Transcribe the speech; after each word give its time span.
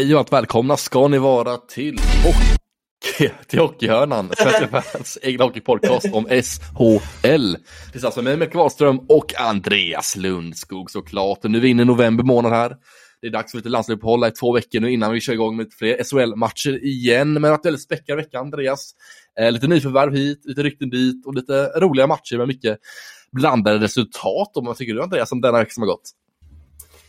Hej 0.00 0.14
och 0.14 0.20
allt 0.20 0.32
välkomna 0.32 0.76
ska 0.76 1.08
ni 1.08 1.18
vara 1.18 1.56
till 1.56 1.98
hockey, 2.24 3.34
till 3.46 3.58
Hockeyhörnan, 3.58 4.30
Svenska 4.36 4.82
fans 4.82 5.18
egna 5.22 5.44
hockeypodcast 5.44 6.06
om 6.12 6.24
SHL. 6.24 7.56
Tillsammans 7.92 8.16
med 8.16 8.24
mig, 8.24 8.36
Micke 8.36 8.54
Wahlström 8.54 8.98
och 9.08 9.40
Andreas 9.40 10.16
Lundskog 10.16 10.90
såklart. 10.90 11.38
Nu 11.42 11.58
är 11.58 11.62
vi 11.62 11.68
inne 11.68 11.82
i 11.82 11.84
november 11.84 12.24
månad 12.24 12.52
här. 12.52 12.76
Det 13.20 13.26
är 13.26 13.30
dags 13.30 13.50
för 13.50 13.58
lite 13.58 13.68
landslagsuppehåll 13.68 14.24
i 14.24 14.30
två 14.30 14.52
veckor 14.52 14.80
nu 14.80 14.92
innan 14.92 15.12
vi 15.12 15.20
kör 15.20 15.32
igång 15.32 15.56
med 15.56 15.66
fler 15.78 16.04
SHL-matcher 16.04 16.84
igen. 16.84 17.32
Men 17.32 17.52
att 17.52 17.66
väldigt 17.66 17.82
späckad 17.82 18.16
vecka, 18.16 18.38
Andreas. 18.38 18.92
Eh, 19.40 19.52
lite 19.52 19.66
nyförvärv 19.66 20.14
hit, 20.14 20.40
lite 20.44 20.62
rykten 20.62 20.90
dit 20.90 21.26
och 21.26 21.34
lite 21.34 21.80
roliga 21.80 22.06
matcher 22.06 22.38
med 22.38 22.48
mycket 22.48 22.78
blandade 23.32 23.78
resultat. 23.78 24.56
Om 24.56 24.66
vad 24.66 24.76
tycker 24.76 24.94
du 24.94 25.02
Andreas 25.02 25.32
om 25.32 25.40
denna 25.40 25.58
vecka 25.58 25.70
som 25.70 25.82
har 25.82 25.88
gått? 25.88 26.10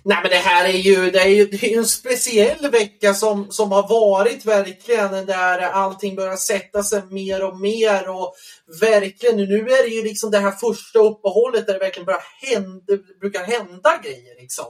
Nej 0.04 0.18
men 0.22 0.32
det 0.32 0.38
här 0.38 0.66
är 0.66 0.78
ju, 0.78 1.12
det 1.12 1.20
är 1.20 1.28
ju 1.28 1.46
det 1.46 1.74
är 1.74 1.78
en 1.78 1.86
speciell 1.86 2.72
vecka 2.72 3.14
som, 3.14 3.52
som 3.52 3.72
har 3.72 3.90
varit 3.90 4.46
verkligen 4.46 5.26
där 5.26 5.60
allting 5.60 6.16
börjar 6.16 6.36
sätta 6.36 6.84
sig 6.84 7.02
mer 7.10 7.44
och 7.44 7.60
mer 7.60 8.10
och 8.10 8.34
verkligen 8.82 9.36
nu 9.36 9.60
är 9.60 9.84
det 9.90 9.96
ju 9.96 10.04
liksom 10.04 10.32
det 10.32 10.40
här 10.40 10.52
första 10.52 11.00
uppehållet 11.00 11.68
där 11.68 11.74
det 11.74 11.80
verkligen 11.80 12.06
börjar 12.06 12.24
hända, 12.42 13.04
brukar 13.20 13.44
hända 13.44 14.00
grejer 14.04 14.42
liksom. 14.42 14.66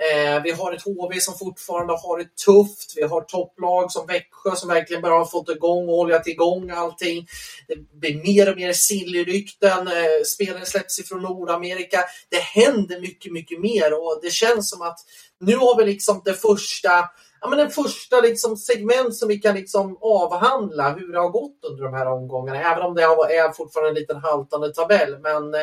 Eh, 0.00 0.42
vi 0.42 0.50
har 0.50 0.72
ett 0.72 0.82
HV 0.82 1.20
som 1.20 1.38
fortfarande 1.38 1.92
har 1.92 2.18
det 2.18 2.36
tufft. 2.36 2.92
Vi 2.96 3.02
har 3.02 3.20
topplag 3.20 3.92
som 3.92 4.06
Växjö 4.06 4.56
som 4.56 4.68
verkligen 4.68 5.02
bara 5.02 5.14
har 5.14 5.24
fått 5.24 5.48
igång 5.48 5.88
och 5.88 5.96
hållit 5.96 6.26
igång 6.26 6.70
allting. 6.70 7.26
Det 7.68 7.98
blir 8.00 8.22
mer 8.22 8.50
och 8.50 8.56
mer 8.56 8.72
sillrykten. 8.72 9.88
Eh, 9.88 10.22
spelare 10.26 10.66
släpps 10.66 10.98
ifrån 10.98 11.22
Nordamerika. 11.22 12.04
Det 12.28 12.40
händer 12.40 13.00
mycket, 13.00 13.32
mycket 13.32 13.60
mer 13.60 13.92
och 13.92 14.18
det 14.22 14.30
känns 14.30 14.70
som 14.70 14.82
att 14.82 14.98
nu 15.40 15.56
har 15.56 15.76
vi 15.76 15.84
liksom 15.84 16.22
det 16.24 16.34
första 16.34 17.04
ja, 17.40 17.48
men 17.48 17.60
en 17.60 17.70
första 17.70 18.20
liksom 18.20 18.56
segment 18.56 19.16
som 19.16 19.28
vi 19.28 19.38
kan 19.38 19.54
liksom 19.54 19.98
avhandla 20.00 20.90
hur 20.90 21.12
det 21.12 21.18
har 21.18 21.28
gått 21.28 21.64
under 21.70 21.84
de 21.84 21.94
här 21.94 22.06
omgångarna. 22.06 22.72
Även 22.72 22.82
om 22.82 22.94
det 22.94 23.02
är 23.02 23.52
fortfarande 23.52 23.90
en 23.90 23.94
liten 23.94 24.16
haltande 24.16 24.74
tabell. 24.74 25.18
Men 25.22 25.54
eh, 25.54 25.60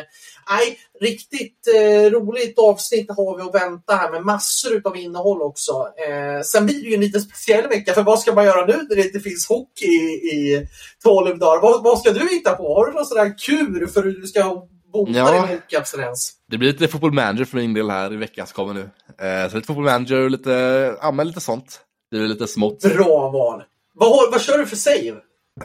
nej, 0.50 0.80
riktigt 1.02 1.68
eh, 1.76 2.12
roligt 2.12 2.59
avsnitt 2.59 3.09
har 3.09 3.38
vi 3.38 3.44
att 3.44 3.64
vänta 3.64 3.96
här 3.96 4.12
med 4.12 4.26
massor 4.26 4.81
av 4.84 4.98
innehåll 4.98 5.42
också. 5.42 5.72
Eh, 6.08 6.42
sen 6.42 6.66
blir 6.66 6.84
det 6.84 6.90
ju 6.90 6.94
en 6.94 7.02
lite 7.02 7.20
speciell 7.20 7.68
vecka 7.68 7.94
för 7.94 8.03
vad 8.03 8.20
ska 8.20 8.34
man 8.34 8.46
göra 8.46 8.66
nu 8.66 8.86
när 8.90 8.96
det 8.96 9.06
inte 9.06 9.20
finns 9.20 9.48
hockey 9.48 9.86
i, 9.86 10.36
i 10.36 10.68
12 11.03 11.38
dagar? 11.38 11.62
Vad, 11.62 11.84
vad 11.84 12.00
ska 12.00 12.12
du 12.12 12.28
hitta 12.28 12.56
på? 12.56 12.76
Har 12.76 12.86
du 12.86 12.94
någon 12.94 13.06
sån 13.06 13.18
där 13.18 13.38
kur 13.38 13.88
för 13.88 14.03
hur 14.03 14.22
du 14.22 14.28
ska 14.28 14.68
bota 14.95 15.19
ja. 15.19 15.31
din 15.31 15.41
hockeyabstinens? 15.41 16.33
Det 16.51 16.57
blir 16.57 16.71
lite 16.71 16.88
fotboll 16.88 17.13
manager 17.13 17.45
för 17.45 17.57
min 17.57 17.73
del 17.73 17.89
här 17.89 18.13
i 18.13 18.15
veckan 18.15 18.47
som 18.47 18.55
kommer 18.55 18.73
nu. 18.73 18.89
Eh, 19.27 19.49
så 19.49 19.55
lite 19.55 19.67
fotboll 19.67 19.85
manager 19.85 20.17
och 20.17 20.31
lite, 20.31 20.51
ja 21.01 21.11
men 21.11 21.27
lite 21.27 21.39
sånt. 21.39 21.79
Det 22.11 22.17
är 22.17 22.21
lite 22.21 22.47
smått. 22.47 22.81
Bra 22.81 23.29
val! 23.29 23.63
Vad, 23.93 24.31
vad 24.31 24.41
kör 24.41 24.57
du 24.57 24.66
för 24.66 24.75
save? 24.75 25.16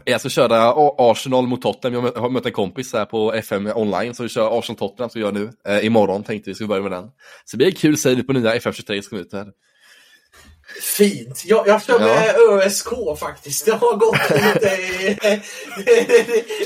Jag 0.05 0.21
ska 0.21 0.29
köra 0.29 0.75
Arsenal 0.99 1.47
mot 1.47 1.63
Tottenham. 1.63 2.05
Jag 2.05 2.23
har 2.23 2.31
mött 2.31 2.47
en 2.47 2.53
kompis 2.53 2.93
här 2.93 3.05
på 3.05 3.33
FM 3.33 3.67
online, 3.75 4.15
så 4.15 4.23
vi 4.23 4.29
kör 4.29 4.59
Arsenal-Tottenham 4.59 5.11
som 5.11 5.21
vi 5.21 5.21
gör 5.21 5.33
nu. 5.33 5.51
Eh, 5.69 5.87
imorgon 5.87 6.23
tänkte 6.23 6.51
vi 6.51 6.55
skulle 6.55 6.69
börja 6.69 6.83
med 6.83 6.93
den. 6.93 7.05
Så 7.45 7.57
det 7.57 7.65
blir 7.65 7.71
kul 7.71 7.99
save 7.99 8.23
på 8.23 8.33
nya 8.33 8.55
FM23 8.57 9.01
som 9.01 9.11
kommer 9.11 9.23
ut 9.23 9.33
här. 9.33 9.47
Fint. 10.81 11.43
Jag, 11.47 11.67
jag 11.67 11.83
kör 11.83 11.99
med 11.99 12.35
ja. 12.37 12.65
ÖSK 12.65 12.89
faktiskt. 13.19 13.65
Det 13.65 13.73
har 13.73 13.97
gått 13.97 14.31
lite... 14.55 15.43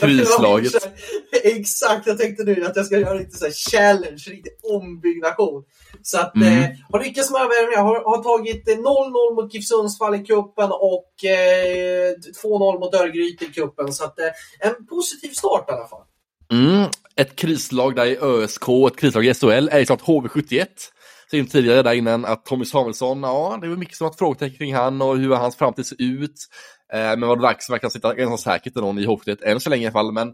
Krislaget. 0.01 0.89
Exakt, 1.43 2.07
jag 2.07 2.19
tänkte 2.19 2.45
nu 2.45 2.65
att 2.65 2.77
jag 2.77 2.87
ska 2.87 2.99
göra 2.99 3.15
lite 3.15 3.37
så 3.37 3.71
challenge, 3.71 4.23
lite 4.27 4.51
ombyggnation. 4.63 5.65
Så 6.03 6.19
att, 6.19 6.37
mm. 6.37 6.63
eh, 6.63 6.71
har 6.91 7.01
lyckats 7.05 7.31
med 7.31 7.41
övervärmningar. 7.41 7.83
Har, 7.83 8.05
har 8.05 8.23
tagit 8.23 8.69
0-0 8.69 8.79
eh, 8.79 9.35
mot 9.35 9.55
GIF 9.55 9.67
Sundsvall 9.67 10.15
i 10.15 10.19
cupen 10.19 10.71
och 10.73 11.25
eh, 11.25 12.13
2-0 12.43 12.81
mot 12.81 12.95
Örgryte 12.95 13.45
i 13.45 13.49
cupen. 13.49 13.93
Så 13.93 14.05
att, 14.05 14.19
eh, 14.19 14.27
en 14.61 14.87
positiv 14.87 15.31
start 15.31 15.71
i 15.71 15.73
alla 15.73 15.87
fall. 15.87 16.03
Mm. 16.53 16.91
Ett 17.17 17.37
krislag 17.37 17.97
där 17.97 18.07
i 18.07 18.19
ÖSK, 18.21 18.69
ett 18.89 18.97
krislag 18.97 19.27
i 19.27 19.35
SHL 19.35 19.69
är 19.69 19.79
ju 19.79 19.87
klart 19.87 20.03
HV71 20.03 20.67
in 21.35 21.47
tidigare 21.47 21.83
där 21.83 21.93
innan 21.93 22.25
att 22.25 22.45
Tommy 22.45 22.65
Samuelsson, 22.65 23.23
ja, 23.23 23.59
det 23.63 23.69
var 23.69 23.77
mycket 23.77 23.97
som 23.97 24.07
ett 24.07 24.19
frågetecken 24.19 24.59
kring 24.59 24.75
han 24.75 25.03
och 25.03 25.19
hur 25.19 25.35
hans 25.35 25.57
framtid 25.57 25.87
ser 25.87 26.03
ut. 26.03 26.35
Eh, 26.93 26.99
men 26.99 27.21
vad 27.21 27.39
det 27.39 27.43
dags 27.43 27.71
verkar 27.71 27.89
sitta 27.89 28.15
ganska 28.15 28.51
säkert 28.51 28.75
någon 28.75 28.99
i 28.99 29.05
hockey 29.05 29.37
än 29.43 29.61
så 29.61 29.71
länge 29.71 29.83
i 29.83 29.87
alla 29.87 29.93
fall. 29.93 30.13
Men 30.13 30.33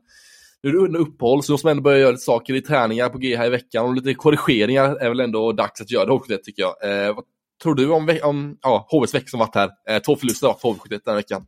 nu 0.63 0.69
är 0.69 0.73
det 0.73 0.79
under 0.79 1.01
uppehåll 1.01 1.43
så 1.43 1.53
måste 1.53 1.67
man 1.67 1.71
ändå 1.71 1.83
börja 1.83 1.99
göra 1.99 2.11
lite 2.11 2.25
saker 2.25 2.55
i 2.55 2.63
träningar 2.63 3.09
på 3.09 3.19
G 3.19 3.37
här 3.37 3.47
i 3.47 3.51
veckan 3.51 3.87
och 3.87 3.95
lite 3.95 4.15
korrigeringar 4.15 4.97
är 4.97 5.09
väl 5.09 5.21
ändå 5.21 5.53
dags 5.53 5.81
att 5.81 5.91
göra 5.91 6.05
det 6.05 6.13
hockey 6.13 6.37
tycker 6.37 6.63
jag. 6.63 7.07
Eh, 7.07 7.15
vad 7.15 7.25
tror 7.63 7.75
du 7.75 7.91
om, 7.91 8.19
om 8.23 8.59
ja, 8.63 8.87
HVs 8.91 9.15
vecka 9.15 9.27
som 9.27 9.39
varit 9.39 9.55
här? 9.55 9.71
Eh, 9.89 9.99
två 9.99 10.17
förluster 10.17 10.55
för 10.63 10.69
HV71 10.69 10.89
den 10.89 11.01
här 11.07 11.15
veckan. 11.15 11.47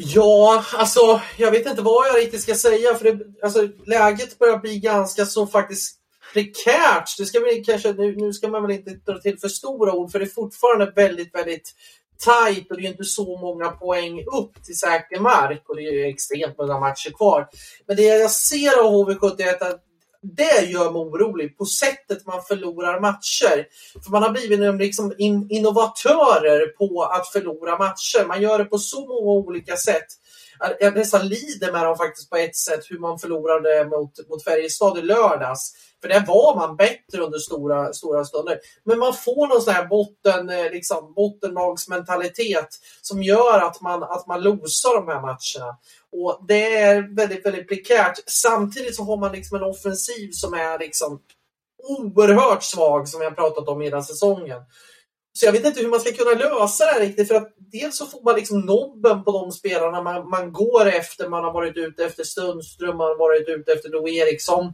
Ja, 0.00 0.64
alltså 0.74 1.20
jag 1.36 1.50
vet 1.50 1.66
inte 1.66 1.82
vad 1.82 2.08
jag 2.08 2.16
riktigt 2.16 2.40
ska 2.40 2.54
säga 2.54 2.94
för 2.94 3.04
det, 3.04 3.18
alltså, 3.42 3.68
läget 3.86 4.38
börjar 4.38 4.58
bli 4.58 4.78
ganska 4.78 5.26
så 5.26 5.46
faktiskt 5.46 5.97
prekärt. 6.32 7.16
Det 7.18 7.26
ska 7.26 7.40
vi 7.40 7.64
kanske, 7.64 7.92
nu, 7.92 8.16
nu 8.16 8.32
ska 8.32 8.48
man 8.48 8.62
väl 8.62 8.70
inte 8.70 8.90
dra 8.90 9.18
till 9.18 9.38
för 9.38 9.48
stora 9.48 9.92
ord 9.92 10.12
för 10.12 10.18
det 10.18 10.24
är 10.24 10.30
fortfarande 10.30 10.92
väldigt, 10.96 11.34
väldigt 11.34 11.74
tajt 12.18 12.70
och 12.70 12.76
det 12.76 12.86
är 12.86 12.90
inte 12.90 13.04
så 13.04 13.38
många 13.38 13.70
poäng 13.70 14.24
upp 14.24 14.64
till 14.64 14.78
säker 14.78 15.20
mark 15.20 15.62
och 15.68 15.76
det 15.76 15.82
är 15.82 16.08
extremt 16.08 16.58
många 16.58 16.80
matcher 16.80 17.10
kvar. 17.10 17.48
Men 17.86 17.96
det 17.96 18.02
jag 18.02 18.30
ser 18.30 18.84
av 18.84 18.92
HV71 18.92 19.42
är 19.42 19.70
att 19.70 19.84
det 20.22 20.70
gör 20.70 20.92
mig 20.92 21.00
orolig 21.00 21.58
på 21.58 21.64
sättet 21.64 22.26
man 22.26 22.42
förlorar 22.42 23.00
matcher. 23.00 23.66
För 24.04 24.10
man 24.10 24.22
har 24.22 24.30
blivit 24.30 24.80
liksom 24.80 25.14
innovatörer 25.48 26.66
på 26.66 27.02
att 27.02 27.28
förlora 27.28 27.78
matcher. 27.78 28.26
Man 28.26 28.42
gör 28.42 28.58
det 28.58 28.64
på 28.64 28.78
så 28.78 29.00
många 29.00 29.46
olika 29.46 29.76
sätt 29.76 30.06
jag 30.80 30.96
nästan 30.96 31.28
lider 31.28 31.72
med 31.72 31.84
dem 31.84 31.96
faktiskt 31.96 32.30
på 32.30 32.36
ett 32.36 32.56
sätt 32.56 32.80
hur 32.90 32.98
man 32.98 33.18
förlorade 33.18 33.84
mot, 33.84 34.28
mot 34.28 34.44
Färjestad 34.44 34.98
i 34.98 35.02
lördags. 35.02 35.72
För 36.00 36.08
där 36.08 36.26
var 36.26 36.56
man 36.56 36.76
bättre 36.76 37.22
under 37.22 37.38
stora, 37.38 37.92
stora 37.92 38.24
stunder. 38.24 38.60
Men 38.84 38.98
man 38.98 39.14
får 39.14 39.46
någon 39.46 39.62
sån 39.62 39.74
här 39.74 39.86
botten, 39.86 40.48
eh, 40.48 40.70
liksom, 40.70 41.14
bottenlagsmentalitet 41.14 42.68
som 43.02 43.22
gör 43.22 43.58
att 43.58 43.80
man, 43.80 44.02
att 44.02 44.26
man 44.26 44.42
losar 44.42 44.94
de 44.94 45.08
här 45.08 45.20
matcherna. 45.20 45.76
Och 46.12 46.44
det 46.48 46.76
är 46.76 47.16
väldigt, 47.16 47.46
väldigt 47.46 47.68
prekärt. 47.68 48.18
Samtidigt 48.26 48.96
så 48.96 49.02
har 49.02 49.16
man 49.16 49.32
liksom 49.32 49.56
en 49.56 49.64
offensiv 49.64 50.30
som 50.32 50.54
är 50.54 50.78
liksom 50.78 51.20
oerhört 51.82 52.62
svag 52.62 53.08
som 53.08 53.20
vi 53.20 53.26
har 53.26 53.32
pratat 53.32 53.68
om 53.68 53.80
hela 53.80 54.02
säsongen. 54.02 54.62
Så 55.38 55.46
jag 55.46 55.52
vet 55.52 55.66
inte 55.66 55.80
hur 55.80 55.88
man 55.88 56.00
ska 56.00 56.12
kunna 56.12 56.30
lösa 56.30 56.84
det 56.84 56.92
här 56.92 57.00
riktigt. 57.00 57.28
För 57.28 57.34
att 57.34 57.54
dels 57.58 57.96
så 57.96 58.06
får 58.06 58.22
man 58.22 58.34
liksom 58.34 58.60
nobben 58.60 59.24
på 59.24 59.32
de 59.32 59.52
spelarna 59.52 60.02
man, 60.02 60.28
man 60.28 60.52
går 60.52 60.86
efter. 60.86 61.28
Man 61.28 61.44
har 61.44 61.52
varit 61.52 61.76
ute 61.76 62.04
efter 62.04 62.24
Sundström, 62.24 62.96
man 62.96 63.06
har 63.06 63.18
varit 63.18 63.48
ute 63.48 63.72
efter 63.72 63.88
Lo 63.88 64.08
Eriksson. 64.08 64.72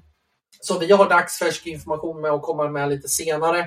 som 0.61 0.81
vi 0.81 0.93
har 0.93 1.09
dagsfärsk 1.09 1.67
information 1.67 2.21
med 2.21 2.33
och 2.33 2.43
kommer 2.43 2.69
med 2.69 2.89
lite 2.89 3.09
senare. 3.09 3.59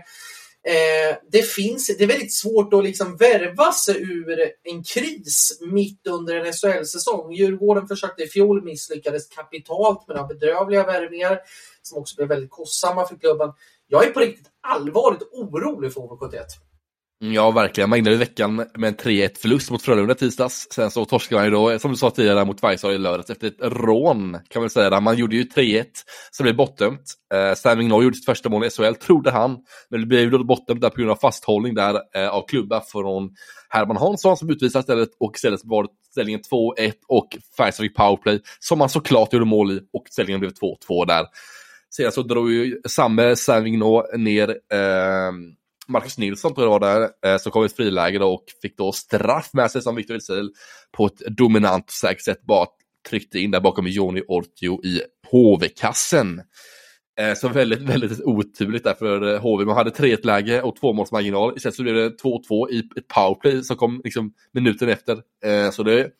Eh, 0.68 1.18
det, 1.32 1.42
finns, 1.42 1.88
det 1.98 2.04
är 2.04 2.08
väldigt 2.08 2.34
svårt 2.34 2.74
att 2.74 2.84
liksom 2.84 3.18
värva 3.18 3.72
sig 3.72 4.02
ur 4.02 4.52
en 4.64 4.84
kris 4.84 5.60
mitt 5.72 6.08
under 6.08 6.36
en 6.36 6.54
SHL-säsong. 6.54 7.34
Djurgården 7.34 7.88
försökte 7.88 8.24
i 8.24 8.28
fjol, 8.28 8.64
misslyckades 8.64 9.28
kapitalt 9.28 10.08
med 10.08 10.18
några 10.18 10.28
bedrövliga 10.28 10.86
värvningar 10.86 11.40
som 11.82 11.98
också 11.98 12.16
blev 12.16 12.28
väldigt 12.28 12.52
kostsamma 12.52 13.08
för 13.08 13.16
klubben. 13.16 13.54
Jag 13.88 14.06
är 14.06 14.10
på 14.10 14.20
riktigt 14.20 14.48
allvarligt 14.62 15.24
orolig 15.32 15.94
för 15.94 16.02
HV71. 16.02 16.67
Mm, 17.22 17.34
ja, 17.34 17.52
verkligen. 17.52 17.90
Man 17.90 18.00
inledde 18.00 18.18
veckan 18.18 18.56
med 18.56 18.88
en 18.88 18.96
3-1 18.96 19.38
förlust 19.40 19.72
mot 19.72 19.82
Frölunda 19.82 20.16
tisdags. 20.16 20.68
Sen 20.72 20.92
så 20.92 21.06
torskade 21.06 21.42
man 21.42 21.46
ju 21.46 21.52
då, 21.52 21.80
som 21.80 21.92
du 21.92 21.98
sa 21.98 22.10
tidigare, 22.10 22.46
mot 22.46 22.60
Färjestad 22.60 22.94
i 22.94 22.98
lördags 22.98 23.30
efter 23.30 23.48
ett 23.48 23.62
rån, 23.62 24.38
kan 24.50 24.62
man 24.62 24.70
säga. 24.70 25.00
Man 25.00 25.18
gjorde 25.18 25.36
ju 25.36 25.44
3-1, 25.44 25.86
så 26.32 26.44
blev 26.44 26.56
bortdömt. 26.56 27.02
Eh, 27.34 27.56
Sam 27.56 27.78
Vigneault 27.78 28.04
gjorde 28.04 28.16
sitt 28.16 28.26
första 28.26 28.50
mål 28.50 28.66
i 28.66 28.70
SHL, 28.70 28.94
trodde 28.94 29.32
han. 29.32 29.58
Men 29.90 30.00
det 30.00 30.06
blev 30.06 30.22
ju 30.22 30.30
då 30.30 30.44
bortdömt 30.44 30.82
där 30.82 30.90
på 30.90 30.96
grund 30.96 31.12
av 31.12 31.16
fasthållning 31.16 31.76
där 31.76 32.00
eh, 32.16 32.30
av 32.30 32.48
klubba 32.48 32.82
från 32.82 33.30
Herman 33.70 33.98
Hansson 33.98 34.38
som 34.38 34.50
utvisade 34.50 34.82
istället 34.82 35.10
och 35.20 35.36
istället 35.36 35.62
var 35.64 35.88
ställningen 36.12 36.42
2-1 36.52 36.94
och 37.08 37.28
Färjestad 37.58 37.84
fick 37.84 37.96
powerplay 37.96 38.42
som 38.60 38.80
man 38.80 38.90
såklart 38.90 39.34
gjorde 39.34 39.46
mål 39.46 39.72
i 39.72 39.80
och 39.94 40.04
ställningen 40.10 40.40
blev 40.40 40.52
2-2 40.52 41.06
där. 41.08 41.26
Sedan 41.90 42.12
så 42.12 42.22
drog 42.22 42.52
ju 42.52 42.82
samme 42.88 43.36
Sam 43.36 43.64
Vigneault 43.64 44.18
ner 44.18 44.50
eh, 44.50 45.32
Marcus 45.88 46.18
Nilsson 46.18 46.54
tror 46.54 46.66
jag 46.66 46.80
var 46.80 46.80
där, 46.80 47.10
eh, 47.26 47.38
som 47.38 47.52
kom 47.52 47.64
i 47.64 47.66
ett 47.66 47.76
friläge 47.76 48.20
och 48.20 48.44
fick 48.62 48.78
då 48.78 48.92
straff 48.92 49.50
med 49.54 49.72
sig 49.72 49.82
som 49.82 49.96
Victor 49.96 50.16
Elsil 50.16 50.52
på 50.98 51.06
ett 51.06 51.20
dominant 51.38 51.86
och 51.86 51.92
säkert 51.92 52.24
sätt 52.24 52.42
bara 52.42 52.68
tryckte 53.10 53.40
in 53.40 53.52
där 53.52 53.60
bakom 53.60 53.88
Joni 53.88 54.22
Ortio 54.28 54.86
i 54.86 55.02
HV-kassen. 55.32 56.42
Eh, 57.20 57.34
så 57.34 57.50
väldigt, 57.50 57.82
väldigt 57.82 58.22
oturligt 58.22 58.84
där 58.84 58.94
för 58.94 59.34
eh, 59.34 59.42
HV. 59.42 59.66
Man 59.66 59.78
hade 59.78 59.90
3-1 59.90 60.26
läge 60.26 60.62
och 60.62 60.76
tvåmålsmarginal. 60.76 61.54
Istället 61.58 61.76
så 61.76 61.84
blev 61.84 61.96
det 61.96 62.10
2-2 62.24 62.70
i 62.70 62.80
ett 62.80 63.08
powerplay 63.08 63.64
som 63.64 63.78
kom 63.78 64.02
liksom 64.04 64.34
minuten 64.54 64.90
efter. 64.90 65.14
Eh, 65.46 65.72
så 65.72 65.84
det 65.84 66.12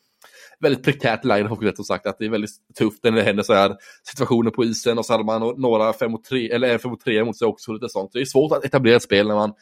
väldigt 0.62 0.84
prekärt 0.84 1.26
läge 1.26 1.48
har 1.48 1.76
som 1.76 1.86
sagt 1.86 2.06
att 2.06 2.20
det 2.20 2.26
är 2.26 2.30
väldigt 2.30 2.52
tufft 2.78 3.04
när 3.04 3.12
det 3.12 3.24
händer 3.24 3.44
så 3.44 3.54
här 3.54 3.76
situationer 4.04 4.52
på 4.52 4.64
isen 4.64 4.98
och 4.98 5.06
så 5.06 5.14
hade 5.14 5.24
man 5.24 5.54
några 5.58 5.94
5 5.94 6.12
mot 6.12 6.24
3 6.24 6.52
eller 6.52 6.78
5 6.78 6.92
mot 6.92 7.04
3 7.04 7.24
mot 7.24 7.38
sig 7.38 7.48
också 7.48 7.74
lite 7.74 7.90
sånt. 7.90 8.12
Det 8.14 8.20
är 8.20 8.26
svårt 8.26 8.52
att 8.52 8.66
etablera 8.66 8.96
ett 8.96 9.04
spel 9.04 9.28
när 9.28 9.36
man 9.36 9.54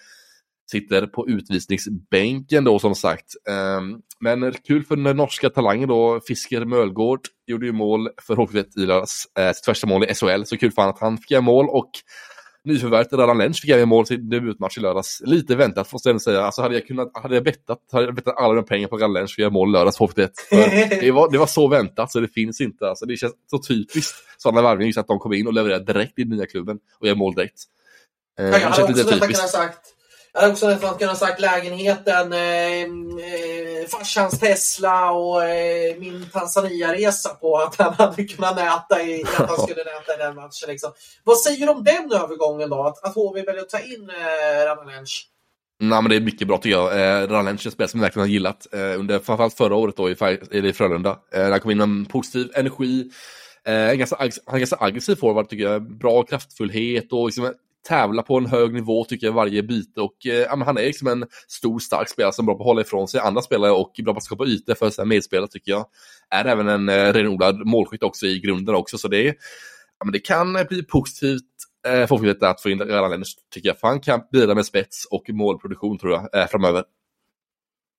sitter 0.71 1.07
på 1.07 1.29
utvisningsbänken 1.29 2.63
då 2.63 2.79
som 2.79 2.95
sagt. 2.95 3.25
Ehm, 3.49 4.01
men 4.19 4.53
kul 4.53 4.83
för 4.83 4.95
den 4.95 5.17
norska 5.17 5.49
talangen 5.49 5.89
då, 5.89 6.19
Fisker 6.27 6.65
Mölgård 6.65 7.19
gjorde 7.47 7.65
ju 7.65 7.71
mål 7.71 8.09
för 8.21 8.35
HV71 8.35 8.65
i 8.77 8.85
lördags, 8.85 9.27
eh, 9.39 9.51
sitt 9.51 9.65
första 9.65 9.87
mål 9.87 10.03
i 10.03 10.13
SHL, 10.13 10.43
så 10.45 10.57
kul 10.57 10.71
för 10.71 10.81
han 10.81 10.89
att 10.89 10.99
han 10.99 11.17
fick 11.17 11.31
göra 11.31 11.41
mål 11.41 11.69
och 11.69 11.89
nyförvärvet 12.65 13.13
Radan 13.13 13.37
Lensch 13.37 13.61
fick 13.61 13.69
göra 13.69 13.85
mål 13.85 14.05
sin 14.05 14.29
debutmatch 14.29 14.77
i 14.77 14.81
lördags. 14.81 15.21
Lite 15.25 15.55
väntat 15.55 15.91
måste 15.93 16.09
jag 16.09 16.21
säga. 16.21 16.41
Alltså 16.41 16.61
hade 16.61 16.75
jag 16.75 16.87
kunnat, 16.87 17.11
hade 17.13 17.35
jag 17.35 17.43
bettat, 17.43 17.79
hade 17.91 18.05
jag 18.05 18.15
bettat 18.15 18.37
alla 18.37 18.53
mina 18.53 18.63
pengar 18.63 18.87
på 18.87 18.97
Radan 18.97 19.13
Lensch 19.13 19.29
för 19.35 19.41
att 19.41 19.43
göra 19.43 19.49
mål 19.49 19.69
i 19.69 19.71
lördags 19.71 19.97
på 19.97 20.07
HV71. 20.07 20.29
Det 21.01 21.11
var, 21.11 21.31
det 21.31 21.37
var 21.37 21.47
så 21.47 21.67
väntat 21.67 22.11
så 22.11 22.19
det 22.19 22.27
finns 22.27 22.61
inte. 22.61 22.89
Alltså 22.89 23.05
det 23.05 23.17
känns 23.17 23.33
så 23.49 23.57
typiskt 23.57 24.15
sådana 24.37 24.61
värvningar 24.61 24.87
just 24.87 24.99
att 24.99 25.07
de 25.07 25.19
kommer 25.19 25.35
in 25.35 25.47
och 25.47 25.53
levererar 25.53 25.79
direkt 25.79 26.19
i 26.19 26.23
den 26.23 26.37
nya 26.37 26.45
klubben 26.45 26.77
och 26.99 27.07
gör 27.07 27.15
mål 27.15 27.35
direkt. 27.35 27.59
Eh, 28.39 28.45
jag 28.45 28.59
hade 28.59 28.83
också 28.83 28.95
nästan 28.95 29.19
kunnat 29.19 29.49
sagt 29.49 29.94
jag 30.35 30.41
hade 30.41 30.53
också 30.53 30.67
nästan 30.67 30.97
kunnat 30.97 31.17
sagt 31.17 31.41
lägenheten, 31.41 32.33
eh, 32.33 32.81
eh, 32.81 33.87
farsans 33.91 34.39
Tesla 34.39 35.11
och 35.11 35.43
eh, 35.43 35.95
min 35.99 36.25
Tanzania-resa 36.33 37.29
på 37.29 37.57
att 37.57 37.75
han 37.75 37.93
hade 37.93 38.23
kunnat 38.23 38.55
näta 38.55 39.03
i, 39.03 39.23
att 39.23 39.49
han 39.49 39.57
skulle 39.57 39.83
näta 39.83 40.13
i 40.15 40.17
den 40.17 40.35
matchen. 40.35 40.67
Liksom. 40.67 40.91
Vad 41.23 41.37
säger 41.37 41.65
du 41.65 41.71
om 41.71 41.83
den 41.83 42.11
övergången 42.11 42.69
då? 42.69 42.83
Att, 42.83 43.03
att 43.03 43.15
HV 43.15 43.41
väljer 43.41 43.61
att 43.61 43.69
ta 43.69 43.79
in 43.79 44.09
eh, 44.09 44.65
Ramalench? 44.65 45.29
Nej, 45.79 46.01
men 46.01 46.09
det 46.09 46.15
är 46.15 46.21
mycket 46.21 46.47
bra 46.47 46.57
tycker 46.57 46.77
jag. 46.77 46.91
Eh, 46.91 47.27
Ralench 47.27 47.65
är 47.65 47.67
en 47.67 47.71
spelare 47.71 47.89
som 47.89 47.99
jag 47.99 48.05
verkligen 48.05 48.27
har 48.27 48.33
gillat 48.33 48.67
eh, 48.73 48.99
under 48.99 49.19
framförallt 49.19 49.57
förra 49.57 49.75
året 49.75 49.97
då 49.97 50.09
i, 50.09 50.15
i 50.51 50.73
Frölunda. 50.73 51.19
Eh, 51.33 51.49
han 51.49 51.59
kom 51.59 51.71
in 51.71 51.77
med 51.77 51.83
en 51.83 52.05
positiv 52.05 52.51
energi. 52.55 53.09
Eh, 53.67 53.89
en 53.89 53.97
ganska, 53.99 54.15
han 54.19 54.55
är 54.55 54.59
ganska 54.59 54.77
aggressiv 54.79 55.15
forward 55.15 55.49
tycker 55.49 55.63
jag. 55.63 55.97
Bra 55.97 56.23
kraftfullhet 56.23 57.13
och 57.13 57.25
liksom 57.25 57.53
tävla 57.87 58.23
på 58.23 58.37
en 58.37 58.45
hög 58.45 58.73
nivå 58.73 59.05
tycker 59.05 59.27
jag 59.27 59.33
varje 59.33 59.63
byte 59.63 60.01
och 60.01 60.25
eh, 60.25 60.57
han 60.65 60.77
är 60.77 60.85
liksom 60.85 61.07
en 61.07 61.25
stor 61.47 61.79
stark 61.79 62.09
spelare 62.09 62.33
som 62.33 62.45
är 62.45 62.45
bra 62.45 62.55
på 62.55 62.63
att 62.63 62.67
hålla 62.67 62.81
ifrån 62.81 63.07
sig 63.07 63.19
andra 63.19 63.41
spelare 63.41 63.71
och 63.71 63.91
bra 64.03 64.13
på 64.13 64.17
att 64.17 64.23
skapa 64.23 64.45
ytor 64.45 64.75
för 64.75 64.89
sina 64.89 65.05
medspelare 65.05 65.47
tycker 65.47 65.71
jag. 65.71 65.85
Är 66.29 66.45
även 66.45 66.67
en 66.67 66.89
eh, 66.89 67.13
renodlad 67.13 67.65
målskytt 67.65 68.03
också 68.03 68.25
i 68.25 68.39
grunden 68.39 68.75
också 68.75 68.97
så 68.97 69.07
det, 69.07 69.23
ja, 69.99 70.05
men 70.05 70.11
det 70.11 70.19
kan 70.19 70.53
bli 70.69 70.83
positivt 70.83 71.41
eh, 71.87 72.07
för 72.07 72.45
att 72.45 72.61
få 72.61 72.69
in 72.69 72.77
Göran 72.77 73.11
Lenners 73.11 73.35
tycker 73.53 73.69
jag. 73.69 73.79
För 73.79 73.87
han 73.87 73.99
kan 73.99 74.21
bidra 74.31 74.55
med 74.55 74.65
spets 74.65 75.05
och 75.05 75.23
målproduktion 75.29 75.97
tror 75.97 76.11
jag 76.11 76.41
eh, 76.41 76.47
framöver. 76.47 76.83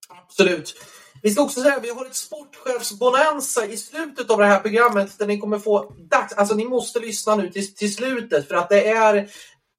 Absolut. 0.08 0.74
Vi 1.22 1.30
ska 1.30 1.42
också 1.42 1.60
säga 1.60 1.76
att 1.76 1.84
vi 1.84 1.90
har 1.90 2.06
ett 2.06 2.14
sportchefsbonanza 2.14 3.66
i 3.66 3.76
slutet 3.76 4.30
av 4.30 4.38
det 4.38 4.46
här 4.46 4.60
programmet 4.60 5.18
där 5.18 5.26
ni 5.26 5.38
kommer 5.38 5.58
få 5.58 5.94
dags... 6.10 6.32
Alltså 6.32 6.54
ni 6.54 6.64
måste 6.64 7.00
lyssna 7.00 7.36
nu 7.36 7.50
till, 7.50 7.74
till 7.74 7.94
slutet 7.94 8.48
för 8.48 8.54
att 8.54 8.68
det 8.68 8.88
är 8.88 9.28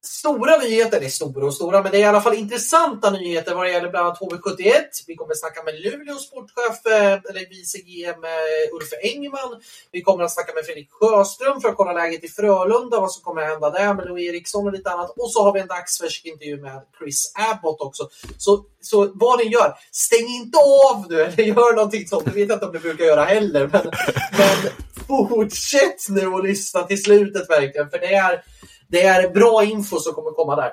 stora 0.07 0.57
nyheter, 0.57 1.00
det 1.00 1.06
är 1.06 1.09
stora 1.09 1.45
och 1.45 1.54
stora, 1.54 1.83
men 1.83 1.92
det 1.92 1.98
är 1.98 2.01
i 2.01 2.06
alla 2.06 2.21
fall 2.21 2.33
intressanta 2.33 3.09
nyheter 3.09 3.56
vad 3.56 3.65
det 3.65 3.71
gäller 3.71 3.89
bland 3.89 4.07
annat 4.07 4.19
HV71. 4.19 4.83
Vi 5.07 5.15
kommer 5.15 5.31
att 5.31 5.39
snacka 5.39 5.63
med 5.63 5.80
Luleås 5.80 6.27
sportchef, 6.27 6.86
eller 7.30 7.50
vice 7.50 7.77
GM 7.77 8.24
eh, 8.24 8.75
Ulf 8.75 8.89
Engman. 9.04 9.62
Vi 9.92 10.01
kommer 10.01 10.24
att 10.24 10.33
snacka 10.33 10.54
med 10.54 10.65
Fredrik 10.65 10.92
Sjöström 10.92 11.62
för 11.62 11.69
att 11.69 11.75
kolla 11.75 11.94
läget 11.94 12.24
i 12.24 12.27
Frölunda, 12.27 13.00
vad 13.00 13.12
som 13.12 13.24
kommer 13.24 13.42
att 13.42 13.50
hända 13.50 13.69
där 13.69 13.94
med 13.94 14.06
Louis 14.06 14.30
Eriksson 14.30 14.68
och 14.68 14.74
lite 14.74 14.89
annat. 14.89 15.09
Och 15.18 15.31
så 15.31 15.44
har 15.44 15.54
vi 15.54 15.59
en 15.59 15.68
dagsfärsk 15.68 16.25
intervju 16.25 16.62
med 16.62 16.81
Chris 17.00 17.33
Abbott 17.51 17.81
också. 17.81 18.10
Så, 18.38 18.65
så 18.81 19.12
vad 19.13 19.39
ni 19.39 19.45
gör, 19.45 19.74
stäng 19.92 20.27
inte 20.27 20.57
av 20.57 21.06
nu 21.10 21.21
eller 21.21 21.44
gör 21.44 21.75
någonting 21.75 22.07
sånt. 22.07 22.25
Det 22.25 22.31
vet 22.31 22.50
jag 22.50 22.56
inte 22.56 22.65
om 22.65 22.74
ni 22.74 22.80
brukar 22.80 23.06
göra 23.06 23.24
heller, 23.24 23.69
men, 23.74 23.92
men 24.38 24.71
fortsätt 25.07 26.10
nu 26.10 26.27
och 26.27 26.44
lyssna 26.44 26.83
till 26.83 27.03
slutet 27.03 27.50
verkligen, 27.50 27.89
för 27.89 28.00
det 28.00 28.13
är 28.13 28.44
det 28.89 29.01
är 29.01 29.30
bra 29.30 29.63
info 29.63 30.00
som 30.00 30.13
kommer 30.13 30.31
komma 30.31 30.56
där. 30.56 30.72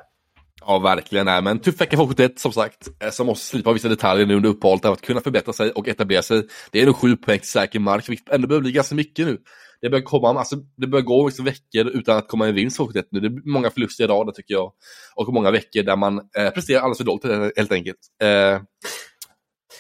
Ja, 0.67 0.79
verkligen. 0.79 1.29
Är. 1.29 1.43
Men 1.43 1.59
tuff 1.59 1.81
vecka 1.81 1.97
för 1.97 2.05
HV71 2.05 2.33
som 2.37 2.53
sagt, 2.53 2.89
eh, 3.03 3.11
som 3.11 3.27
måste 3.27 3.47
slipa 3.47 3.73
vissa 3.73 3.89
detaljer 3.89 4.27
nu 4.27 4.37
under 4.37 4.49
uppehållet 4.49 4.85
av 4.85 4.93
att 4.93 5.01
kunna 5.01 5.21
förbättra 5.21 5.53
sig 5.53 5.71
och 5.71 5.89
etablera 5.89 6.23
sig. 6.23 6.47
Det 6.71 6.83
är 6.83 6.87
nog 6.87 6.97
sju 6.97 7.17
poäng 7.17 7.39
till 7.39 7.49
säker 7.49 7.79
mark, 7.79 8.09
vilket 8.09 8.29
ändå 8.29 8.49
behöver 8.49 8.63
bli 8.63 8.73
ganska 8.73 8.95
mycket 8.95 9.27
nu. 9.27 9.39
Det 9.81 9.91
börjar, 9.91 10.05
komma, 10.05 10.29
alltså, 10.29 10.57
det 10.77 10.87
börjar 10.87 11.05
gå 11.05 11.27
liksom 11.27 11.45
veckor 11.45 11.87
utan 11.87 12.17
att 12.19 12.29
komma 12.29 12.49
en 12.49 12.55
vinst 12.55 12.77
för 12.77 12.85
HV71 12.85 13.05
nu. 13.11 13.21
Det 13.21 13.27
är 13.27 13.51
många 13.53 13.71
förluster 13.71 14.05
i 14.05 14.07
rad, 14.07 14.35
tycker 14.35 14.55
jag. 14.55 14.73
Och 15.15 15.35
många 15.35 15.51
veckor 15.51 15.83
där 15.83 15.97
man 15.97 16.19
eh, 16.39 16.51
presterar 16.51 16.81
alldeles 16.81 16.99
för 16.99 17.05
dåligt 17.05 17.57
helt 17.57 17.73
enkelt. 17.73 17.99
Eh, 18.23 18.29
ja, 18.29 18.61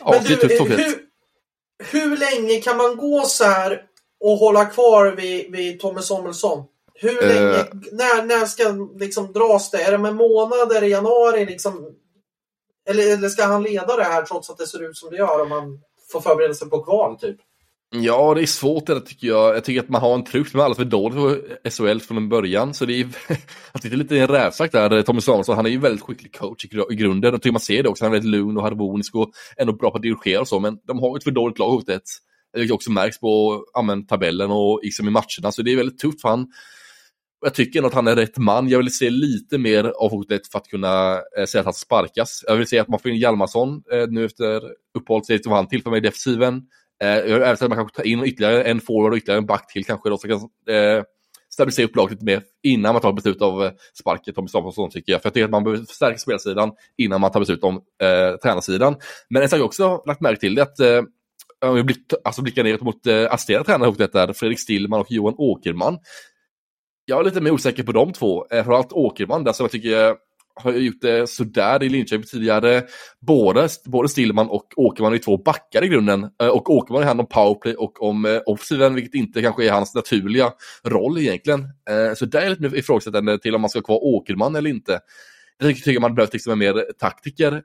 Men 0.04 0.24
du, 0.24 0.34
det 0.34 0.44
är 0.44 0.58
tufft 0.58 0.78
hur, 0.78 0.94
hur 2.00 2.16
länge 2.16 2.60
kan 2.60 2.76
man 2.76 2.96
gå 2.96 3.22
så 3.26 3.44
här 3.44 3.80
och 4.20 4.38
hålla 4.38 4.64
kvar 4.64 5.16
vid, 5.16 5.52
vid 5.52 5.80
Tommy 5.80 6.00
Samuelsson? 6.00 6.64
Hur 6.94 7.28
länge, 7.28 7.58
uh, 7.58 7.64
när, 7.92 8.24
när 8.24 8.46
ska 8.46 8.88
liksom 8.98 9.32
dras 9.32 9.70
det? 9.70 9.82
Är 9.82 9.92
det 9.92 9.98
med 9.98 10.16
månader 10.16 10.82
i 10.82 10.90
januari? 10.90 11.46
Liksom, 11.46 11.90
eller, 12.88 13.12
eller 13.12 13.28
ska 13.28 13.44
han 13.44 13.62
leda 13.62 13.96
det 13.96 14.04
här 14.04 14.22
trots 14.22 14.50
att 14.50 14.58
det 14.58 14.66
ser 14.66 14.90
ut 14.90 14.96
som 14.96 15.10
det 15.10 15.16
gör 15.16 15.42
om 15.42 15.48
man 15.48 15.80
får 16.12 16.20
förbereda 16.20 16.54
sig 16.54 16.70
på 16.70 16.82
kval 16.82 17.18
typ? 17.18 17.36
Ja, 17.96 18.34
det 18.34 18.42
är 18.42 18.46
svårt 18.46 18.86
det 18.86 19.00
tycker 19.00 19.26
jag. 19.28 19.56
Jag 19.56 19.64
tycker 19.64 19.80
att 19.80 19.88
man 19.88 20.00
har 20.00 20.14
en 20.14 20.24
trupp 20.24 20.48
som 20.48 20.60
är 20.60 20.64
alldeles 20.64 20.78
för 20.78 20.84
dålig 20.84 21.14
för 21.14 21.70
SHL 21.70 22.00
från 22.00 22.28
början. 22.28 22.74
Så 22.74 22.84
det 22.84 23.00
är, 23.00 23.08
det 23.82 23.92
är 23.92 23.96
lite 23.96 24.14
i 24.14 24.18
en 24.18 24.28
rävsax 24.28 24.72
där. 24.72 25.02
Tommy 25.02 25.20
Samuelsson, 25.20 25.56
han 25.56 25.66
är 25.66 25.70
ju 25.70 25.78
väldigt 25.78 26.02
skicklig 26.02 26.36
coach 26.36 26.64
i 26.64 26.94
grunden. 26.94 27.32
Jag 27.32 27.42
tycker 27.42 27.52
man 27.52 27.60
ser 27.60 27.82
det 27.82 27.88
också. 27.88 28.04
Han 28.04 28.12
är 28.12 28.16
väldigt 28.16 28.30
lugn 28.30 28.56
och 28.56 28.62
harmonisk 28.62 29.14
och 29.14 29.30
ändå 29.56 29.72
bra 29.72 29.90
på 29.90 29.96
att 29.96 30.02
dirigera 30.02 30.40
och 30.40 30.48
så. 30.48 30.60
Men 30.60 30.78
de 30.86 30.98
har 30.98 31.16
ett 31.16 31.24
för 31.24 31.30
dåligt 31.30 31.58
lag, 31.58 31.70
Hotet. 31.70 32.02
Det 32.54 32.70
också 32.70 32.90
märks 32.90 33.20
på 33.20 33.64
amen, 33.74 34.06
tabellen 34.06 34.50
och 34.50 34.80
liksom 34.82 35.08
i 35.08 35.10
matcherna. 35.10 35.52
Så 35.52 35.62
det 35.62 35.72
är 35.72 35.76
väldigt 35.76 35.98
tufft 35.98 36.20
för 36.20 36.28
han 36.28 36.46
jag 37.44 37.54
tycker 37.54 37.82
nog 37.82 37.88
att 37.88 37.94
han 37.94 38.06
är 38.06 38.16
rätt 38.16 38.38
man. 38.38 38.68
Jag 38.68 38.78
vill 38.78 38.96
se 38.96 39.10
lite 39.10 39.58
mer 39.58 39.84
av 39.84 40.10
hotet 40.10 40.48
för 40.52 40.58
att 40.58 40.68
kunna 40.68 41.20
eh, 41.38 41.44
säga 41.44 41.60
att 41.60 41.66
han 41.66 41.74
sparkas. 41.74 42.44
Jag 42.46 42.56
vill 42.56 42.66
se 42.66 42.78
att 42.78 42.88
man 42.88 42.98
får 42.98 43.10
in 43.10 43.16
Hjalmarsson 43.16 43.82
eh, 43.92 44.06
nu 44.08 44.24
efter 44.24 44.62
uppehållet, 44.98 45.46
vad 45.46 45.56
han 45.56 45.68
tillför 45.68 45.90
mig 45.90 45.98
i 45.98 46.00
defensiven. 46.00 46.62
Eh, 47.02 47.08
jag 47.08 47.22
vill 47.22 47.32
även 47.32 47.56
se 47.56 47.64
att 47.64 47.68
man 47.68 47.78
kanske 47.78 47.96
tar 47.96 48.06
in 48.06 48.24
ytterligare 48.24 48.64
en 48.64 48.80
forward 48.80 49.12
och 49.12 49.16
ytterligare 49.16 49.38
en 49.38 49.46
back 49.46 49.72
till 49.72 49.84
kanske 49.84 50.08
då, 50.08 50.18
så 50.18 50.28
kan 50.28 50.36
eh, 50.76 51.02
stabilisera 51.54 51.86
upp 51.86 51.96
laget 51.96 52.12
lite 52.12 52.24
mer 52.24 52.42
innan 52.62 52.94
man 52.94 53.02
tar 53.02 53.12
beslut 53.12 53.42
av 53.42 53.64
eh, 53.64 53.72
sparket 54.00 54.34
Tommy 54.34 54.48
Samuelsson 54.48 54.90
tycker 54.90 55.12
jag. 55.12 55.22
För 55.22 55.26
jag 55.26 55.34
tycker 55.34 55.44
att 55.44 55.50
man 55.50 55.64
behöver 55.64 55.84
förstärka 55.84 56.18
spelsidan 56.18 56.72
innan 56.98 57.20
man 57.20 57.32
tar 57.32 57.40
beslut 57.40 57.64
om 57.64 57.74
eh, 58.02 58.36
tränarsidan. 58.42 58.96
Men 59.30 59.42
en 59.42 59.48
sak 59.48 59.58
jag 59.58 59.66
också 59.66 60.02
lagt 60.06 60.20
märke 60.20 60.40
till 60.40 60.58
är 60.58 60.62
att 60.62 60.80
eh, 60.80 61.02
om 61.64 61.74
vi 61.74 61.82
blick, 61.82 62.12
alltså 62.24 62.42
blickar 62.42 62.64
ner 62.64 62.78
mot 62.80 63.06
eh, 63.06 63.26
assisterande 63.30 63.66
tränare 63.66 63.88
hotet 63.88 64.12
där, 64.12 64.32
Fredrik 64.32 64.60
Stillman 64.60 65.00
och 65.00 65.10
Johan 65.10 65.34
Åkerman 65.38 65.98
jag 67.04 67.20
är 67.20 67.24
lite 67.24 67.40
mer 67.40 67.50
osäker 67.50 67.82
på 67.82 67.92
de 67.92 68.12
två. 68.12 68.46
Eh, 68.50 68.56
framförallt 68.56 68.92
Åkerman 68.92 69.44
där 69.44 69.52
som 69.52 69.64
jag 69.64 69.70
tycker 69.70 70.08
eh, 70.08 70.14
har 70.54 70.72
gjort 70.72 71.00
det 71.00 71.30
sådär 71.30 71.82
i 71.82 71.88
Linköping 71.88 72.26
tidigare. 72.26 72.82
Både, 73.20 73.68
både 73.84 74.08
Stillman 74.08 74.48
och 74.48 74.72
Åkerman 74.76 75.14
är 75.14 75.18
två 75.18 75.36
backar 75.36 75.84
i 75.84 75.88
grunden. 75.88 76.30
Eh, 76.42 76.48
och 76.48 76.70
Åkerman 76.70 77.02
är 77.02 77.06
hand 77.06 77.20
om 77.20 77.26
powerplay 77.26 77.74
och 77.74 78.02
om 78.02 78.24
eh, 78.24 78.40
offensiven, 78.46 78.94
vilket 78.94 79.14
inte 79.14 79.42
kanske 79.42 79.66
är 79.66 79.70
hans 79.70 79.94
naturliga 79.94 80.52
roll 80.84 81.18
egentligen. 81.18 81.68
Så 82.16 82.26
där 82.26 82.40
är 82.40 82.44
jag 82.44 82.62
lite 82.62 82.76
ifrågasättande 82.76 83.38
till 83.38 83.54
om 83.54 83.60
man 83.60 83.70
ska 83.70 83.78
ha 83.78 83.84
kvar 83.84 84.04
Åkerman 84.04 84.56
eller 84.56 84.70
inte. 84.70 85.00
Jag 85.58 85.76
tycker 85.76 86.00
man 86.00 86.14
behöver 86.14 86.32
liksom 86.32 86.52
en 86.52 86.58
mer 86.58 86.84
taktiker 86.98 87.62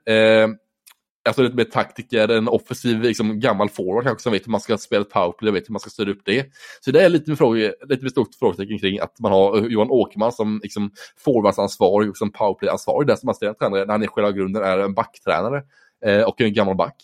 alltså 1.24 1.42
lite 1.42 1.56
mer 1.56 1.64
taktiker, 1.64 2.28
en 2.28 2.48
offensiv 2.48 3.00
liksom, 3.02 3.40
gammal 3.40 3.68
forward 3.68 4.04
kanske 4.04 4.22
som 4.22 4.32
vet 4.32 4.46
hur 4.46 4.50
man 4.50 4.60
ska 4.60 4.78
spela 4.78 5.04
powerplay 5.04 5.48
och 5.48 5.56
vet 5.56 5.68
hur 5.68 5.72
man 5.72 5.80
ska 5.80 5.90
styra 5.90 6.10
upp 6.10 6.22
det. 6.24 6.46
Så 6.80 6.90
det 6.90 7.04
är 7.04 7.08
lite 7.08 7.30
med, 7.30 7.38
fråga, 7.38 7.72
lite 7.88 8.02
med 8.02 8.10
stort 8.10 8.34
frågetecken 8.34 8.78
kring 8.78 8.98
att 8.98 9.20
man 9.20 9.32
har 9.32 9.58
eh, 9.58 9.64
Johan 9.64 9.90
Åkerman 9.90 10.32
som 10.32 10.60
liksom, 10.62 10.90
forwardsansvarig 11.18 12.10
och 12.10 12.16
som 12.16 12.32
powerplayansvarig, 12.32 13.06
där 13.08 13.16
som 13.16 13.28
assisterande 13.28 13.58
tränare 13.58 13.84
när 13.84 13.94
han 13.94 14.02
i 14.02 14.08
själva 14.08 14.32
grunden 14.32 14.62
är 14.62 14.78
en 14.78 14.94
backtränare 14.94 15.62
eh, 16.04 16.22
och 16.22 16.40
en 16.40 16.54
gammal 16.54 16.76
back. 16.76 16.96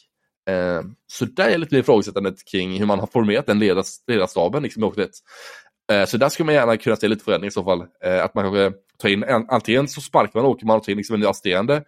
Eh, 0.51 0.83
så 1.07 1.25
där 1.25 1.49
är 1.49 1.59
lite 1.59 1.75
mer 1.75 1.83
frågesättandet 1.83 2.45
kring 2.51 2.79
hur 2.79 2.87
man 2.87 3.01
har 3.01 3.07
formerat 3.07 3.47
den 3.47 3.59
ledarstaben 4.07 4.63
liksom, 4.63 4.85
eh, 5.93 6.07
Så 6.07 6.17
där 6.17 6.29
skulle 6.29 6.45
man 6.45 6.55
gärna 6.55 6.77
kunna 6.77 6.97
se 6.97 7.09
lite 7.09 7.25
förändring 7.25 7.49
i 7.49 7.53
så 7.53 7.65
fall. 7.65 7.85
Eh, 8.05 8.25
att 8.25 8.35
man 8.35 8.45
kanske 8.45 8.73
tar 8.99 9.09
in, 9.09 9.25
antingen 9.49 9.89
så 9.89 10.01
sparkar 10.01 10.41
man 10.41 10.51
Åkerman 10.51 10.77
och 10.77 10.85
tar 10.85 10.91
in 10.93 10.97
liksom 10.97 11.17
en 11.17 11.27
assisterande 11.27 11.85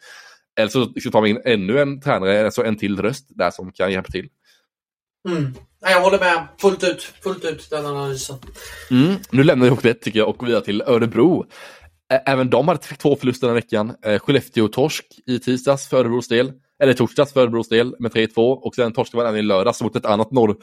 eller 0.58 1.00
så 1.00 1.10
tar 1.10 1.22
vi 1.22 1.30
in 1.30 1.40
ännu 1.44 1.80
en 1.80 2.00
tränare, 2.00 2.44
alltså 2.44 2.64
en 2.64 2.76
till 2.76 3.02
röst 3.02 3.26
där 3.28 3.50
som 3.50 3.72
kan 3.72 3.92
hjälpa 3.92 4.10
till. 4.10 4.28
Mm. 5.28 5.54
Jag 5.80 6.00
håller 6.00 6.18
med 6.18 6.46
fullt 6.60 6.84
ut, 6.84 7.02
fullt 7.02 7.44
ut 7.44 7.70
den 7.70 7.86
analysen. 7.86 8.36
Mm. 8.90 9.14
Nu 9.30 9.42
lämnar 9.42 9.64
vi 9.64 9.70
Hockey 9.70 9.94
tycker 9.94 10.18
jag 10.18 10.28
och 10.28 10.36
går 10.36 10.46
vidare 10.46 10.64
till 10.64 10.82
Örebro. 10.82 11.46
Även 12.26 12.50
de 12.50 12.68
hade 12.68 12.80
två 12.80 13.16
förluster 13.16 13.46
den 13.46 13.54
veckan. 13.54 13.94
Skellefteå-torsk 14.02 15.04
i 15.26 15.38
tisdags 15.38 15.88
för 15.88 15.96
Örebros 15.96 16.28
del, 16.28 16.52
eller 16.82 16.94
torsdags 16.94 17.32
för 17.32 17.40
Örebros 17.40 17.68
del 17.68 17.94
med 17.98 18.12
3-2 18.12 18.36
och 18.36 18.74
sen 18.74 18.92
torskade 18.92 19.22
man 19.22 19.26
även 19.26 19.40
i 19.40 19.42
lördags 19.42 19.82
mot 19.82 19.96
ett 19.96 20.06
annat 20.06 20.30
norr, 20.30 20.56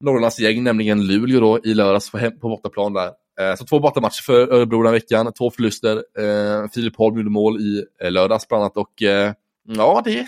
Norrlandsgäng, 0.00 0.62
nämligen 0.62 1.06
Luleå 1.06 1.40
då, 1.40 1.58
i 1.64 1.74
lördags 1.74 2.10
på, 2.10 2.18
på 2.18 2.48
bortaplan 2.48 2.92
där. 2.92 3.10
Eh, 3.40 3.56
så 3.56 3.64
två 3.64 3.80
bortamatcher 3.80 4.22
för 4.22 4.52
Örebro 4.52 4.82
den 4.82 4.92
veckan, 4.92 5.32
två 5.32 5.50
förluster. 5.50 5.96
Eh, 6.18 6.68
Filip 6.74 6.96
Holm 6.96 7.16
gjorde 7.16 7.30
mål 7.30 7.60
i 7.60 7.84
eh, 8.02 8.10
lördags 8.10 8.48
bland 8.48 8.62
annat 8.62 8.76
och 8.76 8.92
ja, 9.68 10.02
det 10.04 10.18
är 10.18 10.26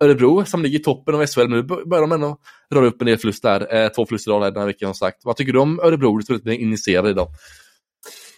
Örebro 0.00 0.44
som 0.44 0.62
ligger 0.62 0.78
i 0.78 0.82
toppen 0.82 1.14
av 1.14 1.26
SHL, 1.26 1.48
men 1.48 1.50
nu 1.50 1.62
börjar 1.62 2.00
de 2.00 2.12
ändå 2.12 2.38
röra 2.70 2.86
upp 2.86 3.02
en 3.02 3.06
del 3.06 3.18
förluster 3.18 3.60
där. 3.60 3.88
Två 3.88 4.06
förluster 4.06 4.30
idag, 4.30 4.54
den 4.54 4.60
här 4.60 4.66
veckan 4.66 4.94
som 4.94 4.94
sagt. 4.94 5.24
Vad 5.24 5.36
tycker 5.36 5.52
du 5.52 5.58
om 5.58 5.80
Örebro? 5.80 6.18
Du 6.18 6.34
är 6.34 6.38
lite 6.38 6.54
initierad 6.54 7.08
idag. 7.08 7.28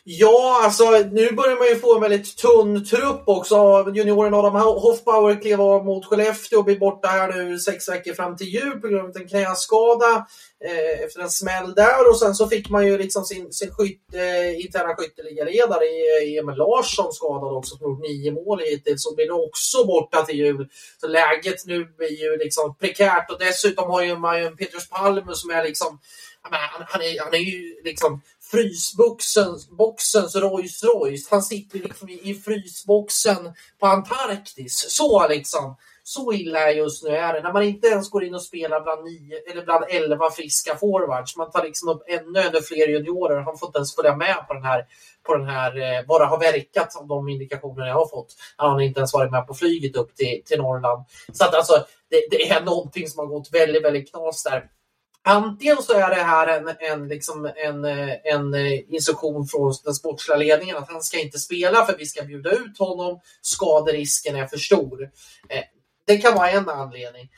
Ja, 0.05 0.61
alltså 0.65 0.85
nu 0.91 1.33
börjar 1.33 1.59
man 1.59 1.69
ju 1.69 1.77
få 1.77 1.95
en 1.95 2.01
väldigt 2.01 2.37
tunn 2.37 2.85
trupp 2.85 3.23
också. 3.27 3.57
Junioren 3.95 4.35
Adam 4.35 4.55
Hoffbauer 4.55 5.41
klev 5.41 5.61
av 5.61 5.85
mot 5.85 6.07
Skellefteå 6.07 6.59
och 6.59 6.65
blir 6.65 6.79
borta 6.79 7.09
här 7.09 7.33
nu 7.33 7.59
sex 7.59 7.89
veckor 7.89 8.13
fram 8.13 8.37
till 8.37 8.47
jul 8.47 8.81
på 8.81 8.89
grund 8.89 9.17
av 9.17 9.23
en 9.23 9.29
knäskada 9.29 10.27
Eh, 10.65 11.05
efter 11.05 11.21
en 11.21 11.31
smäll 11.31 11.75
där. 11.75 12.11
Och 12.11 12.19
sen 12.19 12.35
så 12.35 12.49
fick 12.49 12.69
man 12.69 12.87
ju 12.87 12.99
liksom 12.99 13.25
sin, 13.25 13.53
sin 13.53 13.75
skytt, 13.75 14.15
eh, 14.15 14.65
interna 14.65 14.97
skytteligaledare 14.97 15.85
Emil 16.39 16.57
Larsson 16.57 17.13
skadad 17.13 17.57
också 17.57 17.77
som 17.77 17.91
gjort 17.91 18.01
nio 18.01 18.33
mål 18.33 18.61
hittills 18.61 19.07
och 19.07 19.17
blir 19.17 19.31
också 19.31 19.85
borta 19.85 20.23
till 20.23 20.39
jul. 20.39 20.69
Så 21.01 21.09
läget 21.09 21.67
nu 21.67 21.85
blir 21.85 22.23
ju 22.23 22.37
liksom 22.37 22.77
prekärt 22.77 23.31
och 23.31 23.39
dessutom 23.39 23.91
har 23.91 24.03
ju 24.03 24.17
man 24.17 24.39
ju 24.39 24.47
en 24.47 24.57
Petrus 24.57 24.89
Palme 24.89 25.35
som 25.35 25.51
är 25.51 25.65
liksom 25.65 25.99
han, 26.43 26.85
han, 26.89 27.03
är, 27.03 27.25
han 27.25 27.35
är 27.35 27.39
ju 27.39 27.83
liksom 27.85 28.23
frysboxens 28.51 30.37
Rolls 30.37 30.85
Royce. 30.85 31.29
Han 31.31 31.43
sitter 31.43 31.79
liksom 31.79 32.09
i, 32.09 32.31
i 32.31 32.35
frysboxen 32.35 33.53
på 33.81 33.87
Antarktis. 33.87 34.85
Så 34.89 35.29
liksom. 35.29 35.77
Så 36.11 36.33
illa 36.33 36.73
just 36.73 37.05
nu 37.05 37.11
är 37.11 37.33
det. 37.33 37.43
När 37.43 37.53
man 37.53 37.63
inte 37.63 37.89
ens 37.89 38.11
går 38.11 38.25
in 38.25 38.35
och 38.35 38.43
spelar 38.43 38.81
bland, 38.81 39.05
nio, 39.05 39.51
eller 39.51 39.65
bland 39.65 39.85
elva 39.89 40.31
friska 40.31 40.77
forwards. 40.77 41.37
Man 41.37 41.51
tar 41.51 41.65
liksom 41.65 41.89
upp 41.89 42.03
ännu, 42.07 42.41
ännu 42.41 42.61
fler 42.63 42.89
juniorer. 42.89 43.41
Han 43.41 43.59
får 43.59 43.69
inte 43.69 43.79
ens 43.79 43.95
följa 43.95 44.17
med 44.17 44.37
på 44.49 44.55
den 44.55 44.65
här, 44.65 44.87
på 45.23 45.37
den 45.37 45.47
här 45.47 45.77
eh, 45.79 46.07
bara 46.07 46.27
har 46.27 46.39
verkat 46.39 46.97
av 46.97 47.07
de 47.07 47.29
indikationer 47.29 47.87
jag 47.87 47.95
har 47.95 48.09
fått. 48.09 48.37
Han 48.57 48.71
har 48.71 48.81
inte 48.81 49.01
ens 49.01 49.13
varit 49.13 49.31
med 49.31 49.47
på 49.47 49.55
flyget 49.55 49.97
upp 49.97 50.17
till, 50.17 50.43
till 50.47 50.59
Norrland. 50.59 51.05
Så 51.33 51.45
att 51.45 51.55
alltså, 51.55 51.85
det, 52.11 52.27
det 52.31 52.51
är 52.51 52.61
någonting 52.61 53.09
som 53.09 53.19
har 53.19 53.27
gått 53.27 53.49
väldigt, 53.53 53.85
väldigt 53.85 54.11
knas 54.11 54.43
där. 54.43 54.65
Antingen 55.23 55.83
så 55.83 55.93
är 55.93 56.11
det 56.11 56.23
här 56.23 56.47
en, 56.59 56.75
en, 56.79 57.09
liksom 57.09 57.51
en, 57.57 57.85
eh, 57.85 58.15
en 58.25 58.55
eh, 58.55 58.95
instruktion 58.95 59.47
från 59.47 59.75
den 59.85 59.95
sportsliga 59.95 60.39
ledningen 60.39 60.77
att 60.77 60.91
han 60.91 61.03
ska 61.03 61.21
inte 61.21 61.39
spela 61.39 61.87
för 61.87 61.97
vi 61.99 62.07
ska 62.07 62.23
bjuda 62.23 62.51
ut 62.51 62.79
honom. 62.79 63.21
Skaderisken 63.41 64.37
är 64.37 64.47
för 64.47 64.57
stor. 64.57 65.03
Eh, 65.49 65.63
det 66.11 66.19
kan 66.19 66.35
vara 66.35 66.51
en 66.51 66.69
anledning. 66.69 67.29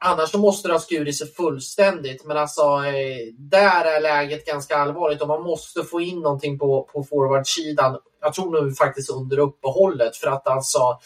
Annars 0.00 0.30
så 0.30 0.38
måste 0.38 0.68
det 0.68 0.74
ha 0.74 0.80
skurit 0.80 1.18
sig 1.18 1.26
fullständigt. 1.26 2.24
Men 2.24 2.36
alltså, 2.36 2.62
eh, 2.62 3.32
där 3.38 3.84
är 3.84 4.00
läget 4.00 4.46
ganska 4.46 4.76
allvarligt 4.76 5.22
och 5.22 5.28
man 5.28 5.42
måste 5.42 5.84
få 5.84 6.00
in 6.00 6.20
någonting 6.20 6.58
på, 6.58 6.88
på 6.92 7.04
forwardsidan. 7.04 7.98
Jag 8.20 8.34
tror 8.34 8.62
nu 8.62 8.74
faktiskt 8.74 9.10
under 9.10 9.38
uppehållet 9.38 10.16
för 10.16 10.26
att 10.26 10.48
alltså 10.48 10.98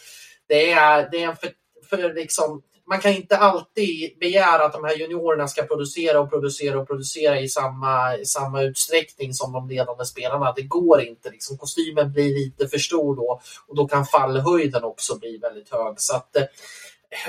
det 0.47 0.71
är, 0.71 1.09
det 1.11 1.23
är 1.23 1.27
en 1.27 1.35
för, 1.35 1.51
för 1.89 2.13
liksom 2.13 2.61
man 2.89 2.99
kan 2.99 3.11
inte 3.11 3.37
alltid 3.37 4.17
begära 4.19 4.65
att 4.65 4.73
de 4.73 4.83
här 4.83 4.95
juniorerna 4.95 5.47
ska 5.47 5.63
producera 5.63 6.19
och 6.19 6.29
producera 6.29 6.79
och 6.79 6.87
producera 6.87 7.39
i 7.39 7.47
samma, 7.47 8.17
i 8.17 8.25
samma 8.25 8.61
utsträckning 8.61 9.33
som 9.33 9.53
de 9.53 9.69
ledande 9.69 10.05
spelarna. 10.05 10.53
Det 10.55 10.61
går 10.61 11.01
inte. 11.01 11.29
Liksom. 11.29 11.57
Kostymen 11.57 12.11
blir 12.11 12.33
lite 12.33 12.67
för 12.67 12.77
stor 12.77 13.15
då 13.15 13.41
och 13.67 13.75
då 13.75 13.87
kan 13.87 14.05
fallhöjden 14.05 14.83
också 14.83 15.19
bli 15.19 15.37
väldigt 15.37 15.69
hög. 15.69 15.93
Så 15.97 16.15
att, 16.15 16.35
eh, 16.35 16.43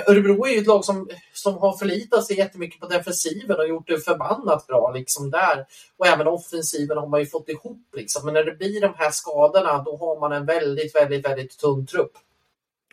Örebro 0.07 0.45
är 0.45 0.51
ju 0.51 0.57
ett 0.57 0.67
lag 0.67 0.85
som, 0.85 1.09
som 1.33 1.57
har 1.57 1.77
förlitat 1.77 2.25
sig 2.25 2.37
jättemycket 2.37 2.79
på 2.79 2.87
defensiven 2.87 3.59
och 3.59 3.67
gjort 3.67 3.87
det 3.87 4.05
förbannat 4.05 4.67
bra 4.67 4.91
liksom 4.91 5.31
där. 5.31 5.65
Och 5.97 6.07
även 6.07 6.27
offensiven 6.27 6.97
har 6.97 7.07
man 7.07 7.19
ju 7.19 7.25
fått 7.25 7.49
ihop 7.49 7.81
liksom. 7.95 8.25
Men 8.25 8.33
när 8.33 8.43
det 8.43 8.51
blir 8.51 8.81
de 8.81 8.93
här 8.97 9.11
skadorna 9.11 9.83
då 9.83 9.97
har 9.97 10.19
man 10.19 10.31
en 10.31 10.45
väldigt, 10.45 10.95
väldigt, 10.95 11.25
väldigt 11.25 11.57
tunn 11.57 11.85
trupp. 11.85 12.11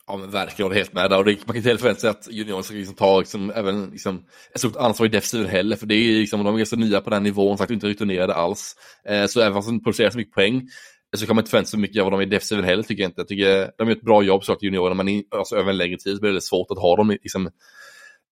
Ja 0.06 0.16
men 0.16 0.30
verkligen, 0.30 0.64
håller 0.64 0.76
helt 0.76 0.92
med 0.92 1.10
där. 1.10 1.18
Och 1.18 1.24
det, 1.24 1.32
man 1.32 1.46
kan 1.46 1.56
inte 1.56 1.68
heller 1.68 1.80
förvänta 1.80 2.00
sig 2.00 2.10
att 2.10 2.28
juniorer 2.30 2.62
ska 2.62 2.74
liksom 2.74 2.94
ta 2.94 3.18
liksom, 3.18 3.50
även 3.50 3.90
liksom, 3.90 4.24
ett 4.54 4.60
stort 4.60 4.76
ansvar 4.76 5.06
i 5.06 5.08
defensiven 5.08 5.46
heller. 5.46 5.76
För 5.76 5.86
det 5.86 5.94
är 5.94 6.20
liksom, 6.20 6.44
de 6.44 6.54
är 6.54 6.58
ganska 6.58 6.76
nya 6.76 7.00
på 7.00 7.10
den 7.10 7.22
nivån, 7.22 7.58
sagt 7.58 7.70
inte 7.70 7.86
rutinerade 7.86 8.34
alls. 8.34 8.76
Eh, 9.04 9.26
så 9.26 9.40
även 9.40 9.54
fast 9.54 9.68
de 9.68 9.82
producerar 9.82 10.10
så 10.10 10.18
mycket 10.18 10.34
poäng 10.34 10.68
så 11.16 11.26
kan 11.26 11.36
man 11.36 11.42
inte 11.42 11.50
förvänta 11.50 11.68
sig 11.68 11.80
mycket 11.80 12.02
av 12.02 12.10
dem 12.10 12.20
i 12.20 12.26
defensiven 12.26 12.64
heller 12.64 12.82
tycker 12.82 13.02
jag 13.02 13.08
inte. 13.08 13.20
Jag 13.20 13.28
tycker 13.28 13.70
de 13.78 13.88
gör 13.88 13.96
ett 13.96 14.02
bra 14.02 14.22
jobb 14.22 14.44
såklart 14.44 14.62
juniorerna, 14.62 15.02
men 15.02 15.22
alltså, 15.30 15.56
över 15.56 15.70
en 15.70 15.76
längre 15.76 15.96
tid 15.96 16.16
så 16.16 16.20
blir 16.20 16.32
det 16.32 16.40
svårt 16.40 16.70
att 16.70 16.78
ha 16.78 16.96
dem 16.96 17.10
liksom, 17.10 17.50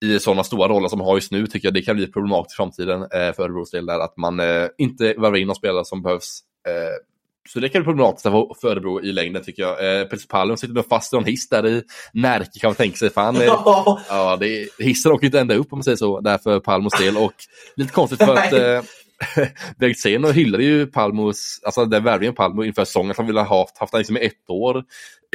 i 0.04 0.18
sådana 0.18 0.44
stora 0.44 0.68
roller 0.68 0.88
som 0.88 0.98
de 0.98 1.04
har 1.04 1.14
just 1.14 1.32
nu 1.32 1.46
tycker 1.46 1.66
jag 1.66 1.74
det 1.74 1.82
kan 1.82 1.96
bli 1.96 2.06
problematiskt 2.06 2.54
i 2.54 2.56
framtiden 2.56 3.02
eh, 3.02 3.32
för 3.32 3.42
Örebros 3.42 3.70
del 3.70 3.86
där 3.86 4.00
att 4.00 4.16
man 4.16 4.40
eh, 4.40 4.66
inte 4.78 5.14
varvar 5.18 5.36
in 5.36 5.48
de 5.48 5.54
spelare 5.54 5.84
som 5.84 6.02
behövs 6.02 6.40
eh, 6.68 7.02
så 7.48 7.60
det 7.60 7.68
kan 7.68 7.82
bli 7.82 7.86
problematiskt 7.86 8.22
för 8.60 8.68
Örebro 8.68 9.00
i 9.00 9.12
längden 9.12 9.44
tycker 9.44 9.62
jag. 9.62 10.00
Eh, 10.00 10.04
Peter 10.06 10.26
Pallen 10.28 10.56
sitter 10.56 10.74
nog 10.74 10.88
fast 10.88 11.12
i 11.12 11.16
någon 11.16 11.24
hiss 11.24 11.48
där 11.48 11.66
i 11.66 11.82
Närke 12.12 12.58
kan 12.60 12.68
man 12.68 12.74
tänka 12.74 12.96
sig. 12.96 13.10
För 13.10 13.20
han, 13.20 13.36
eh, 13.36 13.42
ja, 14.08 14.36
det, 14.40 14.68
hissen 14.78 15.12
åker 15.12 15.26
inte 15.26 15.40
ända 15.40 15.54
upp 15.54 15.72
om 15.72 15.78
man 15.78 15.84
säger 15.84 15.96
så, 15.96 16.20
där 16.20 16.38
för 16.38 16.60
Palmos 16.60 16.98
del. 16.98 17.16
Och 17.16 17.32
lite 17.76 17.92
konstigt 17.92 18.18
för 18.18 18.34
att 18.34 18.52
eh, 19.36 19.48
Bergtzen 19.78 20.24
hyllade 20.24 20.64
ju 20.64 20.86
Palmos, 20.86 21.60
alltså 21.64 21.84
den 21.84 22.04
värvningen 22.04 22.34
Palmo 22.34 22.64
inför 22.64 22.84
säsongen, 22.84 23.10
att 23.10 23.16
han 23.16 23.26
ville 23.26 23.40
ha 23.40 23.58
haft, 23.58 23.78
haft 23.78 23.92
den 23.92 23.98
liksom 23.98 24.16
i 24.16 24.26
ett 24.26 24.50
år, 24.50 24.84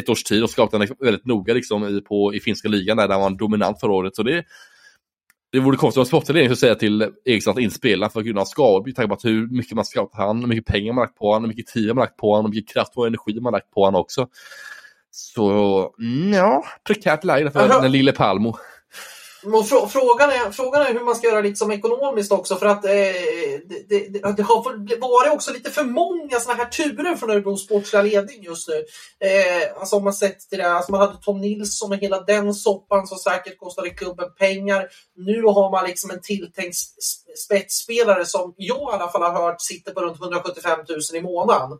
ett 0.01 0.09
års 0.09 0.23
tid 0.23 0.43
och 0.43 0.49
skapat 0.49 0.79
den 0.79 0.95
väldigt 0.99 1.25
noga 1.25 1.53
liksom 1.53 1.97
i, 1.97 2.01
på, 2.01 2.33
i 2.33 2.39
finska 2.39 2.67
ligan 2.67 2.97
där, 2.97 3.07
där 3.07 3.13
han 3.13 3.21
var 3.21 3.39
dominant 3.39 3.79
förra 3.79 3.91
året. 3.91 4.15
Så 4.15 4.23
det, 4.23 4.43
det 5.51 5.59
vore 5.59 5.77
konstigt 5.77 5.99
om 5.99 6.05
sportledningen 6.05 6.55
skulle 6.55 6.69
säga 6.69 6.75
till 6.75 7.11
Eriksson 7.25 7.51
att 7.51 7.59
inte 7.59 7.75
spela 7.75 8.09
för 8.09 8.21
grund 8.21 8.39
av 8.39 8.45
skador. 8.45 8.85
Med 8.85 8.95
tanke 8.95 9.15
på 9.15 9.27
hur 9.27 9.47
mycket 9.47 9.75
man 9.75 9.85
scoutat 9.85 10.17
han, 10.17 10.39
hur 10.39 10.47
mycket 10.47 10.65
pengar 10.65 10.93
man 10.93 11.01
lagt 11.01 11.17
på 11.17 11.27
honom, 11.27 11.43
hur 11.43 11.47
mycket 11.47 11.67
tid 11.67 11.87
man 11.87 11.95
lagt 11.95 12.17
på 12.17 12.31
honom, 12.31 12.51
hur 12.51 12.55
mycket 12.55 12.73
kraft 12.73 12.91
och 12.95 13.07
energi 13.07 13.39
man 13.41 13.53
lagt 13.53 13.71
på 13.71 13.85
honom 13.85 14.01
också. 14.01 14.27
Så, 15.11 15.93
mm, 15.99 16.33
ja, 16.33 16.63
prekärt 16.87 17.23
läge 17.23 17.51
för 17.51 17.81
den 17.81 17.91
lille 17.91 18.11
Palmo. 18.11 18.57
Frå, 19.41 19.87
frågan, 19.87 20.29
är, 20.29 20.51
frågan 20.51 20.81
är 20.81 20.93
hur 20.93 20.99
man 20.99 21.15
ska 21.15 21.27
göra 21.27 21.41
liksom 21.41 21.71
ekonomiskt 21.71 22.31
också 22.31 22.55
för 22.55 22.65
att 22.65 22.85
eh, 22.85 22.91
det, 22.91 23.87
det, 23.89 24.07
det, 24.37 24.43
har 24.43 24.99
varit 24.99 25.33
också 25.33 25.53
lite 25.53 25.71
för 25.71 25.83
många 25.83 26.39
såna 26.39 26.55
här 26.55 26.65
turer 26.65 27.15
från 27.15 27.29
Örebro 27.29 27.57
sportsliga 27.57 28.01
ledning 28.01 28.43
just 28.43 28.69
nu. 28.69 28.85
Eh, 29.27 29.79
alltså 29.79 29.95
om 29.95 30.03
man 30.03 30.13
sett 30.13 30.39
till 30.39 30.57
det, 30.57 30.73
alltså 30.73 30.91
man 30.91 31.01
hade 31.01 31.17
Tom 31.21 31.41
Nilsson 31.41 31.91
och 31.91 31.97
hela 31.97 32.21
den 32.21 32.53
soppan 32.53 33.07
som 33.07 33.17
säkert 33.17 33.59
kostade 33.59 33.89
klubben 33.89 34.27
pengar. 34.37 34.87
Nu 35.15 35.43
har 35.43 35.71
man 35.71 35.85
liksom 35.87 36.11
en 36.11 36.21
tilltänkt 36.21 36.75
spetsspelare 37.45 38.25
som 38.25 38.53
jag 38.57 38.93
i 38.93 38.95
alla 38.95 39.11
fall 39.11 39.21
har 39.21 39.43
hört 39.43 39.61
sitter 39.61 39.91
på 39.93 40.01
runt 40.01 40.21
175 40.21 40.79
000 40.89 40.99
i 41.13 41.21
månaden. 41.21 41.77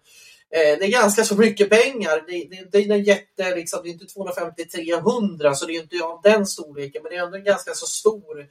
Eh, 0.53 0.79
det 0.79 0.85
är 0.85 0.91
ganska 0.91 1.23
så 1.23 1.35
mycket 1.35 1.69
pengar. 1.69 2.23
Det, 2.27 2.47
det, 2.49 2.71
det 2.71 2.77
är 2.77 2.91
en 2.91 3.03
jätte, 3.03 3.55
liksom, 3.55 3.79
det 3.83 3.89
är 3.89 3.91
inte 3.91 4.05
250-300 4.05 5.53
så 5.53 5.65
det 5.65 5.73
är 5.73 5.81
inte 5.81 6.03
av 6.03 6.21
den 6.23 6.45
storleken 6.45 7.03
men 7.03 7.09
det 7.11 7.17
är 7.17 7.23
ändå 7.25 7.37
en 7.37 7.43
ganska 7.43 7.73
så 7.73 7.85
stor, 7.85 8.47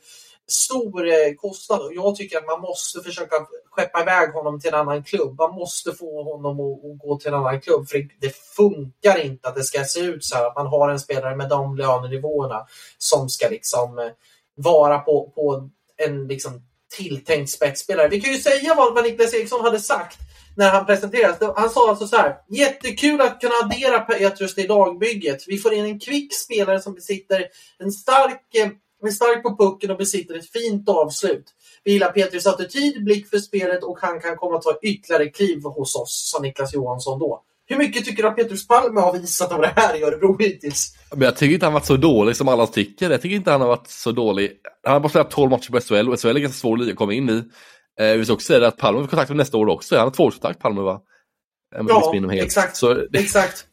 stor 0.49 1.09
eh, 1.09 1.35
kostnad 1.37 1.81
och 1.81 1.95
jag 1.95 2.17
tycker 2.17 2.39
att 2.39 2.47
man 2.47 2.61
måste 2.61 3.01
försöka 3.01 3.37
skeppa 3.71 4.03
iväg 4.03 4.31
honom 4.31 4.61
till 4.61 4.69
en 4.69 4.81
annan 4.81 5.05
klubb. 5.05 5.39
Man 5.39 5.55
måste 5.55 5.93
få 5.93 6.23
honom 6.23 6.61
att, 6.61 6.85
att 6.85 6.99
gå 6.99 7.19
till 7.19 7.29
en 7.29 7.35
annan 7.35 7.61
klubb 7.61 7.89
för 7.89 7.99
det, 7.99 8.09
det, 8.21 8.37
funkar 8.57 9.19
inte 9.25 9.49
att 9.49 9.55
det 9.55 9.65
ska 9.65 9.85
se 9.85 10.01
ut 10.01 10.25
så 10.25 10.37
här 10.37 10.47
att 10.47 10.57
man 10.57 10.67
har 10.67 10.89
en 10.89 11.01
spelare 11.01 11.37
med 11.37 11.49
de 11.49 11.77
lönenivåerna 11.77 12.67
som 12.99 13.29
ska 13.29 13.49
liksom 13.49 13.99
eh, 13.99 14.11
vara 14.55 14.99
på, 14.99 15.33
på 15.35 15.71
en 15.97 16.27
liksom 16.27 16.63
tilltänkt 16.97 17.51
spetsspelare. 17.51 18.09
Vi 18.09 18.21
kan 18.21 18.33
ju 18.33 18.39
säga 18.39 18.75
vad 18.75 19.05
Niklas 19.05 19.35
Eriksson 19.35 19.61
hade 19.61 19.81
sagt 19.81 20.19
när 20.61 20.71
han 20.71 20.87
presenterades. 20.87 21.39
Han 21.57 21.71
sa 21.71 21.91
alltså 21.91 22.07
så 22.07 22.17
här. 22.17 22.37
Jättekul 22.49 23.21
att 23.21 23.41
kunna 23.41 23.55
addera 23.65 24.01
Petrus 24.01 24.55
till 24.55 24.69
lagbygget. 24.69 25.45
Vi 25.47 25.59
får 25.59 25.75
in 25.75 25.85
en 25.85 26.01
kvick 26.01 26.35
spelare 26.35 26.81
som 26.81 26.95
besitter 26.95 27.47
en 27.79 27.93
stark, 27.93 28.55
eh, 28.55 28.71
en 29.03 29.13
stark 29.13 29.43
på 29.43 29.57
pucken 29.57 29.91
och 29.91 29.97
besitter 29.97 30.35
ett 30.35 30.51
fint 30.51 30.89
avslut. 30.89 31.45
Vi 31.85 31.93
gillar 31.93 32.13
Petrus 32.13 32.47
attityd, 32.47 33.05
blick 33.05 33.31
för 33.31 33.39
spelet 33.39 33.83
och 33.83 33.99
han 34.01 34.21
kan 34.21 34.37
komma 34.37 34.57
att 34.57 34.63
ta 34.63 34.79
ytterligare 34.83 35.27
kliv 35.29 35.63
hos 35.63 35.97
oss, 35.97 36.31
sa 36.33 36.43
Niklas 36.43 36.75
Johansson 36.75 37.19
då. 37.19 37.43
Hur 37.67 37.77
mycket 37.77 38.05
tycker 38.05 38.23
du 38.23 38.29
att 38.29 38.37
Petrus 38.37 38.69
Palme 38.69 39.01
har 39.01 39.13
visat 39.13 39.53
av 39.53 39.61
det 39.61 39.73
här 39.77 39.97
i 39.97 40.03
Örebro 40.03 40.37
hittills? 40.39 40.97
Men 41.11 41.23
jag 41.23 41.37
tycker 41.37 41.55
inte 41.55 41.67
han 41.67 41.73
varit 41.73 41.87
så 41.87 41.97
dålig 41.97 42.37
som 42.37 42.49
alla 42.49 42.67
tycker. 42.67 43.11
Jag 43.11 43.23
tycker 43.23 43.37
inte 43.37 43.51
han 43.51 43.61
har 43.61 43.69
varit 43.69 43.91
så 43.91 44.13
dålig. 44.13 44.53
Han 44.85 44.93
har 44.93 45.01
bara 45.01 45.09
spelat 45.09 45.31
12 45.31 45.51
matcher 45.51 45.71
på 45.71 45.81
SHL 45.81 46.09
och 46.09 46.21
SHL 46.21 46.37
är 46.37 46.41
ganska 46.41 46.61
svår 46.61 46.77
liga 46.77 46.91
att 46.91 46.99
komma 46.99 47.13
in 47.13 47.31
i. 47.31 47.43
Eh, 48.01 48.17
vi 48.17 48.25
ska 48.25 48.35
också 48.35 48.47
säga 48.47 48.67
att 48.67 48.77
Palme 48.77 49.01
får 49.01 49.07
kontakt 49.09 49.29
med 49.31 49.37
nästa 49.37 49.57
år 49.57 49.69
också. 49.69 49.97
Han 49.97 50.05
har 50.05 50.11
tvåårskontrakt 50.11 50.61
Palme 50.61 50.81
va? 50.81 51.01
Ja, 51.77 52.33
exakt. 52.33 52.77
Så, 52.77 53.07
exakt. 53.13 53.67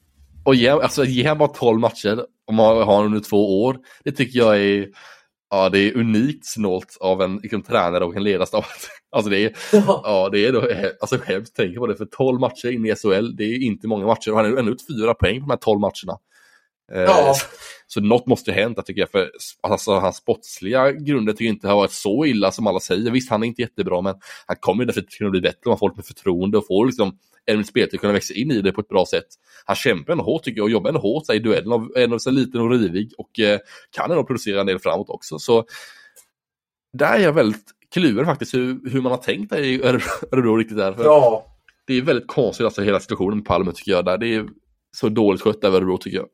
Och 0.46 0.56
ge, 0.56 0.70
alltså, 0.70 1.06
ge 1.06 1.36
bara 1.36 1.48
12 1.48 1.80
matcher 1.80 2.26
om 2.48 2.56
man 2.56 2.78
har 2.78 2.84
honom 2.84 3.06
under 3.06 3.20
två 3.20 3.64
år. 3.64 3.78
Det 4.04 4.12
tycker 4.12 4.40
jag 4.40 4.60
är, 4.60 4.88
ja, 5.50 5.70
det 5.70 5.80
är 5.80 5.98
unikt 5.98 6.46
snålt 6.46 6.98
av 7.00 7.22
en 7.22 7.38
liksom, 7.38 7.62
tränare 7.62 8.06
och 8.06 8.16
en 8.16 8.24
ledarstab. 8.24 8.64
Alltså 9.10 9.30
det 9.30 9.38
är, 9.38 9.56
ja. 9.72 10.02
ja, 10.04 10.30
det 10.32 10.46
är 10.46 10.54
då, 10.54 10.62
alltså 11.02 11.18
hemskt 11.26 11.56
tänka 11.56 11.80
på 11.80 11.88
det, 11.88 11.96
för 11.96 12.06
12 12.06 12.40
matcher 12.40 12.72
in 12.72 12.86
i 12.86 12.96
SHL, 12.96 13.36
det 13.36 13.44
är 13.44 13.64
inte 13.64 13.88
många 13.88 14.06
matcher 14.06 14.32
och 14.32 14.38
han 14.38 14.52
har 14.52 14.58
ändå 14.58 14.72
ut 14.72 14.88
fyra 14.88 15.14
poäng 15.14 15.36
på 15.36 15.40
de 15.40 15.50
här 15.50 15.58
12 15.58 15.80
matcherna. 15.80 16.20
Eh, 16.94 17.02
ja. 17.02 17.36
Så 17.90 18.02
något 18.02 18.28
måste 18.28 18.52
hända 18.52 18.82
tycker 18.82 19.02
jag, 19.02 19.12
för 19.12 19.32
alltså, 19.62 19.92
hans 19.92 20.16
sportsliga 20.16 20.92
grunder 20.92 21.34
tycker 21.34 21.46
jag 21.46 21.54
inte 21.54 21.68
har 21.68 21.76
varit 21.76 21.92
så 21.92 22.26
illa 22.26 22.52
som 22.52 22.68
alla 22.68 22.80
säger. 22.80 23.12
Visst, 23.12 23.30
han 23.30 23.44
är 23.44 23.48
inte 23.48 23.62
jättebra, 23.62 24.02
men 24.02 24.16
han 24.46 24.56
kommer 24.60 24.86
därför 24.86 25.02
kunna 25.02 25.30
bli 25.30 25.42
bättre 25.42 25.60
om 25.66 25.72
han 25.72 25.78
får 25.78 25.90
lite 25.90 26.08
förtroende 26.08 26.58
och 26.58 26.68
får 26.68 26.86
liksom 26.86 27.18
en 27.46 27.66
spelare 27.66 27.98
kunna 27.98 28.14
växa 28.14 28.34
in 28.34 28.52
i 28.52 28.62
det 28.62 28.72
på 28.72 28.82
ett 28.82 28.88
bra 28.88 29.06
sätt. 29.06 29.28
Han 29.66 29.76
kämpar 29.76 30.12
ändå 30.12 30.24
hårt 30.24 30.44
tycker 30.44 30.60
jag 30.60 30.64
och 30.64 30.72
jobbar 30.72 30.90
ändå 30.90 31.00
hårt 31.00 31.30
i 31.30 31.40
duellen 31.40 31.90
är 31.96 32.04
ändå 32.04 32.20
så 32.20 32.32
liten 32.32 32.62
och 32.62 32.72
rivig 32.72 33.14
och 33.18 33.40
eh, 33.40 33.60
kan 33.92 34.12
ändå 34.12 34.24
producera 34.24 34.62
en 34.62 34.68
del 34.68 34.80
framåt 34.80 35.10
också. 35.10 35.40
Så 35.40 35.66
där 36.94 37.14
är 37.14 37.24
jag 37.24 37.34
väldigt 37.34 37.66
kluven 37.94 38.26
faktiskt 38.26 38.54
hur, 38.54 38.90
hur 38.90 39.02
man 39.02 39.12
har 39.12 39.20
tänkt 39.20 39.56
i 39.56 39.82
Örebro, 39.84 40.08
Örebro 40.32 40.56
riktigt 40.56 40.78
där. 40.78 40.94
För, 40.94 41.04
ja. 41.04 41.46
det 41.88 41.94
är 41.94 42.02
väldigt 42.02 42.28
konstigt 42.28 42.66
alltså 42.66 42.82
hela 42.82 43.00
situationen 43.00 43.38
med 43.38 43.46
Palme 43.46 43.72
tycker 43.72 43.92
jag. 43.92 44.06
Där. 44.06 44.18
Det 44.18 44.36
är 44.36 44.48
så 44.96 45.10
dåligt 45.10 45.42
skött 45.42 45.64
av 45.64 45.76
Örebro 45.76 45.98
tycker 45.98 46.18
jag. 46.18 46.28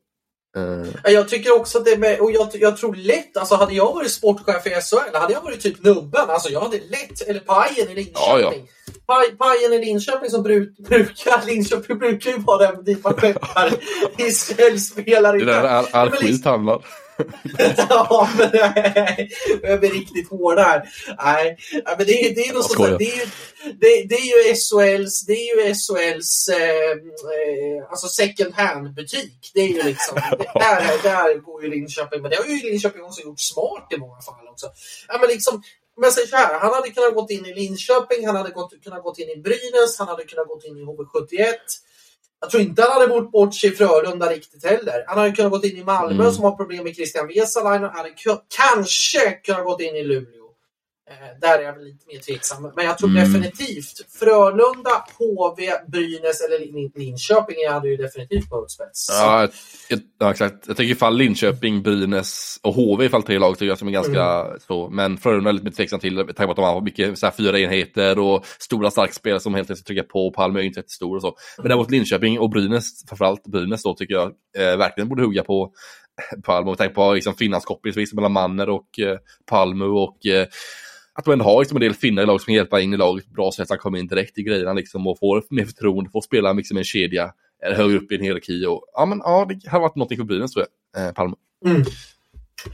Uh. 0.56 1.12
Jag 1.12 1.28
tycker 1.28 1.56
också 1.56 1.78
att 1.78 1.84
det 1.84 1.90
är, 1.90 2.22
och 2.22 2.32
jag, 2.32 2.48
jag, 2.52 2.76
tror 2.76 2.94
lätt, 2.94 3.36
alltså 3.36 3.54
hade 3.54 3.74
jag 3.74 3.94
varit 3.94 4.10
sportchef 4.10 4.66
i 4.66 4.70
SHL, 4.70 5.16
hade 5.16 5.32
jag 5.32 5.40
varit 5.40 5.60
typ 5.60 5.84
nubben, 5.84 6.30
alltså 6.30 6.48
jag 6.48 6.60
hade 6.60 6.76
lätt, 6.76 7.28
eller 7.28 7.40
pajen 7.40 7.90
i 7.90 7.94
Linköping. 7.94 8.14
Ja, 8.20 8.40
ja. 8.40 8.52
Paj, 9.06 9.36
pajen 9.38 9.72
i 9.72 9.84
Linköping 9.84 10.30
som 10.30 10.42
bruk, 10.42 10.78
brukar, 10.78 11.46
Linköping 11.46 11.98
brukar 11.98 12.30
ju 12.30 12.38
vara 12.38 12.72
den 12.72 12.84
dit 12.84 13.04
man 13.04 13.14
skeppar 13.14 13.70
SHL-spelare. 14.18 15.36
Det 15.38 15.42
är 15.42 15.46
där 15.46 15.68
all, 15.68 15.86
all 15.92 16.10
skit 16.10 16.44
handlar. 16.44 16.80
ja, 17.88 18.28
men 18.38 18.50
jag 19.62 19.80
blir 19.80 19.90
riktigt 19.90 20.30
hård 20.30 20.58
här. 20.58 20.88
Nej, 21.24 21.56
men 21.98 22.06
det, 22.06 22.26
är, 22.26 22.34
det 22.34 22.46
är 22.48 22.54
något 22.54 22.72
sånt 22.72 22.98
det, 22.98 23.12
är, 23.12 23.28
det, 23.64 24.06
det 24.08 24.14
är 24.14 24.48
ju 24.48 24.54
SHLs, 24.54 25.26
det 25.26 25.32
är 25.32 25.68
ju 25.68 25.74
SHLs 25.74 26.48
eh, 26.48 26.90
eh, 26.90 27.90
alltså 27.90 28.06
second 28.08 28.54
hand-butik. 28.54 29.50
Det 29.54 29.60
är 29.60 29.68
ju 29.68 29.82
liksom, 29.82 30.14
där, 30.54 31.02
där 31.02 31.38
går 31.38 31.64
ju 31.64 31.70
Linköping, 31.70 32.22
men 32.22 32.30
det 32.30 32.36
har 32.36 32.44
ju 32.44 32.70
Linköping 32.70 33.02
också 33.02 33.22
gjort 33.22 33.40
smart 33.40 33.88
i 33.90 33.96
många 33.96 34.20
fall 34.20 34.48
också. 34.50 34.66
Ja, 35.08 35.18
men 35.20 35.28
liksom, 35.28 35.62
men 35.96 36.12
säg 36.12 36.26
så 36.26 36.36
här, 36.36 36.58
han 36.58 36.74
hade 36.74 36.90
kunnat 36.90 37.14
gått 37.14 37.30
in 37.30 37.46
i 37.46 37.54
Linköping, 37.54 38.26
han 38.26 38.36
hade 38.36 38.50
gått, 38.50 38.84
kunnat 38.84 39.02
gått 39.02 39.18
in 39.18 39.28
i 39.28 39.36
Brynäs, 39.36 39.98
han 39.98 40.08
hade 40.08 40.24
kunnat 40.24 40.48
gått 40.48 40.64
in 40.64 40.76
i 40.76 40.84
HV71. 40.84 41.54
Jag 42.40 42.50
tror 42.50 42.62
inte 42.62 42.82
han 42.82 42.92
hade 42.92 43.06
bort 43.06 43.32
bort 43.32 43.54
sig 43.54 43.70
i 43.70 43.72
Frölunda 43.72 44.30
riktigt 44.30 44.64
heller. 44.64 45.04
Han 45.06 45.18
hade 45.18 45.32
kunnat 45.32 45.52
gått 45.52 45.64
in 45.64 45.76
i 45.76 45.84
Malmö 45.84 46.22
mm. 46.22 46.32
som 46.32 46.44
har 46.44 46.50
problem 46.50 46.84
med 46.84 46.94
Christian 46.94 47.28
Vesalainen. 47.28 47.82
Han 47.82 47.96
hade 47.96 48.14
kanske 48.56 49.30
kunnat 49.30 49.64
gått 49.64 49.80
in 49.80 49.96
i 49.96 50.02
Luleå. 50.02 50.43
Eh, 51.10 51.40
där 51.40 51.58
är 51.58 51.62
jag 51.62 51.82
lite 51.82 52.06
mer 52.06 52.18
tveksam. 52.18 52.72
Men 52.76 52.84
jag 52.84 52.98
tror 52.98 53.10
mm. 53.10 53.24
definitivt 53.24 54.12
Frölunda, 54.18 55.04
HV, 55.18 55.72
Brynäs 55.88 56.40
eller 56.40 56.58
Linköping 56.98 57.56
hade 57.70 57.88
ju 57.88 57.96
definitivt 57.96 58.50
behövt 58.50 58.70
spets. 58.70 59.06
Ja, 59.10 59.48
ja, 60.18 60.30
exakt. 60.30 60.66
Jag 60.66 60.76
tycker 60.76 60.92
ifall 60.92 61.16
Linköping, 61.16 61.82
Brynäs 61.82 62.60
och 62.62 62.74
HV 62.74 63.04
ifall 63.04 63.22
tre 63.22 63.38
lag 63.38 63.58
tycker 63.58 63.66
jag 63.66 63.78
som 63.78 63.88
är 63.88 63.92
ganska 63.92 64.24
mm. 64.24 64.58
så. 64.66 64.90
Men 64.90 65.18
Frölunda 65.18 65.50
är 65.50 65.52
lite 65.52 65.64
mer 65.64 65.72
tveksam 65.72 66.00
till 66.00 66.14
med 66.14 66.36
tanke 66.36 66.44
på 66.44 66.50
att 66.50 66.56
de 66.56 66.64
har 66.64 66.80
mycket 66.80 67.18
så 67.18 67.26
här, 67.26 67.32
fyra 67.36 67.58
enheter 67.58 68.18
och 68.18 68.46
stora 68.58 68.90
starka 68.90 69.12
spelare 69.12 69.40
som 69.40 69.54
helt 69.54 69.70
enkelt 69.70 69.86
trycker 69.86 70.02
på. 70.02 70.30
Palme 70.30 70.58
är 70.58 70.62
ju 70.62 70.68
inte 70.68 70.80
jättestor 70.80 71.16
och 71.16 71.22
så. 71.22 71.36
Men 71.58 71.68
däremot 71.68 71.90
Linköping 71.90 72.38
och 72.38 72.50
Brynäs, 72.50 73.08
framförallt 73.08 73.46
Brynäs 73.46 73.82
då 73.82 73.94
tycker 73.94 74.14
jag 74.14 74.32
eh, 74.58 74.76
verkligen 74.76 75.08
borde 75.08 75.22
hugga 75.22 75.44
på 75.44 75.72
Palme 76.44 76.70
och 76.70 76.78
tänka 76.78 76.94
på 76.94 77.14
liksom, 77.14 77.34
finlandskoppling 77.34 77.94
mellan 78.12 78.32
Manner 78.32 78.68
och 78.68 78.98
eh, 78.98 79.18
Palme 79.46 79.84
och 79.84 80.26
eh, 80.26 80.46
att 81.14 81.24
de 81.24 81.32
ändå 81.32 81.44
har 81.44 81.60
liksom 81.60 81.76
en 81.76 81.80
del 81.80 81.94
finnar 81.94 82.22
i 82.22 82.26
laget 82.26 82.42
som 82.42 82.46
kan 82.46 82.54
hjälpa 82.54 82.80
in 82.80 82.94
i 82.94 82.96
laget 82.96 83.26
bra 83.26 83.52
sätt 83.52 83.62
att 83.62 83.70
han 83.70 83.78
kommer 83.78 83.98
in 83.98 84.06
direkt 84.06 84.38
i 84.38 84.42
grejerna 84.42 84.72
liksom 84.72 85.06
och 85.06 85.18
får 85.18 85.44
mer 85.50 85.64
förtroende, 85.64 86.10
får 86.10 86.20
spela 86.20 86.52
liksom 86.52 86.76
en 86.76 86.84
kedja 86.84 87.32
eller 87.64 87.76
högre 87.76 87.96
upp 87.98 88.12
i 88.12 88.14
en 88.14 88.22
hierarki. 88.22 88.66
Och, 88.66 88.84
ja, 88.92 89.06
men, 89.06 89.18
ja, 89.18 89.46
det 89.48 89.70
har 89.70 89.80
varit 89.80 89.96
någonting 89.96 90.18
för 90.18 90.24
Brynäs 90.24 90.52
tror 90.52 90.66
jag, 90.92 91.06
eh, 91.06 91.12
Palme. 91.12 91.34
Mm. 91.66 91.82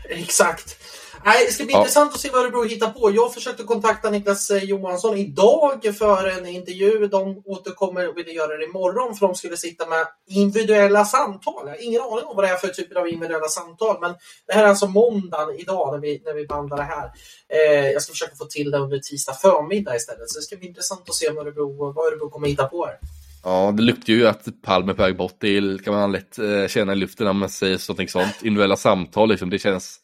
Exakt. 0.09 0.77
Nej, 1.25 1.45
det 1.47 1.53
ska 1.53 1.65
bli 1.65 1.73
ja. 1.73 1.79
intressant 1.79 2.15
att 2.15 2.21
se 2.21 2.31
vad 2.33 2.43
Örebro 2.43 2.62
hittar 2.62 2.91
på. 2.91 3.11
Jag 3.11 3.35
försökte 3.35 3.62
kontakta 3.62 4.11
Niklas 4.11 4.50
eh, 4.50 4.65
Johansson 4.65 5.17
idag 5.17 5.95
för 5.99 6.29
en 6.29 6.47
intervju. 6.47 7.07
De 7.07 7.43
återkommer 7.45 8.09
och 8.09 8.19
ville 8.19 8.31
göra 8.31 8.57
det 8.57 8.65
imorgon 8.65 9.17
för 9.17 9.27
de 9.27 9.35
skulle 9.35 9.57
sitta 9.57 9.87
med 9.87 10.07
individuella 10.29 11.04
samtal. 11.04 11.63
Jag 11.65 11.73
har 11.73 11.85
ingen 11.85 12.00
aning 12.00 12.25
om 12.25 12.37
vad 12.37 12.45
det 12.45 12.49
är 12.49 12.56
för 12.56 12.69
typer 12.69 13.00
av 13.00 13.09
individuella 13.09 13.49
samtal. 13.49 13.97
Men 14.00 14.15
det 14.47 14.54
här 14.54 14.65
är 14.65 14.69
alltså 14.69 14.87
måndagen 14.87 15.56
idag 15.59 15.93
när 15.93 15.99
vi, 15.99 16.23
när 16.25 16.35
vi 16.35 16.47
bandar 16.47 16.76
det 16.76 16.83
här. 16.83 17.11
Eh, 17.49 17.91
jag 17.91 18.02
ska 18.02 18.13
försöka 18.13 18.37
få 18.37 18.45
till 18.45 18.71
det 18.71 18.78
under 18.78 18.99
tisdag 18.99 19.33
förmiddag 19.33 19.97
istället. 19.97 20.30
Så 20.30 20.39
det 20.39 20.43
ska 20.43 20.56
bli 20.56 20.69
intressant 20.69 21.09
att 21.09 21.15
se 21.15 21.30
vad 21.30 21.47
Örebro, 21.47 21.93
vad 21.93 22.06
Örebro 22.06 22.30
kommer 22.30 22.49
hitta 22.49 22.67
på 22.67 22.87
här. 22.87 22.99
Ja, 23.43 23.73
det 23.76 23.83
luktar 23.83 24.13
ju 24.13 24.28
att 24.28 24.63
Palme 24.63 24.93
är 24.93 24.97
på 24.97 25.02
väg 25.02 25.17
bort. 25.17 25.37
Det 25.39 25.85
kan 25.85 25.95
man 25.95 26.13
lätt 26.13 26.39
eh, 26.39 26.67
känna 26.69 26.93
i 26.93 26.97
luften 26.97 27.26
när 27.26 27.33
man 27.33 27.49
säger 27.49 27.89
någonting 27.89 28.09
sånt. 28.09 28.43
Individuella 28.43 28.76
samtal, 28.76 29.28
liksom, 29.28 29.50
det 29.50 29.59
känns 29.59 30.00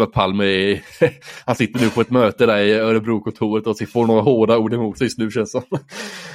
att 0.00 0.12
Palme 0.12 0.44
är, 0.44 0.84
han 1.46 1.56
sitter 1.56 1.80
nu 1.80 1.90
på 1.90 2.00
ett 2.00 2.10
möte 2.10 2.46
där 2.46 2.58
i 2.58 2.72
Örebro-kontoret 2.72 3.66
och 3.66 3.88
får 3.88 4.06
några 4.06 4.22
hårda 4.22 4.58
ord 4.58 4.74
emot 4.74 4.98
sig 4.98 5.04
just 5.04 5.18
nu 5.18 5.30
känns 5.30 5.52
det 5.52 5.62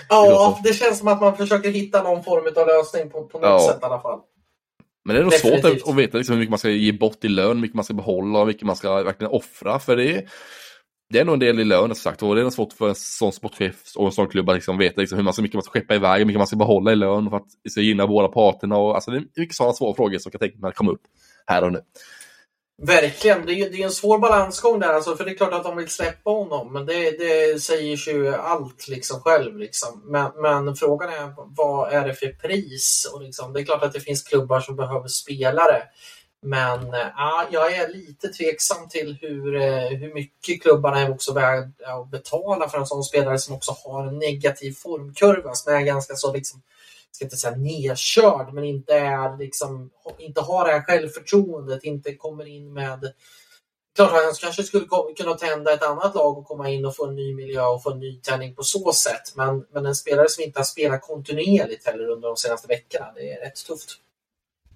Ja, 0.10 0.60
det 0.64 0.74
känns 0.74 1.00
som 1.00 1.08
att 1.08 1.22
man 1.22 1.38
försöker 1.38 1.70
hitta 1.70 2.04
någon 2.04 2.24
form 2.24 2.54
av 2.56 2.68
lösning 2.68 3.10
på, 3.10 3.24
på 3.24 3.40
något 3.40 3.50
ja. 3.50 3.60
sätt 3.60 3.80
i 3.82 3.86
alla 3.86 4.02
fall. 4.02 4.20
Men 5.06 5.16
det 5.16 5.22
är 5.22 5.24
nog 5.24 5.34
svårt 5.34 5.66
att, 5.66 5.90
att 5.90 5.96
veta 5.96 6.18
liksom 6.18 6.34
hur 6.34 6.40
mycket 6.40 6.50
man 6.50 6.60
ska 6.60 6.70
ge 6.70 6.92
bort 6.92 7.26
i 7.26 7.28
lön, 7.28 7.48
hur 7.48 7.62
mycket 7.62 7.76
man 7.76 7.86
ska 7.86 7.94
behålla 7.94 8.40
och 8.40 8.46
hur 8.46 8.54
mycket 8.54 8.68
man 8.68 8.76
ska 8.76 9.04
verkligen 9.04 9.32
offra. 9.32 9.80
För 9.80 9.96
det 9.96 10.16
är, 10.16 10.30
det 11.10 11.20
är 11.20 11.26
nog 11.26 11.34
en 11.34 11.40
del 11.40 11.60
i 11.60 11.64
lön, 11.64 11.88
som 11.88 11.96
sagt. 11.96 12.24
Och 12.24 12.36
det 12.36 12.42
är 12.42 12.44
nog 12.44 12.54
svårt 12.54 12.74
för 12.74 12.90
en 12.90 12.96
sån 12.96 13.32
sportchef 13.32 13.76
och 13.96 14.06
en 14.06 14.12
sån 14.12 14.28
klubb 14.28 14.50
att 14.50 14.56
liksom 14.56 14.78
veta 14.78 15.02
liksom 15.02 15.18
hur 15.18 15.24
man, 15.24 15.34
så 15.34 15.42
mycket 15.42 15.54
man 15.54 15.64
ska 15.64 15.72
skeppa 15.72 15.96
iväg, 15.96 16.20
hur 16.20 16.26
mycket 16.26 16.40
man 16.40 16.48
ska 16.48 16.56
behålla 16.56 16.92
i 16.92 16.96
lön 16.96 17.30
för 17.30 17.38
att 17.38 17.48
ska 17.70 17.82
gynna 17.82 18.08
båda 18.08 18.28
parterna. 18.28 18.78
Och, 18.78 18.96
alltså, 18.96 19.12
det 19.12 19.18
är 19.18 19.24
mycket 19.36 19.56
sådana 19.56 19.74
svåra 19.74 19.96
frågor 19.96 20.18
som 20.18 20.32
jag 20.34 20.40
kan 20.40 20.50
tänka 20.50 20.66
mig 20.66 20.74
komma 20.74 20.92
upp 20.92 21.02
här 21.46 21.64
och 21.64 21.72
nu. 21.72 21.80
Verkligen, 22.82 23.46
det 23.46 23.54
är, 23.54 23.70
det 23.70 23.82
är 23.82 23.86
en 23.86 23.92
svår 23.92 24.20
balansgång 24.20 24.80
där 24.80 24.94
alltså, 24.94 25.16
för 25.16 25.26
det 25.26 25.32
är 25.32 25.36
klart 25.36 25.54
att 25.54 25.64
de 25.64 25.78
vill 25.78 25.90
släppa 25.90 26.30
honom 26.30 26.74
men 26.74 26.86
det, 26.86 27.12
det 27.12 27.62
säger 27.62 28.10
ju 28.10 28.36
allt 28.36 28.88
liksom 28.88 29.22
själv. 29.22 29.58
Liksom. 29.58 30.02
Men, 30.06 30.32
men, 30.42 30.76
frågan 30.76 31.10
är 31.10 31.34
vad 31.36 31.94
är 31.94 32.08
det 32.08 32.14
för 32.14 32.28
pris? 32.28 33.12
Och 33.14 33.22
liksom, 33.22 33.54
det 33.54 33.62
är 33.62 33.66
klart 33.66 33.84
att 33.84 33.94
det 33.94 34.00
finns 34.00 34.24
klubbar 34.24 34.60
som 34.60 34.76
behöver 34.76 35.08
spelare. 35.08 35.84
Men 36.42 36.94
ja, 37.18 37.48
jag 37.52 37.74
är 37.74 37.88
lite 37.88 38.28
tveksam 38.28 38.90
till 38.90 39.18
hur, 39.22 39.56
eh, 39.56 39.88
hur 39.90 40.14
mycket 40.14 40.62
klubbarna 40.62 41.00
är 41.00 41.12
också 41.12 41.34
värda 41.34 41.72
att 41.86 42.12
betala 42.12 42.70
för 42.70 42.78
en 42.78 42.88
sån 42.88 43.04
spelare 43.04 43.40
som 43.40 43.56
också 43.56 43.76
har 43.84 44.08
en 44.08 44.20
negativ 44.20 44.74
formkurva 44.74 45.54
som 45.54 45.74
är 45.74 45.82
ganska 45.82 46.16
så 46.16 46.34
liksom 46.34 46.62
ska 47.12 47.26
inte 47.26 47.38
säga 47.38 47.56
nedkörd, 47.56 48.54
men 48.54 48.64
inte, 48.64 48.94
är 48.94 49.38
liksom, 49.38 49.90
inte 50.18 50.42
har 50.42 50.66
det 50.66 50.72
här 50.72 50.82
självförtroendet, 50.82 51.84
inte 51.84 52.16
kommer 52.16 52.46
in 52.46 52.74
med 52.74 53.14
Klart 53.98 54.12
han 54.12 54.34
kanske 54.42 54.64
skulle 54.64 54.88
kunna 55.18 55.34
tända 55.34 55.74
ett 55.74 55.84
annat 55.84 56.16
lag 56.16 56.38
och 56.38 56.46
komma 56.46 56.70
in 56.70 56.86
och 56.86 56.96
få 56.96 57.08
en 57.08 57.16
ny 57.16 57.36
miljö 57.36 57.66
och 57.66 57.84
få 57.84 57.92
en 57.92 58.00
ny 58.00 58.20
tändning 58.22 58.56
på 58.56 58.64
så 58.64 58.94
sätt. 58.94 59.36
Men, 59.36 59.66
men 59.74 59.86
en 59.86 59.96
spelare 59.96 60.30
som 60.30 60.44
inte 60.44 60.60
har 60.60 60.64
spelat 60.64 61.02
kontinuerligt 61.02 61.86
heller 61.86 62.10
under 62.10 62.28
de 62.28 62.38
senaste 62.38 62.68
veckorna, 62.68 63.12
det 63.16 63.32
är 63.32 63.46
rätt 63.46 63.66
tufft. 63.68 63.90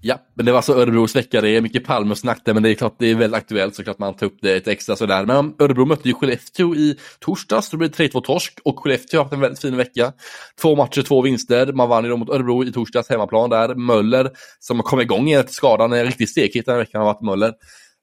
Ja, 0.04 0.20
men 0.34 0.46
det 0.46 0.52
var 0.52 0.58
alltså 0.58 0.74
Örebros 0.74 1.16
vecka. 1.16 1.42
Det 1.42 1.50
är 1.50 1.62
mycket 1.62 1.86
Palme 1.86 2.12
och 2.12 2.18
snack 2.18 2.42
där, 2.46 2.54
men 2.54 2.64
det 2.64 2.70
är 2.70 2.74
klart 2.74 2.96
det 3.00 3.12
är 3.12 3.16
väldigt 3.16 3.38
aktuellt 3.38 3.76
såklart 3.76 4.00
man 4.00 4.14
tar 4.14 4.26
upp 4.26 4.38
det 4.42 4.56
ett 4.56 4.68
extra 4.68 4.96
sådär. 4.96 5.26
Men 5.26 5.54
Örebro 5.60 5.86
mötte 5.86 6.08
ju 6.08 6.14
Skellefteå 6.14 6.76
i 6.76 6.98
torsdags, 7.20 7.70
då 7.70 7.78
blev 7.78 7.92
det 7.92 8.04
3-2 8.04 8.22
torsk 8.22 8.60
och 8.64 8.80
Skellefteå 8.80 9.20
har 9.20 9.24
haft 9.24 9.34
en 9.34 9.40
väldigt 9.40 9.60
fin 9.60 9.78
vecka. 9.78 10.14
Två 10.62 10.76
matcher, 10.76 11.02
två 11.02 11.22
vinster. 11.22 11.74
Man 11.74 11.90
vann 11.90 12.04
ju 12.04 12.10
då 12.10 12.18
mot 12.18 12.30
Örebro 12.30 12.64
i 12.64 12.72
torsdags 12.72 13.10
hemmaplan 13.10 13.50
där. 13.50 13.76
Möller, 13.76 14.30
som 14.60 14.80
kom 14.80 15.02
igång 15.02 15.28
igen 15.28 15.40
efter 15.40 15.54
skadan, 15.54 15.94
är 15.94 16.06
riktigt 16.06 16.30
stekhet 16.30 16.66
den 16.66 16.74
här 16.74 16.80
veckan 16.80 17.02
har 17.02 17.14
varit 17.14 17.22
Möller. 17.22 17.54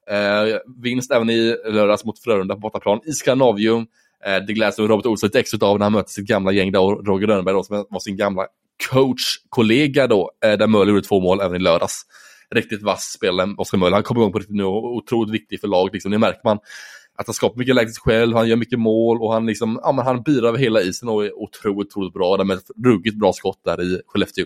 Eh, 0.09 0.57
vinst 0.83 1.11
även 1.11 1.29
i 1.29 1.55
lördags 1.65 2.05
mot 2.05 2.19
Frölunda 2.19 2.53
på 2.55 2.59
bortaplan 2.59 2.99
i 3.05 3.11
Skandinavium. 3.11 3.85
Eh, 4.25 4.45
det 4.47 4.53
gläds 4.53 4.79
Robert 4.79 5.05
Olsson 5.05 5.27
lite 5.27 5.39
extra 5.39 5.67
av 5.67 5.79
när 5.79 5.85
han 5.85 5.93
möter 5.93 6.09
sitt 6.09 6.27
gamla 6.27 6.51
gäng 6.51 6.71
där 6.71 6.81
och 6.81 7.07
Roger 7.07 7.27
Rönnberg 7.27 7.53
då, 7.53 7.63
som 7.63 7.85
var 7.89 7.99
sin 7.99 8.17
gamla 8.17 8.45
coachkollega 8.91 10.07
då, 10.07 10.31
eh, 10.45 10.53
där 10.53 10.67
Möller 10.67 10.91
gjorde 10.91 11.07
två 11.07 11.19
mål 11.19 11.41
även 11.41 11.55
i 11.55 11.63
lördags. 11.63 12.01
Riktigt 12.55 12.81
vass 12.81 13.03
spelare, 13.03 13.55
Oskar 13.57 13.77
Möller. 13.77 13.93
Han 13.93 14.03
kommer 14.03 14.21
igång 14.21 14.31
på 14.31 14.39
riktigt 14.39 14.55
nu 14.55 14.63
och 14.63 14.95
otroligt 14.95 15.33
viktig 15.33 15.61
för 15.61 15.67
laget. 15.67 15.93
Liksom. 15.93 16.11
Det 16.11 16.17
märker 16.17 16.41
man 16.43 16.59
att 17.19 17.27
han 17.27 17.33
skapar 17.33 17.57
mycket 17.57 17.75
läge 17.75 17.91
själv, 18.03 18.35
han 18.35 18.47
gör 18.47 18.55
mycket 18.55 18.79
mål 18.79 19.21
och 19.21 19.33
han, 19.33 19.45
liksom, 19.45 19.79
ja, 19.83 19.91
men 19.91 20.05
han 20.05 20.21
bidrar 20.21 20.47
över 20.47 20.57
hela 20.57 20.81
isen 20.81 21.09
och 21.09 21.25
är 21.25 21.39
otroligt, 21.39 21.87
otroligt 21.87 22.13
bra. 22.13 22.43
med 22.43 22.57
ett 22.57 22.69
ruggigt 22.85 23.19
bra 23.19 23.33
skott 23.33 23.61
där 23.65 23.81
i 23.81 24.01
Skellefteå. 24.07 24.45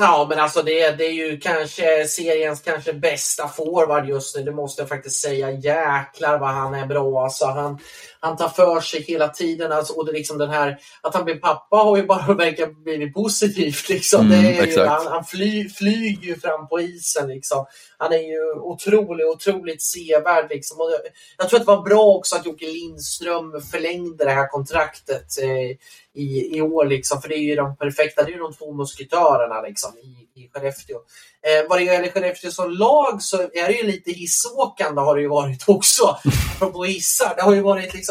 Ja, 0.00 0.26
men 0.28 0.38
alltså 0.38 0.62
det, 0.62 0.90
det 0.90 1.04
är 1.04 1.12
ju 1.12 1.38
kanske 1.38 2.04
seriens 2.04 2.60
kanske 2.60 2.92
bästa 2.92 3.48
forward 3.48 4.08
just 4.08 4.36
nu. 4.36 4.42
Det 4.42 4.52
måste 4.52 4.82
jag 4.82 4.88
faktiskt 4.88 5.22
säga. 5.22 5.50
Jäklar 5.50 6.38
vad 6.38 6.50
han 6.50 6.74
är 6.74 6.86
bra. 6.86 7.24
Alltså, 7.24 7.46
han, 7.46 7.78
han 8.20 8.36
tar 8.36 8.48
för 8.48 8.80
sig 8.80 9.02
hela 9.02 9.28
tiden. 9.28 9.72
Alltså, 9.72 9.92
och 9.92 10.06
det 10.06 10.12
liksom 10.12 10.38
den 10.38 10.50
här, 10.50 10.78
att 11.02 11.14
han 11.14 11.24
blir 11.24 11.34
pappa 11.34 11.76
har 11.76 11.96
ju 11.96 12.06
bara 12.06 12.34
verkat 12.34 12.76
blivit 12.76 13.14
positivt. 13.14 13.88
Liksom. 13.88 14.26
Mm, 14.26 14.42
det 14.42 14.58
är 14.58 14.66
ju, 14.66 14.84
han 14.84 15.06
han 15.06 15.24
fly, 15.24 15.68
flyger 15.68 16.26
ju 16.26 16.40
fram 16.40 16.68
på 16.68 16.80
isen. 16.80 17.28
Liksom. 17.28 17.66
Han 17.98 18.12
är 18.12 18.18
ju 18.18 18.52
otroligt, 18.52 19.26
otroligt 19.26 19.82
sevärd. 19.82 20.50
Liksom. 20.50 20.80
Och 20.80 20.90
jag, 20.90 21.00
jag, 21.38 21.48
tror 21.48 21.60
att 21.60 21.66
det 21.66 21.72
var 21.72 21.82
bra 21.82 22.04
också 22.04 22.36
att 22.36 22.46
Jocke 22.46 22.66
Lindström 22.66 23.60
förlängde 23.60 24.24
det 24.24 24.30
här 24.30 24.48
kontraktet 24.48 25.38
eh, 25.42 25.76
i, 26.14 26.56
i 26.56 26.60
år. 26.60 26.86
Liksom. 26.86 27.22
För 27.22 27.28
det 27.28 27.34
är 27.34 27.38
ju 27.38 27.56
de 27.56 27.76
perfekta, 27.76 28.22
det 28.22 28.30
är 28.30 28.32
ju 28.32 28.38
de 28.38 28.52
två 28.52 28.72
musketörerna 28.72 29.62
liksom, 29.62 29.92
i, 29.98 30.40
i 30.40 30.48
Skellefteå. 30.52 30.96
Eh, 31.42 31.68
vad 31.68 31.78
det 31.78 31.84
gäller 31.84 32.10
Skellefteå 32.10 32.50
som 32.50 32.70
lag 32.70 33.22
så 33.22 33.42
är 33.42 33.66
det 33.68 33.72
ju 33.72 33.82
lite 33.82 34.10
hissåkande 34.10 35.00
har 35.00 35.16
det 35.16 35.22
ju 35.22 35.28
varit 35.28 35.68
också. 35.68 36.18
Apropå 36.56 36.84
hissar, 36.84 37.34
det 37.36 37.42
har 37.42 37.54
ju 37.54 37.60
varit 37.60 37.94
liksom 37.94 38.07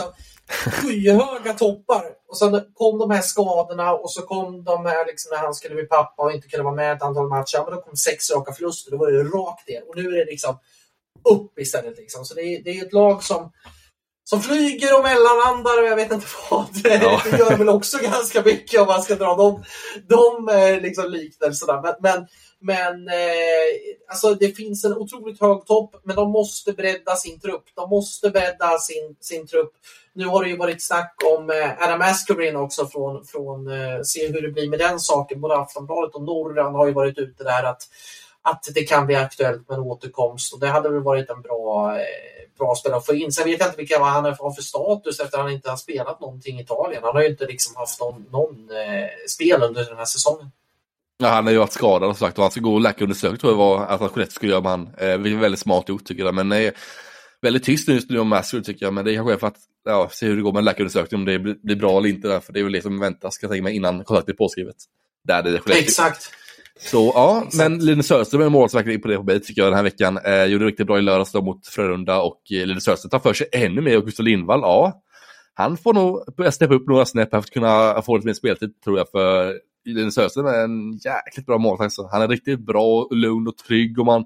skyhöga 0.47 1.53
toppar. 1.53 2.03
Och 2.27 2.37
sen 2.37 2.61
kom 2.73 2.99
de 2.99 3.11
här 3.11 3.21
skadorna 3.21 3.93
och 3.93 4.11
så 4.11 4.21
kom 4.21 4.63
de 4.63 4.85
här 4.85 5.05
liksom 5.05 5.29
när 5.31 5.37
han 5.37 5.53
skulle 5.53 5.75
bli 5.75 5.85
pappa 5.85 6.23
och 6.23 6.31
inte 6.31 6.47
kunde 6.47 6.63
vara 6.63 6.75
med 6.75 6.93
ett 6.93 7.01
antal 7.01 7.29
matcher. 7.29 7.57
Ja, 7.57 7.63
men 7.63 7.75
då 7.75 7.81
kom 7.81 7.95
sex 7.95 8.31
raka 8.31 8.53
förluster. 8.53 8.91
Då 8.91 8.97
var 8.97 9.11
det 9.11 9.23
rakt 9.23 9.67
ner. 9.67 9.89
Och 9.89 9.95
nu 9.95 10.07
är 10.07 10.17
det 10.17 10.31
liksom 10.31 10.59
upp 11.29 11.59
istället. 11.59 11.97
Liksom. 11.97 12.25
Så 12.25 12.33
det 12.33 12.41
är, 12.41 12.63
det 12.63 12.79
är 12.79 12.85
ett 12.85 12.93
lag 12.93 13.23
som 13.23 13.51
som 14.29 14.41
flyger 14.41 14.97
och 14.97 15.03
mellanlandar 15.03 15.81
och 15.81 15.87
jag 15.87 15.95
vet 15.95 16.11
inte 16.11 16.27
vad. 16.49 16.65
Ja. 16.83 17.21
Det 17.31 17.37
gör 17.37 17.57
väl 17.57 17.69
också 17.69 17.97
ganska 17.97 18.41
mycket 18.41 18.79
om 18.81 18.87
man 18.87 19.03
ska 19.03 19.15
dra 19.15 19.35
de, 19.35 19.63
de 20.07 20.49
liksom 20.81 21.11
liknelserna. 21.11 21.81
Men, 21.81 21.93
men, 21.99 22.27
men 22.59 23.07
eh, 23.07 23.69
alltså 24.07 24.33
det 24.33 24.57
finns 24.57 24.85
en 24.85 24.97
otroligt 24.97 25.41
hög 25.41 25.65
topp, 25.65 25.95
men 26.03 26.15
de 26.15 26.31
måste 26.31 26.73
bredda 26.73 27.15
sin 27.15 27.39
trupp. 27.39 27.63
De 27.75 27.89
måste 27.89 28.29
bredda 28.29 28.77
sin, 28.79 29.15
sin 29.19 29.47
trupp. 29.47 29.71
Nu 30.13 30.25
har 30.25 30.43
det 30.43 30.49
ju 30.49 30.57
varit 30.57 30.83
snack 30.83 31.15
om 31.35 31.49
eh, 31.49 31.83
Adam 31.83 32.01
Askerbrin 32.01 32.55
också 32.55 32.87
från, 32.87 33.25
från 33.25 33.67
eh, 33.67 34.01
se 34.03 34.27
hur 34.27 34.41
det 34.41 34.51
blir 34.51 34.69
med 34.69 34.79
den 34.79 34.99
saken. 34.99 35.41
Både 35.41 35.55
Aftonbladet 35.57 36.15
och 36.15 36.23
Norran 36.23 36.75
har 36.75 36.87
ju 36.87 36.93
varit 36.93 37.17
ute 37.17 37.43
där 37.43 37.63
att, 37.63 37.81
att 38.41 38.67
det 38.73 38.83
kan 38.83 39.05
bli 39.05 39.15
aktuellt 39.15 39.69
med 39.69 39.77
en 39.77 39.83
återkomst 39.83 40.53
och 40.53 40.59
det 40.59 40.67
hade 40.67 40.89
väl 40.89 41.03
varit 41.03 41.29
en 41.29 41.41
bra 41.41 41.97
eh, 41.99 42.37
bra 42.57 42.75
spelare 42.75 42.97
att 42.97 43.05
få 43.05 43.13
in. 43.13 43.31
Sen 43.31 43.45
vet 43.45 43.59
jag 43.59 43.67
inte 43.69 43.77
vilka 43.77 43.99
han 43.99 44.25
har 44.25 44.51
för 44.51 44.61
status 44.61 45.19
efter 45.19 45.37
att 45.37 45.43
han 45.43 45.53
inte 45.53 45.69
har 45.69 45.77
spelat 45.77 46.19
någonting 46.19 46.59
i 46.59 46.61
Italien. 46.61 47.03
Han 47.03 47.15
har 47.15 47.21
ju 47.21 47.29
inte 47.29 47.45
liksom 47.45 47.75
haft 47.75 47.99
någon, 47.99 48.25
någon 48.31 48.69
eh, 48.69 49.09
spel 49.27 49.63
under 49.63 49.85
den 49.85 49.97
här 49.97 50.05
säsongen. 50.05 50.51
Ja, 51.19 51.27
han 51.27 51.45
har 51.45 51.53
ju 51.53 51.59
varit 51.59 51.73
skadad 51.73 52.09
och 52.09 52.17
sagt 52.17 52.37
och 52.37 52.43
han 52.43 52.51
ska 52.51 52.61
gå 52.61 52.73
och 52.73 52.81
läkarundersöka 52.81 53.37
tror 53.37 53.53
jag 53.53 53.57
var 53.57 53.85
att 53.85 54.01
Antoinette 54.01 54.33
skulle 54.33 54.51
göra 54.51 54.61
med 54.61 54.71
han. 54.71 54.89
Eh, 54.97 55.17
vilket 55.17 55.37
är 55.37 55.41
väldigt 55.41 55.59
smart 55.59 55.89
gjort 55.89 56.05
tycker 56.05 56.23
jag. 56.23 56.35
Men 56.35 56.49
nej, 56.49 56.71
väldigt 57.41 57.63
tyst 57.63 57.87
just 57.87 58.09
nu 58.09 58.19
om 58.19 58.27
Masfield 58.27 58.65
tycker 58.65 58.85
jag. 58.85 58.93
Men 58.93 59.05
det 59.05 59.11
är 59.11 59.15
kanske 59.15 59.33
är 59.33 59.37
för 59.37 59.47
att 59.47 59.57
ja, 59.85 60.09
se 60.11 60.25
hur 60.25 60.35
det 60.35 60.41
går 60.41 60.53
med 60.53 60.63
läkarundersökningen, 60.63 61.21
om 61.21 61.33
det 61.33 61.39
blir, 61.39 61.55
blir 61.63 61.75
bra 61.75 61.97
eller 61.97 62.09
inte. 62.09 62.27
Där, 62.27 62.39
för 62.39 62.53
det 62.53 62.59
är 62.59 62.63
väl 62.63 62.73
det 62.73 62.81
som 62.81 62.99
väntas 62.99 63.37
kan 63.37 63.47
jag 63.47 63.51
tänka 63.51 63.63
mig 63.63 63.75
innan 63.75 64.03
kontraktet 64.03 64.33
är 64.33 64.37
påskrivet. 64.37 64.75
Där 65.23 65.43
det 65.43 65.49
är 65.49 65.77
Exakt. 65.77 66.31
Så 66.79 67.11
ja, 67.15 67.43
Exakt. 67.47 67.55
men 67.55 67.85
Linus 67.85 68.07
Söderström 68.07 68.41
är 68.41 68.49
målvaktsverkligen 68.49 69.01
på 69.01 69.07
det 69.07 69.17
på 69.17 69.23
mig 69.23 69.39
tycker 69.39 69.61
jag 69.61 69.71
den 69.71 69.75
här 69.75 69.83
veckan. 69.83 70.17
Eh, 70.17 70.45
gjorde 70.45 70.65
riktigt 70.65 70.87
bra 70.87 70.97
i 70.97 71.01
lördags 71.01 71.31
då 71.31 71.41
mot 71.41 71.67
Frölunda 71.67 72.21
och 72.21 72.41
eh, 72.51 72.65
Linus 72.65 72.83
Söderström 72.83 73.09
tar 73.09 73.19
för 73.19 73.33
sig 73.33 73.47
ännu 73.51 73.81
mer 73.81 73.97
och 73.97 74.05
Gustav 74.05 74.25
Lindvall, 74.25 74.59
ja. 74.61 75.03
Han 75.53 75.77
får 75.77 75.93
nog 75.93 76.23
steppa 76.53 76.73
upp 76.73 76.87
några 76.87 77.05
snäpp 77.05 77.29
för 77.29 77.37
att 77.37 77.49
kunna 77.49 78.01
få 78.01 78.15
lite 78.15 78.27
mer 78.27 78.33
speltid 78.33 78.81
tror 78.81 78.97
jag 78.97 79.09
för 79.09 79.53
Linus 79.93 80.13
Söderström 80.13 80.45
är 80.45 80.63
en 80.63 80.93
jäkligt 80.93 81.45
bra 81.45 81.57
målvakt. 81.57 81.95
Han 82.11 82.21
är 82.21 82.27
riktigt 82.27 82.59
bra, 82.59 83.07
lugn 83.11 83.47
och 83.47 83.57
trygg 83.57 83.99
och 83.99 84.05
man 84.05 84.25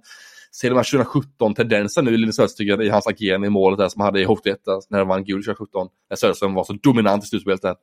ser 0.51 0.69
de 0.69 0.75
här 0.75 0.83
2017-tendensen 0.83 2.05
nu 2.05 2.13
i 2.13 2.17
Linus 2.17 2.35
Söderström 2.35 2.81
i 2.81 2.89
hans 2.89 3.07
agerande 3.07 3.47
i 3.47 3.49
målet 3.49 3.79
där 3.79 3.89
som 3.89 4.01
han 4.01 4.07
hade 4.07 4.21
i 4.21 4.23
Hockey 4.23 4.55
när 4.89 4.97
han 4.97 5.07
vann 5.07 5.23
guld 5.23 5.45
2017. 5.45 5.87
När 6.09 6.17
Söderström 6.17 6.53
var 6.53 6.63
så 6.63 6.73
dominant 6.73 7.23
i 7.23 7.27
slutspelet 7.27 7.61
där. 7.61 7.75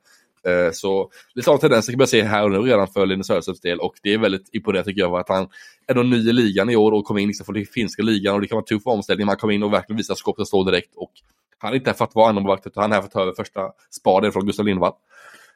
Eh, 0.47 0.73
så 0.73 1.11
lite 1.35 1.45
sådana 1.45 1.61
tendenser 1.61 1.93
kan 1.93 1.99
man 1.99 2.07
se 2.07 2.23
här 2.23 2.45
och 2.45 2.51
nu 2.51 2.59
redan 2.59 2.89
för 2.89 3.07
Linus 3.07 3.27
Söderströms 3.27 3.61
del 3.61 3.81
och 3.81 3.95
det 4.03 4.15
är 4.15 4.19
väldigt 4.19 4.49
imponerande 4.53 4.91
tycker 4.91 5.01
jag 5.01 5.19
att 5.19 5.29
han 5.29 5.49
är 5.87 5.95
då 5.95 6.03
ny 6.03 6.17
i 6.17 6.33
ligan 6.33 6.71
i 6.71 6.77
år 6.77 6.93
och 6.93 7.05
kom 7.05 7.19
in 7.19 7.29
liksom 7.29 7.45
från 7.45 7.55
den 7.55 7.67
finska 7.67 8.03
ligan 8.03 8.35
och 8.35 8.41
det 8.41 8.47
kan 8.47 8.57
vara 8.57 8.65
en 8.71 8.79
tuff 8.79 8.87
omställning. 8.87 9.27
Man 9.27 9.37
kom 9.37 9.51
in 9.51 9.63
och 9.63 9.73
verkligen 9.73 9.97
visar 9.97 10.15
skåpet 10.15 10.47
står 10.47 10.65
direkt 10.65 10.97
och 10.97 11.13
han 11.59 11.73
är 11.73 11.77
inte 11.77 11.91
här 11.91 11.95
för 11.95 12.05
att 12.05 12.15
vara 12.15 12.29
andremålvakt 12.29 12.67
utan 12.67 12.83
han 12.83 12.93
är 12.93 12.97
här 12.97 13.03
för 13.03 13.07
att 13.07 13.13
ta 13.13 13.23
över 13.23 13.33
första 13.33 13.61
spaden 13.91 14.33
från 14.33 14.47
Gustav 14.47 14.67
Lindvall. 14.67 14.93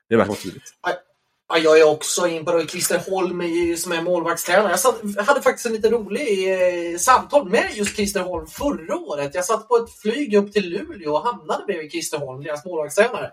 Det 0.08 0.14
är 0.14 0.18
verkligen 0.18 0.42
tydligt. 0.42 0.74
Ja, 1.48 1.58
jag 1.58 1.80
är 1.80 1.88
också 1.88 2.26
in 2.26 2.44
på 2.44 2.66
Christer 2.66 2.98
Holm 3.10 3.42
som 3.76 3.92
är 3.92 4.02
målvaktstränare. 4.02 4.70
Jag, 4.70 4.80
satt, 4.80 5.26
hade 5.26 5.42
faktiskt 5.42 5.66
en 5.66 5.72
lite 5.72 5.90
rolig 5.90 6.52
eh, 6.52 6.98
samtal 6.98 7.48
med 7.48 7.70
just 7.74 7.96
Christer 7.96 8.20
Holm 8.20 8.46
förra 8.46 8.96
året. 8.96 9.34
Jag 9.34 9.44
satt 9.44 9.68
på 9.68 9.76
ett 9.76 10.00
flyg 10.02 10.34
upp 10.34 10.52
till 10.52 10.68
Luleå 10.68 11.12
och 11.12 11.24
hamnade 11.24 11.64
bredvid 11.66 11.90
Christer 11.90 12.18
Holm, 12.18 12.42
deras 12.42 12.64
målvaktstränare. 12.64 13.30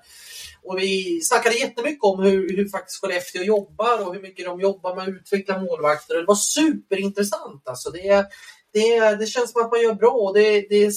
Och 0.63 0.80
vi 0.80 1.22
snackade 1.24 1.56
jättemycket 1.56 2.04
om 2.04 2.24
hur, 2.24 2.58
hur 2.58 2.69
faktiskt 2.69 3.02
Skellefteå 3.02 3.43
jobbar 3.43 4.08
och 4.08 4.13
hur 4.13 4.22
mycket 4.22 4.45
de 4.45 4.62
jobbar 4.62 4.95
med 4.95 5.04
att 5.04 5.10
utveckla 5.10 5.58
målvakter. 5.58 6.15
Det 6.15 6.26
var 6.26 6.36
superintressant. 6.36 7.67
Alltså 7.67 7.89
det, 7.89 8.26
det, 8.73 9.15
det 9.15 9.25
känns 9.25 9.51
som 9.51 9.65
att 9.65 9.71
man 9.71 9.82
gör 9.82 9.93
bra. 9.93 10.32
Det, 10.34 10.62
det, 10.69 10.91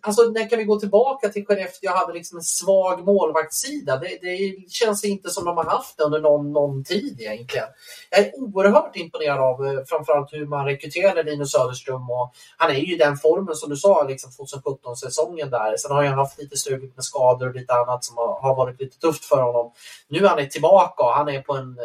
alltså, 0.00 0.22
när 0.22 0.48
kan 0.48 0.58
vi 0.58 0.64
gå 0.64 0.80
tillbaka 0.80 1.28
till 1.28 1.46
Skellefteå 1.46 1.90
och 1.90 1.96
hade 1.96 2.12
liksom 2.12 2.38
en 2.38 2.44
svag 2.44 3.04
målvaktssida? 3.04 3.96
Det, 3.96 4.18
det 4.22 4.70
känns 4.70 5.04
inte 5.04 5.30
som 5.30 5.44
de 5.44 5.56
har 5.56 5.64
haft 5.64 5.96
det 5.96 6.04
under 6.04 6.20
någon, 6.20 6.52
någon 6.52 6.84
tid 6.84 7.20
egentligen. 7.20 7.66
Jag 8.10 8.20
är 8.20 8.32
oerhört 8.34 8.96
imponerad 8.96 9.38
av 9.38 9.66
eh, 9.66 9.84
framförallt 9.86 10.32
hur 10.32 10.46
man 10.46 10.66
rekryterade 10.66 11.22
Linus 11.22 11.52
Söderström. 11.52 12.10
Och 12.10 12.32
han 12.56 12.70
är 12.70 12.74
ju 12.74 12.94
i 12.94 12.98
den 12.98 13.16
formen 13.16 13.54
som 13.54 13.70
du 13.70 13.76
sa, 13.76 14.02
liksom 14.02 14.30
2017-säsongen 14.30 15.50
där. 15.50 15.76
Sen 15.76 15.90
har 15.90 16.04
han 16.04 16.18
haft 16.18 16.38
lite 16.38 16.56
struligt 16.56 16.96
med 16.96 17.04
skador 17.04 17.48
och 17.48 17.54
lite 17.54 17.74
annat 17.74 18.04
som 18.04 18.16
har, 18.16 18.40
har 18.40 18.56
varit 18.56 18.80
lite 18.80 18.98
tufft 18.98 19.24
för 19.24 19.42
honom. 19.42 19.72
Nu 20.08 20.18
är 20.18 20.28
han 20.28 20.48
tillbaka 20.48 21.02
och 21.02 21.12
han 21.12 21.28
är 21.28 21.42
på 21.42 21.52
en 21.54 21.78
eh, 21.78 21.84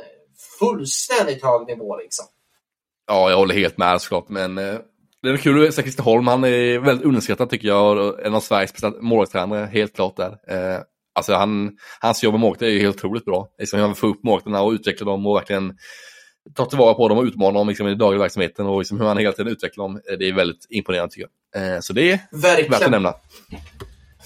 fullständigt 0.59 1.43
hög 1.43 1.67
nivå. 1.67 1.97
Liksom. 1.97 2.25
Ja, 3.07 3.29
jag 3.29 3.37
håller 3.37 3.55
helt 3.55 3.77
med 3.77 4.01
såklart, 4.01 4.29
men 4.29 4.57
eh, 4.57 4.79
det 5.27 5.33
är 5.33 5.37
kul 5.37 5.67
att 5.67 5.73
se 5.73 5.81
Christer 5.81 6.03
Holm, 6.03 6.27
han 6.27 6.43
är 6.43 6.79
väldigt 6.79 7.05
underskattad 7.05 7.49
tycker 7.49 7.67
jag. 7.67 8.25
En 8.25 8.35
av 8.35 8.39
Sveriges 8.39 8.73
bästa 8.73 8.93
målvaktstränare, 9.01 9.65
helt 9.65 9.95
klart 9.95 10.17
där. 10.17 10.29
Eh, 10.47 10.81
alltså 11.15 11.33
han, 11.33 11.77
hans 11.99 12.23
jobb 12.23 12.33
med 12.33 12.41
målvakter 12.41 12.65
är 12.65 12.69
ju 12.69 12.79
helt 12.79 12.95
otroligt 12.95 13.25
bra. 13.25 13.47
Liksom 13.59 13.79
han 13.79 13.95
får 13.95 14.07
upp 14.07 14.23
målvakterna 14.23 14.61
och 14.61 14.71
utveckla 14.71 15.05
dem 15.05 15.27
och 15.27 15.35
verkligen 15.35 15.77
ta 16.55 16.65
tillvara 16.65 16.93
på 16.93 17.07
dem 17.07 17.17
och 17.17 17.23
utmana 17.23 17.57
dem 17.59 17.67
liksom, 17.67 17.87
i 17.87 17.95
dagliga 17.95 18.21
verksamheten 18.21 18.65
och 18.65 18.79
liksom, 18.79 18.99
hur 18.99 19.07
han 19.07 19.17
hela 19.17 19.31
tiden 19.31 19.51
utvecklar 19.51 19.83
dem. 19.83 20.01
Eh, 20.11 20.17
det 20.17 20.29
är 20.29 20.33
väldigt 20.33 20.65
imponerande 20.69 21.13
tycker 21.13 21.29
jag. 21.53 21.73
Eh, 21.73 21.79
så 21.79 21.93
det 21.93 22.11
är 22.11 22.19
Verkligen. 22.31 22.71
värt 22.71 22.81
att 22.81 22.91
nämna. 22.91 23.13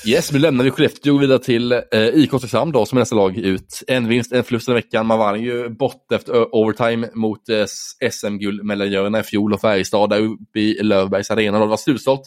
Yes, 0.06 0.32
nu 0.32 0.40
lämnar 0.40 0.64
vi 0.64 0.72
Skellefteå 0.72 1.14
och 1.14 1.16
går 1.16 1.22
vidare 1.22 1.40
till 1.40 1.72
eh, 1.72 1.82
IK 1.92 2.34
Oskarshamn 2.34 2.72
då 2.72 2.86
som 2.86 2.98
är 2.98 3.02
nästa 3.02 3.16
lag 3.16 3.38
ut. 3.38 3.84
En 3.88 4.08
vinst, 4.08 4.32
en 4.32 4.44
förlust 4.44 4.66
den 4.66 4.76
veckan. 4.76 5.06
Man 5.06 5.20
vann 5.20 5.42
ju 5.42 5.70
bort 5.70 6.12
efter 6.12 6.36
eh, 6.36 6.48
overtime 6.52 7.10
mot 7.14 7.50
eh, 7.50 7.66
SM-guldmedaljörerna 8.12 9.20
i 9.20 9.24
fjol 9.24 9.54
och 9.54 9.62
Färjestad 9.62 10.10
där 10.10 10.20
uppe 10.20 10.60
i 10.60 10.84
Löfbergs 10.84 11.32
arena. 11.32 11.60
Det 11.60 11.66
var 11.66 11.78
slutsålt. 11.78 12.22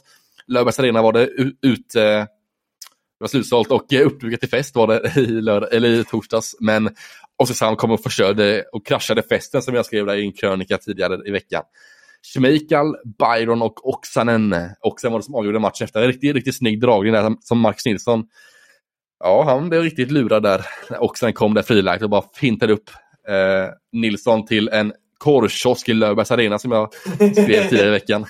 Löfbergs 0.46 0.78
arena 0.78 1.02
var 1.02 1.12
det 1.12 1.26
ut... 1.62 1.94
Eh, 1.94 2.24
det 3.18 3.20
var 3.20 3.28
slutsålt 3.28 3.70
och 3.70 3.92
eh, 3.92 4.06
uppdukat 4.06 4.40
till 4.40 4.48
fest 4.48 4.74
var 4.74 4.86
det 4.86 5.16
i, 5.20 5.26
lördag, 5.26 5.74
eller 5.74 5.88
i 5.88 6.04
torsdags. 6.04 6.56
Men 6.60 6.94
Oskarshamn 7.36 7.76
kom 7.76 7.90
och 7.90 8.02
förstörde 8.02 8.64
och 8.72 8.86
kraschade 8.86 9.22
festen 9.22 9.62
som 9.62 9.74
jag 9.74 9.86
skrev 9.86 10.06
där 10.06 10.14
i 10.16 10.24
en 10.24 10.32
krönika 10.32 10.78
tidigare 10.78 11.28
i 11.28 11.30
veckan. 11.30 11.62
Schmeichel, 12.24 12.94
Byron 13.18 13.62
och 13.62 13.88
Oksanen. 13.88 14.54
Oksanen 14.80 15.12
var 15.12 15.18
det 15.20 15.24
som 15.24 15.34
avgjorde 15.34 15.58
matchen 15.58 15.84
efter 15.84 16.00
en 16.00 16.06
riktigt, 16.06 16.34
riktigt 16.34 16.56
snygg 16.56 16.80
dragning 16.80 17.12
där 17.12 17.36
som 17.40 17.58
Max 17.58 17.84
Nilsson. 17.84 18.24
Ja, 19.24 19.44
han 19.44 19.68
blev 19.68 19.82
riktigt 19.82 20.10
lurad 20.10 20.42
där. 20.42 20.66
Oksanen 21.00 21.32
kom 21.32 21.54
där 21.54 21.62
frilagt 21.62 22.02
och 22.02 22.10
bara 22.10 22.24
fintade 22.34 22.72
upp 22.72 22.90
eh, 23.28 23.68
Nilsson 23.92 24.46
till 24.46 24.68
en 24.68 24.92
korvkiosk 25.18 25.88
i 25.88 25.92
Löfbergs 25.92 26.30
Arena 26.30 26.58
som 26.58 26.72
jag 26.72 26.94
skrev 27.32 27.68
tidigare 27.68 27.88
i 27.88 27.90
veckan. 27.90 28.26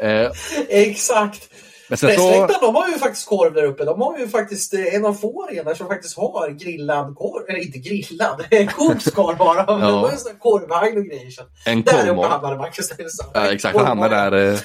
Eh, 0.00 0.30
Exakt! 0.68 1.50
Sen 1.88 1.98
så... 1.98 2.46
de 2.60 2.74
har 2.74 2.88
ju 2.88 2.98
faktiskt 2.98 3.28
korv 3.28 3.54
där 3.54 3.64
uppe. 3.64 3.84
De 3.84 4.00
har 4.00 4.18
ju 4.18 4.28
faktiskt 4.28 4.74
eh, 4.74 4.94
en 4.94 5.06
av 5.06 5.14
få 5.14 5.44
arenor 5.44 5.74
som 5.74 5.86
faktiskt 5.86 6.16
har 6.16 6.50
grillad 6.50 7.14
korv. 7.14 7.44
Eller 7.48 7.60
inte 7.60 7.78
grillad, 7.78 8.44
kokt 8.76 9.14
korv 9.14 9.36
bara. 9.36 9.64
ja. 9.68 9.78
de 9.78 9.92
har 9.92 10.10
ju 10.10 10.30
en 10.30 10.38
korvvagn 10.38 10.98
och 10.98 11.04
grejer. 11.04 11.30
Så. 11.30 11.42
En 11.66 11.82
där 11.82 12.08
uppe 12.08 12.26
hamnade 12.26 12.56
Marcus 12.56 12.98
Nilsson. 12.98 13.26
Ja, 13.34 13.52
exakt, 13.52 13.76
han 13.76 13.86
hamnade 13.86 14.14
där 14.16 14.52
eh, 14.52 14.58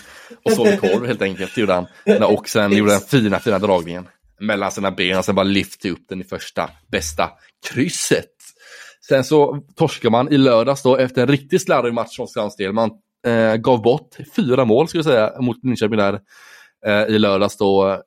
och 0.46 0.52
sålde 0.52 0.78
korv 0.78 1.08
helt 1.08 1.22
enkelt. 1.22 1.58
Gjorde 1.58 1.74
han. 1.74 1.88
Och 2.24 2.50
sen 2.50 2.72
gjorde 2.72 2.92
den 2.92 3.02
fina, 3.02 3.40
fina 3.40 3.60
dragningen 3.60 4.08
mellan 4.40 4.72
sina 4.72 4.92
ben 4.92 5.18
och 5.18 5.26
sen 5.26 5.36
bara 5.36 5.44
lyfte 5.44 5.90
upp 5.90 6.06
den 6.10 6.22
i 6.22 6.24
första 6.24 6.70
bästa 6.92 7.30
krysset. 7.70 8.26
Sen 9.08 9.24
så 9.24 9.60
torskar 9.76 10.10
man 10.10 10.34
i 10.34 10.38
lördags 10.38 10.84
då 10.84 10.98
efter 10.98 11.22
en 11.22 11.28
riktigt 11.28 11.62
slarvig 11.62 11.94
match 11.94 12.16
från 12.16 12.28
Skans 12.28 12.56
del. 12.56 12.74
Man 12.74 12.92
eh, 13.28 13.56
gav 13.56 13.82
bort 13.82 14.18
fyra 14.36 14.66
mål 14.66 14.88
skulle 14.88 15.00
jag 15.00 15.06
säga 15.06 15.42
mot 15.42 15.58
Linköping 15.64 15.98
där 15.98 16.20
eh, 16.86 17.16
i 17.16 17.20
lördags 17.20 17.58
då. 17.58 17.90
Eh, 17.90 18.00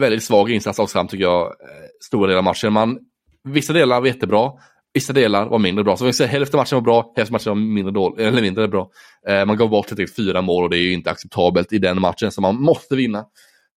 väldigt 0.00 0.24
svag 0.24 0.50
insats 0.50 0.80
av 0.80 0.86
Sam 0.86 1.08
tycker 1.08 1.24
jag, 1.24 1.46
eh, 1.46 1.86
stora 2.04 2.26
delar 2.26 2.38
av 2.38 2.44
matchen. 2.44 2.72
Man, 2.72 2.98
vissa 3.44 3.72
delar 3.72 4.00
var 4.00 4.06
jättebra, 4.06 4.52
vissa 4.94 5.12
delar 5.12 5.46
var 5.46 5.58
mindre 5.58 5.84
bra. 5.84 5.96
Så 5.96 6.04
vi 6.04 6.12
säga, 6.12 6.28
hälften 6.28 6.58
av 6.58 6.62
matchen 6.62 6.76
var 6.76 6.82
bra, 6.82 7.12
hälften 7.16 7.34
av 7.34 7.40
matchen 7.40 7.50
var 7.50 7.74
mindre, 7.74 7.92
dålig, 7.92 8.22
eh, 8.22 8.28
eller 8.28 8.42
mindre 8.42 8.68
bra. 8.68 8.90
Eh, 9.28 9.44
man 9.44 9.56
gav 9.56 9.68
bort 9.68 9.86
till 9.86 10.12
fyra 10.12 10.42
mål 10.42 10.64
och 10.64 10.70
det 10.70 10.78
är 10.78 10.82
ju 10.82 10.92
inte 10.92 11.10
acceptabelt 11.10 11.72
i 11.72 11.78
den 11.78 12.00
matchen, 12.00 12.32
så 12.32 12.40
man 12.40 12.62
måste 12.62 12.96
vinna 12.96 13.18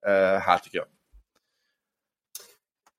eh, 0.08 0.42
här 0.42 0.58
tycker 0.58 0.78
jag. 0.78 0.88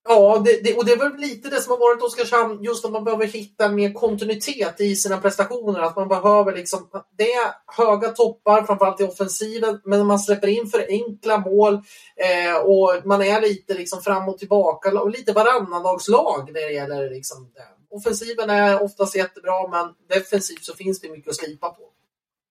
Ja, 0.09 0.43
det, 0.45 0.65
det, 0.65 0.77
och 0.77 0.85
det 0.85 0.93
är 0.93 0.97
väl 0.97 1.17
lite 1.17 1.49
det 1.49 1.61
som 1.61 1.71
har 1.71 1.79
varit 1.79 2.03
Oskarshamn, 2.03 2.63
just 2.63 2.85
att 2.85 2.93
man 2.93 3.05
behöver 3.05 3.27
hitta 3.27 3.69
mer 3.69 3.93
kontinuitet 3.93 4.81
i 4.81 4.97
sina 4.97 5.21
prestationer. 5.21 5.81
Att 5.81 5.97
man 5.97 6.09
behöver 6.09 6.55
liksom, 6.55 6.89
det 7.17 7.33
är 7.33 7.53
höga 7.67 8.09
toppar, 8.09 8.63
framförallt 8.63 9.01
i 9.01 9.05
offensiven, 9.05 9.81
men 9.85 10.07
man 10.07 10.19
släpper 10.19 10.49
in 10.49 10.67
för 10.67 10.87
enkla 10.89 11.39
mål 11.39 11.75
eh, 12.17 12.57
och 12.57 13.07
man 13.07 13.23
är 13.23 13.41
lite 13.41 13.75
liksom 13.75 14.03
fram 14.03 14.29
och 14.29 14.39
tillbaka, 14.39 15.01
och 15.01 15.11
lite 15.11 15.33
varannandagslag 15.33 16.51
när 16.53 16.61
det 16.61 16.73
gäller 16.73 17.11
liksom 17.11 17.51
det. 17.55 17.97
Offensiven 17.97 18.51
är 18.51 18.83
oftast 18.83 19.17
jättebra, 19.17 19.69
men 19.69 19.95
defensivt 20.19 20.65
så 20.65 20.75
finns 20.75 21.01
det 21.01 21.11
mycket 21.11 21.31
att 21.31 21.37
slipa 21.37 21.69
på. 21.69 21.83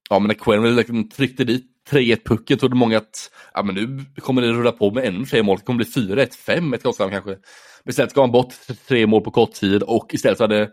Ja, 0.09 0.19
men 0.19 0.27
när 0.27 0.35
Quenneville 0.35 0.75
liksom 0.75 1.09
tryckte 1.09 1.43
dit 1.43 1.65
3-1-pucken 1.89 2.57
trodde 2.57 2.75
många 2.75 2.97
att 2.97 3.31
ja, 3.53 3.63
men 3.63 3.75
nu 3.75 4.05
kommer 4.21 4.41
det 4.41 4.47
rulla 4.47 4.71
på 4.71 4.91
med 4.91 5.05
ännu 5.05 5.25
fler 5.25 5.43
mål. 5.43 5.57
Det 5.57 5.65
kommer 5.65 5.77
bli 5.77 5.85
4-1, 5.85 6.29
5-1 6.47 7.09
kanske. 7.09 7.29
Men 7.83 7.89
istället 7.89 8.13
gav 8.13 8.23
han 8.23 8.31
bort 8.31 8.53
tre 8.87 9.07
mål 9.07 9.21
på 9.21 9.31
kort 9.31 9.53
tid 9.53 9.83
och 9.83 10.13
istället 10.13 10.37
så 10.37 10.43
hade 10.43 10.69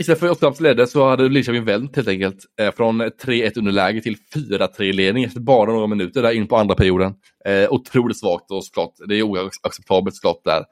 Istället 0.00 0.20
för 0.20 0.26
att 0.26 0.32
Oskarshamns 0.32 0.60
ledde 0.60 0.86
så 0.86 1.08
hade 1.08 1.28
Linköping 1.28 1.64
vänt 1.64 1.96
helt 1.96 2.08
enkelt. 2.08 2.44
Eh, 2.60 2.74
från 2.74 3.02
3-1 3.02 3.58
underläge 3.58 4.00
till 4.00 4.16
4-3 4.34 4.92
ledning 4.92 5.24
efter 5.24 5.40
bara 5.40 5.72
några 5.72 5.86
minuter 5.86 6.22
där 6.22 6.32
in 6.32 6.46
på 6.46 6.56
andra 6.56 6.74
perioden. 6.74 7.14
Eh, 7.44 7.72
otroligt 7.72 8.18
svagt 8.18 8.50
och 8.50 8.64
såklart. 8.64 8.92
Det 9.08 9.18
är 9.18 9.22
oacceptabelt 9.22 10.16
såklart 10.16 10.44
där. 10.44 10.64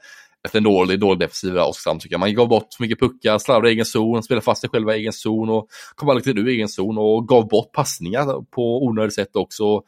Efter 0.46 0.58
en 0.58 0.64
dålig, 0.64 1.00
dålig 1.00 1.20
defensiv 1.20 1.58
Oskarshamn 1.58 2.00
tycker 2.00 2.14
jag. 2.14 2.20
Man 2.20 2.34
gav 2.34 2.48
bort 2.48 2.74
för 2.76 2.82
mycket 2.82 3.00
puckar, 3.00 3.38
slarvade 3.38 3.68
i 3.68 3.72
egen 3.72 3.84
zon, 3.84 4.22
spelade 4.22 4.44
fast 4.44 4.60
sig 4.60 4.70
själva 4.70 4.96
i 4.96 4.98
egen 4.98 5.12
zon 5.12 5.48
och 5.50 5.68
kom 5.94 6.08
aldrig 6.08 6.24
till 6.24 6.38
ur 6.38 6.48
egen 6.48 6.68
zon 6.68 6.98
och 6.98 7.28
gav 7.28 7.48
bort 7.48 7.72
passningar 7.72 8.50
på 8.50 8.84
onödigt 8.84 9.14
sätt 9.14 9.36
också. 9.36 9.82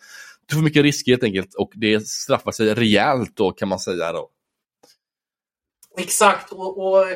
Tog 0.50 0.58
för 0.58 0.62
mycket 0.64 0.82
risker 0.82 1.12
helt 1.12 1.22
enkelt 1.22 1.54
och 1.54 1.70
det 1.74 2.08
straffar 2.08 2.52
sig 2.52 2.74
rejält 2.74 3.36
då 3.36 3.50
kan 3.50 3.68
man 3.68 3.78
säga 3.78 4.12
då. 4.12 4.28
Exakt 5.98 6.52
och, 6.52 6.78
och 6.78 7.06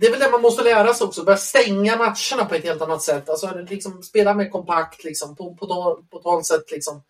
det 0.00 0.06
är 0.06 0.10
väl 0.10 0.20
det 0.20 0.30
man 0.30 0.42
måste 0.42 0.64
lära 0.64 0.94
sig 0.94 1.06
också, 1.06 1.24
börja 1.24 1.38
stänga 1.38 1.96
matcherna 1.96 2.44
på 2.48 2.54
ett 2.54 2.64
helt 2.64 2.82
annat 2.82 3.02
sätt. 3.02 3.28
Alltså 3.28 3.54
liksom 3.68 4.02
spela 4.02 4.34
mer 4.34 4.48
kompakt 4.48 5.04
liksom, 5.04 5.36
på, 5.36 5.54
på, 5.54 5.66
på 6.10 6.18
totalt 6.18 6.46
sätt. 6.46 6.70
Liksom, 6.70 7.02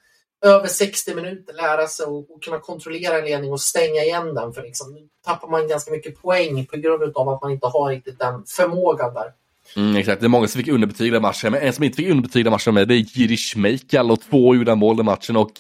över 0.45 0.67
60 0.67 1.15
minuter 1.15 1.55
lära 1.55 1.87
sig 1.87 2.07
och, 2.07 2.31
och, 2.31 2.43
kunna 2.43 2.59
kontrollera 2.59 3.19
en 3.19 3.25
ledning 3.25 3.53
och 3.53 3.61
stänga 3.61 4.03
igen 4.03 4.35
den. 4.35 4.53
För 4.53 4.63
liksom, 4.63 4.95
nu 4.95 5.01
tappar 5.25 5.49
man 5.49 5.69
ganska 5.69 5.91
mycket 5.91 6.23
poäng 6.23 6.67
på 6.67 6.77
grund 6.77 7.17
av 7.17 7.29
att 7.29 7.43
man 7.43 7.53
inte 7.53 7.67
har 7.67 7.91
riktigt 7.91 8.19
den 8.19 8.45
förmågan 8.47 9.15
där. 9.15 9.33
Mm, 9.77 9.97
exakt, 9.97 10.21
det 10.21 10.27
är 10.27 10.29
många 10.29 10.49
som 10.49 10.59
fick 10.59 10.73
underbetyg 10.73 11.13
den 11.13 11.23
matchen, 11.23 11.53
men 11.53 11.63
en 11.63 11.73
som 11.73 11.85
inte 11.85 11.97
fick 11.97 12.11
underbetyg 12.11 12.45
den 12.45 12.51
matchen 12.51 12.75
med 12.75 12.89
det 12.89 12.95
är 12.95 13.19
Jirish 13.19 13.57
Meikal 13.57 14.11
och 14.11 14.21
två 14.21 14.55
gjorda 14.55 14.75
mål 14.75 14.97
den 14.97 15.07
matchen 15.07 15.37
och 15.37 15.53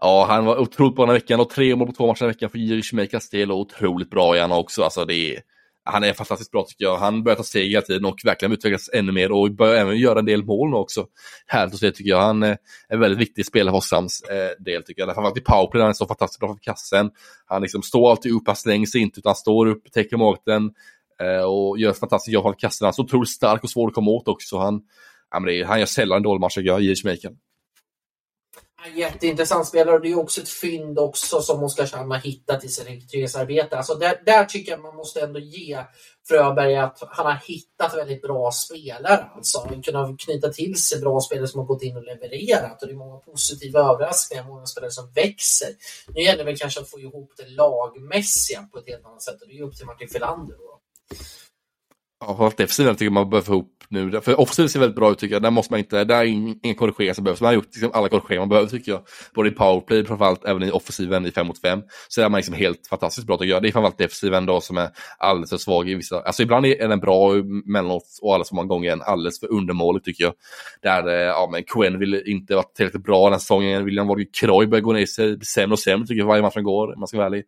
Ja, 0.00 0.26
han 0.28 0.44
var 0.44 0.58
otroligt 0.58 0.96
bra 0.96 1.06
den 1.06 1.14
här 1.14 1.20
veckan 1.20 1.40
och 1.40 1.50
tre 1.50 1.76
mål 1.76 1.86
på 1.86 1.92
två 1.92 2.06
matcher 2.06 2.20
den 2.20 2.28
veckan 2.28 2.50
för 2.50 2.58
Jiri 2.58 2.82
Meikals 2.92 3.30
del 3.30 3.50
och 3.50 3.58
otroligt 3.58 4.10
bra 4.10 4.36
igen 4.36 4.52
också. 4.52 4.82
Alltså 4.82 5.04
det 5.04 5.14
är, 5.14 5.40
han 5.84 6.04
är 6.04 6.12
fantastiskt 6.12 6.50
bra 6.50 6.64
tycker 6.68 6.84
jag. 6.84 6.96
Han 6.96 7.22
börjar 7.22 7.36
ta 7.36 7.42
steg 7.42 7.70
hela 7.70 7.82
tiden 7.82 8.04
och 8.04 8.20
verkligen 8.24 8.52
utvecklas 8.52 8.90
ännu 8.92 9.12
mer 9.12 9.32
och 9.32 9.50
börjar 9.50 9.74
även 9.74 9.98
göra 9.98 10.18
en 10.18 10.24
del 10.24 10.44
mål 10.44 10.70
nu 10.70 10.76
också. 10.76 11.06
Härligt 11.46 11.74
att 11.74 11.80
se 11.80 11.90
tycker 11.90 12.10
jag. 12.10 12.20
Han 12.20 12.42
eh, 12.42 12.48
är 12.48 12.58
en 12.88 13.00
väldigt 13.00 13.18
viktig 13.18 13.46
spelare 13.46 13.72
för 13.72 13.78
Oskarshamns 13.78 14.22
eh, 14.22 14.64
del 14.64 14.82
tycker 14.82 15.02
jag. 15.02 15.14
Framförallt 15.14 15.38
i 15.38 15.40
powerplay 15.40 15.80
han 15.82 15.90
är 15.90 15.94
så 15.94 16.06
fantastiskt 16.06 16.40
bra 16.40 16.48
för 16.54 16.62
kassen. 16.62 17.10
Han 17.46 17.62
liksom 17.62 17.82
står 17.82 18.10
alltid 18.10 18.32
upp, 18.32 18.42
han 18.46 18.56
slänger 18.56 18.86
sig 18.86 19.00
inte 19.00 19.20
utan 19.20 19.34
står 19.34 19.66
upp, 19.66 19.92
täcker 19.92 20.16
maten 20.16 20.70
eh, 21.20 21.44
och 21.44 21.78
gör 21.78 21.90
ett 21.90 21.98
fantastiskt 21.98 22.34
jobb 22.34 22.44
för 22.44 22.58
kassen. 22.58 22.84
Han 22.84 22.88
är 22.90 22.92
så 22.92 23.02
otroligt 23.02 23.30
stark 23.30 23.64
och 23.64 23.70
svår 23.70 23.88
att 23.88 23.94
komma 23.94 24.10
åt 24.10 24.28
också. 24.28 24.58
Han, 24.58 24.82
ja, 25.30 25.40
det, 25.40 25.62
han 25.62 25.78
gör 25.78 25.86
sällan 25.86 26.16
en 26.16 26.22
dålig 26.22 26.40
match 26.40 26.54
tycker 26.54 26.68
jag, 26.68 26.82
J. 26.82 26.94
En 28.86 28.96
Jätteintressant 28.96 29.66
spelare 29.66 29.94
och 29.94 30.00
det 30.00 30.12
är 30.12 30.18
också 30.18 30.40
ett 30.40 30.48
fynd 30.48 30.98
också 30.98 31.40
som 31.40 31.62
Oskarshamn 31.62 32.10
har 32.10 32.18
hittat 32.18 32.64
i 32.64 32.68
sitt 32.68 32.86
rekryteringsarbete. 32.86 33.76
Alltså 33.76 33.94
där, 33.94 34.22
där 34.26 34.44
tycker 34.44 34.72
jag 34.72 34.80
man 34.80 34.96
måste 34.96 35.20
ändå 35.20 35.38
ge 35.38 35.84
Fröberg 36.28 36.76
att 36.76 36.98
han 37.00 37.26
har 37.26 37.40
hittat 37.46 37.96
väldigt 37.96 38.22
bra 38.22 38.52
spelare. 38.52 39.26
Alltså 39.34 39.68
kunnat 39.84 40.20
knyta 40.20 40.48
till 40.48 40.82
sig 40.82 41.00
bra 41.00 41.20
spelare 41.20 41.48
som 41.48 41.60
har 41.60 41.66
gått 41.66 41.82
in 41.82 41.96
och 41.96 42.04
levererat 42.04 42.82
och 42.82 42.88
det 42.88 42.94
är 42.94 42.96
många 42.96 43.18
positiva 43.18 43.80
överraskningar, 43.80 44.44
många 44.44 44.66
spelare 44.66 44.90
som 44.90 45.12
växer. 45.12 45.68
Nu 46.14 46.22
gäller 46.22 46.38
det 46.38 46.44
väl 46.44 46.58
kanske 46.58 46.80
att 46.80 46.90
få 46.90 47.00
ihop 47.00 47.32
det 47.36 47.48
lagmässiga 47.48 48.68
på 48.72 48.78
ett 48.78 48.88
helt 48.88 49.06
annat 49.06 49.22
sätt 49.22 49.42
och 49.42 49.48
det 49.48 49.58
är 49.58 49.62
upp 49.62 49.76
till 49.76 49.86
Martin 49.86 50.08
Filander. 50.08 50.54
Då. 50.54 50.80
Ja, 52.20 52.52
defensiven 52.56 52.94
tycker 52.94 53.04
jag 53.04 53.12
man 53.12 53.30
behöver 53.30 53.46
få 53.46 53.52
ihop 53.52 53.84
nu. 53.88 54.20
För 54.20 54.40
offensiven 54.40 54.68
ser 54.68 54.80
väldigt 54.80 54.96
bra 54.96 55.12
ut 55.12 55.18
tycker 55.18 55.34
jag. 55.34 55.42
Där 55.42 55.50
måste 55.50 55.72
man 55.72 55.78
inte, 55.78 56.04
där 56.04 56.16
är 56.16 56.24
ingen 56.24 56.74
korrigering 56.74 57.14
som 57.14 57.24
behövs. 57.24 57.40
Man 57.40 57.46
har 57.46 57.54
gjort 57.54 57.74
liksom 57.74 57.90
alla 57.94 58.08
korrigeringar 58.08 58.40
man 58.40 58.48
behöver 58.48 58.68
tycker 58.68 58.92
jag. 58.92 59.00
Både 59.34 59.48
i 59.48 59.52
powerplay, 59.52 60.04
framförallt 60.04 60.44
även 60.44 60.62
i 60.62 60.70
offensiven 60.70 61.26
i 61.26 61.30
5 61.30 61.46
mot 61.46 61.60
5. 61.60 61.82
Så 62.08 62.22
är 62.22 62.28
man 62.28 62.38
liksom 62.38 62.54
helt 62.54 62.86
fantastiskt 62.86 63.26
bra 63.26 63.36
tycker 63.36 63.50
jag. 63.50 63.62
Det 63.62 63.68
är 63.68 63.72
framförallt 63.72 63.98
defensiven 63.98 64.46
då 64.46 64.60
som 64.60 64.78
är 64.78 64.90
alldeles 65.18 65.50
för 65.50 65.56
svag 65.56 65.88
i 65.88 65.94
vissa, 65.94 66.20
alltså 66.20 66.42
ibland 66.42 66.66
är 66.66 66.88
den 66.88 67.00
bra 67.00 67.32
mellanåt 67.64 68.04
och 68.22 68.34
alldeles 68.34 68.48
för 68.48 68.56
många 68.56 68.68
gånger 68.68 68.92
är 68.92 69.00
alldeles 69.00 69.40
för 69.40 69.52
undermålig 69.52 70.04
tycker 70.04 70.24
jag. 70.24 70.34
Där, 70.82 71.08
eh, 71.08 71.14
ja 71.14 71.48
men 71.52 71.64
Quinn 71.64 71.98
vill 71.98 72.22
inte 72.26 72.54
vara 72.54 72.64
tillräckligt 72.76 73.04
bra 73.04 73.24
den 73.24 73.32
här 73.32 73.40
säsongen. 73.40 73.84
William 73.84 74.06
Wahlgren 74.06 74.28
Kroy 74.32 74.66
börjar 74.66 74.82
gå 74.82 74.92
ner 74.92 75.06
sig, 75.06 75.36
blir 75.36 75.46
sämre 75.46 75.72
och 75.72 75.78
sämre 75.78 76.06
tycker 76.06 76.18
jag 76.18 76.26
varje 76.26 76.42
match 76.42 76.54
som 76.54 76.64
går, 76.64 76.92
om 76.92 77.00
man 77.00 77.08
ska 77.08 77.16
vara 77.16 77.26
ärlig. 77.26 77.44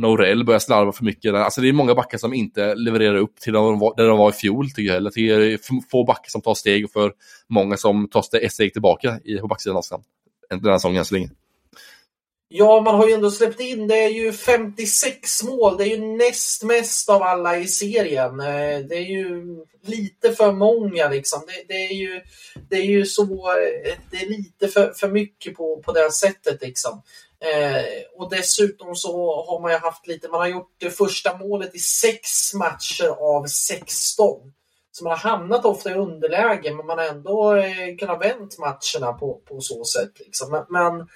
Norell 0.00 0.44
börjar 0.44 0.58
slarva 0.58 0.92
för 0.92 1.04
mycket. 1.04 1.32
Där. 1.32 1.40
Alltså 1.40 1.60
det 1.60 1.68
är 1.68 1.72
många 1.72 1.94
backar 1.94 2.18
som 2.18 2.34
inte 2.34 2.74
levererar 2.74 3.16
upp 3.16 3.40
till 3.40 3.52
där 3.52 4.08
de 4.08 4.18
var 4.18 4.30
i 4.30 4.32
fjol 4.32 4.70
tycker 4.70 4.82
jag. 4.82 4.96
Eller 4.96 5.12
det 5.14 5.52
är 5.52 5.58
få 5.90 6.04
backar 6.04 6.30
som 6.30 6.42
tar 6.42 6.54
steg 6.54 6.84
och 6.84 6.90
för 6.90 7.12
många 7.48 7.76
som 7.76 8.08
tar 8.08 8.24
ett 8.36 8.52
steg 8.52 8.72
tillbaka 8.72 9.20
i, 9.24 9.36
på 9.36 9.46
backsidan 9.46 9.76
av 9.76 10.02
Den 10.50 10.64
här 10.64 10.78
säsongen 10.78 10.98
än 10.98 11.04
så 11.04 11.14
länge. 11.14 11.30
Ja, 12.52 12.80
man 12.80 12.94
har 12.94 13.06
ju 13.08 13.12
ändå 13.12 13.30
släppt 13.30 13.60
in, 13.60 13.88
det 13.88 14.04
är 14.04 14.08
ju 14.08 14.32
56 14.32 15.42
mål, 15.42 15.76
det 15.76 15.84
är 15.84 15.96
ju 15.96 16.16
näst 16.16 16.62
mest 16.62 17.08
av 17.08 17.22
alla 17.22 17.58
i 17.58 17.66
serien. 17.66 18.40
Eh, 18.40 18.78
det 18.88 18.96
är 18.96 19.10
ju 19.10 19.56
lite 19.82 20.32
för 20.32 20.52
många 20.52 21.08
liksom. 21.08 21.40
Det, 21.46 21.74
det 21.74 21.86
är, 21.86 21.94
ju, 21.94 22.20
det 22.68 22.76
är 22.76 22.84
ju 22.84 23.06
så, 23.06 23.22
eh, 23.22 23.98
det 24.10 24.16
är 24.16 24.28
lite 24.28 24.68
för, 24.68 24.92
för 24.96 25.08
mycket 25.08 25.54
på, 25.54 25.82
på 25.82 25.92
det 25.92 26.12
sättet 26.12 26.62
liksom. 26.62 27.02
Eh, 27.44 28.02
och 28.16 28.30
dessutom 28.30 28.96
så 28.96 29.44
har 29.48 29.60
man 29.60 29.72
ju 29.72 29.78
haft 29.78 30.06
lite, 30.06 30.28
man 30.28 30.40
har 30.40 30.48
gjort 30.48 30.74
det 30.78 30.90
första 30.90 31.36
målet 31.36 31.74
i 31.74 31.78
sex 31.78 32.54
matcher 32.54 33.06
av 33.06 33.46
16. 33.46 34.52
Så 34.92 35.04
man 35.04 35.10
har 35.10 35.30
hamnat 35.30 35.64
ofta 35.64 35.90
i 35.90 35.94
underläge 35.94 36.74
men 36.74 36.86
man 36.86 36.98
har 36.98 37.04
ändå 37.04 37.54
eh, 37.54 37.96
kunnat 37.98 38.24
vänt 38.24 38.58
matcherna 38.58 39.12
på, 39.12 39.40
på 39.48 39.60
så 39.60 39.84
sätt. 39.84 40.12
Liksom. 40.18 40.50
Men, 40.50 40.64
men, 40.68 41.08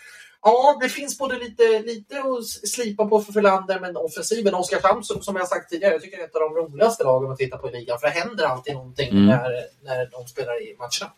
ja, 0.42 0.78
det 0.80 0.88
finns 0.88 1.18
både 1.18 1.38
lite, 1.38 1.78
lite 1.78 2.18
att 2.18 2.68
slipa 2.68 3.06
på 3.06 3.20
för 3.20 3.32
Förlander 3.32 3.80
men 3.80 3.96
offensiven, 3.96 4.54
Oskarshamn 4.54 5.04
som, 5.04 5.22
som 5.22 5.36
jag 5.36 5.48
sagt 5.48 5.70
tidigare, 5.70 5.92
jag 5.92 6.02
tycker 6.02 6.18
är 6.18 6.24
ett 6.24 6.36
av 6.36 6.40
de 6.40 6.54
roligaste 6.54 7.04
lagen 7.04 7.30
att 7.30 7.38
titta 7.38 7.58
på 7.58 7.68
i 7.68 7.72
ligan 7.72 7.98
för 7.98 8.06
det 8.06 8.12
händer 8.12 8.44
alltid 8.44 8.74
någonting 8.74 9.10
mm. 9.10 9.26
när, 9.26 9.66
när 9.82 10.10
de 10.10 10.26
spelar 10.26 10.62
i 10.62 10.76
matcherna. 10.78 11.12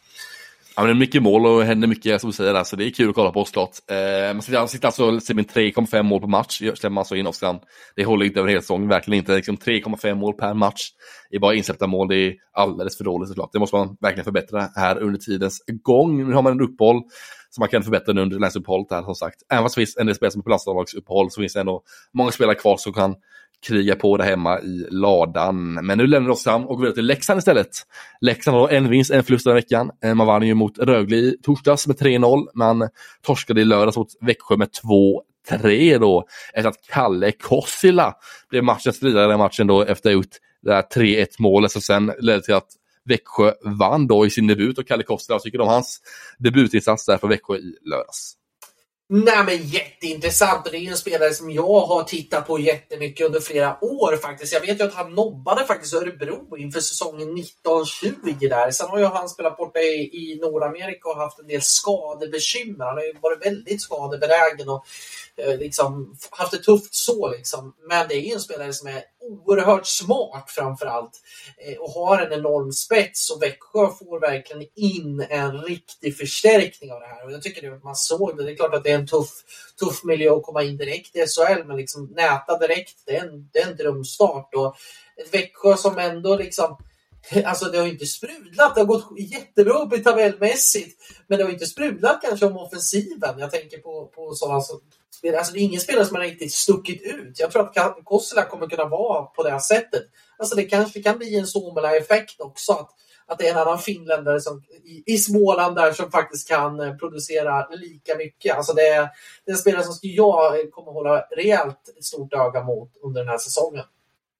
Ja, 0.79 0.83
men 0.83 0.89
det 0.89 0.93
är 0.93 1.07
mycket 1.07 1.23
mål 1.23 1.47
och 1.47 1.65
händer 1.65 1.89
mycket 1.89 2.21
som 2.21 2.31
du 2.31 2.37
säger 2.37 2.55
där, 2.55 2.65
så 2.65 2.77
det 2.77 2.85
är 2.85 2.91
kul 2.91 3.09
att 3.09 3.15
kolla 3.15 3.33
på 3.33 3.45
såklart. 3.45 3.71
Eh, 3.91 4.35
man 4.35 4.43
sitter, 4.43 4.67
sitter 4.67 4.87
alltså 4.87 5.35
med 5.35 5.47
3,5 5.47 6.03
mål 6.03 6.21
på 6.21 6.27
match, 6.27 6.59
släpper 6.59 6.99
alltså 6.99 7.17
in 7.17 7.27
Oskar. 7.27 7.61
Det 7.97 8.05
håller 8.05 8.27
inte 8.27 8.41
över 8.41 8.49
hela 8.49 8.61
säsongen, 8.61 8.89
verkligen 8.89 9.19
inte. 9.19 9.37
Liksom 9.37 9.57
3,5 9.57 10.15
mål 10.15 10.35
per 10.35 10.55
match 10.55 10.89
i 11.31 11.39
bara 11.39 11.55
insläppta 11.55 11.87
mål, 11.87 12.09
det 12.09 12.17
är 12.17 12.35
alldeles 12.53 12.97
för 12.97 13.05
dåligt 13.05 13.29
såklart. 13.29 13.53
Det 13.53 13.59
måste 13.59 13.77
man 13.77 13.97
verkligen 14.01 14.25
förbättra 14.25 14.69
här 14.75 14.99
under 14.99 15.19
tidens 15.19 15.65
gång. 15.83 16.29
Nu 16.29 16.35
har 16.35 16.43
man 16.43 16.53
en 16.53 16.61
uppehåll 16.61 17.03
som 17.51 17.63
man 17.63 17.69
kan 17.69 17.83
förbättra 17.83 18.11
under 18.11 18.39
landslagsuppehållet 18.39 18.91
här 18.91 19.03
som 19.03 19.15
sagt. 19.15 19.37
Även 19.53 19.65
fast 19.65 19.75
det 19.75 19.81
finns 19.81 19.97
en 19.97 20.07
del 20.07 20.15
spelare 20.17 20.33
som 20.33 20.41
är 20.41 20.43
på 20.43 20.51
landslagsuppehåll 20.51 21.31
så 21.31 21.41
finns 21.41 21.53
det 21.53 21.61
ändå 21.61 21.83
många 22.15 22.31
spelare 22.31 22.55
kvar 22.55 22.77
som 22.77 22.93
kan 22.93 23.15
kriga 23.67 23.97
på 23.97 24.17
där 24.17 24.25
hemma 24.25 24.61
i 24.61 24.87
ladan. 24.91 25.73
Men 25.73 25.99
nu 25.99 26.07
lämnar 26.07 26.29
vi 26.29 26.35
oss 26.35 26.45
fram 26.45 26.67
och 26.67 26.77
går 26.77 26.83
vidare 26.83 26.95
till 26.95 27.07
Leksand 27.07 27.39
istället. 27.39 27.69
Leksand 28.21 28.57
har 28.57 28.69
en 28.69 28.89
vinst, 28.89 29.11
en 29.11 29.25
förlust 29.25 29.45
den 29.45 29.55
veckan. 29.55 29.91
Eh, 30.05 30.15
man 30.15 30.27
vann 30.27 30.47
ju 30.47 30.55
mot 30.55 30.79
Rögle 30.79 31.17
i 31.17 31.37
torsdags 31.43 31.87
med 31.87 31.97
3-0. 31.97 32.47
Man 32.55 32.89
torskade 33.23 33.61
i 33.61 33.65
lördags 33.65 33.97
mot 33.97 34.09
Växjö 34.21 34.57
med 34.57 34.69
2-3 35.51 35.99
då. 35.99 36.25
Efter 36.55 36.69
att 36.69 36.87
Kalle 36.93 37.33
Kossila 37.33 38.15
blev 38.51 38.65
matchens 38.65 39.03
lirare 39.03 39.25
i 39.25 39.29
den 39.29 39.39
matchen 39.39 39.67
då 39.67 39.83
efter 39.83 39.93
att 39.93 40.05
ha 40.05 40.11
gjort 40.13 40.37
det 40.63 40.75
här 40.75 40.83
3-1 40.95 41.27
målet 41.39 41.73
som 41.73 41.83
sen 41.83 42.13
ledde 42.21 42.43
till 42.43 42.55
att 42.55 42.69
Växjö 43.05 43.53
vann 43.65 44.07
då 44.07 44.27
i 44.27 44.31
sin 44.31 44.47
debut 44.47 44.79
och 44.79 44.87
Kalle 44.87 45.03
Kossila, 45.03 45.35
vad 45.35 45.43
tycker 45.43 45.59
du 45.59 45.65
om 45.65 45.71
hans 45.71 46.01
debutinsats 46.39 47.07
där 47.07 47.19
för 47.19 47.29
Växjö 47.29 47.57
i 47.57 47.75
lördags? 47.85 48.37
Nej 49.09 49.45
men 49.45 49.63
jätteintressant 49.63 50.67
och 50.67 50.73
det 50.73 50.79
är 50.79 50.91
en 50.91 50.97
spelare 50.97 51.35
som 51.35 51.51
jag 51.51 51.81
har 51.81 52.03
tittat 52.03 52.47
på 52.47 52.59
jättemycket 52.59 53.27
under 53.27 53.41
flera 53.41 53.85
år 53.85 54.17
faktiskt. 54.17 54.53
Jag 54.53 54.61
vet 54.61 54.81
ju 54.81 54.85
att 54.85 54.95
han 54.95 55.15
nobbade 55.15 55.65
faktiskt 55.65 55.95
Örebro 55.95 56.57
inför 56.57 56.81
säsongen 56.81 57.39
1920 57.39 58.49
där. 58.49 58.71
Sen 58.71 58.89
har 58.89 58.99
ju 58.99 59.05
han 59.05 59.29
spelat 59.29 59.57
borta 59.57 59.79
i, 59.79 60.11
i 60.13 60.39
Nordamerika 60.43 61.09
och 61.09 61.17
haft 61.17 61.39
en 61.39 61.47
del 61.47 61.63
skadebekymmer. 61.63 62.85
Han 62.85 62.97
har 62.97 63.05
ju 63.05 63.15
varit 63.21 63.47
väldigt 63.47 63.83
skadebenägen 63.83 64.69
och 64.69 64.87
Eh, 65.39 65.59
liksom 65.59 66.17
haft 66.31 66.53
det 66.53 66.59
tufft 66.59 66.95
så 66.95 67.31
liksom. 67.31 67.75
Men 67.89 68.09
det 68.09 68.15
är 68.15 68.21
ju 68.21 68.33
en 68.33 68.41
spelare 68.41 68.73
som 68.73 68.89
är 68.89 69.03
oerhört 69.21 69.87
smart 69.87 70.51
framförallt 70.51 71.21
eh, 71.59 71.79
och 71.79 71.91
har 71.91 72.19
en 72.19 72.33
enorm 72.33 72.73
spets 72.73 73.31
och 73.31 73.43
Växjö 73.43 73.89
får 73.99 74.21
verkligen 74.21 74.69
in 74.75 75.27
en 75.31 75.63
riktig 75.63 76.17
förstärkning 76.17 76.93
av 76.93 77.01
det 77.01 77.07
här. 77.07 77.25
Och 77.25 77.33
jag 77.33 77.43
tycker 77.43 77.73
att 77.73 77.85
man 77.85 77.97
såg 77.97 78.37
det. 78.37 78.45
Det 78.45 78.53
är 78.53 78.57
klart 78.57 78.75
att 78.75 78.85
det 78.85 78.91
är 78.91 78.99
en 78.99 79.07
tuff, 79.07 79.31
tuff 79.81 80.05
miljö 80.05 80.37
att 80.37 80.43
komma 80.43 80.63
in 80.63 80.77
direkt 80.77 81.17
i 81.17 81.27
SHL 81.27 81.65
men 81.65 81.77
liksom 81.77 82.07
näta 82.17 82.59
direkt, 82.59 83.03
det 83.07 83.17
är 83.17 83.25
en, 83.25 83.49
det 83.53 83.59
är 83.59 83.71
en 83.71 83.77
drömstart. 83.77 84.55
Och 84.55 84.77
ett 85.17 85.35
Växjö 85.35 85.77
som 85.77 85.99
ändå 85.99 86.37
liksom 86.37 86.77
Alltså 87.45 87.65
det 87.65 87.79
har 87.79 87.87
inte 87.87 88.07
sprudlat, 88.07 88.75
det 88.75 88.81
har 88.81 88.87
gått 88.87 89.19
jättebra 89.19 89.79
upp 89.79 89.93
i 89.93 90.03
tabellmässigt. 90.03 91.01
Men 91.27 91.39
det 91.39 91.45
har 91.45 91.51
inte 91.51 91.67
sprudlat 91.67 92.23
kanske 92.23 92.47
om 92.47 92.57
offensiven. 92.57 93.39
Jag 93.39 93.51
tänker 93.51 93.79
på, 93.79 94.07
på 94.07 94.35
sådana 94.35 94.61
som 94.61 94.81
Alltså 95.39 95.53
det 95.53 95.59
är 95.59 95.63
ingen 95.63 95.81
spelare 95.81 96.05
som 96.05 96.17
har 96.17 96.23
riktigt 96.23 96.53
stuckit 96.53 97.03
ut. 97.03 97.41
Jag 97.41 97.51
tror 97.51 97.63
att 97.63 98.05
Kossela 98.05 98.43
kommer 98.45 98.67
kunna 98.67 98.85
vara 98.85 99.23
på 99.23 99.43
det 99.43 99.51
här 99.51 99.59
sättet. 99.59 100.03
Alltså 100.39 100.57
det 100.57 100.65
kanske 100.65 101.03
kan 101.03 101.19
bli 101.19 101.39
en 101.39 101.47
Suomela-effekt 101.47 102.41
också. 102.41 102.73
Att, 102.73 102.91
att 103.27 103.39
det 103.39 103.49
är 103.49 103.53
en 103.53 103.59
annan 103.59 103.79
finländare 103.79 104.41
som, 104.41 104.63
i, 104.85 105.15
i 105.15 105.19
Småland 105.19 105.77
där 105.77 105.93
som 105.93 106.11
faktiskt 106.11 106.49
kan 106.49 106.81
eh, 106.81 106.97
producera 106.97 107.69
lika 107.69 108.17
mycket. 108.17 108.57
Alltså 108.57 108.73
det, 108.73 108.89
är, 108.89 109.09
det 109.45 109.51
är 109.51 109.53
en 109.53 109.59
spelare 109.59 109.83
som 109.83 109.95
jag 110.01 110.71
kommer 110.71 110.93
hålla 110.93 111.21
rejält 111.21 111.81
stort 112.01 112.35
öga 112.35 112.65
mot 112.65 112.91
under 113.03 113.21
den 113.21 113.29
här 113.29 113.39
säsongen. 113.39 113.85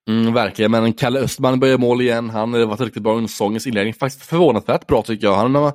Mm, 0.09 0.35
verkligen, 0.35 0.71
men 0.71 0.93
Kalle 0.93 1.21
Östman 1.21 1.61
börjar 1.61 1.79
mål 1.79 2.01
igen. 2.01 2.31
Han 2.31 2.55
har 2.55 2.67
varit 2.67 2.81
riktigt 2.81 3.03
bra 3.03 3.15
under 3.15 3.29
säsongens 3.29 3.67
inledning. 3.67 3.95
Faktiskt 3.95 4.27
förvånansvärt 4.27 4.87
bra 4.87 5.03
tycker 5.03 5.27
jag. 5.27 5.35
Han 5.35 5.55
har 5.55 5.73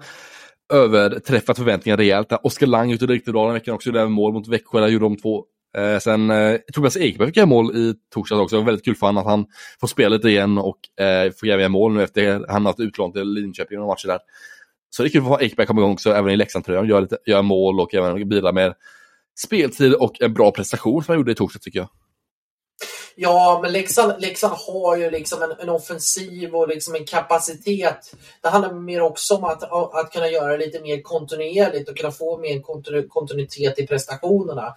överträffat 0.71 1.57
förväntningarna 1.57 2.01
rejält. 2.01 2.31
Oskar 2.43 2.67
Lang 2.67 2.91
ute 2.91 3.05
riktigt 3.05 3.33
bra 3.33 3.45
den 3.45 3.53
veckan 3.53 3.75
också. 3.75 3.89
Gjorde 3.89 3.99
även 4.01 4.11
mål 4.11 4.33
mot 4.33 4.47
Växjö, 4.47 4.79
där 4.79 4.87
gjorde 4.87 5.05
de 5.05 5.17
två. 5.17 5.45
Eh, 5.77 5.99
sen 5.99 6.29
eh, 6.29 6.57
Tobias 6.73 6.97
Ekberg 6.97 7.27
fick 7.27 7.37
göra 7.37 7.45
mål 7.45 7.75
i 7.75 7.93
torsdags 8.13 8.41
också. 8.41 8.55
Det 8.55 8.59
var 8.59 8.65
väldigt 8.65 8.85
kul 8.85 8.95
för 8.95 9.07
honom 9.07 9.23
att 9.23 9.29
han 9.29 9.45
får 9.79 9.87
spela 9.87 10.15
lite 10.15 10.29
igen 10.29 10.57
och 10.57 11.03
eh, 11.03 11.31
får 11.39 11.49
göra 11.49 11.69
mål 11.69 11.93
nu 11.93 12.03
efter 12.03 12.45
han 12.49 12.65
har 12.65 12.71
haft 12.71 12.79
utlån 12.79 13.13
till 13.13 13.33
Linköping 13.33 13.77
några 13.77 13.91
matcher 13.91 14.07
där. 14.07 14.19
Så 14.89 15.03
det 15.03 15.09
är 15.09 15.11
kul 15.11 15.23
för 15.23 15.43
Ekberg 15.43 15.67
komma 15.67 15.81
igång 15.81 15.93
också, 15.93 16.13
även 16.13 16.33
i 16.33 16.37
Leksandtröjan, 16.37 16.87
Gör, 16.87 17.07
gör 17.25 17.41
mål 17.41 17.79
och 17.79 17.95
även 17.95 18.29
bidrar 18.29 18.53
med 18.53 18.73
speltid 19.39 19.93
och 19.93 20.21
en 20.21 20.33
bra 20.33 20.51
prestation 20.51 21.03
som 21.03 21.11
han 21.11 21.19
gjorde 21.19 21.31
i 21.31 21.35
torsdags 21.35 21.63
tycker 21.63 21.79
jag. 21.79 21.89
Ja, 23.15 23.59
men 23.61 23.71
Leksand, 23.71 24.21
Leksand 24.21 24.53
har 24.67 24.95
ju 24.97 25.11
liksom 25.11 25.41
en, 25.41 25.51
en, 25.59 25.69
offensiv 25.69 26.55
och 26.55 26.67
liksom 26.67 26.95
en 26.95 27.05
kapacitet. 27.05 28.13
Det 28.41 28.49
handlar 28.49 28.73
mer 28.73 29.01
också 29.01 29.35
om 29.35 29.43
att, 29.43 29.63
att 29.73 30.11
kunna 30.11 30.29
göra 30.29 30.57
det 30.57 30.65
lite 30.65 30.81
mer 30.81 31.01
kontinuerligt 31.01 31.89
och 31.89 31.97
kunna 31.97 32.11
få 32.11 32.37
mer 32.37 32.61
kontinu, 32.61 33.07
kontinuitet 33.07 33.79
i 33.79 33.87
prestationerna. 33.87 34.75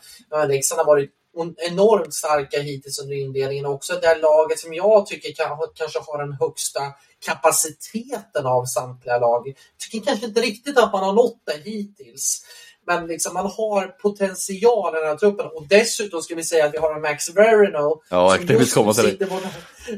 Leksand 0.48 0.78
har 0.78 0.86
varit 0.86 1.10
enormt 1.56 2.14
starka 2.14 2.60
hittills 2.60 2.98
under 3.02 3.14
inledningen. 3.14 3.66
Också 3.66 3.92
det 4.00 4.06
här 4.06 4.20
laget 4.20 4.58
som 4.58 4.74
jag 4.74 5.06
tycker 5.06 5.32
kan, 5.32 5.58
kanske 5.74 5.98
har 6.06 6.18
den 6.18 6.32
högsta 6.32 6.80
kapaciteten 7.26 8.46
av 8.46 8.64
samtliga 8.64 9.18
lag. 9.18 9.48
Jag 9.48 9.56
tycker 9.78 10.06
kanske 10.06 10.26
inte 10.26 10.40
riktigt 10.40 10.78
att 10.78 10.92
man 10.92 11.04
har 11.04 11.12
nått 11.12 11.42
det 11.44 11.70
hittills. 11.70 12.44
Men 12.86 13.06
liksom 13.06 13.34
man 13.34 13.46
har 13.46 13.86
potential 13.86 14.94
i 14.96 14.98
den 14.98 15.08
här 15.08 15.16
truppen 15.16 15.46
och 15.46 15.66
dessutom 15.68 16.22
ska 16.22 16.34
vi 16.34 16.44
säga 16.44 16.66
att 16.66 16.74
vi 16.74 16.78
har 16.78 16.94
en 16.94 17.02
Max 17.02 17.36
Verino 17.36 18.02
ja, 18.10 18.36
som 18.36 18.46
just 18.46 18.76
nu 18.76 18.94
sitter 18.94 19.26
borta, 19.26 19.48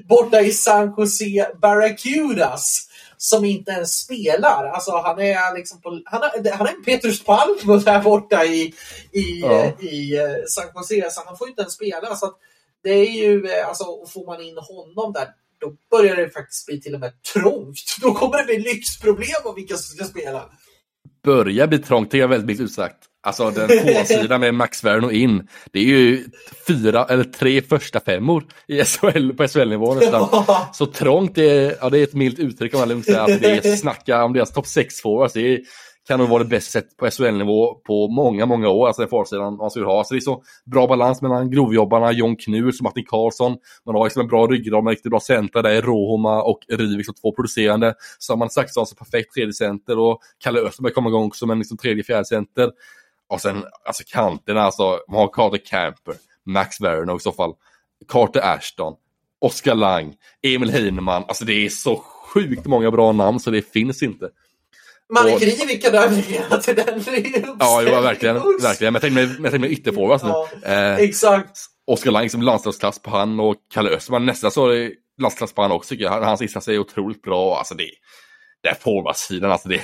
borta 0.08 0.40
i 0.40 0.52
San 0.52 0.94
Jose 0.96 1.50
Barracudas 1.62 2.88
som 3.16 3.44
inte 3.44 3.70
ens 3.70 3.98
spelar. 3.98 4.70
Alltså 4.74 4.90
han 4.90 5.18
är 5.20 5.54
liksom 5.54 5.80
på, 5.80 6.00
han, 6.04 6.22
är, 6.22 6.52
han 6.52 6.66
är 6.66 6.70
en 6.70 6.84
Petrus 6.84 7.24
Palm 7.24 7.82
där 7.84 8.02
borta 8.02 8.44
i, 8.44 8.74
i, 9.12 9.40
ja. 9.40 9.72
i 9.80 10.16
eh, 10.18 10.44
San 10.48 10.64
Jose 10.74 11.10
så 11.10 11.22
han 11.26 11.38
får 11.38 11.48
inte 11.48 11.62
ens 11.62 11.74
spela. 11.74 12.16
Så 12.16 12.32
det 12.82 12.90
är 12.90 13.10
ju, 13.10 13.50
eh, 13.50 13.68
alltså 13.68 13.84
får 14.06 14.26
man 14.26 14.40
in 14.42 14.58
honom 14.58 15.12
där 15.12 15.28
då 15.58 15.72
börjar 15.90 16.16
det 16.16 16.30
faktiskt 16.30 16.66
bli 16.66 16.80
till 16.80 16.94
och 16.94 17.00
med 17.00 17.22
trångt. 17.22 17.96
Då 18.00 18.14
kommer 18.14 18.38
det 18.38 18.44
bli 18.44 18.58
lyxproblem 18.58 19.42
om 19.44 19.54
vilka 19.54 19.76
som 19.76 19.96
ska 19.96 20.04
spela 20.04 20.50
börjar 21.26 21.66
bli 21.66 21.78
trångt, 21.78 22.10
det 22.10 22.20
är 22.20 22.26
väldigt 22.26 22.46
milt 22.46 22.60
utsagt. 22.60 22.96
Alltså 23.22 23.50
den 23.50 23.68
tvåsidan 23.82 24.40
med 24.40 24.54
Max 24.54 24.84
Werner 24.84 25.12
in, 25.12 25.48
det 25.72 25.78
är 25.78 25.84
ju 25.84 26.24
fyra 26.66 27.04
eller 27.04 27.24
tre 27.24 27.62
första 27.62 28.00
femmor 28.00 28.44
i 28.68 28.84
SHL, 28.84 29.32
på 29.32 29.48
SHL-nivå 29.48 29.94
nästan. 29.94 30.44
Så 30.72 30.86
trångt, 30.86 31.38
är, 31.38 31.76
ja, 31.80 31.90
det 31.90 31.98
är 31.98 32.02
ett 32.02 32.14
milt 32.14 32.38
uttryck 32.38 32.74
om 32.74 32.80
man 32.80 32.88
lugnt 32.88 33.04
säga. 33.04 33.20
Alltså, 33.22 33.38
det 33.40 33.66
är 33.66 33.76
snacka 33.76 34.24
om 34.24 34.32
deras 34.32 34.52
topp 34.52 34.66
6 34.66 35.00
forwards. 35.00 35.32
Det 35.32 35.60
kan 36.06 36.18
nog 36.18 36.28
vara 36.28 36.42
det 36.42 36.48
bästa 36.48 36.70
sättet 36.70 36.96
på 36.96 37.10
SHL-nivå 37.10 37.74
på 37.74 38.08
många, 38.08 38.46
många 38.46 38.68
år, 38.68 38.86
alltså 38.86 39.02
den 39.02 39.08
forwardsidan 39.08 39.56
man 39.56 39.70
skulle 39.70 39.86
ha. 39.86 40.04
Så 40.04 40.14
det 40.14 40.18
är 40.18 40.20
så 40.20 40.42
bra 40.64 40.86
balans 40.86 41.22
mellan 41.22 41.50
grovjobbarna, 41.50 42.12
John 42.12 42.36
Knus 42.36 42.80
och 42.80 42.84
Martin 42.84 43.04
Karlsson. 43.04 43.56
Man 43.86 43.94
har 43.94 44.04
liksom 44.04 44.22
en 44.22 44.28
bra 44.28 44.46
ryggrad 44.46 44.84
med 44.84 44.90
riktigt 44.90 45.10
bra 45.10 45.20
center 45.20 45.62
där, 45.62 45.82
Rohoma 45.82 46.42
och 46.42 46.58
Rivik 46.68 47.06
som 47.06 47.14
två 47.14 47.32
producerande. 47.32 47.94
Saman 48.18 48.50
Saxon 48.50 48.86
som 48.86 48.96
perfekt 48.96 49.34
tredje 49.34 49.52
center 49.52 49.98
och 49.98 50.20
Kalle 50.38 50.60
Österberg 50.60 50.92
kommer 50.92 51.10
igång 51.10 51.32
som 51.32 51.50
en 51.50 51.58
liksom 51.58 51.76
tredje, 51.76 52.04
fjärde 52.04 52.24
center. 52.24 52.70
Och 53.28 53.40
sen 53.40 53.64
alltså 53.84 54.02
kanterna, 54.06 54.62
alltså 54.62 54.98
man 55.08 55.20
har 55.20 55.28
Carter 55.28 55.58
Camper, 55.58 56.14
Max 56.44 56.80
Werner 56.80 57.16
i 57.16 57.20
så 57.20 57.32
fall, 57.32 57.54
Carter 58.08 58.40
Ashton, 58.40 58.94
Oskar 59.40 59.74
Lang, 59.74 60.14
Emil 60.42 60.70
Heinemann. 60.70 61.24
Alltså 61.28 61.44
det 61.44 61.52
är 61.52 61.68
så 61.68 61.96
sjukt 61.96 62.66
många 62.66 62.90
bra 62.90 63.12
namn 63.12 63.40
så 63.40 63.50
det 63.50 63.72
finns 63.72 64.02
inte. 64.02 64.30
Man 65.14 65.32
och... 65.32 65.42
vilka 65.42 65.90
dövningar 65.90 66.58
till 66.58 66.74
den 66.74 67.56
Ja, 67.58 67.82
jo, 67.82 68.00
verkligen. 68.00 68.36
verkligen. 68.62 68.92
Men 68.92 69.02
jag 69.12 69.50
tänkte 69.50 69.58
mig 69.58 69.72
ytterforwards 69.72 70.24
nu. 70.24 70.28
Ja, 70.28 70.48
eh, 70.62 70.94
exakt. 70.94 71.58
Oskar 71.86 72.10
Lang 72.10 72.30
som 72.30 72.42
landslagsklass 72.42 72.98
på 72.98 73.10
han 73.10 73.40
och 73.40 73.56
Kalle 73.74 73.90
Östman 73.90 74.26
nästan 74.26 74.50
så 74.50 74.68
landslagsklass 75.20 75.52
på 75.52 75.62
han 75.62 75.72
också 75.72 75.88
tycker 75.88 76.04
jag. 76.04 76.20
Hans 76.20 76.42
insats 76.42 76.68
är 76.68 76.78
otroligt 76.78 77.22
bra. 77.22 77.58
Alltså 77.58 77.74
det, 77.74 77.90
det 78.62 78.68
är 78.68 78.74
forwardsidan, 78.74 79.52
alltså 79.52 79.68
det 79.68 79.80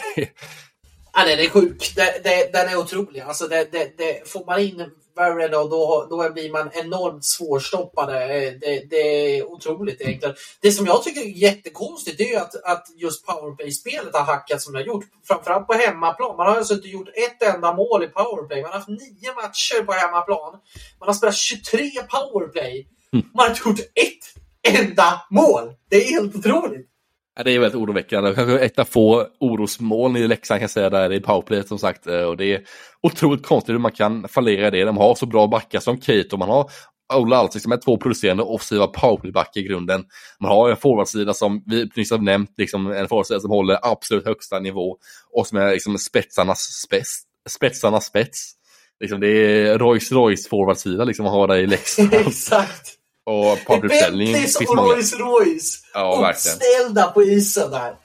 Ja, 1.12 1.24
den 1.24 1.38
är 1.38 1.48
sjuk. 1.48 1.92
Den, 1.96 2.06
den, 2.52 2.68
är 2.68 2.76
otrolig. 2.76 3.20
Alltså 3.20 3.48
det, 3.48 3.72
det, 3.72 3.98
det, 3.98 4.28
får 4.28 4.46
man 4.46 4.60
in 4.60 4.90
Varren 5.16 5.50
då, 5.50 6.06
då 6.10 6.32
blir 6.32 6.52
man 6.52 6.70
enormt 6.72 7.24
svårstoppade. 7.24 8.14
Det, 8.60 8.90
det, 8.90 8.96
är 8.96 9.46
otroligt 9.46 10.00
egentligen. 10.00 10.34
Det 10.60 10.72
som 10.72 10.86
jag 10.86 11.02
tycker 11.02 11.20
är 11.20 11.26
jättekonstigt 11.26 12.20
är 12.20 12.40
att, 12.40 12.64
att 12.64 12.86
just 12.96 13.26
powerplay-spelet 13.26 14.16
har 14.16 14.24
hackat 14.24 14.62
som 14.62 14.72
det 14.72 14.78
har 14.78 14.86
gjort. 14.86 15.04
Framförallt 15.28 15.66
på 15.66 15.72
hemmaplan. 15.72 16.36
Man 16.36 16.46
har 16.46 16.56
alltså 16.56 16.74
inte 16.74 16.88
gjort 16.88 17.08
ett 17.08 17.54
enda 17.54 17.74
mål 17.74 18.04
i 18.04 18.08
powerplay. 18.08 18.62
Man 18.62 18.70
har 18.70 18.78
haft 18.78 18.88
nio 18.88 19.34
matcher 19.34 19.84
på 19.84 19.92
hemmaplan. 19.92 20.52
Man 20.98 21.08
har 21.08 21.14
spelat 21.14 21.36
23 21.36 21.90
powerplay. 22.08 22.88
Mm. 23.12 23.26
Man 23.34 23.44
har 23.44 23.48
inte 23.50 23.68
gjort 23.68 23.80
ett 23.80 24.78
enda 24.78 25.22
mål. 25.30 25.74
Det 25.88 25.96
är 25.96 26.10
helt 26.10 26.36
otroligt. 26.36 26.91
Ja, 27.36 27.42
det 27.42 27.50
är 27.50 27.58
väldigt 27.58 27.80
oroväckande. 27.80 28.34
Kanske 28.34 28.58
ett 28.58 28.78
av 28.78 28.84
få 28.84 29.26
orosmoln 29.40 30.16
i 30.16 30.28
Leksand 30.28 30.58
kan 30.58 30.62
jag 30.62 30.70
säga 30.70 30.90
där 30.90 31.12
i 31.12 31.20
powerplayet 31.20 31.68
som 31.68 31.78
sagt. 31.78 32.06
Eh, 32.06 32.22
och 32.22 32.36
det 32.36 32.54
är 32.54 32.62
otroligt 33.02 33.46
konstigt 33.46 33.74
hur 33.74 33.78
man 33.78 33.92
kan 33.92 34.28
fallera 34.28 34.66
i 34.66 34.70
det. 34.70 34.84
De 34.84 34.96
har 34.96 35.14
så 35.14 35.26
bra 35.26 35.46
backar 35.46 35.80
som 35.80 35.98
Kate 35.98 36.28
och 36.32 36.38
man 36.38 36.48
har 36.48 36.70
Ola 37.14 37.36
Alsik 37.36 37.62
som 37.62 37.72
är 37.72 37.76
två 37.76 37.96
producerande 37.96 38.42
offensiva 38.42 38.86
powerplaybackar 38.86 39.60
i 39.60 39.64
grunden. 39.64 40.04
Man 40.40 40.50
har 40.50 40.70
en 40.70 40.76
forwardsida 40.76 41.34
som 41.34 41.62
vi 41.66 41.90
nyss 41.96 42.10
har 42.10 42.18
nämnt, 42.18 42.54
liksom 42.56 42.92
en 42.92 43.08
forwardsida 43.08 43.40
som 43.40 43.50
håller 43.50 43.78
absolut 43.82 44.26
högsta 44.26 44.58
nivå 44.58 44.96
och 45.30 45.46
som 45.46 45.58
är 45.58 45.72
liksom 45.72 45.98
spetsarnas 45.98 46.60
spets. 46.86 47.22
Spetsarnas 47.48 48.06
spets. 48.06 48.52
Liksom 49.00 49.20
det 49.20 49.28
är 49.28 49.78
Royce 49.78 50.12
Royce 50.12 50.48
forwardsida 50.48 51.04
liksom 51.04 51.26
att 51.26 51.32
ha 51.32 51.46
där 51.46 51.56
i 51.56 51.66
Leksand. 51.66 52.14
Exakt! 52.26 53.01
Och 53.24 53.58
publicförsäljning 53.66 54.34
finns 54.34 54.56
och. 54.56 54.76
Rolls 54.76 55.12
Royce 55.14 55.82
ja, 55.94 56.30
uppställda 56.30 57.10
på 57.10 57.22
isen 57.22 57.70
där. 57.70 57.96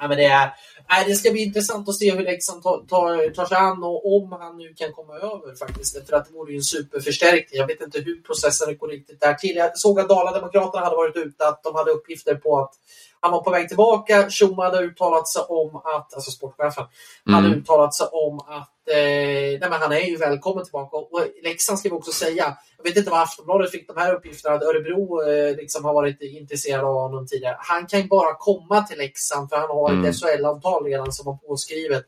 Ja, 0.00 0.08
men 0.08 0.16
det, 0.16 0.24
är, 0.24 0.50
nej, 0.88 1.04
det 1.06 1.14
ska 1.14 1.30
bli 1.30 1.42
intressant 1.42 1.88
att 1.88 1.94
se 1.94 2.14
hur 2.14 2.24
Leksand 2.24 2.62
tar, 2.62 2.86
tar, 2.86 3.30
tar 3.30 3.46
sig 3.46 3.56
an 3.56 3.82
och 3.82 4.16
om 4.16 4.32
han 4.32 4.56
nu 4.56 4.74
kan 4.74 4.92
komma 4.92 5.14
över 5.14 5.54
faktiskt. 5.54 6.08
För 6.08 6.16
att 6.16 6.26
det 6.26 6.32
vore 6.32 6.52
ju 6.52 6.56
en 6.56 6.62
superförstärkning. 6.62 7.58
Jag 7.58 7.66
vet 7.66 7.80
inte 7.80 8.00
hur 8.00 8.22
processen 8.22 8.78
går 8.78 8.88
riktigt 8.88 9.20
där 9.20 9.34
till. 9.34 9.56
Jag 9.56 9.78
såg 9.78 10.00
att 10.00 10.08
Dala-Demokraterna 10.08 10.84
hade 10.84 10.96
varit 10.96 11.16
ute, 11.16 11.48
att 11.48 11.62
de 11.62 11.74
hade 11.74 11.90
uppgifter 11.90 12.34
på 12.34 12.58
att 12.58 12.74
han 13.20 13.32
var 13.32 13.42
på 13.42 13.50
väg 13.50 13.68
tillbaka. 13.68 14.30
Schuma 14.30 14.64
hade 14.64 14.78
uttalat 14.78 15.28
sig 15.28 15.42
om 15.42 15.76
att, 15.76 16.14
alltså 16.14 16.30
sportchefen, 16.30 16.84
mm. 17.26 17.34
hade 17.34 17.56
uttalat 17.56 17.94
sig 17.94 18.06
om 18.12 18.38
att 18.38 18.88
eh, 18.90 19.58
nej, 19.60 19.60
men 19.60 19.72
han 19.72 19.92
är 19.92 20.00
ju 20.00 20.16
välkommen 20.16 20.64
tillbaka. 20.64 20.96
Och 20.96 21.26
Leksand 21.42 21.78
ska 21.78 21.88
vi 21.88 21.94
också 21.94 22.12
säga, 22.12 22.56
jag 22.76 22.84
vet 22.84 22.96
inte 22.96 23.10
var 23.10 23.22
Aftonbladet 23.22 23.70
fick 23.70 23.88
de 23.88 23.96
här 23.96 24.14
uppgifterna, 24.14 24.54
att 24.54 24.62
Örebro 24.62 25.22
eh, 25.22 25.56
liksom 25.56 25.84
har 25.84 25.94
varit 25.94 26.22
intresserad 26.22 26.84
av 26.84 26.94
honom 26.94 27.26
tidigare. 27.26 27.56
Han 27.58 27.86
kan 27.86 28.00
ju 28.00 28.06
bara 28.06 28.34
komma 28.34 28.82
till 28.82 28.98
Leksand 28.98 29.50
för 29.50 29.56
han 29.56 29.70
har 29.70 29.90
mm. 29.90 30.04
ett 30.04 30.16
SHL-avtal 30.16 30.84
redan 30.84 31.12
som 31.12 31.26
var 31.26 31.36
påskrivet. 31.36 32.04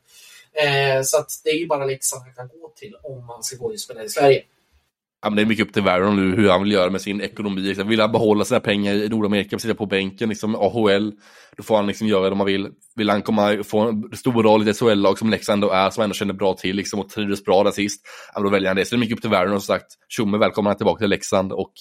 Eh, 0.53 1.01
så 1.03 1.17
att 1.17 1.29
det 1.43 1.49
är 1.49 1.57
ju 1.57 1.67
bara 1.67 1.85
Leksand 1.85 2.23
han 2.23 2.33
kan 2.33 2.47
gå 2.47 2.71
till 2.75 2.95
om 3.03 3.29
han 3.29 3.43
ska 3.43 3.57
gå 3.57 3.65
och 3.65 3.79
spela 3.79 4.03
i 4.03 4.09
Sverige 4.09 4.43
ja, 5.21 5.29
men 5.29 5.35
det 5.35 5.41
är 5.41 5.45
mycket 5.45 5.67
upp 5.67 5.73
till 5.73 5.83
Vernon 5.83 6.15
nu 6.15 6.35
hur 6.35 6.49
han 6.49 6.63
vill 6.63 6.71
göra 6.71 6.89
med 6.89 7.01
sin 7.01 7.21
ekonomi. 7.21 7.61
Liksom. 7.61 7.87
Vill 7.87 8.01
han 8.01 8.11
behålla 8.11 8.45
sina 8.45 8.59
pengar 8.59 8.93
i 8.93 9.09
Nordamerika, 9.09 9.59
sitta 9.59 9.75
på 9.75 9.85
bänken, 9.85 10.29
liksom 10.29 10.55
AHL, 10.55 11.13
då 11.57 11.63
får 11.63 11.75
han 11.75 11.87
liksom 11.87 12.07
göra 12.07 12.25
det 12.25 12.31
om 12.31 12.39
han 12.39 12.47
vill. 12.47 12.69
Vill 12.95 13.09
han 13.09 13.21
komma, 13.21 13.63
få 13.63 13.79
en 13.79 14.17
stor 14.17 14.43
roll 14.43 14.67
i 14.67 14.69
ett 14.69 14.79
SHL-lag 14.79 15.19
som 15.19 15.29
Leksand 15.29 15.63
är, 15.63 15.89
som 15.89 16.03
ändå 16.03 16.13
känner 16.13 16.33
bra 16.33 16.53
till 16.53 16.75
liksom, 16.75 16.99
och 16.99 17.09
trivdes 17.09 17.43
bra 17.43 17.63
där 17.63 17.71
sist, 17.71 18.01
ja, 18.33 18.41
då 18.41 18.49
väljer 18.49 18.69
han 18.69 18.77
det. 18.77 18.85
Så 18.85 18.95
det 18.95 18.97
är 18.97 18.99
mycket 18.99 19.17
upp 19.17 19.21
till 19.21 19.29
Vernon 19.29 19.61
som 19.61 19.75
sagt. 19.75 19.87
Tjomme 20.09 20.37
välkommen 20.37 20.75
tillbaka 20.75 20.99
till 20.99 21.09
Leksand 21.09 21.51
och 21.51 21.71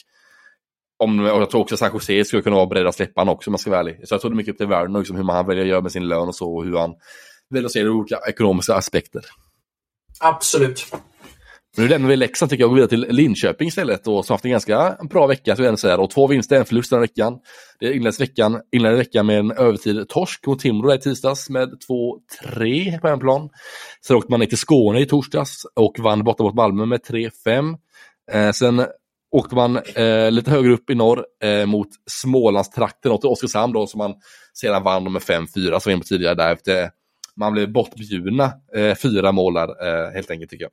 om, 0.99 1.20
och 1.20 1.26
jag 1.26 1.51
tror 1.51 1.61
också 1.61 1.74
att 1.74 1.78
San 1.78 1.91
Jose 1.93 2.24
skulle 2.24 2.43
kunna 2.43 2.57
vara 2.57 2.66
beredd 2.66 2.86
att 2.86 2.95
släppa 2.95 3.20
honom 3.20 3.34
också 3.34 3.51
om 3.51 3.53
man 3.53 3.59
ska 3.59 3.70
vara 3.70 3.80
ärlig. 3.80 4.01
Så 4.09 4.14
jag 4.14 4.20
tror 4.20 4.30
det 4.30 4.34
är 4.34 4.36
mycket 4.36 4.53
upp 4.53 4.59
till 4.59 4.66
Vernon, 4.66 4.99
liksom, 4.99 5.16
hur 5.16 5.24
man 5.24 5.47
väljer 5.47 5.64
att 5.64 5.70
göra 5.70 5.80
med 5.80 5.93
sin 5.93 6.09
lön 6.09 6.28
och 6.28 6.34
så, 6.34 6.57
och 6.57 6.64
hur 6.64 6.78
han 6.78 6.95
väljer 7.51 7.66
att 7.66 7.72
se 7.72 7.82
det 7.82 7.91
olika 7.91 8.18
ekonomiska 8.28 8.74
aspekter. 8.74 9.22
Absolut. 10.20 10.86
Nu 11.77 11.89
lämnar 11.89 12.09
vi 12.09 12.16
Leksand 12.16 12.51
tycker 12.51 12.62
jag 12.62 12.68
och 12.68 12.77
går 12.77 12.87
vidare 12.87 12.89
till 12.89 13.16
Linköping 13.16 13.68
istället 13.68 14.07
och 14.07 14.25
som 14.25 14.35
haft 14.35 14.45
en 14.45 14.51
ganska 14.51 14.97
bra 15.11 15.27
vecka 15.27 15.57
så 15.57 15.62
jag 15.62 15.79
säga. 15.79 15.99
Och 15.99 16.11
två 16.11 16.27
vinster, 16.27 16.57
en 16.57 16.64
förlust 16.64 16.91
den 16.91 16.97
här 16.97 17.01
veckan. 17.01 17.39
Det 17.81 17.95
inleddes 17.95 18.21
veckan, 18.21 18.61
inledde 18.73 18.97
veckan 18.97 19.27
med 19.27 19.39
en 19.39 19.53
övertid 19.53 20.09
torsk 20.09 20.47
mot 20.47 20.59
Timrå 20.59 20.95
i 20.95 20.99
tisdags 20.99 21.51
med 21.51 21.68
2-3 22.49 23.01
på 23.01 23.09
en 23.09 23.18
plan. 23.18 23.49
Sen 24.07 24.16
åkte 24.16 24.31
man 24.31 24.41
ner 24.41 24.47
till 24.47 24.59
Skåne 24.59 25.01
i 25.01 25.07
torsdags 25.07 25.66
och 25.75 25.99
vann 25.99 26.25
borta 26.25 26.43
mot 26.43 26.55
Malmö 26.55 26.87
med 26.87 27.01
3-5. 27.01 27.77
Eh, 28.33 28.51
sen 28.51 28.87
åkte 29.31 29.55
man 29.55 29.77
eh, 29.77 30.31
lite 30.31 30.51
högre 30.51 30.73
upp 30.73 30.91
i 30.91 30.95
norr 30.95 31.25
eh, 31.43 31.66
mot 31.66 31.89
Smålandstrakten 32.11 33.12
och 33.12 33.21
till 33.21 33.31
Oskarshamn 33.31 33.73
då 33.73 33.87
som 33.87 33.99
man 33.99 34.14
sedan 34.55 34.83
vann 34.83 35.12
med 35.12 35.23
5-4 35.23 35.47
som 35.47 35.62
vi 35.62 35.71
var 35.85 35.93
inne 35.93 36.01
på 36.01 36.07
tidigare 36.07 36.35
där 36.35 36.53
efter 36.53 36.91
man 37.37 37.53
blev 37.53 37.73
bortbjudna 37.73 38.53
eh, 38.77 38.95
fyra 38.95 39.33
mål 39.33 39.55
där 39.55 39.68
eh, 39.68 40.12
helt 40.12 40.31
enkelt 40.31 40.51
tycker 40.51 40.64
jag. 40.64 40.73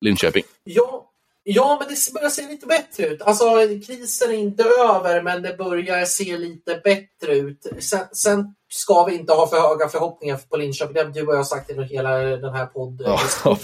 Linköping. 0.00 0.42
Ja, 0.64 1.08
Ja, 1.50 1.76
men 1.80 1.88
det 1.88 2.12
börjar 2.14 2.30
se 2.30 2.48
lite 2.48 2.66
bättre 2.66 3.06
ut. 3.06 3.22
Alltså, 3.22 3.44
krisen 3.86 4.30
är 4.30 4.34
inte 4.34 4.62
över, 4.62 5.22
men 5.22 5.42
det 5.42 5.56
börjar 5.58 6.04
se 6.04 6.38
lite 6.38 6.80
bättre 6.84 7.36
ut. 7.36 7.66
Sen, 7.78 8.00
sen 8.12 8.54
ska 8.68 9.04
vi 9.04 9.14
inte 9.14 9.32
ha 9.32 9.46
för 9.46 9.60
höga 9.60 9.88
förhoppningar 9.88 10.40
på 10.50 10.56
Linköping. 10.56 10.94
Det 10.94 11.02
har 11.02 11.10
du 11.10 11.26
och 11.26 11.34
jag 11.34 11.46
sagt 11.46 11.70
i 11.70 11.82
hela 11.82 12.18
den 12.18 12.54
här 12.54 12.66
podden. 12.66 13.06
Ja, 13.44 13.58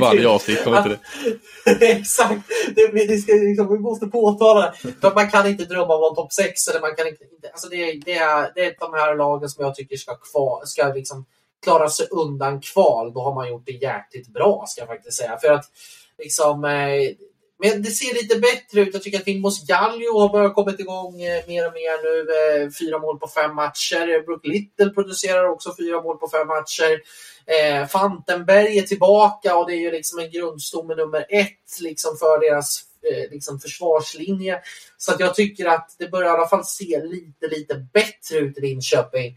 varje 0.00 0.28
avsnitt, 0.28 0.64
kommer 0.64 0.78
inte 0.78 0.98
det? 1.64 1.90
Exakt. 1.90 2.42
Det, 2.74 2.90
vi, 2.92 3.22
ska, 3.22 3.32
liksom, 3.32 3.72
vi 3.72 3.78
måste 3.78 4.06
påtala 4.06 4.74
det. 5.00 5.14
Man 5.14 5.30
kan 5.30 5.46
inte 5.46 5.64
drömma 5.64 5.94
om 5.94 6.10
en 6.10 6.14
topp 6.14 6.32
6. 6.32 6.68
Eller 6.68 6.80
man 6.80 6.94
kan 6.96 7.08
inte, 7.08 7.24
alltså 7.52 7.68
det, 7.68 7.92
det, 8.04 8.14
är, 8.14 8.52
det 8.54 8.64
är 8.64 8.74
de 8.78 8.94
här 8.94 9.16
lagen 9.16 9.48
som 9.48 9.64
jag 9.64 9.74
tycker 9.74 9.96
ska, 9.96 10.14
kvar, 10.14 10.62
ska 10.64 10.92
liksom 10.94 11.26
klara 11.62 11.88
sig 11.88 12.06
undan 12.10 12.60
kval. 12.60 13.12
Då 13.12 13.20
har 13.20 13.34
man 13.34 13.48
gjort 13.48 13.66
det 13.66 13.72
jäkligt 13.72 14.28
bra, 14.28 14.64
ska 14.68 14.80
jag 14.80 14.88
faktiskt 14.88 15.18
säga. 15.18 15.38
För 15.38 15.52
att 15.52 15.64
liksom, 16.18 16.64
eh, 16.64 17.16
men 17.62 17.82
det 17.82 17.90
ser 17.90 18.14
lite 18.14 18.38
bättre 18.38 18.80
ut. 18.80 18.94
Jag 18.94 19.02
tycker 19.02 19.18
att 19.18 19.26
Vilmos 19.26 19.66
Gallio 19.66 20.18
har 20.20 20.28
börjat 20.28 20.54
komma 20.54 20.74
igång 20.78 21.22
eh, 21.22 21.46
mer 21.46 21.66
och 21.66 21.72
mer 21.72 22.02
nu. 22.02 22.16
Eh, 22.64 22.70
fyra 22.70 22.98
mål 22.98 23.18
på 23.18 23.28
fem 23.28 23.54
matcher. 23.54 24.26
Brook 24.26 24.46
Little 24.46 24.90
producerar 24.90 25.48
också 25.48 25.74
fyra 25.78 26.02
mål 26.02 26.18
på 26.18 26.28
fem 26.28 26.46
matcher. 26.48 27.00
Eh, 27.46 27.86
Fantenberg 27.86 28.78
är 28.78 28.82
tillbaka 28.82 29.56
och 29.56 29.66
det 29.66 29.74
är 29.74 29.80
ju 29.80 29.90
liksom 29.90 30.18
en 30.18 30.30
grundstomme 30.30 30.94
nummer 30.94 31.26
ett 31.28 31.80
liksom 31.80 32.16
för 32.16 32.40
deras 32.40 32.84
eh, 33.10 33.30
liksom 33.30 33.60
försvarslinje. 33.60 34.60
Så 34.98 35.12
att 35.12 35.20
jag 35.20 35.34
tycker 35.34 35.66
att 35.66 35.94
det 35.98 36.08
börjar 36.08 36.28
i 36.28 36.30
alla 36.30 36.48
fall 36.48 36.64
se 36.64 37.02
lite, 37.04 37.46
lite 37.46 37.86
bättre 37.92 38.38
ut 38.38 38.58
i 38.58 38.60
Linköping. 38.60 39.36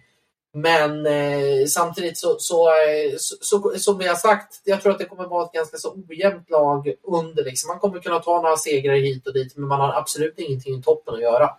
Men 0.55 1.05
eh, 1.05 1.65
samtidigt 1.67 2.17
så, 2.17 2.35
så, 2.39 2.69
så, 3.17 3.35
så, 3.41 3.79
som 3.79 3.97
vi 3.97 4.07
har 4.07 4.15
sagt, 4.15 4.61
jag 4.63 4.81
tror 4.81 4.91
att 4.91 4.99
det 4.99 5.05
kommer 5.05 5.27
vara 5.27 5.45
ett 5.45 5.51
ganska 5.51 5.77
så 5.77 5.95
ojämnt 6.09 6.49
lag 6.49 6.93
under. 7.03 7.43
Liksom. 7.43 7.67
Man 7.67 7.79
kommer 7.79 7.99
kunna 7.99 8.19
ta 8.19 8.41
några 8.41 8.57
segrar 8.57 8.93
hit 8.93 9.27
och 9.27 9.33
dit, 9.33 9.57
men 9.57 9.67
man 9.67 9.79
har 9.79 9.93
absolut 9.93 10.39
ingenting 10.39 10.79
i 10.79 10.81
toppen 10.81 11.13
att 11.13 11.21
göra. 11.21 11.49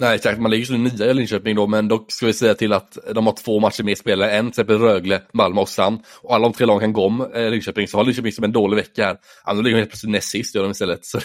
Nej, 0.00 0.14
exakt. 0.14 0.40
Man 0.40 0.50
ligger 0.50 0.66
så 0.66 0.72
nia 0.72 1.10
i 1.10 1.14
Linköping 1.14 1.56
då, 1.56 1.66
men 1.66 1.88
dock 1.88 2.12
ska 2.12 2.26
vi 2.26 2.32
säga 2.32 2.54
till 2.54 2.72
att 2.72 2.98
de 3.14 3.26
har 3.26 3.32
två 3.32 3.60
matcher 3.60 3.82
mer 3.82 3.94
spelare 3.94 4.30
än 4.30 4.44
till 4.44 4.48
exempel 4.48 4.78
Rögle, 4.78 5.22
Malmö 5.32 5.60
och 5.60 5.68
Sam. 5.68 5.98
Och 6.22 6.34
alla 6.34 6.42
de 6.42 6.52
tre 6.52 6.66
lagen 6.66 6.80
kan 6.80 6.92
gå 6.92 7.06
om 7.06 7.32
eh, 7.34 7.50
Linköping, 7.50 7.88
så 7.88 7.96
har 7.96 8.04
Linköping 8.04 8.32
som 8.32 8.44
en 8.44 8.52
dålig 8.52 8.76
vecka 8.76 9.04
här. 9.04 9.16
Alltså, 9.44 9.62
ligger 9.62 9.76
de 9.76 9.80
helt 9.80 9.90
plötsligt 9.90 10.12
näst 10.12 10.28
sist, 10.28 10.54
gör 10.54 10.62
de 10.62 10.70
istället. 10.70 11.04
Så 11.04 11.20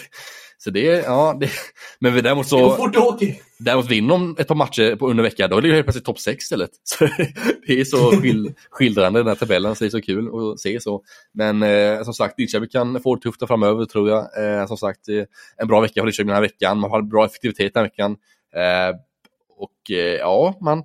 så 0.64 0.70
det, 0.70 0.80
ja, 0.80 1.36
det, 1.40 1.50
men 1.98 2.22
däremot 2.22 2.46
så... 2.46 2.76
Däremot 3.58 3.90
vinner 3.90 4.08
de 4.08 4.36
ett 4.38 4.48
par 4.48 4.54
matcher 4.54 4.96
på 4.96 5.10
under 5.10 5.22
veckan, 5.22 5.50
då 5.50 5.60
ligger 5.60 5.72
de 5.72 5.76
helt 5.76 5.86
plötsligt 5.86 6.04
topp 6.04 6.18
6 6.18 6.42
istället. 6.42 6.70
Så 6.84 7.08
det 7.66 7.80
är 7.80 7.84
så 7.84 8.10
skil, 8.10 8.54
skildrande 8.70 9.20
den 9.20 9.26
här 9.26 9.34
tabellen, 9.34 9.74
så 9.74 9.84
det 9.84 9.88
är 9.88 9.90
så 9.90 10.00
kul 10.00 10.28
att 10.28 10.60
se 10.60 10.80
så. 10.80 11.02
Men 11.34 11.62
eh, 11.62 12.02
som 12.02 12.14
sagt, 12.14 12.38
Linköping 12.38 12.68
kan 12.68 13.02
få 13.02 13.14
det 13.14 13.22
tufft 13.22 13.46
framöver 13.46 13.84
tror 13.84 14.08
jag. 14.08 14.20
Eh, 14.44 14.66
som 14.66 14.76
sagt, 14.76 15.08
eh, 15.08 15.24
en 15.56 15.68
bra 15.68 15.80
vecka 15.80 16.00
för 16.00 16.06
Linköping 16.06 16.26
den 16.26 16.34
här 16.34 16.42
veckan, 16.42 16.78
man 16.78 16.90
har 16.90 17.02
bra 17.02 17.24
effektivitet 17.24 17.74
den 17.74 17.80
här 17.80 17.90
veckan. 17.90 18.16
Eh, 18.56 18.96
och 19.56 19.90
eh, 19.90 20.16
ja, 20.16 20.58
man 20.60 20.84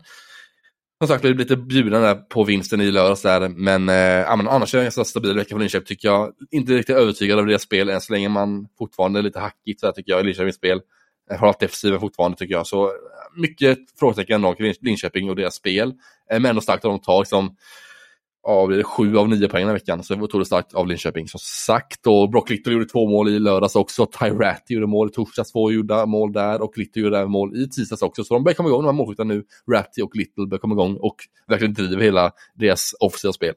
som 0.99 1.07
sagt, 1.07 1.22
blev 1.22 1.38
lite 1.38 1.57
bjuden 1.57 2.18
på 2.30 2.43
vinsten 2.43 2.82
i 2.82 2.91
lördags 2.91 3.22
där, 3.22 3.49
men, 3.49 3.89
eh, 3.89 4.38
men 4.38 4.47
annars 4.47 4.74
är 4.74 4.78
det 4.78 4.82
en 4.82 4.86
ganska 4.86 5.03
stabil 5.03 5.36
vecka 5.36 5.55
för 5.55 5.59
Linköping 5.59 5.86
tycker 5.86 6.07
jag. 6.07 6.34
Inte 6.51 6.74
riktigt 6.74 6.95
övertygad 6.95 7.39
av 7.39 7.45
deras 7.45 7.61
spel 7.61 7.89
än 7.89 8.01
så 8.01 8.13
länge 8.13 8.30
man 8.30 8.68
fortfarande 8.78 9.20
är 9.20 9.24
lite 9.24 9.39
hackigt 9.39 9.80
så 9.80 9.86
här, 9.86 9.93
tycker 9.93 10.11
jag 10.11 10.22
i 10.22 10.24
Linköpings 10.24 10.55
spel. 10.55 10.82
Har 11.39 11.47
allt 11.47 11.59
defensiven 11.59 11.99
fortfarande 11.99 12.38
tycker 12.38 12.53
jag. 12.53 12.68
Så 12.68 12.91
mycket 13.36 13.78
frågetecken 13.99 14.36
ändå 14.36 14.53
kring 14.53 14.74
Linköping 14.82 15.30
och 15.30 15.36
deras 15.36 15.55
spel. 15.55 15.89
Eh, 16.32 16.39
men 16.39 16.45
ändå 16.45 16.61
starkt 16.61 16.86
att 16.86 16.91
de 16.91 16.99
tar 16.99 17.20
liksom 17.20 17.55
det 18.48 18.84
sju 18.84 19.18
av 19.18 19.30
nio 19.30 19.48
poäng 19.48 19.62
den 19.62 19.68
här 19.68 19.74
veckan. 19.74 20.04
Så 20.04 20.14
det 20.14 20.20
var 20.20 20.28
otroligt 20.28 20.48
starkt 20.48 20.74
av 20.74 20.88
Linköping 20.88 21.28
som 21.28 21.39
sagt. 21.39 22.08
Och 22.08 22.30
Brock 22.30 22.50
Little 22.50 22.74
gjorde 22.74 22.86
två 22.86 23.10
mål 23.10 23.30
i 23.30 23.39
lördags 23.39 23.76
också. 23.76 24.06
Ty 24.06 24.26
Ratty 24.26 24.74
gjorde 24.74 24.88
mål 24.88 25.08
i 25.08 25.12
torsdags, 25.12 25.52
två 25.52 25.72
gjorda 25.72 26.06
mål 26.06 26.34
där. 26.34 26.62
Och 26.62 26.78
Little 26.78 27.02
gjorde 27.02 27.26
mål 27.26 27.56
i 27.58 27.70
tisdags 27.70 28.02
också. 28.02 28.24
Så 28.24 28.34
de 28.34 28.43
börjar 28.43 28.56
komma 28.56 28.70
igång, 28.70 28.82
de 28.82 28.86
här 28.86 28.93
målskyttarna 28.93 29.34
nu. 29.34 29.43
Ratty 29.72 30.02
och 30.02 30.16
Little 30.16 30.48
börjar 30.48 30.60
komma 30.60 30.74
igång 30.74 30.98
och 30.98 31.16
verkligen 31.48 31.74
driver 31.74 32.04
hela 32.04 32.32
deras 32.56 32.93
offensiva 33.00 33.34
spel. 33.34 33.54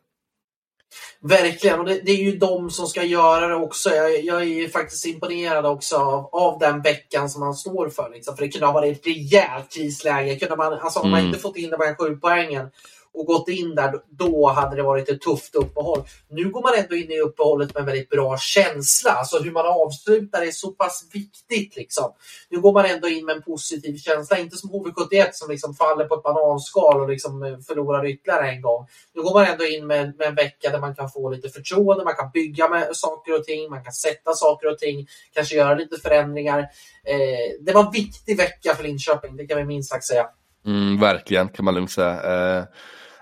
Verkligen, 1.23 1.81
och 1.81 1.87
det, 1.87 2.01
det, 2.05 2.13
är 2.13 2.25
ju 2.25 2.37
de 2.37 2.71
som 2.71 2.87
ska 2.87 3.05
göra 3.05 3.49
det 3.49 3.55
också. 3.55 3.91
Jag, 3.91 4.25
jag 4.25 4.41
är 4.41 4.47
ju 4.47 4.69
faktiskt 4.69 5.07
imponerad 5.07 5.67
också 5.67 5.97
av, 5.97 6.29
av 6.33 6.59
den 6.59 6.83
veckan 6.83 7.31
som 7.31 7.43
han 7.43 7.55
står 7.55 7.89
för. 7.89 8.11
Liksom. 8.15 8.37
För 8.37 8.45
det 8.45 8.49
kunde 8.49 8.67
ha 8.67 8.73
varit 8.73 8.99
ett 8.99 9.07
rejält 9.07 9.73
krisläge. 9.73 10.37
Kunde 10.37 10.57
man, 10.57 10.73
alltså, 10.73 10.99
mm. 10.99 11.05
Om 11.07 11.11
man 11.11 11.21
mm. 11.21 11.29
inte 11.29 11.41
fått 11.41 11.57
in 11.57 11.71
de 11.71 11.77
här 11.77 11.95
sju 11.95 12.17
poängen 12.17 12.71
och 13.15 13.27
gått 13.27 13.49
in 13.49 13.75
där, 13.75 13.95
då 14.11 14.49
hade 14.49 14.77
det 14.77 14.83
varit 14.83 15.09
ett 15.09 15.21
tufft 15.21 15.55
uppehåll. 15.55 16.03
Nu 16.29 16.51
går 16.51 16.63
man 16.63 16.75
ändå 16.75 16.97
in 16.97 17.11
i 17.11 17.21
uppehållet 17.21 17.75
med 17.75 17.81
en 17.81 17.87
väldigt 17.87 18.09
bra 18.09 18.39
känsla. 18.39 19.11
Alltså 19.11 19.39
hur 19.39 19.53
man 19.53 19.67
avslutar 19.67 20.43
är 20.43 20.51
så 20.51 20.71
pass 20.71 21.09
viktigt. 21.13 21.77
Liksom. 21.77 22.13
Nu 22.49 22.61
går 22.61 22.73
man 22.73 22.85
ändå 22.85 23.09
in 23.09 23.25
med 23.25 23.37
en 23.37 23.43
positiv 23.43 23.97
känsla, 23.97 24.39
inte 24.39 24.57
som 24.57 24.71
HV71 24.71 25.29
som 25.33 25.51
liksom 25.51 25.75
faller 25.75 26.05
på 26.05 26.15
ett 26.15 26.23
bananskal 26.23 27.01
och 27.01 27.09
liksom 27.09 27.43
eh, 27.43 27.59
förlorar 27.59 28.07
ytterligare 28.07 28.51
en 28.51 28.63
gång. 28.63 28.87
Nu 29.15 29.23
går 29.23 29.35
man 29.35 29.47
ändå 29.47 29.65
in 29.65 29.87
med, 29.87 30.17
med 30.19 30.29
en 30.29 30.35
vecka 30.35 30.71
där 30.71 30.81
man 30.81 30.95
kan 30.95 31.11
få 31.11 31.31
lite 31.31 31.49
förtroende, 31.49 32.05
man 32.05 32.15
kan 32.15 32.31
bygga 32.31 32.69
med 32.69 32.89
saker 32.93 33.39
och 33.39 33.45
ting, 33.45 33.71
man 33.71 33.85
kan 33.85 33.93
sätta 33.93 34.33
saker 34.35 34.69
och 34.71 34.79
ting, 34.79 35.07
kanske 35.35 35.57
göra 35.57 35.75
lite 35.75 36.01
förändringar. 36.01 36.59
Eh, 37.05 37.61
det 37.61 37.73
var 37.73 37.85
en 37.85 37.93
viktig 37.93 38.37
vecka 38.37 38.75
för 38.75 38.83
Linköping, 38.83 39.37
det 39.37 39.47
kan 39.47 39.59
vi 39.59 39.65
minst 39.65 39.91
sagt 39.91 40.05
säga. 40.05 40.27
Mm, 40.67 41.01
verkligen, 41.01 41.49
kan 41.49 41.65
man 41.65 41.75
lugnt 41.75 41.91
säga. 41.91 42.59
Eh, 42.59 42.65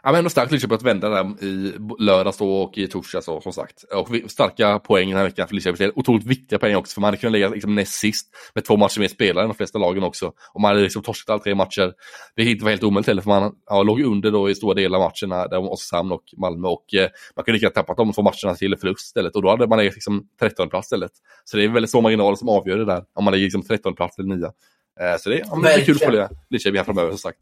Ja, 0.08 0.12
men 0.12 0.18
ändå 0.18 0.30
starkt 0.30 0.50
Linköping 0.50 0.74
att 0.74 0.82
vända 0.82 1.08
den 1.08 1.38
i 1.40 1.72
lördags 1.98 2.40
och 2.40 2.78
i 2.78 2.86
torsdags 2.86 3.24
som 3.24 3.52
sagt. 3.52 3.84
Och 3.94 4.08
starka 4.26 4.78
poäng 4.78 5.08
den 5.08 5.16
här 5.16 5.24
veckan 5.24 5.48
för 5.48 5.54
Linköping. 5.54 5.90
Otroligt 5.94 6.26
viktiga 6.26 6.58
poäng 6.58 6.76
också 6.76 6.94
för 6.94 7.00
man 7.00 7.08
hade 7.08 7.16
kunnat 7.16 7.32
ligga 7.32 7.48
liksom 7.48 7.74
näst 7.74 7.92
sist 7.92 8.26
med 8.54 8.64
två 8.64 8.76
matcher 8.76 9.00
mer 9.00 9.08
spelare 9.08 9.44
än 9.44 9.48
de 9.48 9.54
flesta 9.54 9.78
lagen 9.78 10.02
också. 10.02 10.32
Och 10.52 10.60
man 10.60 10.68
hade 10.68 10.80
liksom 10.82 11.02
torskat 11.02 11.32
alla 11.32 11.42
tre 11.42 11.54
matcher. 11.54 11.92
Det 12.36 12.62
var 12.62 12.70
helt 12.70 12.82
omöjligt 12.82 13.06
heller 13.06 13.22
för 13.22 13.28
man 13.30 13.52
ja, 13.66 13.82
låg 13.82 14.00
under 14.00 14.30
då 14.30 14.50
i 14.50 14.54
stora 14.54 14.74
delar 14.74 14.98
av 14.98 15.10
matcherna. 15.10 15.48
Där 15.48 15.72
Oskarshamn 15.72 16.12
och 16.12 16.24
Malmö 16.36 16.68
och 16.68 16.94
eh, 16.94 17.08
man 17.36 17.44
kunde 17.44 17.56
lika 17.56 17.64
gärna 17.64 17.74
tappat 17.74 17.96
de 17.96 18.12
två 18.12 18.22
matcherna 18.22 18.54
till 18.54 18.76
förlust 18.76 19.06
istället. 19.06 19.36
Och 19.36 19.42
då 19.42 19.50
hade 19.50 19.66
man 19.66 19.78
legat 19.78 19.94
liksom 19.94 20.28
13 20.40 20.68
plats 20.68 20.86
istället. 20.86 21.12
Så 21.44 21.56
det 21.56 21.64
är 21.64 21.68
väldigt 21.68 21.90
små 21.90 22.00
marginaler 22.00 22.36
som 22.36 22.48
avgör 22.48 22.78
det 22.78 22.84
där. 22.84 23.04
Om 23.14 23.24
man 23.24 23.32
ligger 23.32 23.44
liksom 23.44 23.62
13 23.62 23.94
plats 23.94 24.18
eller 24.18 24.36
9. 24.36 24.44
Eh, 24.44 25.16
så 25.18 25.28
det, 25.28 25.38
ja, 25.38 25.60
det 25.62 25.72
är 25.72 25.84
kul 25.84 25.96
att 25.96 26.02
följa 26.02 26.28
Linköping 26.50 26.76
här 26.76 26.84
framöver 26.84 27.10
som 27.10 27.18
sagt. 27.18 27.38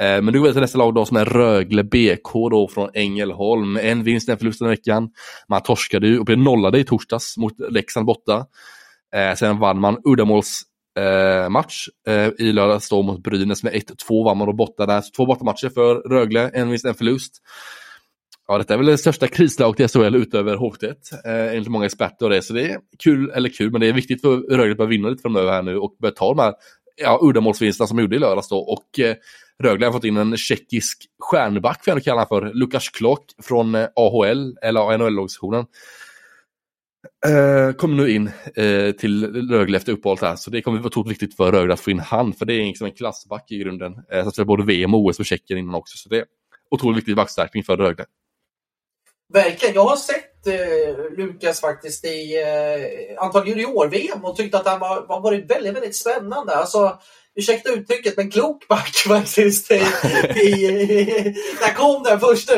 Eh, 0.00 0.22
men 0.22 0.26
då 0.26 0.38
går 0.38 0.46
vi 0.46 0.52
till 0.52 0.60
nästa 0.60 0.78
lag 0.78 0.94
då 0.94 1.04
som 1.04 1.16
är 1.16 1.24
Rögle 1.24 1.84
BK 1.84 2.32
då 2.32 2.68
från 2.68 2.90
Ängelholm. 2.94 3.76
En 3.76 4.04
vinst, 4.04 4.28
en 4.28 4.38
förlust 4.38 4.58
den 4.58 4.68
veckan. 4.68 5.10
Man 5.48 5.62
torskade 5.62 6.06
ju 6.06 6.18
och 6.18 6.24
blev 6.24 6.38
nollade 6.38 6.78
i 6.78 6.84
torsdags 6.84 7.36
mot 7.36 7.52
Leksand 7.70 8.06
borta. 8.06 8.46
Eh, 9.14 9.34
sen 9.34 9.58
vann 9.58 9.80
man 9.80 9.98
uddamålsmatch 10.04 11.88
eh, 12.06 12.14
eh, 12.14 12.30
i 12.38 12.52
lördags 12.52 12.88
då 12.88 13.02
mot 13.02 13.22
Brynäs 13.22 13.62
med 13.62 13.72
1-2 13.72 14.24
vann 14.24 14.38
man 14.38 14.46
då 14.46 14.52
borta 14.52 14.86
där. 14.86 15.00
Så 15.00 15.10
två 15.16 15.26
bortamatcher 15.26 15.68
för 15.68 15.94
Rögle, 15.94 16.48
en 16.48 16.68
vinst, 16.68 16.84
en 16.84 16.94
förlust. 16.94 17.32
Ja, 18.48 18.58
detta 18.58 18.74
är 18.74 18.78
väl 18.78 18.86
det 18.86 18.98
största 18.98 19.28
krislaget 19.28 19.80
i 19.80 19.88
SHL 19.88 20.16
utöver 20.16 20.56
HV71 20.56 20.94
eh, 21.24 21.52
enligt 21.52 21.68
många 21.68 21.86
experter 21.86 22.26
och 22.26 22.30
det. 22.30 22.42
Så 22.42 22.52
det 22.52 22.70
är 22.70 22.78
kul, 23.04 23.30
eller 23.30 23.48
kul, 23.48 23.72
men 23.72 23.80
det 23.80 23.86
är 23.86 23.92
viktigt 23.92 24.20
för 24.20 24.36
Rögle 24.36 24.70
att 24.70 24.76
börja 24.76 24.88
vinna 24.88 25.08
lite 25.08 25.22
framöver 25.22 25.52
här 25.52 25.62
nu 25.62 25.76
och 25.76 25.96
börja 26.00 26.14
ta 26.14 26.28
de 26.28 26.38
här 26.38 26.54
ja, 26.96 27.18
uddamålsvinsterna 27.22 27.86
som 27.86 27.98
gjorde 27.98 28.16
i 28.16 28.18
lördags 28.18 28.48
då. 28.48 28.58
Och 28.58 29.00
eh, 29.00 29.16
Rögle 29.62 29.86
har 29.86 29.92
fått 29.92 30.04
in 30.04 30.16
en 30.16 30.36
tjeckisk 30.36 31.06
stjärnback, 31.18 31.84
får 31.84 31.94
jag 31.94 32.04
kalla 32.04 32.26
för, 32.26 32.52
Lukas 32.54 32.88
Klock 32.88 33.24
från 33.42 33.74
eh, 33.74 33.88
AHL, 33.96 34.56
eller 34.62 34.98
NHL-organisationen. 34.98 35.66
Eh, 37.26 37.72
kommer 37.72 37.96
nu 37.96 38.10
in 38.10 38.30
eh, 38.54 38.92
till 38.92 39.48
Rögle 39.50 39.76
efter 39.76 39.92
uppehållet 39.92 40.22
här, 40.22 40.36
så 40.36 40.50
det 40.50 40.62
kommer 40.62 40.78
vara 40.78 40.86
otroligt 40.86 41.10
viktigt 41.10 41.36
för 41.36 41.52
Rögle 41.52 41.74
att 41.74 41.80
få 41.80 41.90
in 41.90 41.98
han, 41.98 42.32
för 42.32 42.46
det 42.46 42.54
är 42.54 42.64
liksom 42.66 42.86
en 42.86 42.92
klassback 42.92 43.50
i 43.50 43.58
grunden. 43.58 43.94
Eh, 44.12 44.30
så 44.30 44.44
både 44.44 44.64
VM 44.64 44.94
och 44.94 45.00
OS 45.00 45.18
och 45.18 45.26
Tjeckien 45.26 45.58
innan 45.58 45.74
också, 45.74 45.96
så 45.98 46.08
det 46.08 46.18
är 46.18 46.24
otroligt 46.70 46.98
viktig 46.98 47.16
backstärkning 47.16 47.64
för 47.64 47.76
Rögle. 47.76 48.04
Verkligen. 49.32 49.74
Jag 49.74 49.84
har 49.84 49.96
sett 49.96 50.46
eh, 50.46 51.16
Lukas 51.16 51.60
faktiskt 51.60 52.04
i 52.04 52.42
eh, 52.42 53.24
antal 53.24 53.48
junior-VM 53.48 54.24
och 54.24 54.36
tyckte 54.36 54.58
att 54.58 54.66
han 54.66 54.80
var, 54.80 55.06
var 55.06 55.20
varit 55.20 55.50
väldigt, 55.50 55.74
väldigt 55.74 55.96
spännande. 55.96 56.56
Alltså, 56.56 56.98
ursäkta 57.34 57.70
uttrycket, 57.70 58.16
men 58.16 58.30
klok 58.30 58.68
back 58.68 58.94
faktiskt. 59.08 59.70
I, 59.70 59.74
i, 59.74 61.34
där 61.60 61.74
kom 61.74 62.02
den 62.02 62.20
första 62.20 62.52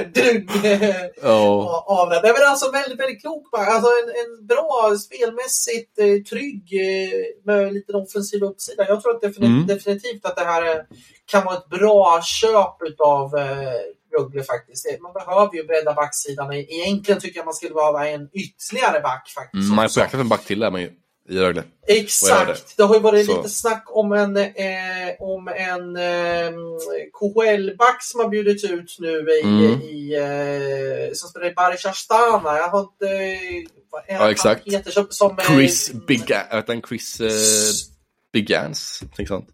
oh. 1.22 2.00
av 2.00 2.10
den. 2.10 2.22
men 2.22 2.50
alltså 2.50 2.70
väldigt, 2.70 3.00
väldigt 3.00 3.20
klok 3.20 3.50
back. 3.50 3.68
Alltså 3.68 3.88
en, 3.88 4.08
en 4.08 4.46
bra 4.46 4.96
spelmässigt 4.98 5.98
eh, 5.98 6.22
trygg 6.30 6.72
eh, 6.72 7.44
med 7.44 7.74
lite 7.74 7.92
offensiv 7.92 8.42
uppsida. 8.42 8.88
Jag 8.88 9.02
tror 9.02 9.14
att 9.14 9.20
definitivt, 9.20 9.48
mm. 9.48 9.66
definitivt 9.66 10.26
att 10.26 10.36
det 10.36 10.44
här 10.44 10.76
eh, 10.76 10.82
kan 11.26 11.44
vara 11.44 11.56
ett 11.56 11.68
bra 11.68 12.20
köp 12.22 12.82
utav 12.82 13.36
eh, 13.36 13.80
Rögle 14.18 14.42
faktiskt. 14.42 14.86
Man 15.02 15.12
behöver 15.12 15.54
ju 15.54 15.64
bredda 15.64 15.92
backsidan. 15.92 16.52
Egentligen 16.52 17.20
tycker 17.20 17.38
jag 17.38 17.44
man 17.44 17.54
skulle 17.54 17.74
behöva 17.74 18.08
en 18.08 18.28
ytterligare 18.32 19.00
back 19.00 19.28
faktiskt. 19.34 19.64
Mm, 19.64 19.76
man 19.76 19.90
får 19.90 20.02
jäkla 20.02 20.20
en 20.20 20.28
back 20.28 20.44
till 20.44 20.60
där 20.60 20.70
man 20.70 20.80
ju. 20.80 20.90
i 21.28 21.38
Rögle. 21.38 21.62
Exakt! 21.86 22.76
Det 22.76 22.82
har 22.82 22.94
ju 22.94 23.00
varit 23.00 23.26
så. 23.26 23.36
lite 23.36 23.48
snack 23.48 23.84
om 23.86 24.12
en, 24.12 24.36
eh, 24.36 25.10
om 25.18 25.48
en 25.48 25.96
eh, 25.96 26.52
KHL-back 27.12 28.02
som 28.02 28.20
har 28.20 28.28
bjudits 28.28 28.64
ut 28.64 28.96
nu 28.98 29.26
i, 29.30 29.42
mm. 29.42 29.82
i 29.82 30.14
eh, 30.14 31.14
som 31.14 31.28
spelar 31.28 31.46
i 31.50 31.54
Barish 31.54 31.88
Astana. 31.88 32.56
Jag 32.56 32.68
har 32.68 32.80
inte... 32.80 33.38
Vad 33.90 34.02
ja, 34.08 34.30
exakt. 34.30 34.72
Heter, 34.72 34.90
som, 34.90 35.06
som, 35.10 35.36
Chris 35.36 35.90
eh, 35.90 35.96
Big... 36.06 36.32
Chris 36.88 37.20
eh, 37.20 37.94
Bigans, 38.34 38.98
någonting 39.02 39.26
sånt. 39.26 39.48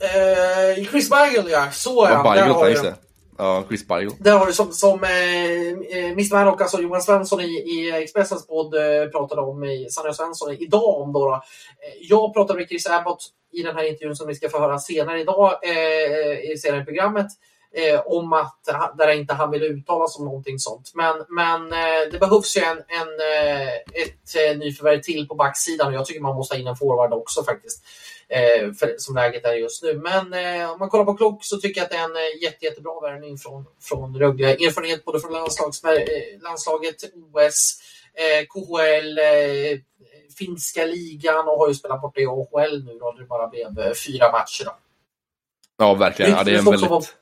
Eh, 0.00 0.84
Chris 0.84 1.10
Beigel 1.10 1.50
ja, 1.50 1.70
så 1.72 2.04
är 2.04 2.14
han. 2.14 2.24
Beigel, 2.24 2.70
just 2.70 2.82
det. 2.82 2.94
Ja, 3.40 3.64
Chris 3.68 3.86
Bargo. 3.86 4.10
Där 4.18 4.38
har 4.38 4.46
du 4.46 4.52
som, 4.52 4.72
som 4.72 5.04
eh, 5.04 5.10
eh 5.98 6.10
Mr 6.10 6.46
och 6.46 6.60
alltså 6.60 6.80
Johan 6.80 7.02
Svensson 7.02 7.40
i, 7.40 7.44
i 7.44 8.02
Expressens 8.02 8.46
podd 8.46 8.74
eh, 8.74 9.10
pratade 9.10 9.40
om, 9.40 9.64
i 9.64 9.86
Sanja 9.90 10.12
Svensson 10.12 10.56
idag 10.58 11.00
om 11.00 11.12
då, 11.12 11.26
då. 11.26 11.34
Eh, 11.34 11.40
jag 12.00 12.34
pratade 12.34 12.58
med 12.58 12.68
Chris 12.68 12.86
Abbott 12.86 13.24
i 13.52 13.62
den 13.62 13.76
här 13.76 13.84
intervjun 13.84 14.16
som 14.16 14.26
vi 14.28 14.34
ska 14.34 14.48
få 14.48 14.58
höra 14.58 14.78
senare 14.78 15.20
idag 15.20 15.52
eh, 15.52 16.56
senare 16.58 16.82
i 16.82 16.84
programmet. 16.84 17.26
Eh, 17.74 18.00
om 18.06 18.32
att 18.32 18.58
där 18.98 19.12
inte 19.12 19.34
han 19.34 19.50
vill 19.50 19.62
uttala 19.62 20.08
sig 20.08 20.20
om 20.20 20.24
någonting 20.24 20.58
sånt. 20.58 20.92
Men, 20.94 21.24
men 21.28 21.72
eh, 21.72 22.10
det 22.12 22.18
behövs 22.18 22.56
ju 22.56 22.60
en, 22.60 22.78
en, 22.78 23.08
eh, 23.32 23.68
ett 24.02 24.50
eh, 24.50 24.58
nyförvärv 24.58 25.00
till 25.00 25.28
på 25.28 25.34
backsidan 25.34 25.86
och 25.86 25.94
jag 25.94 26.06
tycker 26.06 26.20
man 26.20 26.36
måste 26.36 26.54
ha 26.54 26.60
in 26.60 26.66
en 26.66 26.76
forward 26.76 27.12
också 27.12 27.44
faktiskt 27.44 27.84
eh, 28.30 28.72
för, 28.72 28.94
som 28.98 29.14
läget 29.14 29.44
är 29.44 29.54
just 29.54 29.82
nu. 29.82 29.94
Men 29.94 30.32
eh, 30.32 30.70
om 30.70 30.78
man 30.78 30.88
kollar 30.88 31.04
på 31.04 31.16
Klock 31.16 31.44
så 31.44 31.56
tycker 31.56 31.80
jag 31.80 31.84
att 31.84 31.90
det 31.90 31.96
är 31.96 32.04
en 32.04 32.16
eh, 32.16 32.42
jätte, 32.42 32.64
jättebra 32.64 33.00
värvning 33.00 33.38
från, 33.38 33.66
från 33.80 34.18
Rögle. 34.18 34.50
Erfarenhet 34.50 35.04
både 35.04 35.20
från 35.20 35.32
landslags, 35.32 35.84
eh, 35.84 35.98
landslaget, 36.40 36.96
OS, 37.14 37.80
eh, 38.14 38.46
KHL, 38.46 39.18
eh, 39.18 39.78
finska 40.38 40.84
ligan 40.84 41.48
och 41.48 41.58
har 41.58 41.68
ju 41.68 41.74
spelat 41.74 42.00
borta 42.00 42.20
i 42.20 42.26
AHL 42.26 42.84
nu 42.84 42.98
då 42.98 43.12
det 43.12 43.24
bara 43.24 43.48
blev 43.48 43.78
eh, 43.78 43.92
fyra 43.92 44.32
matcher. 44.32 44.64
Då. 44.64 44.76
Ja, 45.78 45.94
verkligen. 45.94 46.30
Ja, 46.30 46.44
det 46.44 46.54
är 46.54 46.58
en 46.58 46.64
väldigt... 46.64 47.16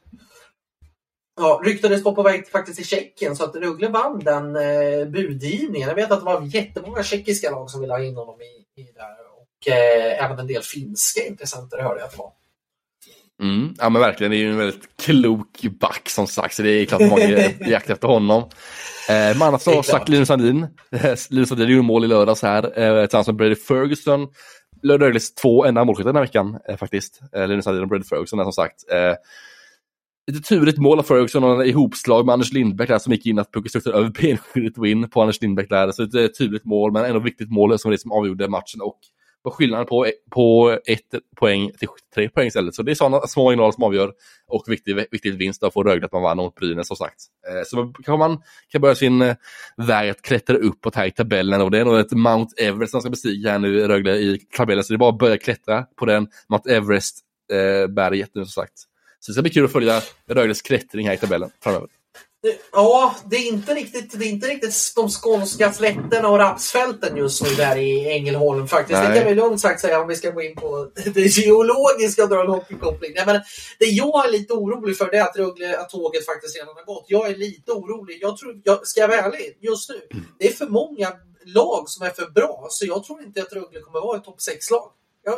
Ja, 1.40 1.60
ryktades 1.64 2.04
vara 2.04 2.14
på 2.14 2.22
väg 2.22 2.48
faktiskt 2.48 2.76
till 2.76 2.86
Tjeckien 2.86 3.36
så 3.36 3.44
att 3.44 3.56
Rögle 3.56 3.88
vann 3.88 4.18
den 4.18 4.56
eh, 4.56 5.06
budgivningen. 5.06 5.88
Jag 5.88 5.94
vet 5.94 6.10
att 6.10 6.18
det 6.18 6.24
var 6.24 6.42
jättemånga 6.42 7.02
tjeckiska 7.02 7.50
lag 7.50 7.70
som 7.70 7.80
ville 7.80 7.92
ha 7.92 8.04
in 8.04 8.16
honom 8.16 8.40
i, 8.40 8.80
i 8.80 8.92
där 8.92 9.27
och 9.60 9.72
eh, 9.72 10.24
även 10.24 10.38
en 10.38 10.46
del 10.46 10.62
finska 10.62 11.20
intressenter 11.26 11.82
hörde 11.82 12.00
jag 12.00 12.06
att 12.06 12.12
det 12.12 12.18
var. 12.18 12.32
Mm, 13.42 13.74
ja 13.78 13.88
men 13.88 14.02
verkligen, 14.02 14.30
det 14.30 14.36
är 14.36 14.38
ju 14.38 14.50
en 14.50 14.58
väldigt 14.58 14.96
klok 15.02 15.62
back 15.80 16.08
som 16.08 16.26
sagt, 16.26 16.54
så 16.54 16.62
det 16.62 16.70
är 16.70 16.86
klart 16.86 17.00
många 17.00 17.28
jakt 17.60 17.90
efter 17.90 18.08
honom. 18.08 18.42
Eh, 19.08 19.42
annars 19.42 19.66
har 19.66 19.82
sagt 19.82 20.08
Linus 20.08 20.28
Sandin, 20.28 20.66
Linus 21.30 21.48
Sandin 21.48 21.68
gjorde 21.68 21.82
mål 21.82 22.04
i 22.04 22.08
lördags 22.08 22.42
här, 22.42 22.78
eh, 22.78 23.02
tillsammans 23.04 23.26
med 23.26 23.36
Brady 23.36 23.54
Ferguson. 23.54 24.28
Rögles 24.82 25.34
två 25.34 25.64
enda 25.64 25.84
målskyttar 25.84 26.08
den 26.08 26.16
här 26.16 26.22
veckan 26.22 26.58
eh, 26.68 26.76
faktiskt. 26.76 27.20
Eh, 27.32 27.48
Linus 27.48 27.64
Sandin 27.64 27.82
och 27.82 27.88
Brady 27.88 28.04
Ferguson 28.04 28.44
som 28.44 28.52
sagt. 28.52 28.92
Eh, 28.92 29.14
lite 30.32 30.48
turligt 30.48 30.78
mål 30.78 30.98
av 30.98 31.02
Ferguson 31.02 31.44
och 31.44 31.66
ihopslag 31.66 32.26
med 32.26 32.32
Anders 32.32 32.52
Lindbäck 32.52 32.88
där 32.88 32.98
som 32.98 33.12
gick 33.12 33.26
in 33.26 33.38
att 33.38 33.52
pucka 33.52 33.68
studsade 33.68 33.96
över 33.96 34.08
benskyddet 34.08 34.78
och 34.78 34.86
in 34.86 35.10
på 35.10 35.22
Anders 35.22 35.40
Lindbäck 35.40 35.68
där. 35.68 35.92
Så 35.92 36.02
ett 36.02 36.34
turligt 36.34 36.64
mål 36.64 36.92
men 36.92 37.04
ändå 37.04 37.20
viktigt 37.20 37.50
mål 37.50 37.78
som 37.78 37.90
det 37.90 37.98
som 37.98 38.12
avgjorde 38.12 38.48
matchen 38.48 38.80
och 38.80 38.98
var 39.42 39.52
skillnaden 39.52 39.86
på, 39.86 40.06
e- 40.06 40.12
på 40.30 40.78
ett 40.86 41.14
poäng 41.36 41.70
till 41.78 41.88
tre 42.14 42.28
poäng 42.28 42.46
istället. 42.46 42.74
Så 42.74 42.82
det 42.82 42.90
är 42.90 42.94
sådana 42.94 43.26
små 43.26 43.44
marginaler 43.44 43.72
som 43.72 43.84
avgör 43.84 44.12
och 44.46 44.64
viktig, 44.66 44.96
viktig 45.10 45.38
vinst 45.38 45.62
att 45.62 45.72
få 45.72 45.82
Rögle 45.82 46.06
att 46.06 46.12
man 46.12 46.22
vann 46.22 46.36
mot 46.36 46.54
Brynäs 46.54 46.86
som 46.88 46.96
sagt. 46.96 47.16
Eh, 47.48 47.62
så 47.66 47.76
kanske 47.76 48.16
man 48.16 48.42
kan 48.68 48.80
börja 48.80 48.94
sin 48.94 49.22
eh, 49.22 49.36
väg 49.76 50.10
att 50.10 50.22
klättra 50.22 50.56
uppåt 50.56 50.94
här 50.94 51.06
i 51.06 51.10
tabellen 51.10 51.60
och 51.60 51.70
det 51.70 51.78
är 51.78 51.84
nog 51.84 51.98
ett 51.98 52.12
Mount 52.12 52.62
Everest 52.62 52.90
som 52.90 53.00
ska 53.00 53.10
bestiga 53.10 53.50
här 53.50 53.58
nu 53.58 53.88
Rögle 53.88 54.16
i 54.16 54.38
tabellen. 54.56 54.84
Så 54.84 54.92
det 54.92 54.96
är 54.96 54.98
bara 54.98 55.10
att 55.10 55.18
börja 55.18 55.38
klättra 55.38 55.82
på 55.96 56.06
den 56.06 56.28
Mount 56.48 56.70
Everest-berget 56.70 58.28
eh, 58.28 58.40
nu 58.40 58.44
som 58.44 58.62
sagt. 58.62 58.78
Så 59.20 59.30
det 59.30 59.34
ska 59.34 59.42
bli 59.42 59.50
kul 59.50 59.64
att 59.64 59.72
följa 59.72 60.00
Rögles 60.30 60.62
klättring 60.62 61.06
här 61.06 61.14
i 61.14 61.16
tabellen 61.16 61.50
framöver. 61.62 61.88
Ja, 62.72 63.16
det 63.30 63.36
är 63.36 63.48
inte 63.48 63.74
riktigt, 63.74 64.18
det 64.18 64.24
är 64.24 64.28
inte 64.28 64.46
riktigt 64.46 64.92
de 64.96 65.08
skånska 65.08 65.72
slätterna 65.72 66.28
och 66.28 66.38
rapsfälten 66.38 67.16
just 67.16 67.42
nu 67.42 67.48
där 67.54 67.76
i 67.76 68.12
Ängelholm 68.12 68.68
faktiskt. 68.68 68.98
Nej. 68.98 69.08
Det 69.08 69.18
kan 69.18 69.28
vi 69.28 69.34
lugnt 69.34 69.60
sagt 69.60 69.80
säga 69.80 70.00
om 70.00 70.08
vi 70.08 70.16
ska 70.16 70.30
gå 70.30 70.42
in 70.42 70.56
på 70.56 70.90
det 71.14 71.20
geologiska 71.20 72.22
och 72.22 72.28
dra 72.28 72.40
en 72.40 72.48
hockeykoppling. 72.48 73.12
Nej, 73.14 73.26
men 73.26 73.40
det 73.78 73.86
jag 73.86 74.28
är 74.28 74.32
lite 74.32 74.52
orolig 74.52 74.98
för 74.98 75.10
det 75.10 75.16
är 75.16 75.22
att, 75.22 75.36
Rögle, 75.36 75.78
att 75.78 75.90
tåget 75.90 76.26
faktiskt 76.26 76.56
redan 76.56 76.74
har 76.76 76.84
gått. 76.84 77.04
Jag 77.08 77.30
är 77.30 77.36
lite 77.36 77.72
orolig. 77.72 78.18
Jag 78.20 78.36
tror, 78.36 78.60
jag, 78.64 78.86
ska 78.86 79.00
jag 79.00 79.08
vara 79.08 79.20
ärlig, 79.20 79.58
just 79.60 79.90
nu, 79.90 80.00
det 80.38 80.48
är 80.48 80.52
för 80.52 80.66
många 80.66 81.12
lag 81.44 81.88
som 81.88 82.06
är 82.06 82.10
för 82.10 82.26
bra. 82.26 82.66
Så 82.70 82.86
jag 82.86 83.04
tror 83.04 83.22
inte 83.22 83.42
att 83.42 83.52
Rögle 83.52 83.80
kommer 83.80 84.00
vara 84.00 84.16
ett 84.16 84.24
topp 84.24 84.38
6-lag. 84.38 84.92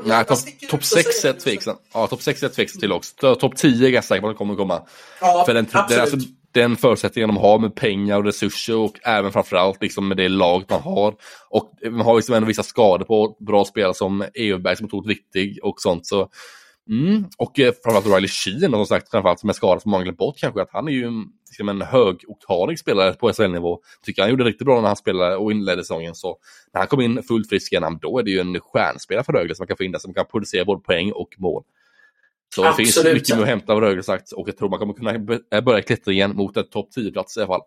Nej, 0.05 0.25
topp 0.25 0.39
top 0.71 0.85
6 0.85 1.25
är 1.25 1.33
tveksam. 1.33 1.77
Ja, 1.95 2.07
topp 2.07 2.23
6 2.23 2.43
är 2.43 2.49
tveksam 2.49 2.81
till 2.81 2.93
också. 2.93 3.35
Topp 3.35 3.57
10 3.57 3.89
är 3.89 3.93
jag 3.93 4.05
säker 4.05 4.23
på 4.23 4.29
att 4.29 4.37
kommer 4.37 4.57
komma. 4.57 4.83
Ja, 5.21 5.43
För 5.47 5.55
den, 5.55 5.67
absolut. 5.73 5.89
Den, 5.89 6.01
alltså, 6.01 6.17
den 6.53 6.77
förutsättningen 6.77 7.29
de 7.29 7.37
har 7.37 7.59
med 7.59 7.75
pengar 7.75 8.19
och 8.19 8.25
resurser 8.25 8.77
och 8.77 8.99
även 9.03 9.33
framförallt 9.33 9.83
liksom 9.83 10.09
med 10.09 10.17
det 10.17 10.29
laget 10.29 10.71
man 10.71 10.81
har. 10.81 11.15
Och 11.49 11.73
man 11.91 12.01
har 12.01 12.17
liksom 12.17 12.35
ändå 12.35 12.47
vissa 12.47 12.63
skador 12.63 13.05
på 13.05 13.37
bra 13.41 13.65
spelare 13.65 13.95
som 13.95 14.25
Everberg 14.35 14.77
som 14.77 14.85
är 14.85 14.89
otroligt 14.89 15.19
viktig 15.19 15.59
och 15.63 15.81
sånt. 15.81 16.07
Så, 16.07 16.29
mm. 16.89 17.25
Och 17.39 17.61
eh, 17.61 17.73
framförallt 17.85 18.17
Riley 18.17 18.29
Sheen 18.29 18.71
som 18.71 18.87
sagt, 18.87 19.11
framförallt 19.11 19.41
som 19.41 19.49
är 19.49 19.53
skadad 19.53 19.83
som 19.83 19.91
många 19.91 20.05
glömt 20.05 20.19
bort 20.19 20.39
kanske, 20.39 20.63
att 20.63 20.73
han 20.73 20.89
är 20.89 20.93
ju 20.93 21.11
liksom 21.51 21.69
en 21.69 21.83
högoktanig 21.83 22.79
spelare 22.79 23.13
på 23.13 23.33
SHL-nivå. 23.33 23.81
Tycker 24.05 24.23
han 24.23 24.31
gjorde 24.31 24.45
riktigt 24.45 24.67
bra 24.67 24.81
när 24.81 24.89
han 24.89 24.97
spelade 24.97 25.37
och 25.37 25.53
inledde 25.53 25.83
säsongen. 25.83 26.15
Så 26.15 26.39
när 26.73 26.81
han 26.81 26.89
kom 26.89 27.01
in 27.01 27.23
fullt 27.23 27.49
frisk 27.49 27.73
igen, 27.73 27.99
då 28.03 28.19
är 28.19 28.23
det 28.23 28.31
ju 28.31 28.41
en 28.41 28.61
stjärnspelare 28.61 29.25
för 29.25 29.33
Rögle 29.33 29.55
som 29.55 29.63
man 29.63 29.69
kan 29.69 29.77
få 29.77 29.85
in 29.85 29.93
där, 29.93 29.99
som 29.99 30.15
kan 30.15 30.27
producera 30.27 30.65
både 30.65 30.81
poäng 30.81 31.13
och 31.13 31.35
mål. 31.39 31.63
Så 32.55 32.63
det 32.63 32.75
finns 32.75 33.05
mycket 33.05 33.39
att 33.39 33.47
hämta 33.47 33.73
av 33.73 33.81
Rögle 33.81 34.03
sagt 34.03 34.33
och 34.33 34.49
jag 34.49 34.57
tror 34.57 34.69
man 34.69 34.79
kommer 34.79 34.95
kunna 34.95 35.15
eh, 35.55 35.61
börja 35.61 35.83
klättra 35.83 36.13
igen 36.13 36.37
mot 36.37 36.57
en 36.57 36.69
topp 36.69 36.89
10-plats 36.97 37.37
i 37.37 37.41
alla 37.41 37.47
fall. 37.47 37.61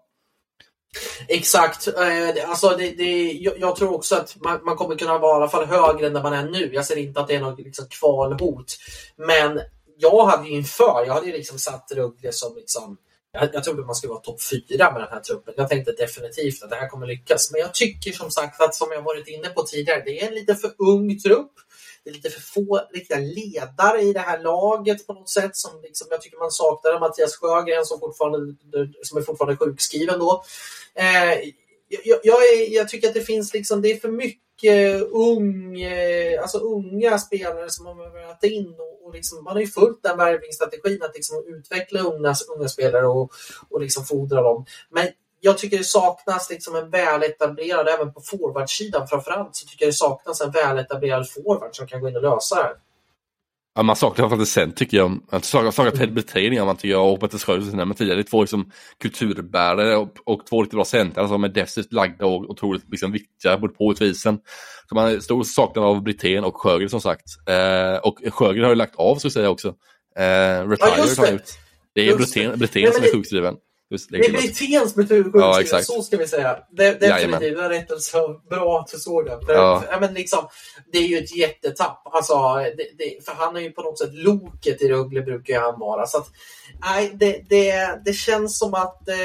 Exakt. 1.28 1.88
Eh, 1.88 2.50
alltså 2.50 2.70
det, 2.70 2.92
det, 2.92 3.32
jag, 3.60 3.76
tror 3.76 3.94
också 3.94 4.16
att 4.16 4.36
man, 4.44 4.60
man, 4.66 4.76
kommer 4.76 4.96
kunna 4.96 5.18
vara 5.18 5.38
i 5.38 5.42
alla 5.42 5.50
fall 5.50 5.66
högre 5.66 6.08
än 6.08 6.14
där 6.14 6.24
man 6.24 6.34
är 6.34 6.50
nu. 6.50 6.70
Jag 6.74 6.86
ser 6.86 6.98
inte 6.98 7.20
att 7.20 7.28
det 7.28 7.36
är 7.36 7.42
något 7.42 7.60
liksom, 7.60 7.86
kvalhot. 7.90 8.78
Men 9.16 9.60
jag 9.98 10.26
hade 10.26 10.48
ju 10.48 10.54
inför, 10.56 11.04
jag 11.08 11.14
hade 11.14 11.28
ju 11.28 11.34
liksom 11.34 11.60
satt 11.60 11.92
Rögle 11.96 12.32
som 12.32 12.56
liksom 12.56 12.98
jag, 13.34 13.50
jag 13.54 13.64
trodde 13.64 13.86
man 13.86 13.96
skulle 13.96 14.12
vara 14.12 14.22
topp 14.22 14.42
fyra 14.42 14.92
med 14.92 15.02
den 15.02 15.10
här 15.12 15.20
truppen. 15.20 15.54
Jag 15.58 15.70
tänkte 15.70 15.92
definitivt 15.92 16.64
att 16.64 16.70
det 16.70 16.76
här 16.76 16.88
kommer 16.88 17.08
lyckas. 17.08 17.52
Men 17.52 17.62
jag 17.62 17.74
tycker 17.74 18.12
som 18.12 18.32
sagt 18.32 18.62
att, 18.62 18.76
som 18.76 18.88
jag 18.92 19.02
varit 19.02 19.28
inne 19.28 19.50
på 19.50 19.64
tidigare, 19.64 20.02
det 20.06 20.22
är 20.22 20.28
en 20.28 20.36
lite 20.36 20.56
för 20.56 20.72
ung 20.78 21.20
trupp. 21.20 21.52
Det 22.04 22.10
är 22.10 22.14
lite 22.14 22.30
för 22.30 22.42
få 22.42 22.82
riktiga 22.94 23.18
ledare 23.18 24.02
i 24.02 24.14
det 24.14 24.20
här 24.20 24.40
laget 24.40 25.08
på 25.08 25.14
något 25.14 25.30
sätt. 25.30 25.56
Som 25.56 25.82
liksom, 25.82 26.08
jag 26.12 26.22
tycker 26.22 26.38
man 26.38 26.52
saknar 26.52 27.00
Mattias 27.00 27.36
Sjögren 27.36 27.86
som, 27.86 28.00
fortfarande, 28.00 28.56
som 29.04 29.18
är 29.18 29.22
fortfarande 29.22 29.58
sjukskriven 29.58 30.20
då. 30.20 30.44
Eh, 30.96 31.34
jag, 31.88 32.20
jag, 32.24 32.44
är, 32.44 32.76
jag, 32.76 32.90
tycker 32.90 33.08
att 33.08 33.14
det 33.14 33.22
finns 33.22 33.54
liksom, 33.54 33.82
det 33.82 33.92
är 33.92 33.98
för 33.98 34.10
mycket 34.10 35.02
ung, 35.12 35.82
eh, 35.82 36.42
alltså 36.42 36.58
unga 36.58 37.18
spelare 37.18 37.70
som 37.70 37.86
man 37.86 37.98
behöver 37.98 38.34
ta 38.34 38.48
in. 38.48 38.76
Och, 38.80 39.08
och 39.08 39.14
liksom, 39.14 39.44
man 39.44 39.54
har 39.54 39.62
ju 39.62 39.68
följt 39.68 40.04
den 40.04 40.18
värvningsstrategin 40.18 41.04
att 41.04 41.16
liksom 41.16 41.44
utveckla 41.48 42.00
unga, 42.00 42.36
unga 42.56 42.68
spelare 42.68 43.08
och, 43.08 43.32
och 43.70 43.82
liksom 43.82 44.06
fodra 44.06 44.42
dem. 44.42 44.66
Men 44.90 45.08
jag 45.46 45.58
tycker 45.58 45.78
det 45.78 45.84
saknas 45.84 46.50
liksom 46.50 46.76
en 46.76 46.90
väletablerad, 46.90 47.88
även 47.88 48.14
på 48.14 48.22
forwardsidan 48.22 49.08
framförallt, 49.08 49.56
så 49.56 49.68
tycker 49.68 49.86
jag 49.86 49.90
det 49.90 49.98
saknas 49.98 50.42
en 50.42 50.52
väletablerad 50.52 51.30
forward 51.30 51.76
som 51.76 51.88
kan 51.88 52.02
gå 52.02 52.10
in 52.10 52.16
och 52.16 52.22
lösa 52.22 52.56
det 52.56 52.76
Ja, 53.76 53.84
man 53.84 53.96
saknar 53.96 54.16
framförallt 54.16 54.50
sen 54.50 54.72
tycker 54.72 54.98
jag. 54.98 55.10
Man 55.32 55.42
saknar, 55.42 55.72
saknar 55.72 55.92
Ted 55.92 56.14
Brithén 56.14 56.66
man 56.66 56.76
tycker 56.76 56.90
jag 56.90 57.14
och 57.14 57.20
Petter 57.20 57.38
Schröder 57.38 57.76
nämnde 57.76 57.96
tidigare. 57.96 58.18
Det 58.18 58.22
är 58.22 58.30
två 58.30 58.42
liksom, 58.42 58.72
kulturbärare 59.02 59.98
och, 59.98 60.10
och 60.26 60.46
två 60.46 60.62
riktigt 60.62 60.76
bra 60.76 60.86
centrar 60.86 61.28
som 61.28 61.44
är 61.44 61.50
defensivt 61.50 61.94
lagda 61.94 62.26
och 62.26 62.50
otroligt 62.50 62.84
liksom, 62.92 63.12
viktiga 63.12 63.58
både 63.58 63.74
på 63.74 63.86
och 63.86 63.92
utvisen. 63.92 64.40
Så 64.90 64.96
man 64.96 65.04
har 65.04 65.20
stor 65.20 65.44
saknad 65.44 65.86
av 65.86 66.04
Brithén 66.04 66.44
och 66.44 66.62
Sjögren 66.62 66.90
som 66.90 67.02
sagt. 67.02 67.26
Eh, 67.48 67.98
och 67.98 68.20
Sjögren 68.34 68.64
har 68.64 68.70
ju 68.70 68.76
lagt 68.76 68.96
av 68.96 69.16
så 69.16 69.28
att 69.28 69.34
säga 69.34 69.50
också. 69.50 69.68
Eh, 70.16 70.24
retired 70.70 70.78
ja, 70.80 71.06
har 71.18 71.26
han 71.26 71.34
gjort. 71.34 71.44
Det 71.94 72.10
är 72.10 72.18
Brithén 72.58 72.94
som 72.94 73.04
är 73.04 73.14
sjukskriven. 73.14 73.56
Det 74.10 74.18
är 74.18 74.32
Britténs 74.32 74.96
metod 74.96 75.32
ja, 75.34 75.62
exakt. 75.62 75.86
så 75.86 76.02
ska 76.02 76.18
vi 76.18 76.28
säga. 76.28 76.58
Det, 76.72 77.00
definitivt, 77.00 77.58
det 77.58 77.70
rättelse 77.70 78.18
bra 78.50 78.80
att 78.80 78.88
du 78.88 78.98
såg 78.98 79.26
den. 79.26 79.46
För, 79.46 79.54
ja. 79.54 79.98
men 80.02 80.14
liksom, 80.14 80.48
det 80.92 80.98
är 80.98 81.08
ju 81.08 81.18
ett 81.18 81.36
jättetapp. 81.36 82.02
Alltså, 82.06 82.34
det, 82.56 82.88
det, 82.98 83.26
för 83.26 83.34
han 83.34 83.56
är 83.56 83.62
ju 83.62 83.72
på 83.72 83.82
något 83.82 84.00
sätt 84.00 84.14
loket 84.14 84.82
i 84.82 84.90
Rögle 84.90 85.22
brukar 85.22 85.62
han 85.62 85.80
vara. 85.80 86.06
Så 86.06 86.18
att, 86.18 86.28
nej, 86.82 87.12
det, 87.14 87.44
det, 87.50 88.00
det 88.06 88.14
känns 88.14 88.60
som 88.60 88.74
att 88.74 89.10
eh, 89.10 89.16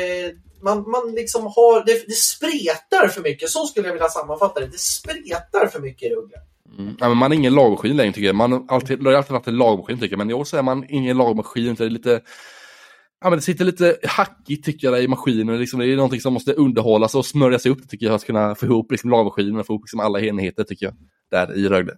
man, 0.63 0.91
man 0.91 1.13
liksom 1.15 1.43
har, 1.43 1.85
det, 1.87 2.07
det 2.07 2.15
spretar 2.15 3.09
för 3.09 3.23
mycket. 3.23 3.51
Så 3.51 3.67
skulle 3.67 3.87
jag 3.87 3.93
vilja 3.93 4.09
sammanfatta 4.09 4.61
det. 4.61 4.67
Det 4.67 4.79
spretar 4.79 5.67
för 5.67 5.81
mycket 5.81 6.03
i 6.03 6.15
Rögle. 6.15 6.37
Mm. 6.79 6.97
Ja, 7.01 7.15
man 7.15 7.33
är 7.33 7.37
ingen 7.37 7.55
lagmaskin 7.55 7.97
längre 7.97 8.13
tycker 8.13 8.27
jag. 8.27 8.37
Man 8.37 8.53
har 8.53 8.65
alltid, 8.69 9.07
har 9.07 9.13
alltid 9.13 9.33
varit 9.33 9.47
en 9.47 9.57
lagmaskin 9.57 9.99
tycker 9.99 10.13
jag. 10.13 10.19
Men 10.19 10.31
i 10.31 10.35
år 10.35 10.45
så 10.45 10.57
är 10.57 10.63
man 10.63 10.87
ingen 10.89 11.17
lagmaskin. 11.17 11.75
Det 11.75 11.85
är 11.85 11.91
lite 11.91 12.21
Ja, 13.21 13.31
men 13.31 13.39
det 13.39 13.43
sitter 13.43 13.65
lite 13.65 13.99
hackigt 14.05 14.65
tycker 14.65 14.91
jag 14.91 15.03
i 15.03 15.09
maskinen. 15.09 15.59
Liksom, 15.59 15.81
det 15.81 15.87
är 15.87 15.97
någonting 15.97 16.21
som 16.21 16.33
måste 16.33 16.53
underhållas 16.53 17.15
och 17.15 17.27
smörjas 17.27 17.67
upp 17.67 17.89
tycker 17.89 18.07
jag. 18.07 18.11
För 18.11 18.17
att 18.17 18.25
kunna 18.25 18.55
få 18.55 18.67
ihop 18.67 18.91
liksom, 18.91 19.11
lagmaskinen 19.11 19.61
och 19.61 19.67
få 19.67 19.73
ihop 19.73 19.83
liksom, 19.85 20.01
alla 20.01 20.21
enheter 20.21 20.65
tycker 20.65 20.87
jag. 20.87 20.95
där 21.31 21.57
i 21.59 21.69
Rögle. 21.69 21.95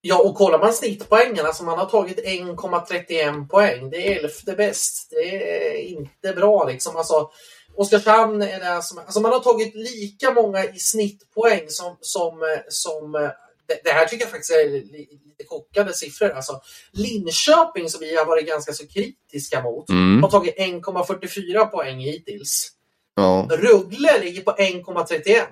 Ja, 0.00 0.22
och 0.22 0.34
kollar 0.34 0.58
man 0.58 0.72
snittpoängen, 0.72 1.46
alltså 1.46 1.64
man 1.64 1.78
har 1.78 1.86
tagit 1.86 2.26
1,31 2.26 3.48
poäng. 3.48 3.90
Det 3.90 3.96
är 3.96 4.24
elfte 4.24 4.52
bäst. 4.52 5.10
Det 5.10 5.76
är 5.76 5.78
inte 5.78 6.32
bra 6.36 6.64
liksom. 6.64 6.96
Alltså, 6.96 7.30
Oskarshamn 7.76 8.42
är 8.42 8.60
det 8.60 8.82
som, 8.82 8.98
alltså 8.98 9.20
man 9.20 9.32
har 9.32 9.40
tagit 9.40 9.74
lika 9.74 10.30
många 10.30 10.64
i 10.64 10.78
snittpoäng 10.78 11.64
som, 11.68 11.96
som, 12.00 12.42
eh, 12.42 12.62
som 12.68 13.14
eh, 13.14 13.30
det, 13.66 13.80
det 13.84 13.90
här 13.90 14.06
tycker 14.06 14.24
jag 14.24 14.30
faktiskt 14.30 14.50
är 14.50 14.70
lite 14.70 15.44
chockade 15.48 15.94
siffror. 15.94 16.30
Alltså, 16.30 16.60
Linköping, 16.92 17.88
som 17.88 18.00
vi 18.00 18.16
har 18.16 18.26
varit 18.26 18.46
ganska 18.46 18.72
så 18.72 18.86
kritiska 18.86 19.62
mot, 19.62 19.88
mm. 19.88 20.22
har 20.22 20.30
tagit 20.30 20.58
1,44 20.58 21.66
poäng 21.66 21.98
hittills. 21.98 22.70
Ja. 23.14 23.48
Rögle 23.50 24.20
ligger 24.20 24.42
på 24.42 24.50
1,31. 24.50 25.42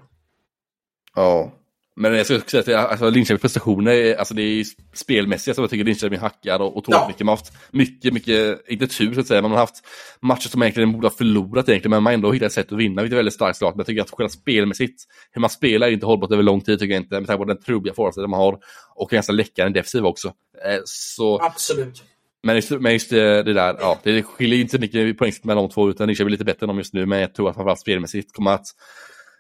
Ja. 1.15 1.53
Men 1.97 2.15
jag 2.15 2.27
skulle 2.27 2.41
säga 2.41 2.79
att 2.79 2.91
alltså, 2.91 3.11
Linköpings 3.11 3.41
prestationer, 3.41 4.15
alltså 4.15 4.35
det 4.35 4.43
är 4.43 4.65
spelmässiga 4.95 5.55
som 5.55 5.63
jag 5.63 5.71
tycker 5.71 5.85
Linköping 5.85 6.19
hackar 6.19 6.59
och, 6.63 6.77
och 6.77 6.85
ja. 6.87 7.05
mycket. 7.09 7.27
Man 7.27 7.33
har 7.33 7.37
haft 7.37 7.53
mycket, 7.71 8.15
mycket, 8.15 8.61
inte 8.69 8.87
tur 8.87 9.15
så 9.15 9.21
att 9.21 9.27
säga, 9.27 9.43
man 9.43 9.51
har 9.51 9.59
haft 9.59 9.85
matcher 10.21 10.49
som 10.49 10.63
egentligen 10.63 10.93
borde 10.93 11.07
ha 11.07 11.15
förlorat 11.15 11.69
egentligen, 11.69 11.91
men 11.91 12.03
man 12.03 12.11
har 12.11 12.15
ändå 12.15 12.33
hittat 12.33 12.47
ett 12.47 12.53
sätt 12.53 12.73
att 12.73 12.79
vinna, 12.79 13.03
vilket 13.03 13.15
är 13.15 13.17
väldigt 13.17 13.35
starkt 13.35 13.59
såklart. 13.59 13.75
Men 13.75 13.81
jag 13.81 13.87
tycker 13.87 14.03
att 14.03 14.11
själva 14.11 14.29
spelmässigt, 14.29 15.05
hur 15.33 15.41
man 15.41 15.51
spelar 15.51 15.87
är 15.87 15.91
inte 15.91 16.07
hållbart 16.07 16.33
över 16.33 16.43
lång 16.43 16.61
tid 16.61 16.79
tycker 16.79 16.95
jag 16.95 17.03
inte, 17.03 17.21
med 17.21 17.27
tanke 17.27 17.39
på 17.39 17.45
den 17.45 17.63
trubbiga 17.63 17.95
forwardsidan 17.95 18.31
man 18.31 18.41
har 18.41 18.59
och 18.95 19.11
ganska 19.11 19.33
läckande 19.33 19.79
defensiv 19.79 20.07
också. 20.07 20.29
Eh, 20.67 20.81
så... 20.85 21.39
Absolut. 21.43 22.03
Men 22.43 22.57
just, 22.57 22.71
men 22.71 22.93
just 22.93 23.11
det, 23.11 23.43
det, 23.43 23.53
där, 23.53 23.77
ja, 23.81 23.99
det 24.03 24.23
skiljer 24.23 24.61
inte 24.61 24.79
mycket 24.79 25.19
poäng 25.19 25.33
mellan 25.43 25.65
de 25.65 25.71
två, 25.71 25.91
utan 25.91 26.07
Linköping 26.07 26.27
är 26.27 26.31
lite 26.31 26.45
bättre 26.45 26.65
än 26.65 26.69
dem 26.69 26.79
just 26.79 26.95
nu, 26.95 27.07
men 27.07 27.21
jag 27.21 27.35
tror 27.35 27.49
att 27.49 27.55
framförallt 27.55 27.81
spelmässigt 27.81 28.33
kommer 28.33 28.51
att 28.51 28.67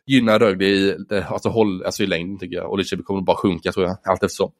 gynna 0.06 0.38
Rögle 0.38 0.66
i, 0.66 0.96
alltså, 1.28 1.48
håll, 1.48 1.84
alltså 1.84 2.02
i 2.02 2.06
längden 2.06 2.38
tycker 2.38 2.56
jag. 2.56 2.70
Och 2.70 2.78
Lidköping 2.78 3.04
kommer 3.04 3.20
bara 3.20 3.36
sjunka 3.36 3.72
tror 3.72 3.86
jag, 3.86 3.96
allt 4.04 4.22
eftersom. 4.22 4.52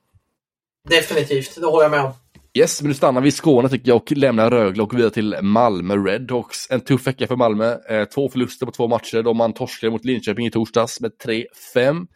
Definitivt, 0.88 1.60
det 1.60 1.66
håller 1.66 1.84
jag 1.84 1.90
med 1.90 2.00
om. 2.00 2.12
Yes, 2.58 2.82
men 2.82 2.88
nu 2.88 2.94
stannar 2.94 3.20
vi 3.20 3.28
i 3.28 3.32
Skåne 3.32 3.68
tycker 3.68 3.88
jag 3.88 3.96
och 3.96 4.12
lämnar 4.12 4.50
Rögle 4.50 4.82
och 4.82 4.90
går 4.90 4.96
vidare 4.96 5.12
till 5.12 5.36
Malmö 5.42 5.96
Redhawks. 5.96 6.70
En 6.70 6.80
tuff 6.80 7.06
vecka 7.06 7.26
för 7.26 7.36
Malmö. 7.36 7.76
Eh, 7.88 8.04
två 8.04 8.28
förluster 8.28 8.66
på 8.66 8.72
två 8.72 8.88
matcher 8.88 9.22
då 9.22 9.34
man 9.34 9.52
torskade 9.52 9.90
mot 9.90 10.04
Linköping 10.04 10.46
i 10.46 10.50
torsdags 10.50 11.00
med 11.00 11.12
3-5. 11.74 12.06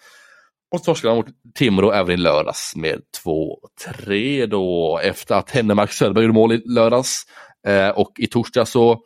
Och 0.74 0.84
torskade 0.84 1.14
mot 1.14 1.26
Timrå 1.54 1.92
även 1.92 2.14
i 2.14 2.16
lördags 2.16 2.72
med 2.76 3.00
2-3 4.06 4.46
då 4.46 4.98
efter 5.02 5.34
att 5.34 5.50
Hennemark 5.50 5.92
Söderberg 5.92 6.24
gjorde 6.24 6.34
mål 6.34 6.52
i 6.52 6.62
lördags. 6.66 7.22
Eh, 7.66 7.88
och 7.88 8.12
i 8.18 8.26
torsdag 8.26 8.66
så 8.66 9.00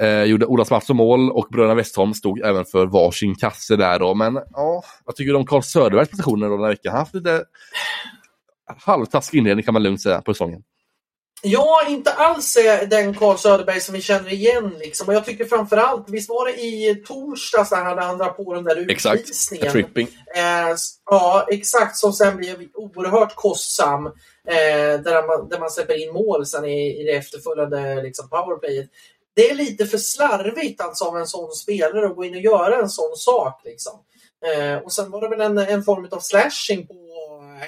Eh, 0.00 0.22
gjorde 0.22 0.46
Ola 0.46 0.64
Mattsson 0.70 0.96
mål 0.96 1.30
och 1.30 1.46
bröderna 1.50 1.74
Westholm 1.74 2.14
stod 2.14 2.40
även 2.40 2.64
för 2.64 2.86
varsin 2.86 3.34
kasse 3.34 3.76
där 3.76 3.98
då. 3.98 4.14
Men 4.14 4.34
ja, 4.50 4.82
vad 5.04 5.16
tycker 5.16 5.32
du 5.32 5.38
om 5.38 5.46
Carl 5.46 5.62
Söderbergs 5.62 6.08
prestationer 6.08 6.48
då 6.48 6.56
den 6.56 6.64
här 6.64 6.70
veckan? 6.70 6.92
Han 6.92 6.98
har 6.98 7.04
haft 7.04 7.14
lite 7.14 7.44
halvtaskig 8.78 9.38
inledning 9.38 9.64
kan 9.64 9.74
man 9.74 9.82
lugnt 9.82 10.02
säga 10.02 10.20
på 10.20 10.34
säsongen. 10.34 10.62
Ja, 11.44 11.86
inte 11.88 12.12
alls 12.12 12.58
den 12.90 13.14
Carl 13.14 13.36
Söderberg 13.36 13.80
som 13.80 13.94
vi 13.94 14.00
känner 14.00 14.32
igen. 14.32 14.74
Liksom. 14.78 15.08
Och 15.08 15.14
jag 15.14 15.24
tycker 15.24 15.44
framförallt, 15.44 16.10
visst 16.10 16.28
var 16.28 16.46
det 16.46 16.52
i 16.52 17.02
torsdags 17.06 17.70
när 17.70 17.84
han 17.84 18.20
hade 18.20 18.24
på 18.24 18.54
den 18.54 18.64
där 18.64 18.76
utvisningen? 18.76 19.66
Exakt, 19.66 19.72
tripping. 19.72 20.08
Eh, 20.36 20.76
ja, 21.10 21.46
exakt, 21.50 21.96
som 21.96 22.12
sen 22.12 22.36
blev 22.36 22.56
oerhört 22.74 23.34
kostsam. 23.34 24.06
Eh, 24.06 25.00
där, 25.04 25.26
man, 25.26 25.48
där 25.48 25.58
man 25.58 25.70
släpper 25.70 26.06
in 26.06 26.12
mål 26.12 26.46
sen 26.46 26.64
i, 26.64 27.00
i 27.00 27.04
det 27.04 27.12
efterföljande 27.12 28.02
liksom, 28.02 28.28
powerplayet 28.28 28.90
det 29.34 29.50
är 29.50 29.54
lite 29.54 29.86
för 29.86 29.98
slarvigt 29.98 30.80
alltså 30.80 31.04
av 31.04 31.18
en 31.18 31.26
sån 31.26 31.52
spelare 31.52 32.06
att 32.06 32.16
gå 32.16 32.24
in 32.24 32.34
och 32.34 32.40
göra 32.40 32.76
en 32.76 32.88
sån 32.88 33.16
sak. 33.16 33.60
Liksom. 33.64 33.92
Eh, 34.46 34.76
och 34.76 34.92
sen 34.92 35.10
var 35.10 35.20
det 35.20 35.28
väl 35.28 35.40
en, 35.40 35.58
en 35.58 35.84
form 35.84 36.08
av 36.10 36.20
slashing 36.20 36.86
på 36.86 36.94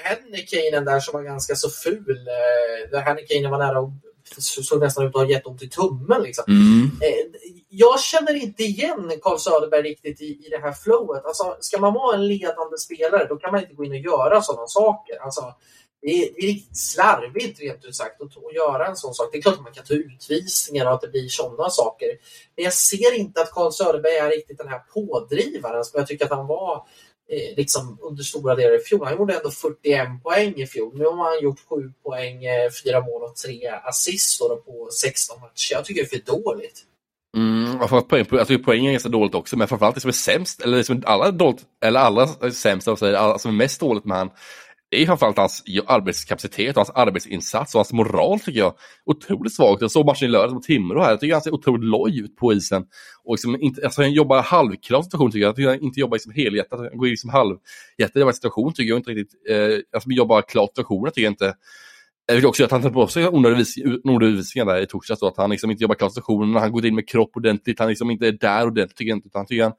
Hennikeinen 0.03 0.85
där 0.85 0.99
som 0.99 1.13
var 1.13 1.23
ganska 1.23 1.55
så 1.55 1.69
ful. 1.69 2.27
Eh, 2.27 2.89
där 2.91 3.01
Hennikeinen 3.01 3.51
var 3.51 3.57
nära 3.57 3.79
och 3.79 3.91
såg 4.37 4.79
nästan 4.79 5.05
ut 5.05 5.15
att 5.15 5.21
ha 5.21 5.29
gett 5.29 5.45
ont 5.45 5.61
i 5.61 5.69
tummen. 5.69 6.23
Liksom. 6.23 6.43
Mm. 6.47 6.91
Eh, 7.01 7.39
jag 7.69 7.99
känner 7.99 8.35
inte 8.35 8.63
igen 8.63 9.11
Carl 9.21 9.39
Söderberg 9.39 9.81
riktigt 9.81 10.21
i, 10.21 10.25
i 10.25 10.47
det 10.49 10.57
här 10.57 10.73
flowet. 10.73 11.25
Alltså, 11.25 11.57
ska 11.59 11.79
man 11.79 11.93
vara 11.93 12.15
en 12.15 12.27
ledande 12.27 12.77
spelare 12.77 13.27
då 13.29 13.35
kan 13.35 13.51
man 13.51 13.61
inte 13.61 13.73
gå 13.73 13.85
in 13.85 13.91
och 13.91 13.97
göra 13.97 14.41
sådana 14.41 14.67
saker. 14.67 15.23
Alltså, 15.23 15.53
det 16.05 16.11
är, 16.11 16.29
det 16.35 16.41
är 16.43 16.47
riktigt 16.47 16.77
slarvigt 16.77 17.59
rent 17.59 17.85
ut 17.85 17.95
sagt 17.95 18.21
att, 18.21 18.37
att 18.37 18.55
göra 18.55 18.87
en 18.87 18.95
sån 18.95 19.13
sak. 19.13 19.29
Det 19.31 19.37
är 19.37 19.41
klart 19.41 19.55
att 19.55 19.63
man 19.63 19.73
kan 19.73 19.85
ta 19.85 19.93
utvisningar 19.93 20.85
och 20.85 20.93
att 20.93 21.01
det 21.01 21.07
blir 21.07 21.27
sådana 21.27 21.69
saker. 21.69 22.07
Men 22.55 22.63
jag 22.63 22.73
ser 22.73 23.15
inte 23.15 23.41
att 23.41 23.51
Carl 23.51 23.71
Söderberg 23.71 24.15
är 24.15 24.29
riktigt 24.29 24.57
den 24.57 24.67
här 24.67 24.79
pådrivaren 24.93 25.83
som 25.83 25.97
jag 25.99 26.07
tycker 26.07 26.25
att 26.25 26.31
han 26.31 26.47
var 26.47 26.75
eh, 27.29 27.57
liksom 27.57 27.97
under 28.01 28.23
stora 28.23 28.55
delar 28.55 28.75
i 28.75 28.79
fjol. 28.79 29.05
Han 29.05 29.17
gjorde 29.17 29.37
ändå 29.37 29.51
41 29.51 30.07
poäng 30.23 30.53
i 30.55 30.67
fjol. 30.67 30.97
Nu 30.97 31.05
har 31.05 31.31
han 31.33 31.43
gjort 31.43 31.59
7 31.69 31.93
poäng, 32.03 32.45
eh, 32.45 32.71
4 32.85 33.01
mål 33.01 33.23
och 33.23 33.35
3 33.35 33.67
assist 33.83 34.39
på 34.39 34.89
16 34.91 35.39
matcher. 35.39 35.73
Jag 35.73 35.85
tycker 35.85 36.01
det 36.01 36.07
är 36.07 36.19
för 36.19 36.43
dåligt. 36.43 36.83
Mm, 37.37 37.79
poäng, 38.07 38.25
jag 38.31 38.47
tycker 38.47 38.63
poängen 38.63 38.85
är 38.85 38.91
ganska 38.91 39.09
dåligt 39.09 39.35
också, 39.35 39.57
men 39.57 39.67
framförallt 39.67 39.95
det 39.95 40.01
som 40.01 40.07
är 40.07 40.13
sämst, 40.13 40.61
eller 40.61 40.77
det 40.77 40.83
som 40.83 40.97
är 40.97 41.05
allra 41.05 41.31
dåligt, 41.31 41.61
eller 41.85 41.99
allra 41.99 42.51
sämst, 42.51 42.87
alltså, 42.87 43.15
alla 43.15 43.37
som 43.37 43.51
är 43.51 43.55
mest 43.55 43.79
dåligt 43.79 44.05
med 44.05 44.17
han, 44.17 44.29
det 44.95 45.01
är 45.01 45.05
framförallt 45.05 45.37
hans 45.37 45.63
arbetskapacitet 45.87 46.69
och 46.69 46.75
hans 46.75 46.89
arbetsinsats 46.89 47.75
och 47.75 47.79
hans 47.79 47.93
moral 47.93 48.39
tycker 48.39 48.59
jag. 48.59 48.73
Otroligt 49.05 49.53
svagt. 49.53 49.81
Jag 49.81 49.91
såg 49.91 50.05
matchen 50.05 50.27
i 50.27 50.31
lördags 50.31 50.53
mot 50.53 50.63
Timrå 50.63 51.01
här. 51.01 51.09
Jag 51.09 51.19
tycker 51.19 51.33
han 51.33 51.41
ser 51.41 51.53
otroligt 51.53 51.83
loj 51.83 52.19
ut 52.19 52.35
på 52.35 52.53
isen. 52.53 52.85
Och 53.23 53.33
liksom 53.33 53.61
inte, 53.61 53.85
alltså 53.85 54.01
han 54.01 54.13
jobbar 54.13 54.41
halvklar 54.41 55.01
situation 55.01 55.31
tycker 55.31 55.41
jag. 55.41 55.49
Jag 55.49 55.55
tycker 55.55 55.69
han 55.69 55.79
inte 55.79 55.99
jobbar 55.99 56.15
liksom 56.15 56.31
helhjärtat. 56.31 56.73
Alltså, 56.73 56.89
han 56.89 56.97
går 56.97 57.07
liksom 57.07 57.29
halvhjärtat 57.29 58.15
i 58.15 58.19
varje 58.19 58.33
situation 58.33 58.73
tycker 58.73 58.89
jag 58.89 58.99
inte 58.99 59.11
riktigt. 59.11 59.49
Eh, 59.49 59.79
alltså 59.93 60.09
jobbar 60.09 60.41
klart 60.41 60.69
situationen 60.69 61.11
tycker 61.11 61.25
jag 61.25 61.31
inte. 61.31 61.53
Jag 62.25 62.35
vill 62.35 62.45
också 62.45 62.63
att 62.63 62.71
han 62.71 62.81
tar 62.81 62.89
på 62.89 63.07
sig 63.07 63.27
onödiga 63.27 64.65
där 64.65 64.81
i 64.81 64.87
torsdags. 64.87 65.23
Att 65.23 65.37
han 65.37 65.49
liksom 65.49 65.71
inte 65.71 65.83
jobbar 65.83 65.95
klart 65.95 66.11
situationen. 66.11 66.55
Han 66.55 66.71
går 66.71 66.85
in 66.85 66.95
med 66.95 67.09
kropp 67.09 67.37
ordentligt. 67.37 67.79
Han 67.79 67.89
liksom 67.89 68.11
inte 68.11 68.27
är 68.27 68.31
där 68.31 68.65
ordentligt 68.67 68.97
tycker 68.97 69.09
jag 69.09 69.17
inte. 69.17 69.27
Utan 69.27 69.45
tycker 69.45 69.63
han 69.63 69.73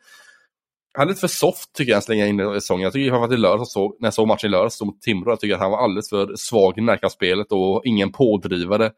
han 0.96 1.06
är 1.06 1.08
lite 1.08 1.20
för 1.20 1.28
soft 1.28 1.72
tycker 1.72 1.92
jag, 1.92 2.04
slänga 2.04 2.26
in 2.26 2.40
i 2.40 2.60
säsongen. 2.60 2.84
Jag 2.84 2.92
tycker 2.92 3.10
framförallt 3.10 3.32
i 3.32 3.36
lördags, 3.36 3.72
så, 3.72 3.96
när 4.00 4.06
jag 4.06 4.14
såg 4.14 4.28
matchen 4.28 4.48
i 4.48 4.50
lördags 4.50 4.80
mot 4.80 5.02
Timrå, 5.02 5.32
jag 5.32 5.40
tycker 5.40 5.54
att 5.54 5.60
han 5.60 5.70
var 5.70 5.78
alldeles 5.78 6.08
för 6.08 6.36
svag 6.36 6.78
i 6.78 6.80
närkampsspelet 6.80 7.52
och 7.52 7.82
ingen 7.84 8.12
pådrivare. 8.12 8.92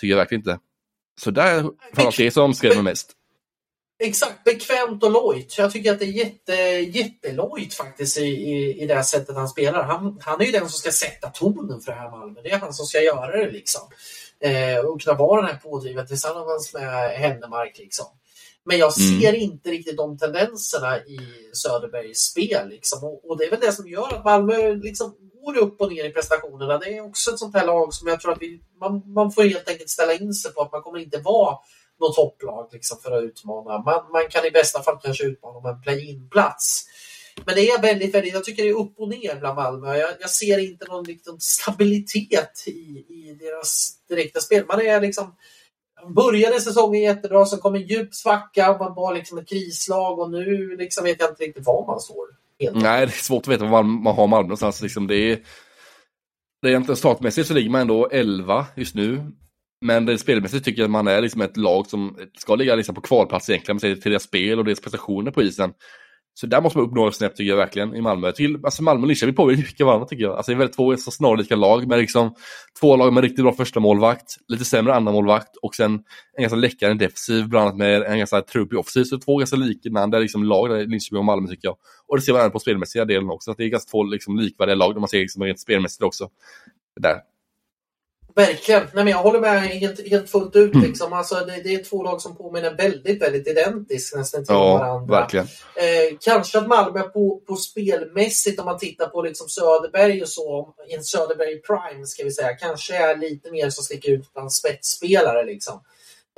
Tycker 0.00 0.10
jag 0.10 0.16
verkligen 0.16 0.40
inte. 0.40 0.58
Så 1.20 1.30
där 1.30 1.58
är 1.58 1.62
framförallt 1.62 2.16
det 2.16 2.30
som 2.30 2.54
skrämmer 2.54 2.74
mig 2.74 2.84
mest. 2.84 3.16
Exakt, 4.02 4.44
bekvämt 4.44 5.02
och 5.02 5.10
lojt. 5.10 5.58
Jag 5.58 5.72
tycker 5.72 5.92
att 5.92 5.98
det 5.98 6.04
är 6.04 6.12
jätte, 6.12 6.52
jättelojt 6.98 7.74
faktiskt 7.74 8.18
i, 8.18 8.22
i, 8.22 8.82
i 8.82 8.86
det 8.86 8.94
här 8.94 9.02
sättet 9.02 9.36
han 9.36 9.48
spelar. 9.48 9.82
Han, 9.82 10.18
han 10.20 10.40
är 10.40 10.44
ju 10.44 10.52
den 10.52 10.60
som 10.60 10.70
ska 10.70 10.90
sätta 10.90 11.28
tonen 11.28 11.80
för 11.80 11.92
det 11.92 11.98
här 11.98 12.10
Malmö. 12.10 12.40
Det 12.42 12.50
är 12.50 12.58
han 12.58 12.72
som 12.72 12.86
ska 12.86 13.00
göra 13.00 13.36
det 13.36 13.50
liksom. 13.50 13.80
Eh, 14.40 14.78
och 14.78 15.00
kunna 15.00 15.16
vara 15.16 15.40
den 15.40 15.50
här 15.50 15.58
pådrivaren 15.58 16.06
tillsammans 16.06 16.74
med 16.74 17.10
Händemark 17.10 17.78
liksom. 17.78 18.06
Men 18.70 18.78
jag 18.78 18.98
mm. 18.98 19.20
ser 19.20 19.28
mm. 19.28 19.40
inte 19.40 19.70
riktigt 19.70 19.96
de 19.96 20.18
tendenserna 20.18 20.98
i 20.98 21.18
Söderbergs 21.52 22.18
spel. 22.18 22.68
Liksom. 22.68 23.04
Och, 23.04 23.30
och, 23.30 23.38
det 23.38 23.44
är 23.44 23.50
väl 23.50 23.60
det 23.60 23.72
som 23.72 23.88
gör 23.88 24.14
att 24.14 24.24
Malmö 24.24 24.74
liksom 24.74 25.14
går 25.44 25.56
upp 25.56 25.80
och 25.80 25.92
ner 25.92 26.04
i 26.04 26.10
prestationerna. 26.10 26.78
Det 26.78 26.96
är 26.96 27.00
också 27.00 27.30
ett 27.30 27.38
sånt 27.38 27.54
här 27.54 27.66
lag 27.66 27.94
som 27.94 28.08
jag 28.08 28.20
tror 28.20 28.32
att 28.32 28.42
vi, 28.42 28.60
man, 28.80 29.12
man 29.12 29.32
får 29.32 29.42
helt 29.42 29.68
enkelt 29.68 29.90
ställa 29.90 30.14
in 30.14 30.34
sig 30.34 30.52
på 30.52 30.62
att 30.62 30.72
man 30.72 30.82
kommer 30.82 30.98
inte 30.98 31.18
vara 31.18 31.56
något 32.00 32.14
topplag 32.14 32.68
liksom, 32.72 32.98
för 33.02 33.10
att 33.10 33.24
utmana. 33.24 33.78
Man, 33.78 34.12
man 34.12 34.28
kan 34.30 34.46
i 34.46 34.50
bästa 34.50 34.82
fall 34.82 34.98
kanske 35.02 35.24
utmana 35.24 35.58
om 35.58 35.66
en 35.66 35.82
play-in-plats. 35.82 36.84
Men 37.44 37.54
det 37.54 37.70
är 37.70 37.82
väldigt, 37.82 38.14
väldigt, 38.14 38.34
jag 38.34 38.44
tycker 38.44 38.62
det 38.62 38.68
är 38.68 38.80
upp 38.80 38.94
och 38.98 39.08
ner 39.08 39.40
bland 39.40 39.56
Malmö. 39.56 39.96
Jag, 39.96 40.10
jag 40.20 40.30
ser 40.30 40.58
inte 40.58 40.86
någon 40.86 41.04
liksom, 41.04 41.36
stabilitet 41.40 42.64
i, 42.66 43.04
i 43.08 43.36
deras 43.40 43.92
direkta 44.08 44.40
spel. 44.40 44.64
Man 44.66 44.80
är 44.80 45.00
liksom 45.00 45.34
började 46.08 46.60
säsongen 46.60 47.02
jättebra, 47.02 47.44
så 47.44 47.56
kom 47.56 47.74
en 47.74 47.86
djup 47.86 48.14
svacka, 48.14 48.76
man 48.78 48.94
var 48.94 49.14
liksom 49.14 49.38
ett 49.38 49.48
krislag 49.48 50.18
och 50.18 50.30
nu 50.30 50.76
liksom 50.76 51.04
vet 51.04 51.20
jag 51.20 51.30
inte 51.30 51.42
riktigt 51.42 51.66
var 51.66 51.86
man 51.86 52.00
står. 52.00 52.26
Nej, 52.72 53.06
det 53.06 53.12
är 53.12 53.22
svårt 53.22 53.42
att 53.42 53.52
veta 53.52 53.64
var 53.64 53.82
man, 53.82 54.14
har 54.16 54.26
Malmö 54.26 54.42
någonstans. 54.42 54.82
Liksom 54.82 55.06
det 55.06 55.16
är, 55.16 55.38
det 56.62 56.68
är 56.68 56.76
inte 56.76 56.96
startmässigt 56.96 57.48
så 57.48 57.54
ligger 57.54 57.70
man 57.70 57.80
ändå 57.80 58.08
11 58.08 58.66
just 58.76 58.94
nu. 58.94 59.32
Men 59.84 60.06
det 60.06 60.18
spelmässigt 60.18 60.64
tycker 60.64 60.82
jag 60.82 60.86
att 60.86 60.90
man 60.90 61.08
är 61.08 61.20
liksom 61.20 61.40
ett 61.40 61.56
lag 61.56 61.86
som 61.86 62.16
ska 62.38 62.54
ligga 62.54 62.74
liksom 62.74 62.94
på 62.94 63.00
kvalplats 63.00 63.50
egentligen, 63.50 63.78
med 63.82 64.02
till 64.02 64.10
deras 64.12 64.22
spel 64.22 64.58
och 64.58 64.64
deras 64.64 64.80
prestationer 64.80 65.30
på 65.30 65.42
isen. 65.42 65.72
Så 66.34 66.46
där 66.46 66.60
måste 66.60 66.78
man 66.78 66.86
upp 66.86 66.94
några 66.94 67.12
snäpp 67.12 67.36
tycker 67.36 67.50
jag 67.50 67.56
verkligen 67.56 67.94
i 67.94 68.00
Malmö. 68.00 68.32
Till, 68.32 68.64
alltså 68.64 68.82
Malmö 68.82 69.02
och 69.02 69.08
Linköping 69.08 69.34
påminner 69.34 69.62
mycket 69.62 69.86
varandra 69.86 70.06
tycker 70.06 70.24
jag. 70.24 70.36
Alltså 70.36 70.52
det 70.52 70.56
är 70.56 70.58
väl 70.58 70.68
två 70.68 70.96
så 70.96 71.10
snarlika 71.10 71.56
lag 71.56 71.86
med 71.86 71.98
liksom 71.98 72.34
två 72.80 72.96
lag 72.96 73.12
med 73.12 73.22
riktigt 73.22 73.44
bra 73.44 73.52
första 73.52 73.80
målvakt, 73.80 74.36
lite 74.48 74.64
sämre 74.64 74.94
andra 74.94 75.12
målvakt 75.12 75.56
och 75.62 75.74
sen 75.74 75.92
en 76.36 76.42
ganska 76.42 76.56
läckare 76.56 76.94
defensiv 76.94 77.48
bland 77.48 77.66
annat 77.66 77.78
med 77.78 78.02
en 78.02 78.18
ganska 78.18 78.42
trubbig 78.42 78.78
offensiv. 78.78 79.04
Så 79.04 79.18
två 79.18 79.36
ganska 79.36 79.56
liknande 79.56 80.20
liksom 80.20 80.44
lag, 80.44 80.70
där, 80.70 80.86
Linköping 80.86 81.18
och 81.18 81.24
Malmö 81.24 81.48
tycker 81.48 81.68
jag. 81.68 81.76
Och 82.06 82.16
det 82.16 82.22
ser 82.22 82.32
man 82.32 82.40
även 82.40 82.52
på 82.52 82.58
spelmässiga 82.58 83.04
delen 83.04 83.30
också. 83.30 83.50
Att 83.50 83.56
det 83.56 83.64
är 83.64 83.68
ganska 83.68 83.90
två 83.90 84.02
liksom 84.02 84.38
likvärdiga 84.38 84.74
lag 84.74 84.94
där 84.94 85.00
man 85.00 85.08
ser 85.08 85.18
liksom 85.18 85.42
rent 85.42 85.60
spelmässigt 85.60 86.02
också. 86.02 86.28
Där. 87.00 87.16
Verkligen. 88.34 88.82
Nej, 88.82 89.04
men 89.04 89.08
jag 89.08 89.22
håller 89.22 89.40
med 89.40 89.60
helt, 89.62 90.08
helt 90.08 90.30
fullt 90.30 90.56
ut. 90.56 90.74
Mm. 90.74 90.86
Liksom. 90.86 91.12
Alltså, 91.12 91.34
det, 91.34 91.62
det, 91.64 91.74
är 91.74 91.84
två 91.84 92.02
lag 92.02 92.20
som 92.22 92.36
påminner 92.36 92.74
väldigt, 92.74 93.22
väldigt 93.22 93.48
identiskt 93.48 94.16
nästan 94.16 94.44
till 94.44 94.54
ja, 94.54 94.78
varandra. 94.78 95.20
Verkligen. 95.20 95.46
Eh, 95.76 96.16
kanske 96.20 96.58
att 96.58 96.68
Malmö 96.68 97.02
på, 97.02 97.40
på 97.46 97.56
spelmässigt, 97.56 98.60
om 98.60 98.66
man 98.66 98.78
tittar 98.78 99.06
på 99.06 99.22
liksom 99.22 99.48
Söderberg 99.48 100.22
och 100.22 100.28
så, 100.28 100.74
i 100.88 100.94
en 100.94 101.04
Söderberg 101.04 101.62
Prime 101.62 102.06
ska 102.06 102.24
vi 102.24 102.32
säga, 102.32 102.56
kanske 102.56 102.96
är 102.96 103.16
lite 103.16 103.50
mer 103.50 103.70
som 103.70 103.84
sticker 103.84 104.12
ut 104.12 104.34
bland 104.34 104.52
spetsspelare. 104.52 105.44
Liksom. 105.44 105.80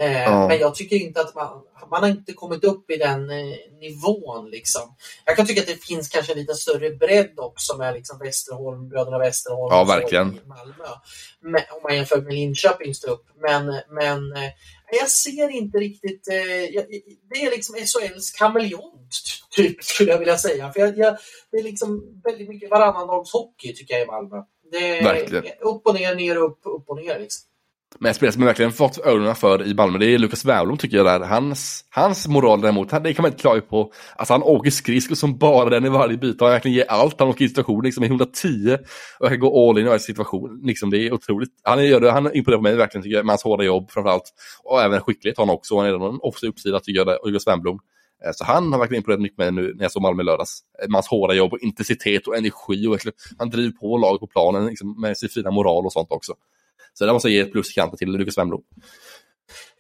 Eh, 0.03 0.23
ja. 0.23 0.49
Men 0.49 0.59
jag 0.59 0.75
tycker 0.75 0.97
inte 0.97 1.21
att 1.21 1.35
man, 1.35 1.63
man 1.91 2.03
har 2.03 2.11
inte 2.11 2.33
kommit 2.33 2.65
upp 2.65 2.91
i 2.91 2.97
den 2.97 3.31
eh, 3.31 3.57
nivån. 3.81 4.51
Liksom. 4.51 4.83
Jag 5.25 5.37
kan 5.37 5.47
tycka 5.47 5.61
att 5.61 5.67
det 5.67 5.85
finns 5.85 6.09
kanske 6.09 6.33
en 6.33 6.39
lite 6.39 6.55
större 6.55 6.91
bredd 6.91 7.35
också 7.37 7.77
med 7.77 7.95
liksom 7.95 8.19
Västerholm, 8.19 8.89
bröderna 8.89 9.19
Västerholm 9.19 9.75
ja, 9.75 9.85
verkligen. 9.85 10.27
i 10.27 10.49
Malmö. 10.49 10.85
Men, 11.41 11.63
om 11.71 11.83
man 11.83 11.97
jämför 11.97 12.21
med 12.21 12.35
Linköpings 12.35 13.01
trupp. 13.01 13.25
Men, 13.41 13.67
men 13.89 14.37
eh, 14.37 14.51
jag 15.01 15.11
ser 15.11 15.49
inte 15.49 15.79
riktigt... 15.79 16.29
Eh, 16.29 16.83
det 17.31 17.43
är 17.43 17.51
liksom 17.51 17.75
SHLs 17.75 18.31
kameleont, 18.31 19.15
typ, 19.51 19.85
skulle 19.85 20.11
jag 20.11 20.19
vilja 20.19 20.39
säga. 20.39 20.73
För 20.73 20.81
jag, 20.81 20.99
jag, 20.99 21.17
det 21.51 21.57
är 21.57 21.63
liksom 21.63 22.21
väldigt 22.25 22.49
mycket 22.49 22.71
varannandagshockey 22.71 23.75
tycker 23.75 23.95
jag 23.95 24.03
i 24.03 24.07
Malmö. 24.07 24.37
Det 24.73 24.99
är 24.99 25.05
Verkligen. 25.05 25.45
upp 25.61 25.87
och 25.87 25.95
ner, 25.95 26.15
ner 26.15 26.43
och 26.43 26.51
upp, 26.51 26.61
upp 26.65 26.89
och 26.89 26.97
ner. 26.97 27.19
Liksom. 27.19 27.52
Men 27.99 28.09
en 28.09 28.15
spelare 28.15 28.33
som 28.33 28.43
jag 28.43 28.47
verkligen 28.47 28.73
fått 28.73 28.99
ögonen 28.99 29.35
för 29.35 29.67
i 29.67 29.75
Malmö, 29.75 29.99
det 29.99 30.07
är 30.07 30.19
Lukas 30.19 30.45
Wernbloom 30.45 30.79
tycker 30.79 30.97
jag. 30.97 31.07
Där. 31.07 31.21
Hans, 31.21 31.85
hans 31.91 32.29
moral 32.29 32.61
däremot, 32.61 32.91
det 32.91 33.15
kan 33.15 33.23
man 33.23 33.31
inte 33.31 33.41
klaga 33.41 33.61
på. 33.61 33.93
Alltså 34.17 34.35
han 34.35 34.43
åker 34.43 34.71
skridskor 34.71 35.15
som 35.15 35.39
bara 35.39 35.71
den 35.71 35.85
i 35.85 35.89
varje 35.89 36.17
byte. 36.17 36.45
Han 36.45 36.53
verkligen 36.53 36.77
ger 36.77 36.87
allt. 36.89 37.21
Han 37.21 37.29
åker 37.29 37.45
i 37.45 37.49
situationer 37.49 37.83
liksom 37.83 38.05
i 38.05 38.07
110 38.07 38.79
och 39.19 39.29
kan 39.29 39.41
gå 39.41 39.71
all 39.71 39.79
in 39.79 39.85
i 39.85 39.89
varje 39.89 40.01
situation. 40.01 40.61
Liksom, 40.63 40.91
det 40.91 40.99
är 40.99 41.13
otroligt. 41.13 41.51
Han, 41.63 41.87
gör 41.87 42.01
det, 42.01 42.11
han 42.11 42.35
imponerar 42.35 42.59
på 42.59 42.63
mig 42.63 42.77
verkligen 42.77 43.03
tycker 43.03 43.17
jag, 43.17 43.27
med 43.27 43.33
hans 43.33 43.43
hårda 43.43 43.65
jobb 43.65 43.91
framförallt. 43.91 44.33
Och 44.65 44.83
även 44.83 45.01
skicklighet 45.01 45.39
har 45.39 45.47
han 45.47 45.55
också. 45.55 45.77
Han 45.77 45.87
är 45.87 45.95
en 46.11 46.19
offensiv 46.23 46.51
uppsida 46.51 46.81
tycker 46.81 47.07
jag, 47.07 47.21
och 47.23 47.29
Lukas 47.31 47.47
Wählblom. 47.47 47.79
Eh, 48.25 48.33
så 48.35 48.45
han 48.45 48.73
har 48.73 48.79
verkligen 48.79 49.01
imponerat 49.01 49.21
mycket 49.21 49.39
med 49.39 49.55
mig 49.55 49.65
nu 49.65 49.75
när 49.75 49.85
jag 49.85 49.93
såg 49.93 50.03
Malmö 50.03 50.23
i 50.23 50.27
lördags. 50.27 50.61
Eh, 50.83 50.89
med 50.89 50.95
hans 50.95 51.09
hårda 51.09 51.35
jobb 51.35 51.53
och 51.53 51.59
intensitet 51.59 52.27
och 52.27 52.37
energi. 52.37 52.87
Och 52.87 52.99
han 53.39 53.51
driver 53.51 53.73
på 53.73 53.99
laget 53.99 54.21
på 54.21 54.27
planen 54.27 54.67
liksom, 54.67 55.01
med 55.01 55.19
sin 55.19 55.29
fina 55.29 55.51
moral 55.51 55.87
och 55.87 55.93
sånt 55.93 56.11
också. 56.11 56.35
Så 56.95 57.07
där 57.07 57.13
måste 57.13 57.29
jag 57.29 57.35
ge 57.35 57.41
ett 57.41 57.53
plus 57.53 57.71
i 57.71 57.75
kanten 57.75 57.99
till 57.99 58.09
Lukas 58.09 58.39
Wemblom. 58.39 58.63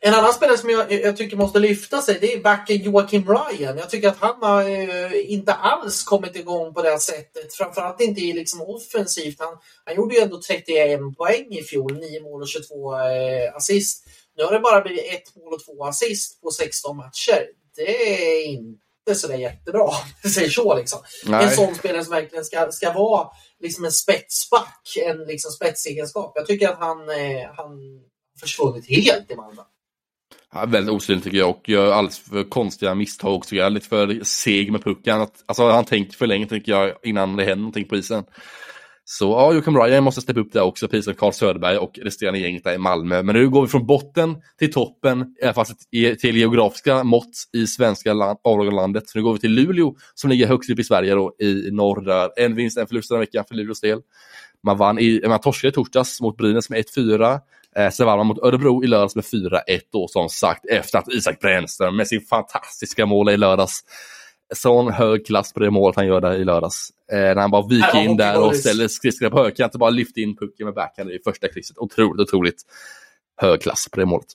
En 0.04 0.14
annan 0.14 0.32
spelare 0.32 0.58
som 0.58 0.70
jag, 0.70 0.92
jag, 0.92 1.16
tycker 1.16 1.36
måste 1.36 1.58
lyfta 1.58 2.02
sig 2.02 2.18
det 2.20 2.34
är 2.34 2.40
backen 2.40 2.76
Joakim 2.76 3.24
Ryan. 3.28 3.78
Jag 3.78 3.90
tycker 3.90 4.08
att 4.08 4.18
han 4.18 4.42
har 4.42 4.62
eh, 4.62 5.32
inte 5.32 5.52
alls 5.52 6.04
kommit 6.04 6.36
igång 6.36 6.74
på 6.74 6.82
det 6.82 6.98
sättet. 6.98 7.54
Framförallt 7.54 8.00
inte 8.00 8.20
liksom 8.20 8.60
offensivt. 8.60 9.36
Han, 9.38 9.58
han 9.84 9.96
gjorde 9.96 10.14
ju 10.14 10.20
ändå 10.20 10.40
31 10.40 11.00
poäng 11.16 11.46
i 11.50 11.62
fjol, 11.62 11.94
9 11.94 12.22
mål 12.22 12.42
och 12.42 12.48
22 12.48 12.94
eh, 12.94 13.56
assist. 13.56 14.04
Nu 14.36 14.44
har 14.44 14.52
det 14.52 14.60
bara 14.60 14.80
blivit 14.80 15.04
ett 15.12 15.36
mål 15.36 15.54
och 15.54 15.64
två 15.64 15.84
assist 15.84 16.40
på 16.40 16.50
16 16.50 16.96
matcher. 16.96 17.46
Det 17.76 18.12
är 18.12 18.46
inte 18.46 19.14
sådär 19.14 19.36
jättebra, 19.36 19.88
säger 20.34 20.50
så 20.50 20.76
liksom. 20.76 20.98
En 21.26 21.50
sån 21.50 21.74
spelare 21.74 22.04
som 22.04 22.14
verkligen 22.14 22.44
ska, 22.44 22.72
ska 22.72 22.92
vara 22.92 23.28
liksom 23.62 23.84
en 23.84 23.92
spetsback, 23.92 24.96
en 25.06 25.24
liksom 25.24 25.50
spetsegenskap. 25.50 26.32
Jag 26.34 26.46
tycker 26.46 26.68
att 26.68 26.78
han, 26.78 27.08
eh, 27.08 27.50
han 27.56 28.00
försvunnit 28.40 28.88
helt 28.88 29.30
i 29.30 29.36
Malmö. 29.36 29.62
Ja, 30.54 30.66
väldigt 30.66 30.94
osynlig 30.94 31.24
tycker 31.24 31.38
jag 31.38 31.50
och 31.50 31.68
gör 31.68 31.92
alldeles 31.92 32.18
för 32.18 32.50
konstiga 32.50 32.94
misstag 32.94 33.34
också. 33.34 33.54
Jag 33.54 33.66
är 33.66 33.70
lite 33.70 33.88
för 33.88 34.24
seg 34.24 34.72
med 34.72 34.84
pucken. 34.84 35.26
Alltså, 35.46 35.68
han 35.68 35.84
tänker 35.84 36.12
för 36.12 36.26
länge 36.26 36.46
tycker 36.46 36.72
jag 36.72 36.94
innan 37.02 37.36
det 37.36 37.44
händer 37.44 37.56
någonting 37.56 37.88
på 37.88 37.96
isen. 37.96 38.24
Så 39.04 39.24
ja, 39.24 39.52
Joakim 39.52 39.76
Ryan 39.76 40.04
måste 40.04 40.20
steppa 40.20 40.40
upp 40.40 40.52
där 40.52 40.62
också, 40.62 40.88
precis 40.88 41.04
som 41.04 41.14
Carl 41.14 41.32
Söderberg 41.32 41.78
och 41.78 41.98
resterande 42.02 42.38
gänget 42.38 42.64
där 42.64 42.74
i 42.74 42.78
Malmö. 42.78 43.22
Men 43.22 43.34
nu 43.34 43.48
går 43.50 43.62
vi 43.62 43.68
från 43.68 43.86
botten 43.86 44.36
till 44.58 44.72
toppen, 44.72 45.34
i 45.42 45.44
alla 45.44 45.54
fall 45.54 45.66
till 46.20 46.36
geografiska 46.36 47.04
mått 47.04 47.30
i 47.52 47.66
svenska 47.66 48.12
avlånga 48.44 49.00
Så 49.04 49.18
nu 49.18 49.22
går 49.22 49.32
vi 49.32 49.38
till 49.38 49.52
Luleå 49.52 49.94
som 50.14 50.30
ligger 50.30 50.46
högst 50.46 50.70
upp 50.70 50.78
i 50.78 50.84
Sverige 50.84 51.14
då, 51.14 51.34
i 51.38 51.70
norr. 51.70 52.00
Där. 52.00 52.30
En 52.36 52.54
vinst, 52.54 52.78
en 52.78 52.86
förlust 52.86 53.10
den 53.10 53.20
veckan 53.20 53.44
för 53.48 53.54
Luleås 53.54 53.80
del. 53.80 54.00
Man, 54.62 54.78
vann 54.78 54.98
i, 54.98 55.22
man 55.28 55.40
torskade 55.40 55.68
i 55.70 55.74
torsdags 55.74 56.20
mot 56.20 56.36
Brynäs 56.36 56.70
med 56.70 56.84
1-4. 56.96 57.40
Eh, 57.76 57.90
sen 57.90 58.06
vann 58.06 58.18
man 58.18 58.26
mot 58.26 58.38
Örebro 58.38 58.84
i 58.84 58.86
lördags 58.86 59.16
med 59.16 59.24
4-1 59.24 59.60
då 59.92 60.08
som 60.08 60.28
sagt 60.28 60.66
efter 60.66 60.98
att 60.98 61.12
Isak 61.12 61.40
Brännström 61.40 61.96
med 61.96 62.08
sin 62.08 62.20
fantastiska 62.20 63.06
mål 63.06 63.30
i 63.30 63.36
lördags 63.36 63.84
sån 64.52 64.92
hög 64.92 65.26
klass 65.26 65.52
på 65.52 65.60
det 65.60 65.70
målet 65.70 65.96
han 65.96 66.06
gör 66.06 66.20
där 66.20 66.34
i 66.34 66.44
lördags. 66.44 66.88
Eh, 67.12 67.18
när 67.18 67.36
han 67.36 67.50
bara 67.50 67.66
viker 67.66 67.98
in 67.98 68.16
där 68.16 68.40
och 68.40 68.56
ställer 68.56 68.88
skridskorna 68.88 69.30
på 69.30 69.38
högkant 69.42 69.74
och 69.74 69.80
bara 69.80 69.90
lyfter 69.90 70.20
in 70.20 70.36
pucken 70.36 70.66
med 70.66 70.74
backhand 70.74 71.10
i 71.10 71.18
första 71.24 71.48
krysset. 71.48 71.78
Otroligt, 71.78 72.28
otroligt 72.28 72.62
hög 73.40 73.62
klass 73.62 73.88
på 73.92 74.00
det 74.00 74.06
målet. 74.06 74.28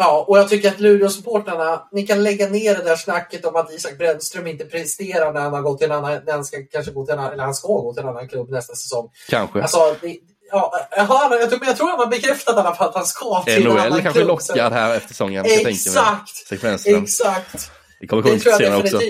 Ja, 0.00 0.24
och 0.28 0.38
jag 0.38 0.48
tycker 0.48 0.68
att 0.68 0.80
Luleå-supportrarna, 0.80 1.88
ni 1.92 2.06
kan 2.06 2.22
lägga 2.22 2.48
ner 2.48 2.74
det 2.74 2.82
där 2.82 2.96
snacket 2.96 3.44
om 3.44 3.56
att 3.56 3.72
Isak 3.72 3.98
Brännström 3.98 4.46
inte 4.46 4.64
presterar 4.64 5.32
när 5.32 5.40
han 5.40 5.52
har 5.52 5.62
gått 5.62 5.78
till 5.78 5.90
en 5.90 5.96
annan, 5.96 6.20
när 6.26 6.32
han 6.32 6.44
ska, 6.44 6.56
kanske 6.72 6.92
gå 6.92 7.06
till 7.06 7.14
en 7.14 7.20
eller 7.20 7.44
han 7.44 7.54
ska 7.54 7.68
gå 7.68 7.94
till 7.94 8.02
en 8.02 8.08
annan 8.08 8.28
klubb 8.28 8.50
nästa 8.50 8.74
säsong. 8.74 9.10
Kanske. 9.28 9.62
Alltså, 9.62 9.96
det, 10.00 10.16
ja, 10.50 10.88
jag, 10.96 11.40
jag, 11.40 11.50
tror, 11.50 11.66
jag 11.66 11.76
tror 11.76 11.88
han 11.90 11.98
har 11.98 12.06
bekräftat 12.06 12.56
i 12.56 12.58
alla 12.58 12.74
fall 12.74 12.88
att 12.88 12.94
han 12.94 13.06
ska 13.06 13.42
till 13.42 13.64
NHL 13.64 13.76
en 13.76 13.78
annan 13.78 14.02
kanske 14.02 14.12
klubb. 14.12 14.28
lockar 14.28 14.70
här 14.70 14.96
efter 14.96 15.08
säsongen. 15.08 15.44
Exakt! 15.46 16.52
Exakt! 16.86 17.70
Det 18.00 18.06
kommer 18.06 18.22
komma 18.22 18.34
det 18.34 18.40
senare 18.40 18.80
också. 18.80 19.00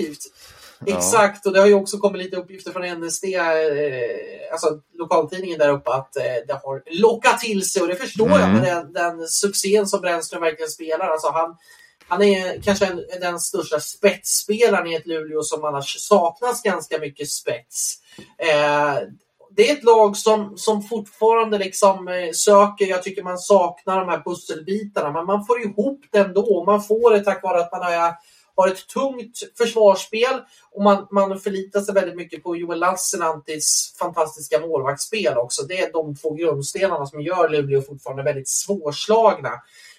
Ja. 0.85 0.97
Exakt, 0.97 1.45
och 1.45 1.53
det 1.53 1.59
har 1.59 1.67
ju 1.67 1.73
också 1.73 1.97
kommit 1.97 2.21
lite 2.21 2.37
uppgifter 2.37 2.71
från 2.71 2.99
NSD, 2.99 3.23
eh, 3.23 4.51
alltså 4.51 4.67
lokaltidningen 4.93 5.59
där 5.59 5.69
uppe, 5.69 5.91
att 5.91 6.17
eh, 6.17 6.23
det 6.47 6.53
har 6.63 6.99
lockat 7.01 7.39
till 7.39 7.69
sig 7.69 7.81
och 7.81 7.87
det 7.87 7.95
förstår 7.95 8.25
mm. 8.25 8.39
jag 8.39 8.49
med 8.49 8.63
den, 8.63 8.93
den 8.93 9.27
succén 9.27 9.87
som 9.87 10.01
Brännström 10.01 10.41
verkligen 10.41 10.69
spelar. 10.69 11.07
Alltså 11.07 11.29
han, 11.31 11.57
han 12.07 12.23
är 12.23 12.61
kanske 12.61 12.85
en, 12.85 13.03
den 13.21 13.39
största 13.39 13.79
spetsspelaren 13.79 14.87
i 14.87 14.95
ett 14.95 15.07
Luleå 15.07 15.43
som 15.43 15.65
annars 15.65 15.99
saknas 15.99 16.63
ganska 16.63 16.99
mycket 16.99 17.29
spets. 17.29 17.95
Eh, 18.37 18.95
det 19.51 19.69
är 19.69 19.73
ett 19.73 19.83
lag 19.83 20.17
som, 20.17 20.57
som 20.57 20.83
fortfarande 20.83 21.57
liksom 21.57 22.07
eh, 22.07 22.31
söker, 22.33 22.85
jag 22.85 23.03
tycker 23.03 23.23
man 23.23 23.37
saknar 23.37 23.99
de 23.99 24.09
här 24.09 24.21
pusselbitarna, 24.25 25.11
men 25.11 25.25
man 25.25 25.45
får 25.45 25.61
ihop 25.61 26.01
det 26.11 26.17
ändå. 26.17 26.63
Man 26.65 26.83
får 26.83 27.11
det 27.11 27.19
tack 27.19 27.43
vare 27.43 27.59
att 27.59 27.71
man 27.71 27.83
har 27.83 27.91
har 28.61 28.67
ett 28.67 28.87
tungt 28.87 29.37
försvarsspel 29.57 30.41
och 30.71 30.83
man, 30.83 31.07
man 31.11 31.39
förlitar 31.39 31.81
sig 31.81 31.93
väldigt 31.93 32.15
mycket 32.15 32.43
på 32.43 32.55
Joel 32.55 32.79
Lassinantis 32.79 33.95
fantastiska 33.99 34.59
målvaktsspel 34.59 35.37
också. 35.37 35.63
Det 35.63 35.79
är 35.79 35.93
de 35.93 36.15
två 36.15 36.33
grundstenarna 36.33 37.05
som 37.05 37.21
gör 37.21 37.49
Luleå 37.49 37.81
fortfarande 37.81 38.23
väldigt 38.23 38.49
svårslagna. 38.49 39.51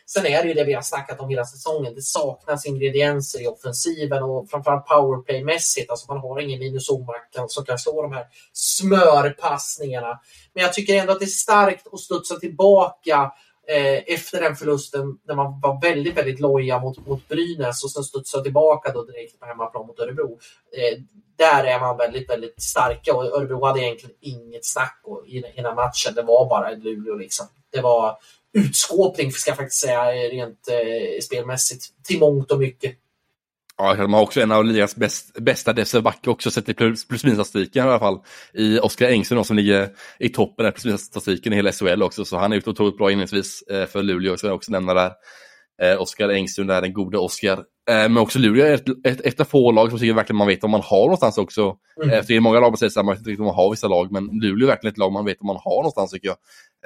Sen 0.07 0.27
är 0.27 0.43
det 0.43 0.49
ju 0.49 0.55
det 0.55 0.65
vi 0.65 0.73
har 0.73 0.83
snackat 0.83 1.21
om 1.21 1.29
hela 1.29 1.45
säsongen. 1.45 1.95
Det 1.95 2.03
saknas 2.03 2.67
ingredienser 2.67 3.43
i 3.43 3.47
offensiven 3.47 4.23
och 4.23 4.51
framförallt 4.51 4.87
powerplaymässigt. 4.87 5.91
Alltså 5.91 6.13
man 6.13 6.21
har 6.21 6.41
ingen 6.41 6.61
Linus 6.61 6.89
Omark 6.91 7.51
som 7.51 7.65
kan 7.65 7.79
slå 7.79 8.03
de 8.03 8.13
här 8.13 8.27
smörpassningarna. 8.53 10.21
Men 10.55 10.63
jag 10.63 10.73
tycker 10.73 10.95
ändå 10.95 11.13
att 11.13 11.19
det 11.19 11.25
är 11.25 11.27
starkt 11.27 11.87
att 11.93 12.01
studsa 12.01 12.37
tillbaka 12.37 13.33
Eh, 13.71 14.15
efter 14.15 14.41
den 14.41 14.57
förlusten 14.57 15.19
när 15.29 15.35
man 15.35 15.61
var 15.61 15.81
väldigt, 15.81 16.17
väldigt 16.17 16.41
loja 16.41 16.79
mot, 16.79 17.07
mot 17.07 17.29
Brynäs 17.29 17.85
och 17.85 17.91
sen 17.91 18.03
studsade 18.03 18.45
tillbaka 18.45 18.93
då 18.93 19.05
direkt 19.05 19.41
på 19.41 19.47
hemmaplan 19.47 19.87
mot 19.87 20.01
Örebro. 20.01 20.39
Eh, 20.77 20.99
där 21.37 21.65
är 21.65 21.81
man 21.81 21.97
väldigt, 21.97 22.31
väldigt 22.31 22.63
starka 22.63 23.15
och 23.15 23.25
Örebro 23.25 23.65
hade 23.65 23.81
egentligen 23.81 24.17
inget 24.21 24.67
snack 24.67 25.03
innan 25.55 25.75
matchen. 25.75 26.15
Det 26.15 26.23
var 26.23 26.49
bara 26.49 26.71
Luleå 26.71 27.15
liksom. 27.15 27.47
Det 27.73 27.81
var 27.81 28.19
utskåpning, 28.53 29.33
ska 29.33 29.51
jag 29.51 29.59
faktiskt 29.59 29.81
säga, 29.81 30.13
rent 30.13 30.69
eh, 30.69 31.21
spelmässigt, 31.23 31.85
till 32.05 32.19
mångt 32.19 32.53
och 32.53 32.59
mycket. 32.59 32.97
Ja, 33.83 33.95
de 33.95 34.13
har 34.13 34.23
också 34.23 34.41
en 34.41 34.53
av 34.53 34.65
ligans 34.65 34.97
bäst, 34.97 35.39
bästa 35.39 35.73
defensiva 35.73 36.03
backar 36.03 36.31
också 36.31 36.51
sett 36.51 36.69
i 36.69 36.75
plus, 36.75 37.09
plus 37.09 37.25
minus-statistiken 37.25 37.87
i 37.87 37.89
alla 37.89 37.99
fall. 37.99 38.19
I 38.55 38.79
Oskar 38.79 39.09
Engström 39.09 39.45
som 39.45 39.57
ligger 39.57 39.89
i 40.19 40.29
toppen 40.29 40.67
av 40.67 40.71
plus 40.71 40.85
minus-statistiken 40.85 41.53
i 41.53 41.57
hela 41.57 41.73
SHL 41.73 42.03
också, 42.03 42.25
så 42.25 42.37
han 42.37 42.53
är 42.53 42.57
ute 42.57 42.71
otroligt 42.71 42.99
bra 42.99 43.11
inledningsvis 43.11 43.63
eh, 43.63 43.87
för 43.87 44.03
Luleå, 44.03 44.37
ska 44.37 44.47
jag 44.47 44.57
också 44.57 44.73
nämna 44.73 44.95
där. 44.95 45.13
Eh, 45.83 46.01
Oskar 46.01 46.29
Engström 46.29 46.67
där, 46.67 46.83
den 46.83 46.93
gode 46.93 47.19
Oskar. 47.19 47.59
Eh, 47.59 47.65
men 47.87 48.19
också 48.19 48.39
Luleå 48.39 48.67
är 48.67 48.75
ett, 48.75 48.89
ett, 49.05 49.21
ett 49.21 49.41
av 49.41 49.45
få 49.45 49.73
lag 49.73 49.91
som 49.91 49.99
tycker 49.99 50.15
verkligen 50.15 50.39
man 50.39 50.47
vet 50.47 50.65
om 50.65 50.71
man 50.71 50.83
har 50.85 51.03
någonstans 51.03 51.39
också. 51.39 51.77
Mm. 52.03 52.15
Eh, 52.15 52.25
det 52.29 52.37
är 52.37 52.41
många 52.41 52.61
lag 52.61 52.71
som 52.71 52.77
säger 52.77 52.91
samma, 52.91 53.13
inte 53.13 53.31
riktigt 53.31 53.41
om 53.41 53.47
man 53.47 53.55
har 53.55 53.71
vissa 53.71 53.89
lag, 53.89 54.13
men 54.13 54.25
Luleå 54.25 54.67
är 54.67 54.71
verkligen 54.71 54.93
ett 54.93 54.99
lag 54.99 55.13
man 55.13 55.25
vet 55.25 55.41
om 55.41 55.47
man 55.47 55.61
har 55.65 55.77
någonstans 55.77 56.11
tycker 56.11 56.29
jag. 56.29 56.37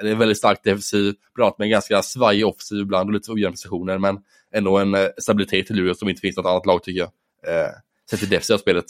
Det 0.01 0.09
är 0.09 0.15
väldigt 0.15 0.37
starkt 0.37 0.63
defensiv, 0.63 1.13
bra 1.35 1.55
med 1.59 1.69
ganska 1.69 2.01
svajig 2.01 2.47
offensiv 2.47 2.79
ibland 2.79 3.09
och 3.09 3.13
lite 3.13 3.31
ojämna 3.31 3.51
prestationer, 3.51 3.97
men 3.97 4.17
ändå 4.53 4.77
en 4.77 4.95
eh, 4.95 5.07
stabilitet 5.17 5.71
i 5.71 5.73
Luleå 5.73 5.95
som 5.95 6.09
inte 6.09 6.21
finns 6.21 6.37
något 6.37 6.45
annat 6.45 6.65
lag 6.65 6.83
tycker 6.83 6.99
jag 6.99 7.09
eh, 7.55 7.71
sett 8.09 8.19
till 8.19 8.29
defensiva 8.29 8.59
spelet. 8.59 8.85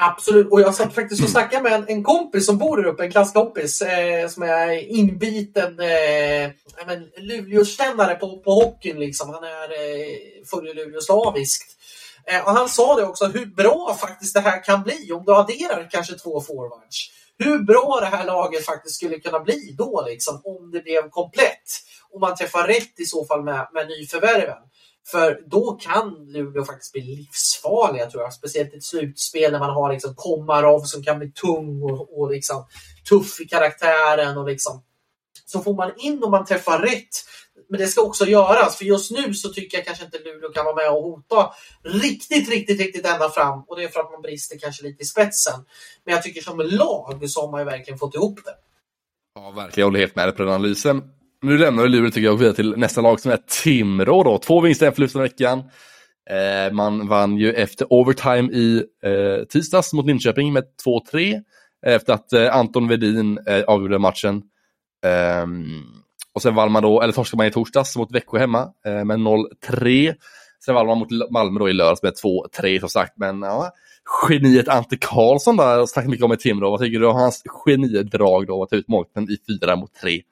Absolut, 0.00 0.50
och 0.50 0.60
jag 0.60 0.74
satt 0.74 0.94
faktiskt 0.94 1.22
och 1.22 1.30
snackade 1.30 1.62
med 1.62 1.72
en, 1.72 1.84
en 1.88 2.04
kompis 2.04 2.46
som 2.46 2.58
bor 2.58 2.76
där 2.76 2.84
uppe, 2.84 3.04
en 3.04 3.10
klasskompis 3.10 3.82
eh, 3.82 4.28
som 4.28 4.42
är 4.42 4.90
inbiten 4.98 5.80
eh, 5.80 6.50
Luleåkännare 7.16 8.14
på, 8.14 8.38
på 8.38 8.50
hockeyn. 8.50 8.98
Liksom. 8.98 9.30
Han 9.30 9.44
är 9.44 9.62
eh, 9.62 10.46
följer 10.50 10.74
Luleå 10.74 11.00
slaviskt. 11.00 11.78
Eh, 12.26 12.44
och 12.44 12.52
han 12.52 12.68
sa 12.68 12.96
det 12.96 13.04
också, 13.04 13.26
hur 13.26 13.46
bra 13.46 13.96
faktiskt 14.00 14.34
det 14.34 14.40
här 14.40 14.64
kan 14.64 14.82
bli 14.82 15.12
om 15.12 15.24
du 15.24 15.34
adderar 15.34 15.88
kanske 15.90 16.14
två 16.14 16.40
forwards 16.40 17.10
hur 17.38 17.58
bra 17.58 17.98
det 18.00 18.06
här 18.06 18.26
laget 18.26 18.64
faktiskt 18.64 18.96
skulle 18.96 19.20
kunna 19.20 19.40
bli 19.40 19.74
då, 19.78 20.04
liksom, 20.06 20.40
om 20.44 20.70
det 20.70 20.80
blev 20.80 21.10
komplett. 21.10 21.68
Om 22.10 22.20
man 22.20 22.36
träffar 22.36 22.66
rätt 22.66 23.00
i 23.00 23.04
så 23.04 23.24
fall 23.24 23.42
med, 23.42 23.68
med 23.72 23.88
nyförvärven. 23.88 24.62
För 25.10 25.40
då 25.46 25.72
kan 25.72 26.26
Luleå 26.32 26.64
faktiskt 26.64 26.92
bli 26.92 27.02
livsfarliga 27.02 28.10
tror 28.10 28.22
jag. 28.22 28.32
Speciellt 28.32 28.74
i 28.74 28.76
ett 28.76 28.84
slutspel 28.84 29.52
när 29.52 29.58
man 29.58 29.74
har 29.74 29.92
liksom 29.92 30.14
Komarov 30.14 30.80
som 30.80 31.02
kan 31.02 31.18
bli 31.18 31.32
tung 31.32 31.82
och, 31.82 32.18
och 32.18 32.30
liksom 32.30 32.66
tuff 33.08 33.40
i 33.40 33.44
karaktären. 33.44 34.38
Och 34.38 34.46
liksom. 34.46 34.82
Så 35.46 35.60
får 35.60 35.74
man 35.74 35.92
in 35.96 36.24
om 36.24 36.30
man 36.30 36.44
träffar 36.44 36.78
rätt. 36.78 37.08
Men 37.68 37.80
det 37.80 37.86
ska 37.86 38.02
också 38.02 38.26
göras. 38.26 38.76
För 38.78 38.84
just 38.84 39.10
nu 39.10 39.34
så 39.34 39.48
tycker 39.48 39.78
jag 39.78 39.86
kanske 39.86 40.04
inte 40.04 40.18
Luleå 40.18 40.52
kan 40.52 40.64
vara 40.64 40.74
med 40.74 40.90
och 40.90 41.02
hota 41.02 41.52
riktigt, 41.82 42.48
riktigt, 42.48 42.80
riktigt 42.80 43.06
ända 43.06 43.30
fram. 43.30 43.62
Och 43.66 43.76
det 43.76 43.84
är 43.84 43.88
för 43.88 44.00
att 44.00 44.12
man 44.12 44.22
brister 44.22 44.58
kanske 44.58 44.82
lite 44.82 45.02
i 45.02 45.06
spetsen. 45.06 45.60
Men 46.04 46.14
jag 46.14 46.22
tycker 46.22 46.40
som 46.40 46.58
lag 46.58 47.30
så 47.30 47.40
har 47.40 47.50
man 47.50 47.60
ju 47.60 47.64
verkligen 47.64 47.98
fått 47.98 48.14
ihop 48.14 48.40
det. 48.44 48.54
Ja, 49.34 49.50
verkligen. 49.50 49.84
Jag 49.84 49.86
håller 49.86 50.00
helt 50.00 50.16
med 50.16 50.28
dig 50.28 50.36
på 50.36 50.42
den 50.42 50.52
analysen. 50.52 51.02
Nu 51.42 51.58
lämnar 51.58 51.82
vi 51.82 51.88
Luleå 51.88 52.10
tycker 52.10 52.24
jag 52.24 52.34
och 52.34 52.40
vidare 52.40 52.54
till 52.54 52.74
nästa 52.76 53.00
lag 53.00 53.20
som 53.20 53.30
är 53.30 53.38
Timrå 53.62 54.22
då. 54.22 54.38
Två 54.38 54.60
vinster, 54.60 54.86
en 54.86 54.92
förlust 54.92 55.14
den 55.14 55.22
veckan. 55.22 55.58
Eh, 56.30 56.72
man 56.72 57.08
vann 57.08 57.36
ju 57.36 57.52
efter 57.52 57.92
overtime 57.92 58.52
i 58.52 58.84
eh, 59.02 59.44
tisdags 59.44 59.92
mot 59.92 60.06
Linköping 60.06 60.52
med 60.52 60.64
2-3. 61.12 61.42
Efter 61.86 62.12
att 62.12 62.32
eh, 62.32 62.56
Anton 62.56 62.88
Vedin 62.88 63.38
eh, 63.46 63.64
avgjorde 63.64 63.98
matchen. 63.98 64.42
Ehm, 65.06 65.82
och 66.38 66.42
sen 66.42 66.54
vann 66.54 66.72
man 66.72 66.82
då, 66.82 67.02
eller 67.02 67.12
torskade 67.12 67.36
man 67.36 67.46
i 67.46 67.50
torsdags 67.50 67.96
mot 67.96 68.12
Växjö 68.12 68.38
hemma 68.38 68.72
eh, 68.86 69.04
med 69.04 69.18
0-3. 69.18 70.14
Sen 70.64 70.74
vann 70.74 70.86
man 70.86 70.98
mot 70.98 71.30
Malmö 71.30 71.60
då 71.60 71.68
i 71.68 71.72
lördags 71.72 72.02
med 72.02 72.12
2-3 72.12 72.80
som 72.80 72.88
sagt. 72.88 73.12
Men 73.16 73.42
ja, 73.42 73.70
geniet 74.28 74.68
Ante 74.68 74.96
Karlsson 74.96 75.56
där, 75.56 75.80
och 75.80 75.88
mycket 76.06 76.24
om 76.24 76.32
i 76.32 76.36
Timrå. 76.36 76.70
Vad 76.70 76.80
tycker 76.80 77.00
du 77.00 77.06
om 77.06 77.16
hans 77.16 77.42
genidrag 77.46 78.46
då 78.46 78.62
att 78.62 78.70
ta 78.70 78.76
ut 78.76 78.88
målvakten 78.88 79.30
i 79.30 79.38
4 79.60 79.76
mot 79.76 79.94
3? 79.94 80.22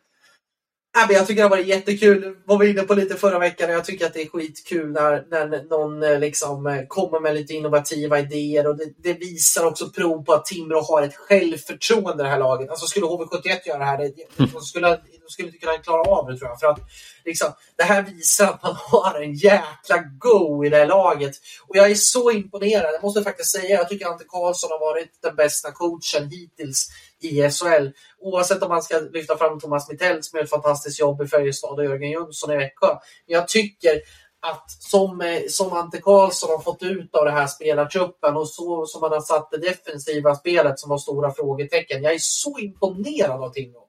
jag 1.11 1.27
tycker 1.27 1.43
det 1.43 1.43
har 1.43 1.57
varit 1.57 1.67
jättekul. 1.67 2.37
Var 2.45 2.59
vi 2.59 2.71
inne 2.71 2.83
på 2.83 2.95
lite 2.95 3.15
förra 3.15 3.39
veckan. 3.39 3.71
Jag 3.71 3.85
tycker 3.85 4.07
att 4.07 4.15
det 4.15 4.23
är 4.23 4.29
skitkul 4.29 4.93
när, 4.93 5.25
när 5.31 5.65
någon 5.69 6.03
eh, 6.03 6.19
liksom 6.19 6.67
eh, 6.67 6.87
kommer 6.89 7.21
med 7.21 7.35
lite 7.35 7.55
innovativa 7.55 8.19
idéer. 8.19 8.67
Och 8.67 8.77
det, 8.77 8.85
det 9.03 9.13
visar 9.13 9.67
också 9.67 9.91
prov 9.91 10.25
på 10.25 10.33
att 10.33 10.45
Timrå 10.45 10.81
har 10.81 11.03
ett 11.03 11.17
självförtroende 11.17 12.23
i 12.23 12.25
det 12.25 12.31
här 12.31 12.39
laget. 12.39 12.71
Alltså 12.71 12.87
skulle 12.87 13.07
HV71 13.07 13.59
göra 13.67 13.79
det 13.79 13.85
här, 13.85 13.99
det, 13.99 14.47
de 14.53 14.61
skulle, 14.61 15.01
skulle 15.29 15.49
inte 15.49 15.59
kunna 15.59 15.79
klara 15.79 16.03
av 16.03 16.27
det 16.27 16.39
tror 16.39 16.51
jag. 16.51 16.61
För 16.61 16.67
att 16.67 16.79
liksom, 17.25 17.53
det 17.77 17.83
här 17.83 18.03
visar 18.03 18.47
att 18.47 18.63
man 18.63 18.75
har 18.91 19.23
en 19.23 19.35
jäkla 19.35 19.99
go 20.19 20.65
i 20.65 20.69
det 20.69 20.77
här 20.77 20.87
laget. 20.87 21.33
Och 21.69 21.77
jag 21.77 21.91
är 21.91 21.95
så 21.95 22.31
imponerad. 22.31 22.95
Jag 22.95 23.03
måste 23.03 23.23
faktiskt 23.23 23.53
säga, 23.53 23.77
jag 23.77 23.89
tycker 23.89 24.07
Ante 24.07 24.25
Karlsson 24.29 24.71
har 24.71 24.81
varit 24.81 25.19
den 25.23 25.37
bästa 25.37 25.73
coachen 25.73 26.31
hittills 26.31 26.89
i 27.21 27.51
SHL. 27.51 27.89
Oavsett 28.19 28.63
om 28.63 28.69
man 28.69 28.83
ska 28.83 28.99
lyfta 28.99 29.37
fram 29.37 29.61
Thomas 29.61 29.89
Mittell 29.89 30.23
som 30.23 30.37
gör 30.37 30.45
ett 30.45 30.51
fantastiskt 30.51 31.01
jobb 31.01 31.23
i 31.23 31.27
Färjestad 31.27 31.79
och 31.79 31.85
Jörgen 31.85 32.11
Jönsson 32.11 32.53
i 32.53 32.57
Växjö. 32.57 32.89
Men 32.89 33.35
jag 33.35 33.49
tycker 33.49 34.01
att 34.41 34.71
som, 34.71 35.21
eh, 35.21 35.43
som 35.49 35.73
Ante 35.73 36.01
Karlsson 36.01 36.51
har 36.51 36.59
fått 36.59 36.83
ut 36.83 37.15
av 37.15 37.25
det 37.25 37.31
här 37.31 37.47
spelartruppen 37.47 38.37
och 38.37 38.49
så 38.49 38.87
som 38.87 39.01
man 39.01 39.13
har 39.13 39.21
satt 39.21 39.51
det 39.51 39.59
defensiva 39.59 40.35
spelet 40.35 40.79
som 40.79 40.91
var 40.91 40.99
stora 40.99 41.31
frågetecken. 41.31 42.03
Jag 42.03 42.15
är 42.15 42.19
så 42.21 42.59
imponerad 42.59 43.43
av 43.43 43.51
Timrå. 43.51 43.86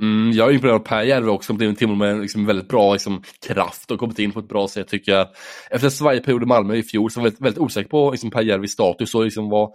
Mm, 0.00 0.32
jag 0.32 0.48
är 0.48 0.52
imponerad 0.52 0.80
av 0.80 0.84
Per 0.84 1.02
Järve 1.02 1.30
också, 1.30 1.46
som 1.46 1.76
Timrå 1.76 1.94
med 1.94 2.20
liksom 2.20 2.46
väldigt 2.46 2.68
bra 2.68 2.92
liksom, 2.92 3.22
kraft 3.46 3.90
och 3.90 3.98
kommit 3.98 4.18
in 4.18 4.32
på 4.32 4.40
ett 4.40 4.48
bra 4.48 4.68
sätt 4.68 4.88
tycker 4.88 5.12
jag. 5.12 5.28
Efter 5.70 5.88
Sverige 5.88 6.20
period 6.20 6.42
i 6.42 6.46
Malmö 6.46 6.74
i 6.74 6.82
fjol 6.82 7.10
så 7.10 7.20
var 7.20 7.26
jag 7.26 7.30
väldigt, 7.30 7.40
väldigt 7.40 7.58
osäker 7.58 7.88
på 7.88 8.10
liksom, 8.10 8.30
Per 8.30 8.42
Järves 8.42 8.70
status 8.70 9.14
och 9.14 9.24
liksom, 9.24 9.48
vad, 9.48 9.70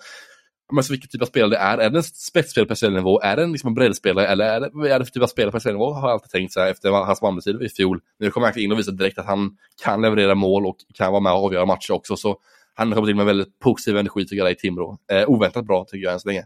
alltså, 0.78 0.94
vilken 0.94 1.10
typ 1.10 1.22
av 1.22 1.26
spelare 1.26 1.50
det 1.50 1.58
är. 1.58 1.78
Är 1.78 1.90
det 1.90 1.98
en 1.98 2.04
spetsspelare 2.04 2.68
på 2.68 2.76
SHL-nivå? 2.76 3.22
Är 3.22 3.36
det 3.36 3.44
en 3.44 3.52
liksom, 3.52 3.74
breddspelare? 3.74 4.28
Eller 4.28 4.46
är 4.46 4.60
det, 4.60 4.94
är 4.94 5.00
det 5.00 5.06
för 5.06 5.12
typ 5.12 5.24
av 5.24 5.28
spelare 5.28 5.52
på 5.52 5.60
SHL-nivå? 5.60 5.94
Har 5.94 6.10
jag 6.10 6.14
alltid 6.14 6.30
tänkt 6.30 6.54
så 6.54 6.60
här, 6.60 6.72
efter 6.72 6.90
hans 6.90 7.22
Malmötid 7.22 7.62
i 7.62 7.70
fjol. 7.70 8.00
Nu 8.20 8.32
kommer 8.32 8.48
han 8.48 8.60
in 8.60 8.72
och 8.72 8.80
visar 8.80 8.92
direkt 8.92 9.18
att 9.18 9.26
han 9.26 9.58
kan 9.84 10.02
leverera 10.02 10.36
mål 10.36 10.66
och 10.66 10.78
kan 10.94 11.12
vara 11.12 11.22
med 11.22 11.34
och 11.34 11.46
avgöra 11.46 11.66
matcher 11.66 11.92
också. 11.92 12.16
Så 12.16 12.38
han 12.74 12.88
har 12.88 12.96
kommit 12.96 13.10
in 13.10 13.18
med 13.18 13.26
väldigt 13.26 13.60
positiv 13.60 13.98
energi 13.98 14.26
tycker 14.26 14.44
jag 14.44 14.52
i 14.52 14.56
Timrå. 14.56 14.98
Eh, 15.12 15.30
oväntat 15.30 15.66
bra 15.66 15.86
tycker 15.88 16.04
jag 16.04 16.14
än 16.14 16.20
så 16.20 16.28
länge. 16.28 16.46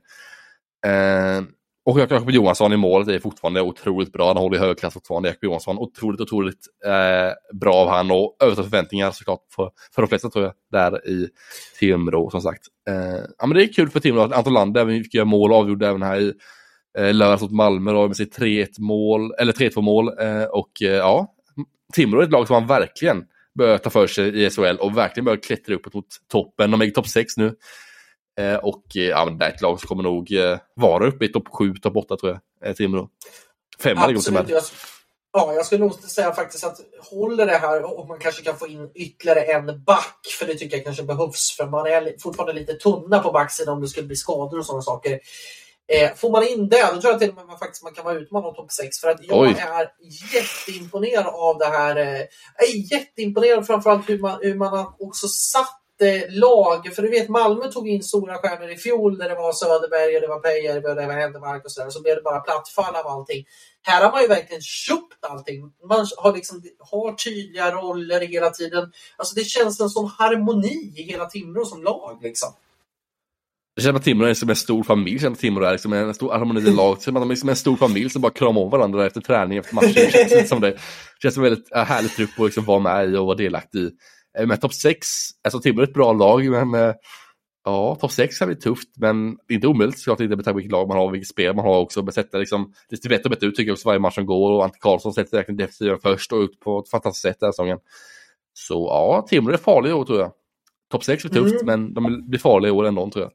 Eh, 0.86 1.44
och 1.86 2.00
Jakob 2.00 2.32
Johansson 2.32 2.74
i 2.74 2.78
målet 2.78 3.08
är 3.08 3.20
fortfarande 3.20 3.62
otroligt 3.62 4.12
bra. 4.12 4.28
Han 4.28 4.38
håller 4.38 4.58
i 4.58 4.60
hög 4.60 4.80
klass 4.80 4.94
fortfarande. 4.94 5.30
Jakob 5.30 5.44
Johansson, 5.44 5.78
otroligt, 5.78 6.22
otroligt 6.22 6.66
eh, 6.86 7.58
bra 7.60 7.76
av 7.76 7.90
han 7.90 8.12
och 8.12 8.38
överträffar 8.40 8.70
förväntningar 8.70 9.12
såklart 9.12 9.40
för, 9.56 9.72
för 9.96 10.02
de 10.02 10.08
flesta 10.08 10.30
tror 10.30 10.46
jag, 10.46 10.54
där 10.72 11.08
i 11.08 11.30
Timrå 11.80 12.30
som 12.30 12.42
sagt. 12.42 12.64
Eh, 12.90 13.24
ja 13.38 13.48
men 13.48 13.58
det 13.58 13.64
är 13.64 13.74
kul 13.74 13.90
för 13.90 14.00
Timrå 14.00 14.22
att 14.22 14.34
Anton 14.34 14.54
Lander 14.54 14.82
även 14.82 15.04
fick 15.04 15.14
göra 15.14 15.26
mål 15.26 15.52
och 15.52 15.58
avgjorde 15.58 15.88
även 15.88 16.02
här 16.02 16.20
i 16.20 16.34
eh, 16.98 17.14
lördags 17.14 17.42
mot 17.42 17.52
Malmö 17.52 17.92
då 17.92 18.08
med 18.08 18.18
sitt 18.18 18.38
3-1 18.40 18.68
mål, 18.80 19.34
eller 19.40 19.54
3-2 19.54 19.82
mål 19.82 20.08
eh, 20.20 20.44
och 20.44 20.82
eh, 20.82 20.90
ja, 20.90 21.34
Timrå 21.94 22.20
är 22.20 22.24
ett 22.24 22.32
lag 22.32 22.48
som 22.48 22.54
man 22.54 22.68
verkligen 22.68 23.26
bör 23.56 23.78
ta 23.78 23.90
för 23.90 24.08
sig 24.08 24.46
i 24.46 24.50
SHL 24.50 24.78
och 24.80 24.98
verkligen 24.98 25.26
bör 25.26 25.38
klättra 25.38 25.76
uppåt 25.76 25.94
mot 25.94 26.08
toppen. 26.32 26.72
De 26.72 26.82
är 26.82 26.86
i 26.86 26.92
topp 26.92 27.08
6 27.08 27.38
nu. 27.38 27.56
Eh, 28.40 28.56
och 28.56 28.84
eh, 28.96 29.02
ja, 29.02 29.26
det 29.26 29.46
är 29.46 29.50
ett 29.50 29.62
lag 29.62 29.80
som 29.80 29.88
kommer 29.88 30.04
nog 30.04 30.32
eh, 30.32 30.58
vara 30.76 31.08
uppe 31.08 31.26
i 31.26 31.28
topp 31.28 31.48
7, 31.52 31.74
topp 31.74 31.96
8 31.96 32.18
tror 32.18 32.40
jag. 32.62 32.76
Timrå. 32.76 33.10
Femma 33.80 34.08
ligger 34.08 34.22
till 34.22 34.34
med. 34.34 34.62
Ja, 35.34 35.54
jag 35.54 35.66
skulle 35.66 35.86
nog 35.86 35.94
säga 35.94 36.34
faktiskt 36.34 36.64
att 36.64 36.78
håller 37.12 37.46
det 37.46 37.58
här 37.58 38.00
och 38.00 38.08
man 38.08 38.20
kanske 38.20 38.44
kan 38.44 38.58
få 38.58 38.68
in 38.68 38.92
ytterligare 38.96 39.42
en 39.42 39.84
back, 39.84 40.20
för 40.40 40.46
det 40.46 40.56
tycker 40.56 40.78
jag 40.78 40.86
kanske 40.86 41.04
behövs, 41.04 41.56
för 41.58 41.66
man 41.66 41.88
är 41.88 42.16
fortfarande 42.20 42.54
lite 42.54 42.74
tunna 42.74 43.20
på 43.20 43.32
backsidan 43.32 43.74
om 43.74 43.82
det 43.82 43.88
skulle 43.88 44.08
bli 44.08 44.16
skador 44.16 44.60
och 44.60 44.66
sådana 44.66 44.82
saker. 44.82 45.20
Eh, 45.94 46.16
får 46.16 46.30
man 46.32 46.48
in 46.48 46.70
det, 46.70 46.92
då 46.94 47.02
tror 47.02 47.12
jag 47.14 47.20
till 47.20 47.30
och 47.30 47.36
med 47.36 47.46
man, 47.46 47.60
faktiskt 47.60 47.84
man 47.84 47.94
kan 47.94 48.06
vara 48.06 48.16
utmanad 48.16 48.56
topp 48.56 48.72
6. 48.72 49.00
För 49.00 49.08
att 49.08 49.24
jag 49.24 49.40
Oj. 49.40 49.56
är 49.60 49.92
jätteimponerad 50.34 51.28
av 51.28 51.58
det 51.58 51.66
här. 51.66 51.96
Eh, 51.96 52.22
jag 52.58 52.70
är 52.70 52.94
jätteimponerad 52.94 53.68
framförallt 53.68 54.10
hur 54.10 54.20
man, 54.20 54.40
hur 54.42 54.56
man 54.56 54.78
har 54.78 54.94
också 55.00 55.28
satt 55.28 55.79
lag. 56.30 56.96
För 56.96 57.02
du 57.02 57.10
vet, 57.10 57.30
Malmö 57.30 57.72
tog 57.72 57.90
in 57.90 58.04
stora 58.04 58.38
stjärnor 58.38 58.70
i 58.70 58.78
fjol 58.78 59.18
när 59.18 59.30
det 59.30 59.36
var 59.36 59.54
Söderberg, 59.54 60.16
och 60.16 60.22
det 60.22 60.28
var 60.28 60.40
Pejer, 60.40 60.82
det 60.82 61.08
var 61.08 61.14
Händemark 61.14 61.66
och 61.66 61.72
sådär. 61.72 61.90
Så 61.90 62.02
blev 62.02 62.16
det 62.16 62.22
bara 62.22 62.40
plattfall 62.40 62.96
av 62.96 63.08
allting. 63.08 63.46
Här 63.82 64.04
har 64.04 64.12
man 64.12 64.22
ju 64.22 64.28
verkligen 64.28 64.62
köpt 64.62 65.26
allting. 65.26 65.62
Man 65.90 66.06
har, 66.18 66.34
liksom, 66.36 66.64
har 66.80 67.14
tydliga 67.14 67.72
roller 67.72 68.20
hela 68.20 68.50
tiden. 68.50 68.92
Alltså 69.18 69.36
det 69.36 69.44
känns 69.44 69.78
som 69.78 69.84
en 69.84 69.90
sån 69.90 70.12
harmoni 70.18 70.94
i 70.96 71.04
hela 71.04 71.26
Timrå 71.26 71.66
som 71.66 71.84
lag. 71.84 72.20
Liksom. 72.22 72.50
Det 73.76 73.82
känns 73.82 73.92
som 73.92 73.98
att 73.98 74.04
Timrå 74.04 74.28
är 74.28 74.34
som 74.34 74.50
en 74.50 74.56
stor 74.56 74.84
familj. 74.84 75.14
Det 75.14 75.22
känns 75.22 75.38
att 75.38 75.42
Timrå 75.42 75.66
är 75.66 75.72
liksom 75.72 75.94
en 75.94 76.14
stor 76.14 76.32
harmoni 76.32 76.62
i 76.62 76.72
lag. 76.72 76.96
Det 76.98 77.04
som 77.04 77.16
att 77.16 77.22
de 77.22 77.32
är 77.32 77.36
som 77.36 77.50
en 77.50 77.56
stor 77.56 77.76
familj 77.76 78.10
som 78.10 78.22
bara 78.22 78.32
kramar 78.32 78.62
om 78.62 78.70
varandra 78.70 79.06
efter 79.06 79.22
träning, 79.22 79.58
efter 79.58 79.76
matcher. 79.76 80.10
Det 80.14 80.30
känns 80.30 80.50
som 80.50 80.62
det. 80.62 80.70
det 80.70 80.78
känns 81.22 81.34
som 81.34 81.44
en 81.44 81.50
väldigt 81.50 81.76
eh, 81.76 81.84
härlig 81.84 82.12
trupp 82.12 82.30
att 82.40 82.46
liksom 82.46 82.66
vara 82.66 82.80
med 82.80 83.10
i 83.10 83.18
och 83.18 83.26
vara 83.26 83.38
delaktig 83.38 83.80
i. 83.80 83.92
Eh, 84.38 84.48
med 84.48 84.62
topp 84.62 84.74
6, 84.74 85.08
alltså 85.44 85.60
Timrå 85.60 85.84
är 85.84 85.88
ett 85.88 85.94
bra 85.94 86.14
lag, 86.14 86.50
men 86.50 86.74
eh, 86.74 86.96
ja, 87.66 87.98
topp 88.02 88.12
6 88.12 88.42
är 88.42 88.46
bli 88.46 88.56
tufft, 88.56 88.90
men 88.98 89.38
inte 89.50 89.68
omöjligt 89.68 90.00
såklart 90.00 90.20
inte 90.20 90.36
med 90.36 90.56
vilket 90.56 90.72
lag 90.72 90.88
man 90.88 90.98
har, 90.98 91.12
vilket 91.12 91.30
spel 91.30 91.56
man 91.56 91.66
har 91.66 91.80
också. 91.80 92.02
Besätta 92.02 92.38
liksom, 92.38 92.74
det 92.90 92.98
ser 92.98 93.10
bättre 93.10 93.24
och 93.24 93.30
bättre 93.30 93.48
ut 93.48 93.56
tycker 93.56 93.70
jag 93.70 93.74
också 93.74 93.90
varje 93.90 94.00
match 94.00 94.16
som 94.16 94.26
går 94.26 94.52
och 94.52 94.64
Ante 94.64 94.80
Karlsson 94.80 95.14
sätter 95.14 95.38
verkligen 95.38 95.58
defensiven 95.58 96.00
först 96.00 96.34
och 96.34 96.40
ut 96.40 96.60
på 96.60 96.80
ett 96.80 96.90
fantastiskt 96.90 97.22
sätt 97.22 97.40
den 97.40 97.48
här 97.48 97.52
säsongen. 97.52 97.80
Så 98.54 98.74
ja, 98.74 99.26
Timrå 99.30 99.54
är 99.54 99.58
farliga 99.58 99.92
i 99.92 99.96
år 99.96 100.06
tror 100.06 100.20
jag. 100.20 100.32
Topp 100.92 101.04
6 101.04 101.26
är 101.26 101.30
tufft, 101.30 101.62
mm. 101.62 101.66
men 101.66 101.94
de 101.94 102.30
blir 102.30 102.40
farliga 102.40 102.70
i 102.70 102.72
år 102.72 102.86
ändå 102.86 103.10
tror 103.10 103.24
jag. 103.24 103.32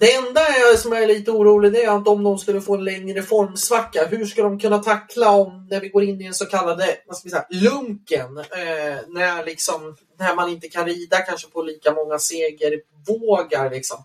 Det 0.00 0.14
enda 0.14 0.40
jag, 0.58 0.78
som 0.78 0.92
jag 0.92 1.02
är 1.02 1.06
lite 1.06 1.30
orolig 1.30 1.72
det 1.72 1.84
är 1.84 1.96
att 1.96 2.08
om 2.08 2.24
de 2.24 2.38
skulle 2.38 2.60
få 2.60 2.74
en 2.74 2.84
längre 2.84 3.22
formsvacka, 3.22 4.06
hur 4.06 4.26
ska 4.26 4.42
de 4.42 4.58
kunna 4.58 4.78
tackla 4.78 5.30
om 5.30 5.66
när 5.70 5.80
vi 5.80 5.88
går 5.88 6.02
in 6.02 6.20
i 6.20 6.24
en 6.24 6.34
så 6.34 6.46
kallad 6.46 6.82
vad 7.06 7.16
ska 7.16 7.26
vi 7.26 7.30
säga, 7.30 7.46
lunken? 7.50 8.38
Eh, 8.38 8.98
när, 9.08 9.44
liksom, 9.44 9.96
när 10.18 10.34
man 10.34 10.48
inte 10.48 10.68
kan 10.68 10.86
rida 10.86 11.18
kanske 11.18 11.48
på 11.48 11.62
lika 11.62 11.94
många 11.94 12.18
segervågar. 12.18 13.70
Liksom. 13.70 14.04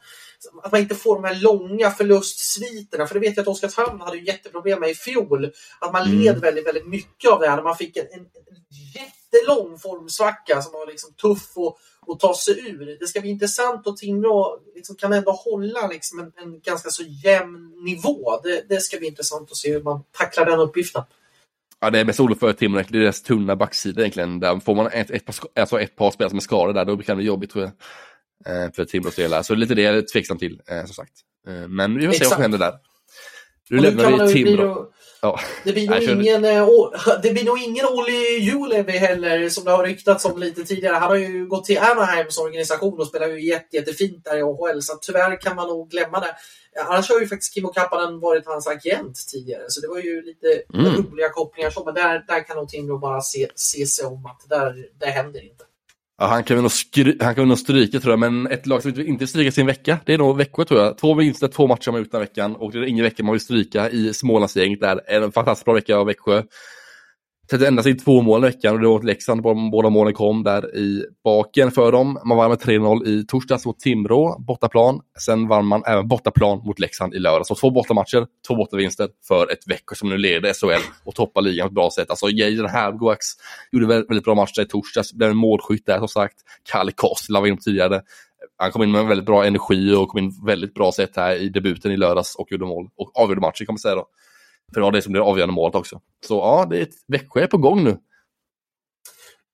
Att 0.64 0.72
man 0.72 0.82
inte 0.82 0.96
får 0.96 1.16
de 1.16 1.24
här 1.24 1.36
långa 1.42 1.92
förlustsviterna. 1.92 3.08
För 3.08 3.14
det 3.14 3.20
vet 3.20 3.38
jag 3.38 3.42
att 3.42 3.48
Oskarshamn 3.48 4.02
hade 4.02 4.18
jätteproblem 4.18 4.80
med 4.80 4.90
i 4.90 4.96
fjol. 4.96 5.52
Att 5.80 5.94
man 5.94 6.04
mm. 6.08 6.20
led 6.20 6.42
väldigt, 6.42 6.68
väldigt 6.68 6.88
mycket 6.88 7.32
av 7.32 7.40
det 7.40 7.50
här. 7.50 7.56
När 7.56 7.64
man 7.64 7.78
fick 7.78 7.98
en, 7.98 8.06
en 8.12 8.26
jättelång 8.96 9.80
formsvacka 9.80 10.62
som 10.62 10.74
var 10.74 10.88
liksom 10.88 11.14
tuff 11.14 11.52
och 11.56 11.78
och 12.08 12.20
ta 12.20 12.36
sig 12.36 12.70
ur. 12.70 12.98
Det 13.00 13.08
ska 13.08 13.22
bli 13.22 13.30
intressant 13.30 13.88
och 13.88 13.98
Timrå 13.98 14.60
liksom 14.76 14.96
kan 14.96 15.14
ändå 15.14 15.32
hålla 15.32 15.88
liksom 15.88 16.20
en, 16.20 16.32
en, 16.36 16.60
ganska 16.60 16.90
så 16.90 17.04
jämn 17.04 17.84
nivå. 17.86 18.42
Det, 18.44 18.70
det, 18.70 18.82
ska 18.82 18.98
bli 18.98 19.08
intressant 19.08 19.52
att 19.52 19.58
se 19.58 19.74
hur 19.74 19.84
man 19.84 20.04
tacklar 20.12 20.46
den 20.46 20.60
uppgiften. 20.60 21.04
Ja, 21.80 21.90
det 21.90 22.00
är 22.00 22.06
mest 22.06 22.20
oroligt 22.20 22.40
för 22.40 22.54
Timrå, 22.54 22.82
det 22.90 22.98
är 22.98 23.02
deras 23.02 23.22
tunna 23.22 23.56
backsida 23.56 24.02
egentligen. 24.02 24.40
Där 24.40 24.60
får 24.60 24.76
man 24.76 24.88
ett, 24.88 25.12
ett, 25.12 25.26
par, 25.26 25.36
alltså 25.62 25.82
ett 25.82 25.96
par 25.96 26.12
spelare 26.12 26.30
som 26.30 26.38
är 26.38 26.42
skadade 26.42 26.80
där, 26.80 26.86
då 26.86 26.98
kan 26.98 27.06
det 27.06 27.16
bli 27.16 27.26
jobbigt 27.26 27.52
tror 27.52 27.64
jag. 27.64 27.74
Eh, 28.46 28.72
för 28.72 28.86
Timrås 28.86 29.16
del. 29.16 29.44
Så 29.44 29.56
lite 29.56 29.76
det 29.76 29.86
är 29.86 30.02
tveksam 30.02 30.38
till, 30.38 30.62
eh, 30.68 30.86
som 30.86 30.94
sagt. 30.94 31.14
Eh, 31.48 31.68
men 31.68 31.98
vi 31.98 32.06
får 32.06 32.14
se 32.14 32.24
vad 32.24 32.34
som 32.34 32.42
händer 32.42 32.58
där. 32.58 32.74
Nu 33.70 33.80
lämnar 33.80 34.26
vi 34.26 34.34
Timrå. 34.34 34.92
Ja. 35.22 35.40
Det, 35.64 35.74
blir 35.74 35.90
nog 35.90 36.04
ingen, 36.04 36.46
eh, 36.46 36.68
det 37.24 37.32
blir 37.32 37.46
nog 37.46 37.60
ingen 37.60 37.86
Olli 37.86 38.40
Julevi 38.40 38.98
heller 38.98 39.50
som 39.50 39.64
det 39.64 39.72
har 39.72 39.84
ryktats 39.84 40.26
om 40.26 40.40
lite 40.40 40.64
tidigare. 40.64 40.96
Han 40.96 41.10
har 41.10 41.16
ju 41.16 41.46
gått 41.46 41.66
till 41.66 41.80
Anaheims 41.80 42.38
organisation 42.38 43.00
och 43.00 43.08
spelar 43.08 43.28
ju 43.28 43.48
jätte, 43.48 43.76
jättefint 43.76 44.26
där 44.26 44.38
i 44.38 44.42
AHL 44.42 44.82
så 44.82 44.94
tyvärr 45.02 45.42
kan 45.42 45.56
man 45.56 45.68
nog 45.68 45.90
glömma 45.90 46.20
det. 46.20 46.36
Annars 46.88 47.10
har 47.10 47.20
ju 47.20 47.28
faktiskt 47.28 47.54
Kimmo 47.54 47.68
Kappanen 47.68 48.20
varit 48.20 48.46
hans 48.46 48.68
agent 48.68 49.16
tidigare 49.32 49.64
så 49.68 49.82
det 49.82 49.88
var 49.88 49.98
ju 50.00 50.22
lite 50.22 50.62
mm. 50.74 50.96
roliga 50.96 51.30
kopplingar 51.30 51.70
så 51.70 51.84
men 51.86 51.94
där, 51.94 52.24
där 52.28 52.48
kan 52.48 52.58
nog 52.58 52.70
Timrå 52.70 52.98
bara 52.98 53.22
se, 53.22 53.48
se 53.56 53.86
sig 53.86 54.06
om 54.06 54.26
att 54.26 54.50
där, 54.50 54.88
det 55.00 55.06
händer 55.06 55.44
inte. 55.44 55.64
Ja, 56.20 56.26
han 56.28 56.44
kan 56.44 56.56
väl 56.58 56.62
nog, 56.62 56.72
skry- 56.72 57.18
han 57.20 57.36
kan 57.36 57.42
väl 57.42 57.48
nog 57.48 57.60
stryka 57.60 58.00
tror 58.00 58.12
jag, 58.12 58.20
men 58.20 58.48
ett 58.48 58.66
lag 58.66 58.82
som 58.82 59.02
inte 59.02 59.28
stryka 59.28 59.52
sin 59.52 59.66
vecka, 59.66 60.00
det 60.06 60.14
är 60.14 60.18
nog 60.18 60.38
Växjö 60.38 60.66
tror 60.66 60.80
jag. 60.80 60.98
Två 60.98 61.14
vinster, 61.14 61.48
två 61.48 61.68
matcher 61.68 61.92
man 61.92 62.02
utan 62.02 62.20
veckan 62.20 62.56
och 62.56 62.72
det 62.72 62.78
är 62.80 62.84
ingen 62.84 63.04
vecka 63.04 63.24
man 63.24 63.32
vill 63.32 63.42
stryka 63.42 63.90
i 63.90 64.14
Smålandsgänget 64.14 64.80
där. 64.82 65.02
En 65.08 65.32
fantastiskt 65.32 65.66
bra 65.66 65.74
vecka 65.74 65.98
av 65.98 66.06
Växjö. 66.06 66.44
Sätter 67.52 67.68
endast 67.68 67.88
in 67.88 67.98
två 67.98 68.22
mål 68.22 68.44
i 68.44 68.48
veckan 68.48 68.74
och 68.74 68.80
det 68.80 68.88
var 68.88 68.94
mot 68.94 69.04
Leksand. 69.04 69.42
Båda 69.72 69.90
målen 69.90 70.14
kom 70.14 70.44
där 70.44 70.76
i 70.76 71.06
baken 71.24 71.72
för 71.72 71.92
dem. 71.92 72.20
Man 72.26 72.38
vann 72.38 72.50
med 72.50 72.60
3-0 72.60 73.08
i 73.08 73.26
torsdags 73.26 73.66
mot 73.66 73.80
Timrå, 73.80 74.40
bortaplan. 74.40 75.02
Sen 75.20 75.48
vann 75.48 75.66
man 75.66 75.84
även 75.86 76.08
bortaplan 76.08 76.62
mot 76.66 76.80
Leksand 76.80 77.14
i 77.14 77.20
lördags. 77.20 77.48
Så 77.48 77.56
två 77.56 77.70
bortamatcher, 77.70 78.28
två 78.48 78.56
bortavinster 78.56 79.10
för 79.28 79.52
ett 79.52 79.68
Växjö 79.68 79.96
som 79.96 80.10
nu 80.10 80.18
leder 80.18 80.54
SHL 80.54 80.84
och 81.04 81.16
toppar 81.16 81.42
ligan 81.42 81.68
på 81.68 81.70
ett 81.70 81.76
bra 81.76 81.90
sätt. 81.92 82.10
Alltså 82.10 82.30
Geijer 82.30 82.68
Hergoax 82.68 83.26
gjorde 83.72 83.88
väldigt, 83.88 84.10
väldigt 84.10 84.26
bra 84.26 84.36
matcher 84.36 84.62
i 84.62 84.66
torsdags. 84.66 85.14
Blev 85.14 85.30
en 85.30 85.38
målskytt 85.38 85.86
där 85.86 85.98
som 85.98 86.08
sagt. 86.08 86.36
Kalle 86.72 86.92
Kost 86.92 87.30
la 87.30 87.42
vi 87.42 87.50
in 87.50 87.58
tidigare. 87.58 88.02
Han 88.58 88.72
kom 88.72 88.84
in 88.84 88.92
med 88.92 89.06
väldigt 89.06 89.26
bra 89.26 89.46
energi 89.46 89.94
och 89.94 90.10
kom 90.10 90.20
in 90.20 90.32
väldigt 90.46 90.74
bra 90.74 90.92
sätt 90.92 91.16
här 91.16 91.36
i 91.36 91.50
debuten 91.50 91.92
i 91.92 91.98
lördags 91.98 92.36
och 92.36 92.52
gjorde 92.52 92.66
mål. 92.66 92.90
Och 92.98 93.12
avgjorde 93.22 93.42
matchen 93.42 93.66
kan 93.66 93.74
man 93.74 93.80
säga 93.80 93.96
då. 93.96 94.06
För 94.74 94.82
det 94.82 94.86
var 94.86 94.92
det 94.92 95.02
som 95.02 95.12
blev 95.12 95.24
avgörande 95.24 95.54
målet 95.56 95.76
också. 95.76 96.02
Så 96.26 96.36
ja, 96.36 96.68
det 96.70 96.78
är 96.78 96.82
ett 96.82 96.96
Växjö 97.08 97.42
är 97.42 97.48
på 97.48 97.58
gång 97.58 97.84
nu. 97.84 97.98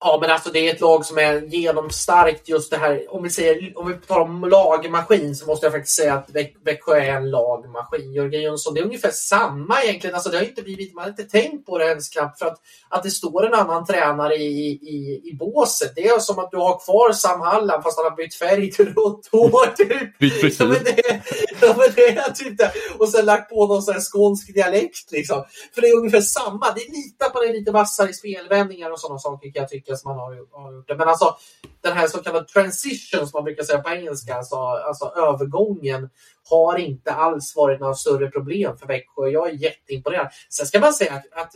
Ja, 0.06 0.18
men 0.22 0.32
alltså 0.32 0.50
det 0.50 0.60
är 0.70 0.74
ett 0.74 0.82
lag 0.82 1.06
som 1.06 1.18
är 1.18 1.42
genomstarkt 1.42 2.50
just 2.50 2.72
det 2.72 2.78
här. 2.78 3.06
Om 3.10 3.24
vi, 3.24 3.30
säger, 3.30 3.78
om 3.78 3.88
vi 3.88 3.94
talar 4.08 4.22
om 4.22 4.50
lagmaskin 4.50 5.36
så 5.36 5.46
måste 5.46 5.66
jag 5.66 5.74
faktiskt 5.74 5.96
säga 5.96 6.14
att 6.14 6.30
Växjö 6.66 6.96
är 6.96 7.10
en 7.10 7.32
lagmaskin. 7.32 8.14
Jörgen 8.14 8.42
Jönsson, 8.42 8.74
det 8.74 8.80
är 8.80 8.86
ungefär 8.86 9.12
samma 9.12 9.84
egentligen. 9.84 10.16
Alltså 10.16 10.30
det 10.30 10.38
har 10.38 10.44
inte 10.44 10.62
blivit, 10.62 10.94
man 10.94 11.04
har 11.04 11.10
inte 11.10 11.24
tänkt 11.24 11.66
på 11.66 11.78
det 11.78 11.86
ens 11.86 12.10
knappt 12.10 12.40
för 12.40 12.46
att, 12.46 12.58
att 12.90 13.04
det 13.04 13.12
står 13.12 13.46
en 13.46 13.54
annan 13.54 13.86
tränare 13.86 14.36
i, 14.36 14.70
i, 14.72 15.22
i 15.24 15.36
båset. 15.40 15.94
Det 15.96 16.08
är 16.08 16.20
som 16.20 16.40
att 16.40 16.52
du 16.52 16.58
har 16.58 16.80
kvar 16.86 17.14
Sam 17.14 17.42
Halland 17.42 17.84
fast 17.84 17.98
han 17.98 18.06
har 18.06 18.16
bytt 18.16 18.36
färg 18.36 18.72
till 18.72 18.88
rött 18.88 19.28
hår. 19.32 19.76
Typ. 19.76 20.18
Bytt 20.20 20.34
frisyr. 20.34 20.64
Ja, 20.64 20.70
men 20.70 20.84
det, 20.84 21.22
ja, 21.62 21.76
men 21.78 21.88
det 21.96 22.10
är 22.10 22.32
typ 22.32 22.58
det. 22.58 22.72
Och 23.00 23.10
sen 23.10 23.26
lagt 23.26 23.50
på 23.50 23.68
någon 23.68 23.82
sån 23.82 23.94
här 23.94 24.02
skånsk 24.02 24.54
dialekt 24.54 25.12
liksom. 25.12 25.44
För 25.74 25.82
det 25.82 25.88
är 25.88 25.98
ungefär 25.98 26.22
samma. 26.22 26.72
Det 26.76 26.82
är 26.82 26.92
lite 26.92 27.30
på 27.34 27.42
det 27.42 27.54
lite 27.54 27.72
vassare 27.72 28.14
spelvändningar 28.14 28.92
och 28.92 29.00
sådana 29.00 29.20
saker 29.20 29.52
kan 29.52 29.62
jag 29.62 29.70
tycka 29.70 29.93
som 29.96 30.10
man 30.10 30.20
har, 30.20 30.62
har 30.62 30.74
gjort 30.74 30.88
det. 30.88 30.96
Men 30.96 31.08
alltså 31.08 31.38
den 31.82 31.98
här 31.98 32.08
så 32.08 32.18
kallade 32.18 32.46
transition 32.46 33.28
som 33.28 33.38
man 33.38 33.44
brukar 33.44 33.64
säga 33.64 33.82
på 33.82 33.90
engelska, 33.90 34.36
alltså, 34.36 34.56
alltså 34.56 35.06
övergången 35.06 36.10
har 36.50 36.78
inte 36.78 37.12
alls 37.12 37.56
varit 37.56 37.80
några 37.80 37.96
större 37.96 38.30
problem 38.30 38.78
för 38.78 38.88
Växjö. 38.88 39.28
Jag 39.28 39.50
är 39.50 39.54
jätteimponerad. 39.54 40.30
Sen 40.50 40.66
ska 40.66 40.80
man 40.80 40.94
säga 40.94 41.14
att, 41.14 41.40
att 41.42 41.52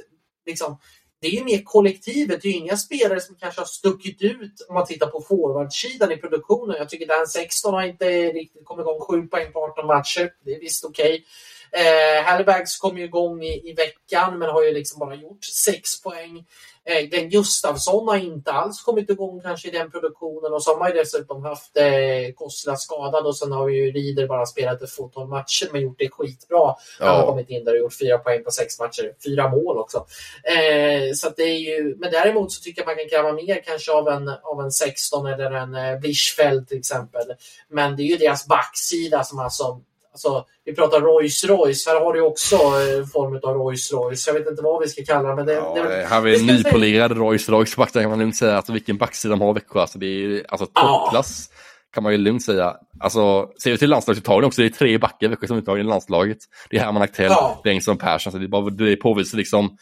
liksom, 0.46 0.78
det 1.22 1.28
är 1.28 1.32
ju 1.32 1.44
mer 1.44 1.62
kollektivet. 1.64 2.42
Det 2.42 2.48
är 2.48 2.52
ju 2.52 2.58
inga 2.58 2.78
spelare 2.78 3.22
som 3.22 3.36
kanske 3.36 3.62
har 3.62 3.66
stuckit 3.66 4.22
ut 4.22 4.66
om 4.70 4.74
man 4.74 4.86
tittar 4.86 5.08
på 5.08 5.22
forwardsidan 5.22 6.12
i 6.12 6.18
produktionen. 6.18 6.76
Jag 6.78 6.90
tycker 6.90 7.08
Dan 7.08 7.28
16 7.28 7.74
har 7.74 7.84
inte 7.84 8.06
riktigt 8.32 8.66
kommit 8.66 8.84
igång 8.84 9.00
7 9.00 9.28
poäng 9.28 9.52
på 9.52 9.60
18 9.60 9.88
matcher. 9.88 10.32
Det 10.46 10.56
är 10.56 10.60
visst 10.60 10.86
okej. 10.86 11.14
Okay. 11.14 11.24
Eh, 11.72 12.24
Halibags 12.24 12.78
kom 12.78 12.98
ju 12.98 13.04
igång 13.04 13.44
i, 13.44 13.70
i 13.70 13.74
veckan 13.74 14.40
men 14.40 14.50
har 14.50 14.64
ju 14.64 14.74
liksom 14.74 15.00
bara 15.00 15.16
gjort 15.16 15.46
6 15.46 16.02
poäng. 16.02 16.46
Eh, 16.90 17.02
Glenn 17.02 17.30
Gustafsson 17.30 18.08
har 18.08 18.18
inte 18.18 18.52
alls 18.52 18.82
kommit 18.82 19.10
igång 19.10 19.42
kanske 19.42 19.68
i 19.68 19.72
den 19.72 19.92
produktionen 19.92 20.54
och 20.54 20.64
så 20.64 20.72
har 20.72 20.80
man 20.80 20.90
ju 20.90 20.94
dessutom 20.94 21.44
haft 21.44 21.78
eh, 21.78 22.34
Kossla 22.36 22.76
skadad 22.76 23.26
och 23.26 23.38
sen 23.38 23.52
har 23.52 23.70
ju 23.70 23.92
Rieder 23.92 24.28
bara 24.28 24.46
spelat 24.46 24.82
ett 24.82 24.92
fåtal 24.92 25.28
matcher 25.28 25.70
men 25.72 25.82
gjort 25.82 26.00
det 26.00 26.10
skitbra. 26.10 26.58
Ja. 26.58 26.76
Han 27.00 27.16
har 27.16 27.26
kommit 27.26 27.50
in 27.50 27.66
där 27.66 27.74
och 27.74 27.80
gjort 27.80 28.00
fyra 28.00 28.18
poäng 28.18 28.44
på 28.44 28.52
sex 28.52 28.80
matcher, 28.80 29.14
fyra 29.26 29.50
mål 29.50 29.78
också. 29.78 30.06
Eh, 30.44 31.14
så 31.16 31.30
det 31.38 31.44
är 31.44 31.60
ju, 31.60 31.96
men 31.98 32.12
däremot 32.12 32.52
så 32.52 32.62
tycker 32.62 32.82
jag 32.82 32.88
man 32.88 32.96
kan 32.96 33.10
kräva 33.10 33.34
mer 33.34 33.64
kanske 33.66 33.92
av 33.92 34.08
en, 34.08 34.30
av 34.30 34.62
en 34.62 34.72
16 34.72 35.28
eller 35.28 35.52
en 35.52 35.76
eh, 35.76 36.00
Blischfeld 36.00 36.68
till 36.68 36.78
exempel. 36.78 37.34
Men 37.70 37.96
det 37.96 38.04
är 38.04 38.08
ju 38.08 38.18
deras 38.18 38.48
backsida 38.48 39.24
som 39.24 39.40
alltså 39.40 39.82
Alltså, 40.18 40.46
vi 40.66 40.76
pratar 40.76 41.02
Rolls 41.02 41.44
Royce, 41.44 41.88
här 41.88 42.00
har 42.00 42.14
du 42.14 42.22
också 42.22 42.56
en 42.56 43.00
eh, 43.00 43.06
form 43.06 43.40
av 43.44 43.54
Rolls 43.54 43.94
Royce. 43.94 44.28
Jag 44.28 44.34
vet 44.34 44.48
inte 44.48 44.62
vad 44.62 44.82
vi 44.82 44.88
ska 44.88 45.04
kalla 45.06 45.36
det. 45.36 45.44
det, 45.44 45.54
ja, 45.54 45.84
det 45.84 46.06
här 46.08 46.16
har 46.16 46.22
vi 46.22 46.40
en 46.40 46.46
nypolerad 46.46 47.12
Rolls 47.12 47.50
Royce 47.50 47.78
backsida 47.78 48.02
kan 48.04 48.10
man 48.10 48.20
lugnt 48.20 48.36
säga. 48.36 48.56
Alltså, 48.56 48.74
vilken 48.74 48.98
backsida 48.98 49.32
de 49.32 49.42
har 49.42 49.54
Växjö. 49.54 49.82
Alltså, 49.82 50.00
det 50.00 50.06
är 50.06 50.46
alltså, 50.50 50.66
toppklass. 50.66 51.50
Ja. 51.50 51.56
Kan 51.94 52.04
man 52.04 52.12
ju 52.12 52.18
lugnt 52.18 52.44
säga. 52.44 52.76
Alltså, 53.00 53.50
ser 53.64 53.72
vi 53.72 53.78
till 53.78 53.90
landslagsuttagningen 53.90 54.48
också, 54.48 54.62
det 54.62 54.68
är 54.68 54.70
tre 54.70 54.98
backar 54.98 55.28
Växjö 55.28 55.48
som 55.48 55.58
uttagning 55.58 55.86
i 55.86 55.90
landslaget. 55.90 56.38
Det 56.70 56.78
är 56.78 56.82
Herman 56.82 57.02
Aktell, 57.02 57.26
ja. 57.30 57.62
Bengtsson, 57.64 57.98
Persson. 57.98 58.32
Så 58.32 58.38
det, 58.38 58.46
är 58.46 58.48
bara, 58.48 58.70
det 58.70 58.96
påvisar 58.96 59.38
liksom 59.38 59.78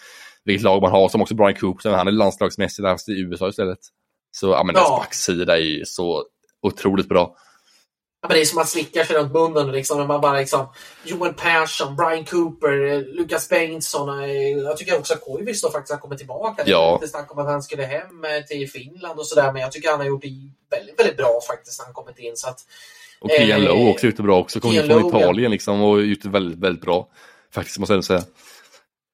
vilket 0.45 0.63
lag 0.63 0.81
man 0.81 0.91
har. 0.91 1.09
Som 1.09 1.21
också 1.21 1.35
Brian 1.35 1.55
Coop, 1.55 1.83
han 1.83 2.07
är 2.07 2.11
landslagsmässig 2.11 2.85
där 2.85 3.11
i 3.11 3.21
USA 3.21 3.49
istället. 3.49 3.79
Så 4.31 4.47
ja, 4.47 4.63
men 4.63 4.75
ja. 4.75 4.81
deras 4.81 4.99
backsida 4.99 5.59
är 5.59 5.81
så 5.85 6.23
otroligt 6.61 7.09
bra 7.09 7.35
men 8.27 8.35
det 8.35 8.41
är 8.41 8.45
som 8.45 8.61
att 8.61 8.69
slicka 8.69 9.05
sig 9.05 9.15
runt 9.15 9.33
munnen. 9.33 9.71
Liksom, 9.71 10.07
man 10.07 10.21
bara 10.21 10.39
liksom, 10.39 10.67
Joel 11.03 11.33
Persson, 11.33 11.95
Brian 11.95 12.25
Cooper, 12.25 13.05
Lucas 13.17 13.49
Bengtsson. 13.49 14.23
Eh, 14.23 14.49
jag 14.49 14.77
tycker 14.77 14.97
också 14.97 15.13
att 15.13 15.21
Koivisto 15.21 15.71
faktiskt 15.71 15.93
har 15.93 15.99
kommit 15.99 16.17
tillbaka. 16.17 16.63
Det 16.63 16.71
ja. 16.71 16.99
lite 17.01 17.11
snack 17.11 17.31
om 17.31 17.39
att 17.39 17.47
han 17.47 17.63
skulle 17.63 17.83
hem 17.83 18.25
eh, 18.25 18.45
till 18.47 18.69
Finland 18.69 19.19
och 19.19 19.27
sådär. 19.27 19.51
Men 19.51 19.61
jag 19.61 19.71
tycker 19.71 19.87
att 19.87 19.93
han 19.93 19.99
har 19.99 20.07
gjort 20.07 20.21
det 20.21 20.51
väldigt, 20.77 20.99
väldigt 20.99 21.17
bra 21.17 21.39
faktiskt 21.47 21.79
när 21.79 21.85
han 21.85 21.93
kommit 21.93 22.19
in. 22.19 22.35
Så 22.35 22.49
att, 22.49 22.59
och 23.19 23.29
Kian 23.29 23.61
eh, 23.61 23.67
Lowe 23.67 23.91
också 23.91 24.05
gjort 24.05 24.17
det 24.17 24.23
bra 24.23 24.39
också. 24.39 24.59
Kom 24.59 24.71
in 24.71 24.87
från 24.87 25.07
Italien 25.07 25.51
liksom, 25.51 25.81
och 25.81 26.01
gjort 26.01 26.21
det 26.21 26.29
väldigt, 26.29 26.59
väldigt 26.59 26.81
bra. 26.81 27.07
Faktiskt 27.53 27.79
måste 27.79 27.93
jag 27.93 28.03
säga. 28.03 28.23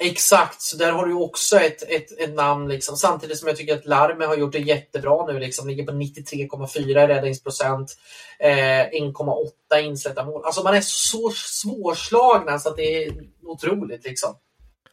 Exakt, 0.04 0.62
så 0.62 0.78
där 0.78 0.92
har 0.92 1.06
du 1.06 1.14
också 1.14 1.58
ett, 1.58 1.84
ett, 1.84 2.20
ett 2.20 2.36
namn. 2.36 2.68
Liksom. 2.68 2.96
Samtidigt 2.96 3.38
som 3.38 3.48
jag 3.48 3.58
tycker 3.58 3.74
att 3.74 3.86
Larme 3.86 4.26
har 4.26 4.36
gjort 4.36 4.52
det 4.52 4.60
jättebra 4.60 5.26
nu. 5.26 5.40
Liksom. 5.40 5.68
Ligger 5.68 5.86
på 5.86 5.92
93,4 5.92 6.80
i 6.80 6.94
räddningsprocent. 6.94 7.98
Eh, 8.40 8.50
1,8 8.52 9.80
insläppta 9.82 10.26
mål. 10.26 10.42
Alltså 10.46 10.64
man 10.64 10.76
är 10.76 10.82
så 10.82 11.32
svårslagna 11.36 12.60
så 12.60 12.70
att 12.70 12.78
det 12.78 13.04
är 13.04 13.14
otroligt. 13.44 14.06
Liksom. 14.06 14.36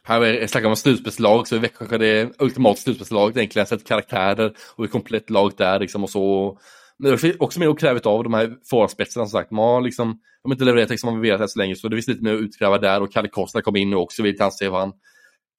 Här 0.03 0.47
snackar 0.47 0.69
om 0.69 0.75
slutspelslag, 0.75 1.47
så 1.47 1.57
Växjö 1.57 1.77
kanske 1.77 1.97
det 1.97 2.29
ultimat 2.39 2.79
slutspelslag 2.79 3.37
egentligen. 3.37 3.65
Sett 3.65 3.87
karaktärer 3.87 4.53
och 4.75 4.85
ett 4.85 4.91
komplett 4.91 5.29
lag 5.29 5.53
där 5.57 5.79
liksom 5.79 6.03
och 6.03 6.09
så. 6.09 6.57
Men 6.99 7.11
det 7.11 7.23
är 7.23 7.43
också 7.43 7.59
mer 7.59 7.67
att 7.67 7.79
kräva 7.79 7.99
av 8.03 8.23
de 8.23 8.33
här 8.33 8.55
forwardspetsarna 8.69 9.25
som 9.25 9.39
sagt. 9.39 9.51
Man 9.51 9.65
har 9.65 9.81
liksom, 9.81 10.07
de 10.43 10.51
har 10.51 10.55
inte 10.55 10.65
levererat 10.65 10.89
liksom 10.89 11.13
man 11.13 11.21
velat 11.21 11.41
än 11.41 11.49
så 11.49 11.59
länge 11.59 11.75
så 11.75 11.87
det 11.87 11.95
finns 11.95 12.07
lite 12.07 12.23
mer 12.23 12.33
att 12.33 12.41
utkräva 12.41 12.77
där 12.77 13.01
och 13.01 13.11
Kalle 13.11 13.27
Costa 13.27 13.61
kom 13.61 13.75
in 13.75 13.89
nu 13.89 13.95
också. 13.95 14.23
Vi 14.23 14.33
kan 14.33 14.51
se 14.51 14.69
vad 14.69 14.79
han 14.79 14.93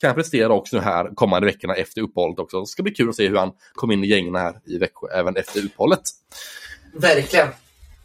kan 0.00 0.14
prestera 0.14 0.52
också 0.52 0.76
nu 0.76 0.82
här 0.82 1.14
kommande 1.14 1.46
veckorna 1.46 1.74
efter 1.74 2.00
uppehållet 2.00 2.38
också. 2.38 2.60
Det 2.60 2.66
ska 2.66 2.82
bli 2.82 2.92
kul 2.92 3.08
att 3.08 3.16
se 3.16 3.28
hur 3.28 3.36
han 3.36 3.52
kommer 3.72 3.94
in 3.94 4.04
i 4.04 4.06
gängen 4.06 4.34
här 4.34 4.54
i 4.66 4.78
Växjö 4.78 5.06
även 5.14 5.36
efter 5.36 5.64
uppehållet. 5.64 6.02
Verkligen. 6.94 7.48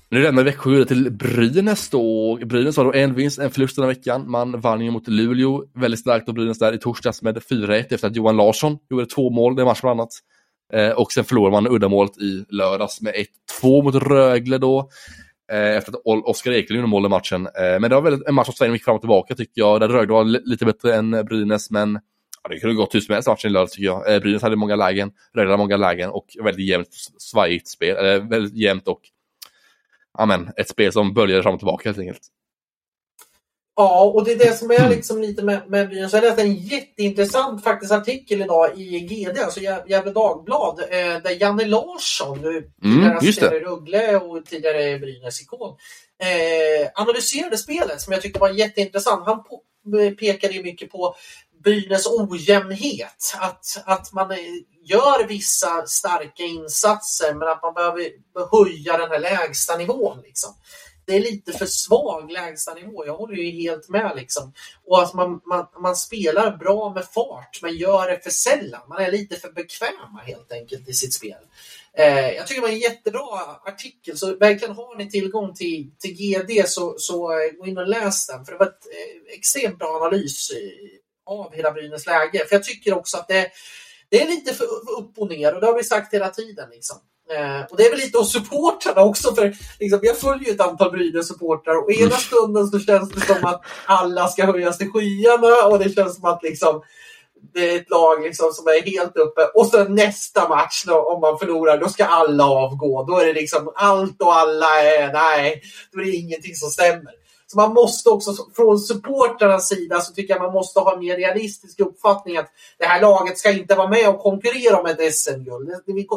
Nu 0.10 0.24
lämnar 0.24 0.44
Växjö 0.44 0.86
till 0.86 1.12
Brynäs 1.12 1.90
då. 1.90 2.36
Brynäs 2.46 2.78
har 2.78 2.86
då 2.86 2.94
en 2.94 3.14
vinst, 3.14 3.40
en 3.40 3.52
förlust 3.52 3.76
den 3.76 3.86
här 3.86 3.90
veckan. 3.90 4.32
Man 4.32 4.62
vann 4.62 4.82
ju 4.82 4.92
mot 4.92 5.08
Luleå 5.08 5.64
väldigt 5.74 6.00
starkt 6.00 6.28
och 6.28 6.34
Brynäs 6.34 6.60
där 6.60 6.74
i 6.74 6.78
torsdags 6.78 7.22
med 7.22 7.38
4-1 7.38 7.94
efter 7.94 8.08
att 8.08 8.16
Johan 8.16 8.38
Larsson 8.38 8.78
gjorde 8.90 9.06
två 9.06 9.30
mål 9.30 9.56
den 9.56 9.66
matchen 9.66 9.80
bland 9.82 10.00
annat. 10.00 10.10
Eh, 10.74 10.92
och 10.92 11.12
sen 11.12 11.24
förlorar 11.24 11.52
man 11.52 11.68
uddamålet 11.68 12.18
i 12.18 12.46
lördags 12.50 13.02
med 13.02 13.14
1-2 13.62 13.84
mot 13.84 13.96
Rögle 13.96 14.58
då. 14.58 14.90
Eh, 15.52 15.78
efter 15.78 15.92
att 15.92 16.02
Oskar 16.06 16.52
Ekelund 16.52 16.80
gjorde 16.80 16.90
mål 16.90 17.06
i 17.06 17.10
matchen. 17.10 17.48
Eh, 17.48 17.80
men 17.80 17.82
det 17.82 17.96
var 17.96 18.02
väl 18.02 18.24
en 18.28 18.36
match 18.36 18.46
som 18.46 18.54
Sverige 18.54 18.74
gick 18.74 18.84
fram 18.84 18.96
och 18.96 19.02
tillbaka 19.02 19.36
tycker 19.36 19.62
jag. 19.62 19.80
Där 19.80 19.88
Rögle 19.88 20.14
var 20.14 20.24
lite 20.24 20.66
bättre 20.66 20.96
än 20.96 21.14
eh, 21.14 21.24
Brynäs, 21.24 21.72
men 21.72 22.00
ja, 22.44 22.50
det 22.50 22.60
kunde 22.60 22.76
gått 22.76 22.96
hur 22.96 23.00
som 23.00 23.14
helst 23.14 23.28
matchen 23.28 23.50
i 23.50 23.54
lördags 23.54 23.72
tycker 23.72 23.86
jag. 23.86 24.14
Eh, 24.14 24.20
Brynäs 24.20 24.42
hade 24.42 24.56
många 24.56 24.76
lägen, 24.76 25.12
Rögle 25.34 25.52
hade 25.52 25.64
många 25.64 25.78
lägen 25.78 26.10
och 26.10 26.26
väldigt 26.44 26.68
jämnt 26.68 26.90
svajigt 27.18 27.68
spel. 27.68 27.98
Eller 27.98 28.20
väldigt 28.20 28.56
jämnt 28.56 28.88
och 28.88 29.02
amen, 30.18 30.50
ett 30.58 30.70
spel 30.70 30.92
som 30.92 31.14
böljade 31.14 31.44
fram 31.44 31.54
och 31.54 31.60
tillbaka 31.60 31.90
helt 31.90 32.00
enkelt. 32.00 32.22
Ja, 33.78 34.04
och 34.04 34.26
det 34.26 34.32
är 34.32 34.38
det 34.38 34.58
som 34.58 34.72
är 34.72 34.80
mm. 34.80 34.92
liksom 34.92 35.22
lite 35.22 35.44
med, 35.44 35.70
med 35.70 35.90
byn. 35.90 36.10
Så 36.10 36.18
jag 36.18 36.24
läste 36.24 36.42
en 36.42 36.56
jätteintressant 36.56 37.64
faktiskt 37.64 37.92
artikel 37.92 38.42
idag 38.42 38.80
i 38.80 39.00
GD, 39.00 39.40
alltså 39.40 39.60
Gävle 39.60 40.12
Dagblad, 40.12 40.80
eh, 40.80 41.22
där 41.24 41.42
Janne 41.42 41.66
Larsson, 41.66 42.40
tidigare 42.82 43.58
mm, 43.58 43.62
i 43.62 43.66
Rögle 43.66 44.18
och 44.18 44.46
tidigare 44.46 45.00
Brynäs-ikon, 45.00 45.76
eh, 46.20 46.90
analyserade 46.96 47.58
spelet 47.58 48.02
som 48.02 48.14
jag 48.14 48.22
tyckte 48.22 48.40
var 48.40 48.50
jätteintressant. 48.50 49.26
Han 49.26 49.44
pekade 50.20 50.54
ju 50.54 50.64
mycket 50.64 50.92
på 50.92 51.16
Brynäs 51.64 52.08
ojämnhet. 52.08 53.36
Att, 53.40 53.66
att 53.86 54.14
man 54.14 54.28
gör 54.84 55.28
vissa 55.28 55.86
starka 55.86 56.44
insatser 56.44 57.34
men 57.34 57.48
att 57.48 57.62
man 57.64 57.74
behöver 57.74 58.12
höja 58.52 58.98
den 58.98 59.12
här 59.12 59.20
lägsta 59.20 59.78
nivån. 59.78 60.22
Liksom 60.24 60.54
det 61.06 61.16
är 61.16 61.20
lite 61.20 61.54
för 61.54 61.66
svag 61.66 62.32
lägstanivå. 62.32 63.06
Jag 63.06 63.16
håller 63.16 63.36
ju 63.36 63.52
helt 63.52 63.90
med 63.90 64.12
liksom. 64.16 64.54
Och 64.86 65.04
att 65.04 65.14
man, 65.14 65.42
man, 65.46 65.68
man 65.80 65.96
spelar 65.96 66.58
bra 66.58 66.94
med 66.94 67.06
fart 67.06 67.60
men 67.62 67.78
gör 67.78 68.10
det 68.10 68.24
för 68.24 68.30
sällan. 68.30 68.82
Man 68.90 69.02
är 69.02 69.12
lite 69.12 69.36
för 69.36 69.52
bekväma 69.52 70.22
helt 70.26 70.52
enkelt 70.52 70.90
i 70.90 70.94
sitt 70.94 71.14
spel. 71.14 71.38
Eh, 71.98 72.32
jag 72.32 72.48
tycker 72.48 72.62
det 72.62 72.68
var 72.68 72.74
en 72.74 72.80
jättebra 72.80 73.60
artikel, 73.66 74.18
så 74.18 74.36
verkligen 74.36 74.76
har 74.76 74.96
ni 74.96 75.10
tillgång 75.10 75.54
till, 75.54 75.92
till 76.00 76.14
GD 76.14 76.68
så, 76.68 76.96
så 76.98 77.32
eh, 77.32 77.52
gå 77.52 77.68
in 77.68 77.78
och 77.78 77.88
läs 77.88 78.28
den. 78.28 78.46
För 78.46 78.52
det 78.52 78.58
var 78.58 78.66
ett 78.66 78.88
eh, 78.92 79.38
extremt 79.38 79.80
bra 79.80 79.88
analys 79.88 80.52
eh, 80.52 81.34
av 81.34 81.54
hela 81.54 81.72
Brynäs 81.72 82.06
läge. 82.06 82.46
För 82.46 82.56
jag 82.56 82.64
tycker 82.64 82.94
också 82.94 83.18
att 83.18 83.28
det, 83.28 83.52
det 84.10 84.22
är 84.22 84.28
lite 84.28 84.54
för 84.54 84.66
upp 85.00 85.18
och 85.18 85.30
ner 85.30 85.56
och 85.56 85.62
det 85.62 85.68
har 85.68 85.78
vi 85.78 85.84
sagt 85.84 86.14
hela 86.14 86.30
tiden. 86.30 86.70
Liksom. 86.70 86.98
Eh, 87.30 87.66
och 87.70 87.78
det 87.78 87.84
är 87.84 87.90
väl 87.90 88.00
lite 88.00 88.18
av 88.18 88.24
supportrarna 88.24 89.02
också, 89.02 89.36
för 89.36 89.56
liksom, 89.80 90.00
jag 90.04 90.18
följer 90.18 90.48
ju 90.48 90.56
ett 90.56 90.62
antal 90.62 90.92
Brynäs-supportrar 90.92 91.84
och 91.84 91.92
ena 91.92 92.16
stunden 92.16 92.68
så 92.68 92.80
känns 92.80 93.12
det 93.12 93.22
som 93.22 93.46
att 93.46 93.62
alla 93.86 94.28
ska 94.28 94.46
höjas 94.46 94.78
till 94.78 94.92
skyarna 94.92 95.68
och 95.68 95.80
det 95.80 95.90
känns 95.90 96.16
som 96.16 96.26
att 96.26 96.44
liksom, 96.44 96.82
det 97.54 97.72
är 97.72 97.76
ett 97.76 97.90
lag 97.90 98.24
liksom 98.24 98.52
som 98.52 98.68
är 98.68 98.92
helt 98.92 99.18
uppe. 99.18 99.42
Och 99.54 99.66
så 99.66 99.84
nästa 99.84 100.50
match 100.50 100.84
då, 100.88 101.02
om 101.02 101.22
man 101.22 101.40
förlorar, 101.40 101.78
då 101.78 101.90
ska 101.90 102.06
alla 102.06 102.46
avgå. 102.46 103.04
Då 103.04 103.20
är 103.20 103.26
det 103.26 103.34
liksom 103.34 103.72
allt 103.76 104.22
och 104.22 104.36
alla 104.36 104.82
är, 104.82 105.14
nej, 105.14 105.62
då 105.92 106.00
är 106.00 106.06
det 106.06 106.12
ingenting 106.12 106.56
som 106.56 106.70
stämmer. 106.70 107.25
Man 107.56 107.74
måste 107.74 108.10
också, 108.10 108.36
från 108.56 108.80
supporternas 108.80 109.68
sida, 109.68 110.00
så 110.00 110.14
tycker 110.14 110.34
jag 110.34 110.44
man 110.44 110.54
måste 110.54 110.80
ha 110.80 110.94
en 110.94 111.00
mer 111.00 111.18
realistisk 111.18 111.80
uppfattning 111.80 112.38
att 112.38 112.52
det 112.78 112.86
här 112.86 113.02
laget 113.02 113.38
ska 113.38 113.52
inte 113.52 113.76
vara 113.76 113.88
med 113.88 114.10
och 114.10 114.20
konkurrera 114.20 114.80
om 114.80 114.86
ett 114.86 115.16
SM-guld. 115.16 115.70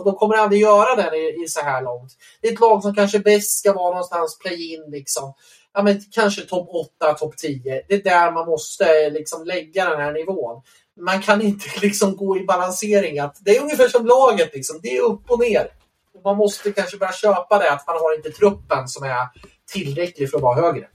De 0.04 0.14
kommer 0.14 0.36
aldrig 0.36 0.60
göra 0.60 1.02
det 1.02 1.16
i, 1.16 1.42
i 1.44 1.48
så 1.48 1.60
här 1.60 1.82
långt. 1.82 2.12
Det 2.40 2.48
är 2.48 2.52
ett 2.52 2.60
lag 2.60 2.82
som 2.82 2.94
kanske 2.94 3.18
bäst 3.18 3.58
ska 3.58 3.72
vara 3.72 3.90
någonstans 3.90 4.38
play-in 4.38 4.84
liksom. 4.90 5.34
Ja, 5.74 5.82
men 5.82 6.00
kanske 6.10 6.42
topp 6.42 6.68
8, 7.00 7.14
topp 7.14 7.36
10. 7.36 7.82
Det 7.88 7.94
är 7.94 8.02
där 8.02 8.32
man 8.32 8.46
måste 8.46 9.10
liksom 9.10 9.44
lägga 9.44 9.90
den 9.90 10.00
här 10.00 10.12
nivån 10.12 10.62
man 11.00 11.22
kan 11.22 11.42
inte 11.42 11.66
liksom 11.82 12.16
gå 12.16 12.38
i 12.38 12.44
balansering. 12.44 13.18
Att 13.18 13.36
det 13.40 13.56
är 13.56 13.62
ungefär 13.62 13.88
som 13.88 14.06
laget, 14.06 14.54
liksom. 14.54 14.78
det 14.82 14.96
är 14.96 15.02
upp 15.02 15.30
och 15.30 15.40
ner. 15.40 15.68
Och 16.14 16.20
man 16.24 16.36
måste 16.36 16.72
kanske 16.72 16.96
börja 16.96 17.12
köpa 17.12 17.58
det, 17.58 17.72
att 17.72 17.86
man 17.86 17.96
har 17.96 18.16
inte 18.16 18.30
truppen 18.30 18.88
som 18.88 19.04
är 19.04 19.28
tillräcklig 19.72 20.30
för 20.30 20.36
att 20.36 20.42
vara 20.42 20.60
högre. 20.60 20.86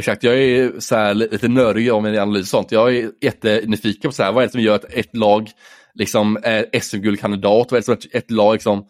Exakt, 0.00 0.22
jag 0.22 0.38
är 0.38 0.80
så 0.80 0.96
här, 0.96 1.14
lite 1.14 1.48
nördig 1.48 1.92
om 1.92 2.02
min 2.02 2.18
analys 2.18 2.42
och 2.42 2.48
sånt. 2.48 2.72
Jag 2.72 2.96
är 2.96 3.10
jättenyfiken 3.20 4.08
på 4.08 4.14
så 4.14 4.22
här, 4.22 4.32
vad 4.32 4.42
är 4.42 4.46
det 4.46 4.52
som 4.52 4.60
gör 4.60 4.74
att 4.74 4.84
ett 4.84 5.16
lag 5.16 5.50
liksom 5.94 6.38
är 6.42 6.80
SM-guldkandidat? 6.80 7.66
Vad 7.70 7.72
är 7.72 7.80
det 7.80 7.82
som 7.82 7.94
att 7.94 8.14
ett 8.14 8.30
lag 8.30 8.52
liksom 8.52 8.86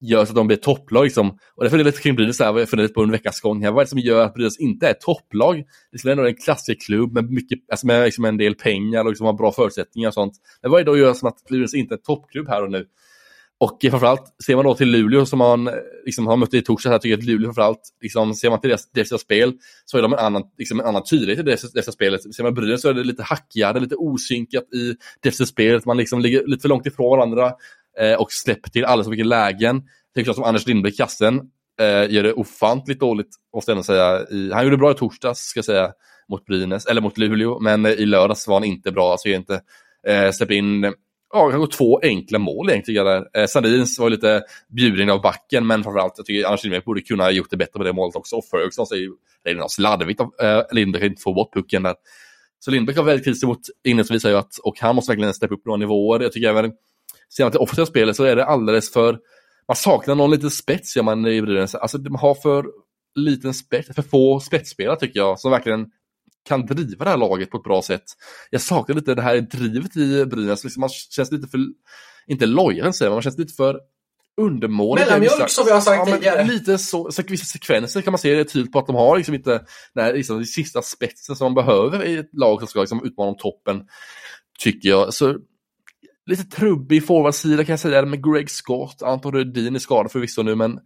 gör 0.00 0.24
så 0.24 0.30
att 0.30 0.36
de 0.36 0.46
blir 0.46 0.56
topplag. 0.56 1.04
Liksom. 1.04 1.38
Och 1.56 1.64
det 1.64 1.70
funderar 1.70 1.86
lite 1.86 2.02
kring 2.02 2.14
Brynäs, 2.16 2.40
vad 2.40 2.60
jag 2.60 2.68
funderar 2.68 2.84
lite 2.84 2.94
på 2.94 3.02
under 3.02 3.12
veckans 3.12 3.40
gång 3.40 3.62
här. 3.64 3.70
Vad 3.70 3.80
är 3.80 3.84
det 3.84 3.88
som 3.88 3.98
gör 3.98 4.24
att 4.24 4.34
Brynäs 4.34 4.60
inte 4.60 4.88
är 4.88 4.94
topplag? 4.94 5.64
Det 5.92 6.08
är 6.08 6.12
ändå 6.12 6.26
en 6.26 6.34
klassikerklubb 6.34 7.12
med, 7.12 7.30
mycket, 7.30 7.58
alltså 7.70 7.86
med 7.86 8.04
liksom 8.04 8.24
en 8.24 8.36
del 8.36 8.54
pengar 8.54 9.04
och 9.04 9.10
liksom 9.10 9.26
har 9.26 9.32
bra 9.32 9.52
förutsättningar 9.52 10.08
och 10.08 10.14
sånt. 10.14 10.32
Men 10.62 10.70
vad 10.70 10.80
är 10.80 10.84
det 10.84 10.90
då 10.90 10.98
gör 10.98 11.14
som 11.14 11.28
att 11.28 11.44
Brynäs 11.48 11.74
inte 11.74 11.94
är 11.94 11.98
toppklubb 11.98 12.48
här 12.48 12.62
och 12.62 12.70
nu? 12.70 12.86
Och 13.60 13.78
framförallt 13.90 14.34
ser 14.46 14.56
man 14.56 14.64
då 14.64 14.74
till 14.74 14.88
Luleå 14.90 15.26
som 15.26 15.38
man 15.38 15.68
eh, 15.68 15.74
liksom 16.04 16.26
har 16.26 16.36
mött 16.36 16.54
i 16.54 16.62
torsdags, 16.62 16.92
jag 16.92 17.02
tycker 17.02 17.18
att 17.18 17.24
Luleå 17.24 17.46
framförallt, 17.46 17.80
liksom, 18.00 18.34
ser 18.34 18.50
man 18.50 18.60
till 18.60 18.68
deras, 18.68 18.90
deras 18.90 19.20
spel 19.20 19.52
så 19.84 19.98
är 19.98 20.02
de 20.02 20.12
en 20.12 20.18
annan, 20.18 20.42
liksom 20.58 20.80
en 20.80 20.86
annan 20.86 21.02
tydlighet 21.04 21.38
i 21.38 21.42
deras, 21.42 21.72
deras 21.72 21.94
spelet. 21.94 22.34
Ser 22.34 22.42
man 22.42 22.54
Brynäs 22.54 22.82
så 22.82 22.88
är 22.88 22.94
det 22.94 23.04
lite 23.04 23.22
hackigare, 23.22 23.80
lite 23.80 23.96
osynkat 23.96 24.64
i 24.74 24.94
deras 25.22 25.48
spelet, 25.48 25.84
man 25.84 25.96
liksom 25.96 26.20
ligger 26.20 26.46
lite 26.46 26.62
för 26.62 26.68
långt 26.68 26.86
ifrån 26.86 27.10
varandra 27.10 27.52
eh, 28.00 28.14
och 28.14 28.32
släpper 28.32 28.70
till 28.70 28.84
alldeles 28.84 29.06
för 29.06 29.10
mycket 29.10 29.26
lägen. 29.26 29.82
Tänk 30.14 30.34
som 30.34 30.44
Anders 30.44 30.66
Lindberg, 30.66 30.92
kassen, 30.92 31.40
eh, 31.80 32.12
gör 32.12 32.22
det 32.22 32.32
ofantligt 32.32 33.00
dåligt, 33.00 33.30
måste 33.54 33.70
jag 33.70 33.76
ändå 33.76 33.84
säga. 33.84 34.26
I, 34.30 34.52
han 34.52 34.64
gjorde 34.64 34.76
bra 34.76 34.90
i 34.90 34.94
torsdags, 34.94 35.40
ska 35.40 35.58
jag 35.58 35.64
säga, 35.64 35.92
mot 36.28 36.44
Brynäs, 36.44 36.86
eller 36.86 37.00
mot 37.00 37.18
Luleå, 37.18 37.60
men 37.60 37.86
eh, 37.86 37.92
i 37.92 38.06
lördags 38.06 38.48
var 38.48 38.54
han 38.54 38.64
inte 38.64 38.92
bra. 38.92 39.12
Alltså 39.12 39.28
inte 39.28 39.60
eh, 40.06 40.30
släpper 40.30 40.54
in 40.54 40.94
ja, 41.32 41.50
kanske 41.50 41.76
två 41.76 42.00
enkla 42.02 42.38
mål 42.38 42.70
egentligen. 42.70 43.04
Där. 43.04 43.26
Eh, 43.34 43.46
Sandins 43.46 43.98
var 43.98 44.10
lite 44.10 44.42
bjuden 44.68 45.10
av 45.10 45.20
backen, 45.20 45.66
men 45.66 45.82
framförallt 45.82 46.14
jag 46.16 46.26
tycker 46.26 46.46
Anders 46.46 46.62
Lindbäck 46.62 46.84
borde 46.84 47.00
kunna 47.00 47.24
ha 47.24 47.30
gjort 47.30 47.50
det 47.50 47.56
bättre 47.56 47.78
på 47.78 47.84
det 47.84 47.92
målet 47.92 48.16
också. 48.16 48.36
Och 48.36 48.44
Ferguson 48.44 48.86
är 48.92 48.96
ju 48.96 49.12
redan 49.44 49.68
slarvigt 49.68 50.20
av 50.20 50.34
eh, 50.42 50.62
Lindberg 50.72 51.06
inte 51.06 51.22
få 51.22 51.34
bort 51.34 51.54
pucken 51.54 51.82
där. 51.82 51.94
Så 52.58 52.70
Lindbäck 52.70 52.96
var 52.96 53.04
väldigt 53.04 53.24
kritisk 53.24 53.46
mot 53.46 53.60
inledningsvis 53.84 54.24
ju 54.24 54.36
att, 54.36 54.58
och 54.58 54.80
han 54.80 54.94
måste 54.94 55.12
verkligen 55.12 55.34
steppa 55.34 55.54
upp 55.54 55.66
några 55.66 55.76
nivåer. 55.76 56.20
Jag 56.20 56.32
tycker 56.32 56.48
även, 56.48 56.72
ser 57.36 57.44
man 57.44 57.50
till 57.50 57.60
offensiva 57.60 57.86
spelet 57.86 58.16
så 58.16 58.24
är 58.24 58.36
det 58.36 58.44
alldeles 58.44 58.92
för 58.92 59.18
man 59.68 59.76
saknar 59.76 60.14
någon 60.14 60.30
liten 60.30 60.50
spets 60.50 60.96
gör 60.96 61.02
man 61.02 61.26
i 61.26 61.42
Brynäs. 61.42 61.74
Alltså 61.74 61.98
de 61.98 62.14
har 62.14 62.34
för 62.34 62.66
liten 63.14 63.54
spets, 63.54 63.94
för 63.94 64.02
få 64.02 64.40
spetsspelare 64.40 64.98
tycker 64.98 65.20
jag, 65.20 65.40
som 65.40 65.50
verkligen 65.50 65.86
kan 66.48 66.66
driva 66.66 67.04
det 67.04 67.10
här 67.10 67.16
laget 67.16 67.50
på 67.50 67.56
ett 67.56 67.62
bra 67.62 67.82
sätt. 67.82 68.04
Jag 68.50 68.60
saknar 68.60 68.96
lite 68.96 69.14
det 69.14 69.22
här 69.22 69.40
drivet 69.40 69.96
i 69.96 70.26
Brynäs, 70.26 70.64
liksom 70.64 70.80
man 70.80 70.90
känns 70.90 71.32
lite 71.32 71.48
för, 71.48 71.58
inte 72.26 72.46
lojal 72.46 72.92
säger 72.92 73.10
man, 73.10 73.16
man 73.16 73.22
känns 73.22 73.38
lite 73.38 73.54
för 73.54 73.80
undermålig. 74.40 75.02
Mellanmjölk 75.02 75.50
som 75.50 75.64
vi 75.66 75.72
har 75.72 75.80
sagt 75.80 76.08
ja, 76.08 76.14
tidigare. 76.14 76.44
Lite 76.44 76.78
så, 76.78 77.12
så, 77.12 77.22
vissa 77.28 77.44
sekvenser 77.44 78.00
kan 78.00 78.12
man 78.12 78.18
se 78.18 78.34
det 78.34 78.44
tydligt 78.44 78.72
på 78.72 78.78
att 78.78 78.86
de 78.86 78.96
har 78.96 79.16
liksom 79.16 79.34
inte 79.34 79.64
den 79.94 80.14
liksom, 80.14 80.44
sista 80.44 80.82
spetsen 80.82 81.36
som 81.36 81.44
man 81.44 81.66
behöver 81.66 82.04
i 82.04 82.16
ett 82.16 82.30
lag 82.32 82.58
som 82.58 82.68
ska 82.68 82.80
liksom, 82.80 83.04
utmana 83.04 83.30
om 83.30 83.36
toppen. 83.36 83.82
Tycker 84.58 84.88
jag. 84.88 85.14
Så 85.14 85.36
lite 86.26 86.44
trubbig 86.56 87.06
forwardsida 87.06 87.64
kan 87.64 87.72
jag 87.72 87.80
säga 87.80 88.06
med 88.06 88.24
Greg 88.24 88.50
Scott, 88.50 89.02
Anton 89.02 89.32
Rödin 89.32 89.74
är 89.74 89.78
skadad 89.78 90.12
förvisso 90.12 90.42
nu 90.42 90.54
men 90.54 90.78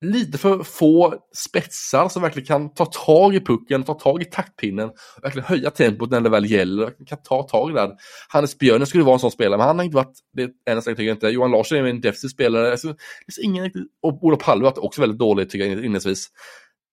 lite 0.00 0.38
för 0.38 0.62
få 0.62 1.14
spetsar 1.36 2.08
som 2.08 2.22
verkligen 2.22 2.46
kan 2.46 2.74
ta 2.74 2.86
tag 2.86 3.34
i 3.34 3.40
pucken, 3.40 3.82
ta 3.82 3.94
tag 3.94 4.22
i 4.22 4.24
taktpinnen 4.24 4.88
och 4.88 5.24
verkligen 5.24 5.46
höja 5.46 5.70
tempot 5.70 6.10
när 6.10 6.20
det 6.20 6.28
väl 6.28 6.50
gäller. 6.50 7.06
Kan 7.06 7.22
ta 7.22 7.42
tag 7.42 7.70
i 7.70 7.74
det. 7.74 7.96
Hannes 8.28 8.58
Björnen 8.58 8.86
skulle 8.86 9.04
vara 9.04 9.14
en 9.14 9.20
sån 9.20 9.30
spelare, 9.30 9.58
men 9.58 9.66
han 9.66 9.78
har 9.78 9.84
inte 9.84 9.96
varit 9.96 10.18
det 10.32 10.50
än 10.70 10.82
så 10.82 10.94
länge, 10.94 11.10
inte. 11.10 11.28
Johan 11.28 11.50
Larsson 11.50 11.78
är 11.78 11.84
en 11.84 12.00
defensiv 12.00 12.28
spelare. 12.28 12.70
Alltså, 12.70 12.88
det 12.88 13.24
finns 13.26 13.38
ingen 13.38 13.64
riktigt... 13.64 13.86
Och 14.02 14.24
Olof 14.24 14.40
Palme 14.40 14.64
var 14.64 14.84
också 14.84 15.00
väldigt 15.00 15.18
dålig 15.18 15.50
tycker 15.50 15.64
jag 15.64 15.72
inledningsvis. 15.72 16.28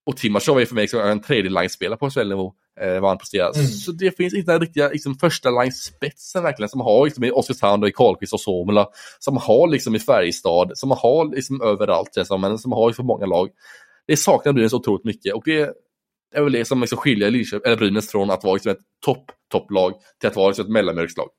Och 0.05 0.17
Timashov 0.17 0.59
är 0.59 0.65
för 0.65 0.75
mig 0.75 0.87
en 0.93 1.21
tredje 1.21 1.51
line-spelare 1.51 1.97
på 1.97 2.09
SHL-nivå 2.09 2.53
eh, 2.81 2.99
vad 2.99 3.09
han 3.09 3.17
presterar. 3.17 3.55
Mm. 3.55 3.67
Så 3.67 3.91
det 3.91 4.17
finns 4.17 4.33
inte 4.33 4.51
den 4.51 4.61
riktiga 4.61 4.89
liksom, 4.89 5.15
första 5.15 5.49
line-spetsen 5.49 6.43
verkligen 6.43 6.69
som 6.69 6.81
har 6.81 7.05
liksom, 7.05 7.23
i 7.23 7.31
Oskarshamn 7.31 7.83
och 7.83 7.89
i 7.89 7.91
Karlqvist 7.91 8.33
och 8.33 8.41
Somla. 8.41 8.87
Som 9.19 9.37
har 9.37 9.67
liksom 9.67 9.95
i 9.95 9.99
Färjestad, 9.99 10.71
som 10.73 10.91
har 10.91 11.35
liksom 11.35 11.61
överallt, 11.61 12.15
liksom, 12.15 12.41
men 12.41 12.57
som 12.57 12.71
har 12.71 12.91
för 12.91 13.03
många 13.03 13.25
lag. 13.25 13.49
Det 14.07 14.17
saknar 14.17 14.53
Brynäs 14.53 14.73
otroligt 14.73 15.05
mycket 15.05 15.33
och 15.33 15.41
det 15.45 15.69
är 16.35 16.43
väl 16.43 16.53
det 16.53 16.65
som 16.65 16.81
liksom 16.81 16.97
skiljer 16.97 17.31
Linköping, 17.31 17.61
eller 17.65 17.77
Brynäs 17.77 18.11
från 18.11 18.31
att 18.31 18.43
vara 18.43 18.53
liksom 18.53 18.71
ett 18.71 18.81
topp, 19.05 19.31
topplag 19.51 19.93
till 20.19 20.29
att 20.29 20.35
vara 20.35 20.47
liksom 20.47 20.65
ett 20.65 20.71
mellanmjölkslag. 20.71 21.29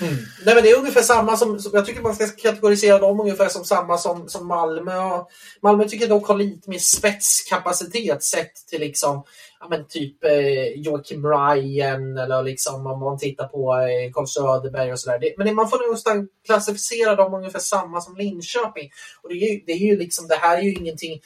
Mm. 0.00 0.14
Nej, 0.44 0.54
men 0.54 0.64
det 0.64 0.70
är 0.70 0.78
ungefär 0.78 1.02
samma 1.02 1.36
som, 1.36 1.60
jag 1.72 1.86
tycker 1.86 2.00
man 2.00 2.14
ska 2.14 2.26
kategorisera 2.26 2.98
dem 2.98 3.20
ungefär 3.20 3.48
som 3.48 3.64
samma 3.64 3.98
som, 3.98 4.28
som 4.28 4.46
Malmö. 4.46 5.24
Malmö 5.62 5.84
tycker 5.84 6.08
jag 6.08 6.18
dock 6.18 6.28
har 6.28 6.36
lite 6.36 6.70
mer 6.70 6.78
spetskapacitet 6.78 8.22
sett 8.22 8.54
till 8.70 8.80
liksom, 8.80 9.24
ja, 9.60 9.66
men 9.70 9.86
typ 9.88 10.24
eh, 10.24 10.80
Joakim 10.80 11.26
Ryan 11.26 12.18
eller 12.18 12.42
liksom 12.42 12.86
om 12.86 13.00
man 13.00 13.18
tittar 13.18 13.48
på 13.48 13.74
eh, 13.74 14.12
Carl 14.12 14.26
Söderberg 14.26 14.92
och 14.92 15.00
sådär. 15.00 15.34
Men 15.36 15.46
det, 15.46 15.52
man 15.52 15.70
får 15.70 15.92
nästan 15.92 16.28
klassificera 16.46 17.14
dem 17.14 17.34
ungefär 17.34 17.58
samma 17.58 18.00
som 18.00 18.16
Linköping. 18.16 18.90
Och 19.22 19.28
det 19.28 19.34
är 19.34 19.52
ju, 19.52 19.62
det 19.66 19.72
är 19.72 19.86
ju 19.86 19.98
liksom, 19.98 20.28
det 20.28 20.36
här 20.36 20.58
är 20.58 20.62
ju 20.62 20.74
ingenting 20.74 21.20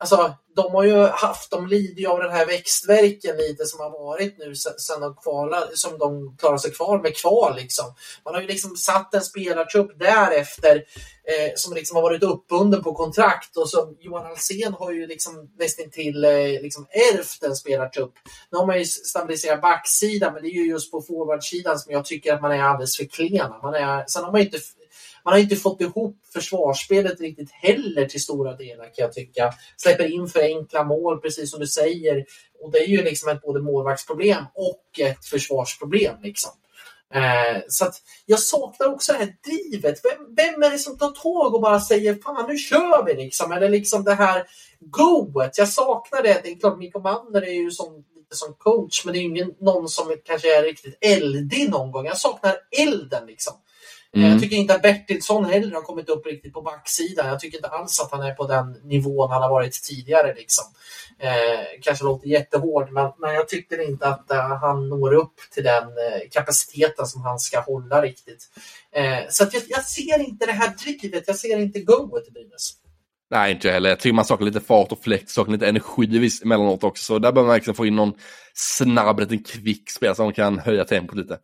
Alltså, 0.00 0.34
de 0.56 0.74
har 0.74 0.84
ju 0.84 1.06
haft, 1.06 1.50
de 1.50 1.66
lider 1.66 2.00
ju 2.00 2.06
av 2.06 2.18
den 2.18 2.30
här 2.30 2.46
växtverken 2.46 3.36
lite 3.36 3.66
som 3.66 3.80
har 3.80 3.90
varit 3.90 4.38
nu 4.38 4.54
sen 4.54 5.00
de 5.00 5.14
kvalade, 5.14 5.76
som 5.76 5.98
de 5.98 6.36
klarar 6.36 6.58
sig 6.58 6.70
kvar 6.70 7.02
med 7.02 7.16
kval 7.16 7.56
liksom. 7.56 7.84
Man 8.24 8.34
har 8.34 8.40
ju 8.40 8.46
liksom 8.46 8.76
satt 8.76 9.14
en 9.14 9.22
spelartrupp 9.22 9.98
därefter 9.98 10.76
eh, 11.24 11.52
som 11.56 11.74
liksom 11.74 11.96
har 11.96 12.02
varit 12.02 12.22
uppbunden 12.22 12.82
på 12.82 12.94
kontrakt 12.94 13.56
och 13.56 13.70
som 13.70 13.96
Johan 14.00 14.26
Alsen 14.26 14.74
har 14.74 14.92
ju 14.92 15.06
liksom 15.06 15.50
nästintill 15.58 16.24
eh, 16.24 16.62
liksom 16.62 16.86
ärvt 16.90 17.42
en 17.42 17.56
spelartrupp. 17.56 18.14
Nu 18.50 18.58
har 18.58 18.66
man 18.66 18.78
ju 18.78 18.84
stabiliserat 18.84 19.62
backsidan 19.62 20.34
men 20.34 20.42
det 20.42 20.48
är 20.48 20.54
ju 20.54 20.68
just 20.68 20.90
på 20.90 21.02
forwardsidan 21.02 21.78
som 21.78 21.92
jag 21.92 22.04
tycker 22.04 22.34
att 22.34 22.42
man 22.42 22.52
är 22.52 22.62
alldeles 22.62 22.96
för 22.96 23.04
klena. 23.04 23.60
Man 23.62 23.74
är, 23.74 24.04
sen 24.06 24.24
har 24.24 24.32
man 24.32 24.40
ju 24.40 24.46
inte 24.46 24.58
man 25.28 25.34
har 25.34 25.40
inte 25.40 25.56
fått 25.56 25.80
ihop 25.80 26.16
försvarsspelet 26.32 27.20
riktigt 27.20 27.50
heller 27.50 28.06
till 28.06 28.22
stora 28.22 28.56
delar 28.56 28.84
kan 28.84 28.92
jag 28.96 29.12
tycka. 29.12 29.52
Släpper 29.76 30.12
in 30.12 30.28
för 30.28 30.40
enkla 30.40 30.84
mål, 30.84 31.20
precis 31.20 31.50
som 31.50 31.60
du 31.60 31.66
säger. 31.66 32.24
Och 32.60 32.72
det 32.72 32.78
är 32.78 32.86
ju 32.86 33.02
liksom 33.02 33.28
ett 33.28 33.42
både 33.42 33.60
målvaktsproblem 33.60 34.44
och 34.54 35.00
ett 35.00 35.24
försvarsproblem. 35.24 36.14
Liksom. 36.22 36.50
Eh, 37.14 37.62
så 37.68 37.84
att 37.84 37.94
jag 38.26 38.40
saknar 38.40 38.86
också 38.86 39.12
det 39.12 39.18
här 39.18 39.34
drivet. 39.44 40.00
Vem, 40.04 40.34
vem, 40.34 40.62
är 40.62 40.70
det 40.70 40.78
som 40.78 40.98
tar 40.98 41.10
tag 41.10 41.54
och 41.54 41.60
bara 41.60 41.80
säger 41.80 42.14
fan 42.14 42.48
nu 42.48 42.58
kör 42.58 43.04
vi 43.04 43.14
liksom? 43.14 43.52
Eller 43.52 43.68
liksom 43.68 44.04
det 44.04 44.14
här 44.14 44.46
goet. 44.80 45.58
Jag 45.58 45.68
saknar 45.68 46.22
det. 46.22 46.40
Det 46.42 46.50
är 46.50 46.60
klart 46.60 46.78
Mikko 46.78 47.00
Manner 47.00 47.42
är 47.42 47.52
ju 47.52 47.70
som, 47.70 48.04
lite 48.16 48.36
som 48.36 48.54
coach 48.54 49.04
men 49.04 49.14
det 49.14 49.20
är 49.20 49.22
ingen 49.22 49.54
någon 49.60 49.88
som 49.88 50.16
kanske 50.24 50.58
är 50.58 50.62
riktigt 50.62 50.98
eldig 51.00 51.70
någon 51.70 51.92
gång. 51.92 52.06
Jag 52.06 52.18
saknar 52.18 52.56
elden 52.78 53.26
liksom. 53.26 53.54
Mm. 54.18 54.30
Jag 54.30 54.40
tycker 54.40 54.56
inte 54.56 54.74
att 54.74 54.82
Bertilsson 54.82 55.44
heller 55.44 55.74
har 55.74 55.82
kommit 55.82 56.08
upp 56.08 56.26
riktigt 56.26 56.52
på 56.52 56.62
backsidan. 56.62 57.28
Jag 57.28 57.40
tycker 57.40 57.58
inte 57.58 57.68
alls 57.68 58.00
att 58.00 58.12
han 58.12 58.22
är 58.22 58.34
på 58.34 58.46
den 58.46 58.72
nivån 58.72 59.30
han 59.30 59.42
har 59.42 59.50
varit 59.50 59.72
tidigare. 59.72 60.34
Liksom. 60.34 60.64
Eh, 61.18 61.80
kanske 61.82 62.04
låter 62.04 62.28
jättehård, 62.28 62.92
men, 62.92 63.12
men 63.18 63.34
jag 63.34 63.48
tycker 63.48 63.88
inte 63.88 64.06
att 64.06 64.26
uh, 64.32 64.38
han 64.38 64.88
når 64.88 65.14
upp 65.14 65.34
till 65.54 65.64
den 65.64 65.84
uh, 65.84 66.28
kapaciteten 66.30 67.06
som 67.06 67.22
han 67.22 67.38
ska 67.38 67.60
hålla 67.60 68.02
riktigt. 68.02 68.44
Eh, 68.92 69.18
så 69.30 69.44
jag, 69.52 69.62
jag, 69.68 69.84
ser 69.84 70.20
inte 70.20 70.46
det 70.46 70.52
här 70.52 70.74
drivet, 70.84 71.24
jag 71.26 71.36
ser 71.36 71.58
inte 71.58 71.80
goet 71.80 72.28
i 72.28 72.30
Brynäs. 72.30 72.72
Nej, 73.30 73.52
inte 73.52 73.68
jag 73.68 73.74
heller. 73.74 73.88
Jag 73.90 74.00
tycker 74.00 74.14
man 74.14 74.24
saknar 74.24 74.46
lite 74.46 74.60
fart 74.60 74.92
och 74.92 75.02
fläkt, 75.02 75.30
saknar 75.30 75.52
lite 75.52 75.68
energi 75.68 76.30
emellanåt 76.42 76.84
också. 76.84 77.04
Så 77.04 77.18
där 77.18 77.32
behöver 77.32 77.48
man 77.48 77.54
verkligen 77.54 77.74
få 77.74 77.86
in 77.86 77.96
någon 77.96 78.12
snabb, 78.54 79.20
liten 79.20 79.44
kvick 79.44 79.90
spelare 79.90 80.16
som 80.16 80.32
kan 80.32 80.58
höja 80.58 80.84
tempot 80.84 81.16
lite. 81.16 81.38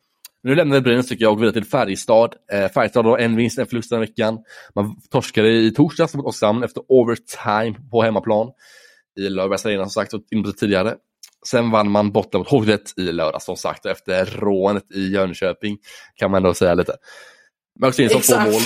Nu 0.44 0.54
lämnar 0.54 0.76
vi 0.76 0.80
Brynäs 0.80 1.08
tycker 1.08 1.24
jag 1.24 1.32
och 1.32 1.36
går 1.36 1.44
vidare 1.44 1.62
till 1.62 1.70
Färjestad. 1.70 2.34
Eh, 2.52 2.68
Färjestad 2.68 3.06
har 3.06 3.18
en 3.18 3.36
vinst, 3.36 3.58
en 3.58 3.66
förlust 3.66 3.90
den 3.90 4.00
veckan. 4.00 4.38
Man 4.74 4.96
torskade 5.10 5.48
i 5.48 5.70
torsdags 5.70 6.14
mot 6.14 6.26
Oskarshamn 6.26 6.62
efter 6.62 6.82
overtime 6.88 7.74
på 7.90 8.02
hemmaplan. 8.02 8.50
I 9.20 9.28
Löfbergs 9.28 9.66
arena 9.66 9.82
som 9.84 9.90
sagt, 9.90 10.12
in 10.30 10.52
tidigare. 10.52 10.94
Sen 11.46 11.70
vann 11.70 11.90
man 11.90 12.12
borta 12.12 12.38
mot 12.38 12.48
HV 12.48 12.78
i 12.96 13.02
lördags 13.02 13.44
som 13.44 13.56
sagt 13.56 13.84
och 13.84 13.90
efter 13.90 14.26
rånet 14.26 14.92
i 14.94 15.12
Jönköping. 15.12 15.78
Kan 16.14 16.30
man 16.30 16.38
ändå 16.38 16.54
säga 16.54 16.74
lite. 16.74 16.96
Max 17.80 17.98
Nilsson 17.98 18.20
två 18.20 18.40
mål 18.40 18.62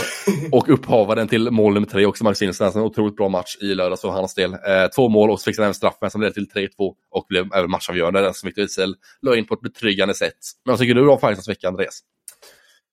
och 0.53 0.69
upphavaren 0.69 1.29
till 1.29 1.51
mål 1.51 1.75
nummer 1.75 1.87
tre 1.87 2.07
också 2.07 2.25
Max 2.25 2.41
Nilsson. 2.41 2.73
En 2.75 2.81
otroligt 2.81 3.17
bra 3.17 3.29
match 3.29 3.57
i 3.61 3.75
lördags 3.75 4.01
för 4.01 4.09
hans 4.09 4.35
del. 4.35 4.53
Eh, 4.53 4.87
två 4.95 5.09
mål 5.09 5.31
och 5.31 5.41
så 5.41 5.45
fick 5.45 5.57
han 5.57 5.65
även 5.65 5.75
straffen 5.75 6.11
som 6.11 6.21
ledde 6.21 6.35
till 6.35 6.49
3-2 6.49 6.69
och 7.11 7.27
blev 7.29 7.55
även 7.55 7.71
matchavgörande. 7.71 8.21
Den 8.21 8.35
som 8.35 8.47
Victor 8.47 8.63
Ejdsell 8.63 8.95
la 9.23 9.37
in 9.37 9.47
på 9.47 9.55
ett 9.55 9.61
betryggande 9.61 10.15
sätt. 10.15 10.37
Men 10.65 10.73
vad 10.73 10.81
tycker 10.81 10.95
du 10.95 11.09
om 11.09 11.21
Färjestads 11.21 11.49
vecka 11.49 11.69
Andreas? 11.69 12.01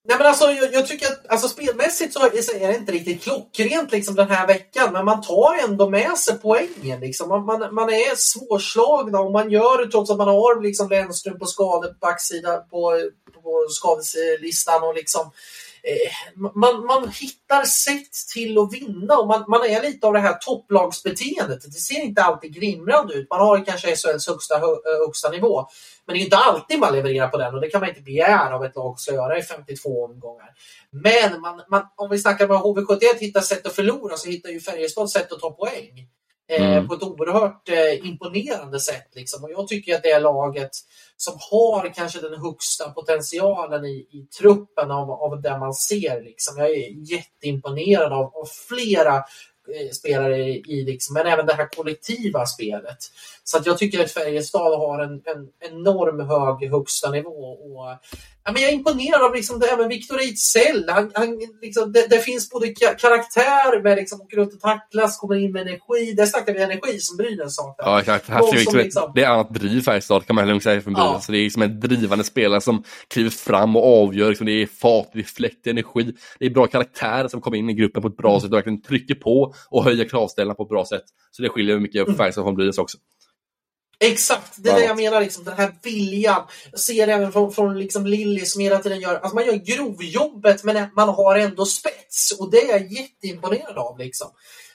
Nej, 0.07 0.17
men 0.17 0.27
alltså, 0.27 0.45
jag, 0.45 0.73
jag, 0.73 0.87
tycker 0.87 1.07
att 1.07 1.27
alltså, 1.27 1.47
spelmässigt 1.47 2.13
så 2.13 2.25
är 2.25 2.67
det 2.67 2.75
inte 2.75 2.91
riktigt 2.91 3.23
klockrent 3.23 3.91
liksom, 3.91 4.15
den 4.15 4.29
här 4.29 4.47
veckan, 4.47 4.93
men 4.93 5.05
man 5.05 5.21
tar 5.21 5.69
ändå 5.69 5.89
med 5.89 6.17
sig 6.17 6.37
poängen. 6.41 6.99
Liksom. 6.99 7.29
Man, 7.29 7.45
man, 7.45 7.75
man 7.75 7.89
är 7.89 8.15
svårslagna 8.15 9.19
och 9.19 9.31
man 9.31 9.51
gör 9.51 9.85
det 9.85 9.91
trots 9.91 10.11
att 10.11 10.17
man 10.17 10.27
har 10.27 10.61
liksom, 10.61 10.89
Lennström 10.89 11.39
på 11.39 11.45
skade 11.45 11.95
på 11.99 12.07
på, 12.71 12.99
på 13.43 13.67
skadeslistan. 13.69 14.83
Och, 14.83 14.95
liksom, 14.95 15.21
Eh, 15.21 15.31
Eh, 15.88 16.40
man, 16.56 16.86
man 16.86 17.10
hittar 17.10 17.64
sätt 17.64 18.12
till 18.34 18.57
att 18.57 18.74
vinna 18.74 19.18
och 19.18 19.28
man, 19.28 19.45
man 19.48 19.66
är 19.66 19.82
lite 19.82 20.07
av 20.07 20.14
det 20.14 20.20
här 20.20 20.34
topplagsbeteendet. 20.34 21.64
Det 21.64 21.72
ser 21.72 22.02
inte 22.02 22.24
alltid 22.24 22.53
glimrande 22.53 23.14
ut. 23.14 23.30
Man 23.30 23.40
har 23.40 23.66
kanske 23.66 23.95
SHLs 23.95 24.28
högsta, 24.28 24.56
eh, 24.56 24.62
högsta 25.07 25.30
nivå. 25.30 25.68
Men 26.06 26.14
det 26.14 26.22
är 26.22 26.24
inte 26.24 26.38
alltid 26.38 26.80
man 26.80 26.94
levererar 26.94 27.28
på 27.28 27.38
den 27.38 27.56
och 27.56 27.62
det 27.62 27.70
kan 27.70 27.80
man 27.80 27.90
inte 27.90 28.02
begära 28.02 28.56
av 28.56 28.66
ett 28.66 28.76
lag 28.76 28.99
ska 28.99 29.14
göra 29.14 29.38
i 29.38 29.44
52 29.44 30.06
omgångar. 30.06 30.49
Men 30.91 31.41
man, 31.41 31.62
man, 31.70 31.84
om 31.95 32.10
vi 32.10 32.20
snackar 32.20 32.48
med 32.48 32.57
HV71 32.57 33.20
hittar 33.20 33.41
sätt 33.41 33.66
att 33.66 33.76
förlora 33.76 34.18
så 34.18 34.30
hittar 34.30 34.49
ju 34.49 34.60
Färjestad 34.60 35.10
sätt 35.10 35.32
att 35.32 35.40
ta 35.40 35.52
poäng. 35.52 36.07
Eh, 36.47 36.72
mm. 36.72 36.88
på 36.88 36.93
ett 36.93 37.03
oerhört 37.03 37.69
eh, 37.69 38.07
imponerande 38.07 38.80
sätt. 38.80 39.07
Liksom. 39.15 39.43
Och 39.43 39.51
jag 39.51 39.67
tycker 39.67 39.95
att 39.95 40.03
det 40.03 40.11
är 40.11 40.22
laget 40.22 40.72
som 41.17 41.38
har 41.51 41.93
kanske 41.93 42.22
den 42.22 42.41
högsta 42.41 42.89
potentialen 42.89 43.85
i, 43.85 44.07
i 44.11 44.27
truppen 44.39 44.91
av, 44.91 45.11
av 45.11 45.41
det 45.41 45.57
man 45.57 45.73
ser. 45.73 46.22
Liksom. 46.22 46.57
Jag 46.57 46.69
är 46.69 47.11
jätteimponerad 47.11 48.13
av, 48.13 48.26
av 48.26 48.45
flera 48.67 49.15
eh, 49.15 49.91
spelare 49.93 50.38
i, 50.38 50.63
i 50.67 50.84
liksom, 50.84 51.13
men 51.13 51.27
även 51.27 51.45
det 51.45 51.53
här 51.53 51.69
kollektiva 51.76 52.45
spelet. 52.45 52.97
Så 53.43 53.57
att 53.57 53.65
jag 53.65 53.77
tycker 53.77 54.03
att 54.03 54.11
Färjestad 54.11 54.80
har 54.80 54.99
en, 55.03 55.11
en 55.13 55.49
enorm 55.59 56.19
hög 56.19 56.69
högsta 56.72 57.11
nivå. 57.11 57.51
Och, 57.51 57.97
ja, 58.45 58.51
men 58.51 58.61
jag 58.61 58.72
är 58.72 58.76
imponerad 58.76 59.22
av 59.22 59.35
liksom, 59.35 59.59
det, 59.59 59.67
även 59.67 59.89
Viktor 59.89 60.19
Ejdsell. 60.19 60.89
Han, 60.89 61.11
han, 61.13 61.39
liksom, 61.61 61.91
det, 61.91 62.07
det, 62.09 62.19
finns 62.19 62.49
både 62.49 62.67
karaktär 62.97 63.84
med 63.84 63.97
liksom, 63.97 64.22
åker 64.22 64.38
runt 64.38 64.53
och 64.53 64.59
tacklas, 64.59 65.17
kommer 65.17 65.35
in 65.35 65.51
med 65.51 65.61
energi. 65.61 66.13
Där 66.17 66.26
snackar 66.26 66.53
vi 66.53 66.61
energi 66.61 66.99
som 66.99 67.17
Brynäs 67.17 67.55
saknar. 67.55 67.91
Ja, 67.91 67.99
exakt. 67.99 68.30
Här 68.30 68.41
ser 68.41 68.57
liksom, 68.57 68.77
liksom... 68.77 69.11
Det 69.15 69.23
är 69.23 69.30
annat 69.30 69.53
driv 69.53 69.81
Färjestad 69.81 70.26
kan 70.26 70.35
man 70.35 70.47
lugnt 70.47 70.63
säga 70.63 70.81
från 70.81 70.93
Brynäs. 70.93 71.11
Ja. 71.13 71.19
Så 71.19 71.31
det 71.31 71.38
är 71.38 71.43
liksom 71.43 71.61
en 71.61 71.80
drivande 71.80 72.23
spelare 72.23 72.61
som 72.61 72.84
kliver 73.07 73.30
fram 73.30 73.76
och 73.76 74.03
avgör. 74.03 74.30
Liksom, 74.30 74.45
det 74.45 74.51
är 74.51 74.67
fart, 74.67 75.09
det 75.13 75.19
är 75.19 75.23
fläkt, 75.23 75.67
energi. 75.67 76.13
Det 76.39 76.45
är 76.45 76.49
bra 76.49 76.67
karaktär 76.67 77.27
som 77.27 77.41
kommer 77.41 77.57
in 77.57 77.69
i 77.69 77.73
gruppen 77.73 78.01
på 78.01 78.07
ett 78.07 78.17
bra 78.17 78.30
mm. 78.30 78.41
sätt 78.41 78.51
och 78.51 78.57
verkligen 78.57 78.81
trycker 78.81 79.15
på 79.15 79.53
och 79.69 79.84
höjer 79.84 80.09
kravställningarna 80.09 80.55
på 80.55 80.63
ett 80.63 80.69
bra 80.69 80.85
sätt. 80.85 81.05
Så 81.31 81.41
det 81.41 81.49
skiljer 81.49 81.80
mycket 81.80 82.07
mm. 82.07 82.17
Färjestad 82.17 82.43
från 82.43 82.55
Brynäs 82.55 82.77
också. 82.77 82.97
Exakt, 83.99 84.53
det 84.57 84.69
är 84.69 84.76
det 84.76 84.85
jag 84.85 84.97
menar. 84.97 85.22
Liksom, 85.22 85.43
den 85.43 85.57
här 85.57 85.76
viljan. 85.84 86.43
Jag 86.72 86.80
ser 86.80 87.07
det 87.07 87.13
även 87.13 87.31
från, 87.31 87.51
från 87.51 87.80
liksom 87.80 88.05
Lilly 88.05 88.45
som 88.45 88.61
hela 88.61 88.77
tiden 88.77 88.99
gör... 88.99 89.15
Alltså 89.15 89.35
man 89.35 89.45
gör 89.45 89.53
grovjobbet 89.53 90.63
men 90.63 90.88
man 90.95 91.09
har 91.09 91.35
ändå 91.35 91.65
spets 91.65 92.31
och 92.39 92.51
det 92.51 92.57
är 92.57 92.72
jag 92.72 92.91
jätteimponerad 92.91 93.77
av. 93.77 93.99
Liksom. 93.99 94.27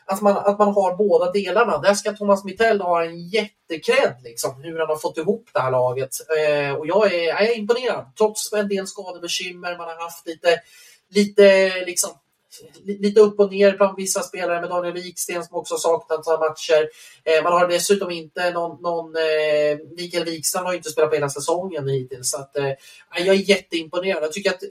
Att, 0.06 0.20
man, 0.20 0.36
att 0.36 0.58
man 0.58 0.74
har 0.74 0.96
båda 0.96 1.32
delarna. 1.32 1.78
Där 1.78 1.94
ska 1.94 2.12
Thomas 2.12 2.44
Mittell 2.44 2.80
ha 2.80 3.04
en 3.04 3.28
jättekredd 3.28 4.16
liksom, 4.24 4.62
hur 4.62 4.78
han 4.78 4.88
har 4.88 4.96
fått 4.96 5.18
ihop 5.18 5.48
det 5.52 5.60
här 5.60 5.70
laget. 5.70 6.10
Eh, 6.38 6.74
och 6.74 6.86
jag 6.86 7.14
är, 7.14 7.24
jag 7.28 7.42
är 7.42 7.58
imponerad. 7.58 8.12
Trots 8.18 8.52
en 8.52 8.68
del 8.68 8.86
skadebekymmer, 8.86 9.76
man 9.76 9.88
har 9.88 10.02
haft 10.02 10.26
lite, 10.26 10.60
lite 11.10 11.70
liksom, 11.86 12.10
lite 12.84 13.20
upp 13.20 13.40
och 13.40 13.50
ner 13.52 13.76
bland 13.76 13.96
vissa 13.96 14.22
spelare 14.22 14.60
med 14.60 14.70
Daniel 14.70 14.94
Wiksten 14.94 15.44
som 15.44 15.56
också 15.56 15.76
saknat 15.76 16.26
några 16.26 16.48
matcher. 16.48 16.88
Eh, 17.24 17.42
man 17.42 17.52
har 17.52 17.68
dessutom 17.68 18.10
inte 18.10 18.50
någon, 18.50 18.82
någon 18.82 19.16
eh, 19.16 19.78
Mikael 19.96 20.24
Wikstrand 20.24 20.66
har 20.66 20.72
ju 20.72 20.76
inte 20.76 20.90
spelat 20.90 21.10
på 21.10 21.16
hela 21.16 21.28
säsongen 21.28 21.88
hittills. 21.88 22.30
Så 22.30 22.38
att, 22.38 22.56
eh, 22.56 22.72
jag 23.16 23.28
är 23.28 23.50
jätteimponerad. 23.50 24.22
Jag 24.22 24.32
tycker 24.32 24.50
att 24.50 24.62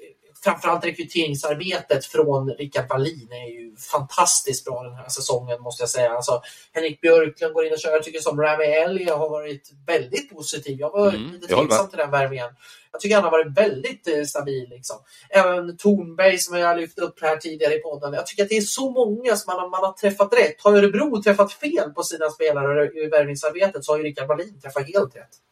framförallt 0.43 0.85
rekryteringsarbetet 0.85 2.05
från 2.05 2.49
Rickard 2.49 2.89
Wallin 2.89 3.27
är 3.31 3.49
ju 3.51 3.75
fantastiskt 3.75 4.65
bra 4.65 4.83
den 4.83 4.95
här 4.95 5.09
säsongen 5.09 5.61
måste 5.61 5.81
jag 5.81 5.89
säga. 5.89 6.11
Alltså, 6.11 6.41
Henrik 6.73 7.01
Björklund 7.01 7.53
går 7.53 7.65
in 7.65 7.73
och 7.73 7.79
kör. 7.79 7.91
Jag 7.91 8.03
tycker 8.03 8.19
som 8.19 8.41
Rami 8.41 8.63
Ellie 8.63 9.09
har 9.09 9.29
varit 9.29 9.71
väldigt 9.87 10.29
positiv. 10.29 10.79
Jag 10.79 10.91
var 10.91 11.07
mm, 11.09 11.31
lite 11.31 11.47
tveksam 11.47 11.89
till 11.89 11.97
den 11.97 12.11
värvningen. 12.11 12.49
Jag 12.91 13.01
tycker 13.01 13.15
han 13.15 13.23
har 13.23 13.31
varit 13.31 13.57
väldigt 13.57 14.07
eh, 14.07 14.23
stabil. 14.23 14.69
Liksom. 14.69 14.97
Även 15.29 15.77
Tornberg 15.77 16.37
som 16.37 16.57
jag 16.57 16.67
har 16.67 16.75
lyft 16.75 16.99
upp 16.99 17.21
här 17.21 17.37
tidigare 17.37 17.73
i 17.73 17.79
podden. 17.79 18.13
Jag 18.13 18.27
tycker 18.27 18.43
att 18.43 18.49
det 18.49 18.57
är 18.57 18.61
så 18.61 18.91
många 18.91 19.35
som 19.35 19.55
man, 19.55 19.69
man 19.69 19.83
har 19.83 19.93
träffat 19.93 20.33
rätt. 20.33 20.61
Har 20.61 20.73
Örebro 20.73 21.23
träffat 21.23 21.53
fel 21.53 21.89
på 21.89 22.03
sina 22.03 22.29
spelare 22.29 22.85
i 22.85 23.07
värvningsarbetet 23.07 23.85
så 23.85 23.91
har 23.91 23.97
ju 23.97 24.03
Rickard 24.03 24.27
Wallin 24.27 24.61
träffat 24.61 24.87
helt 24.93 25.15
rätt. 25.15 25.48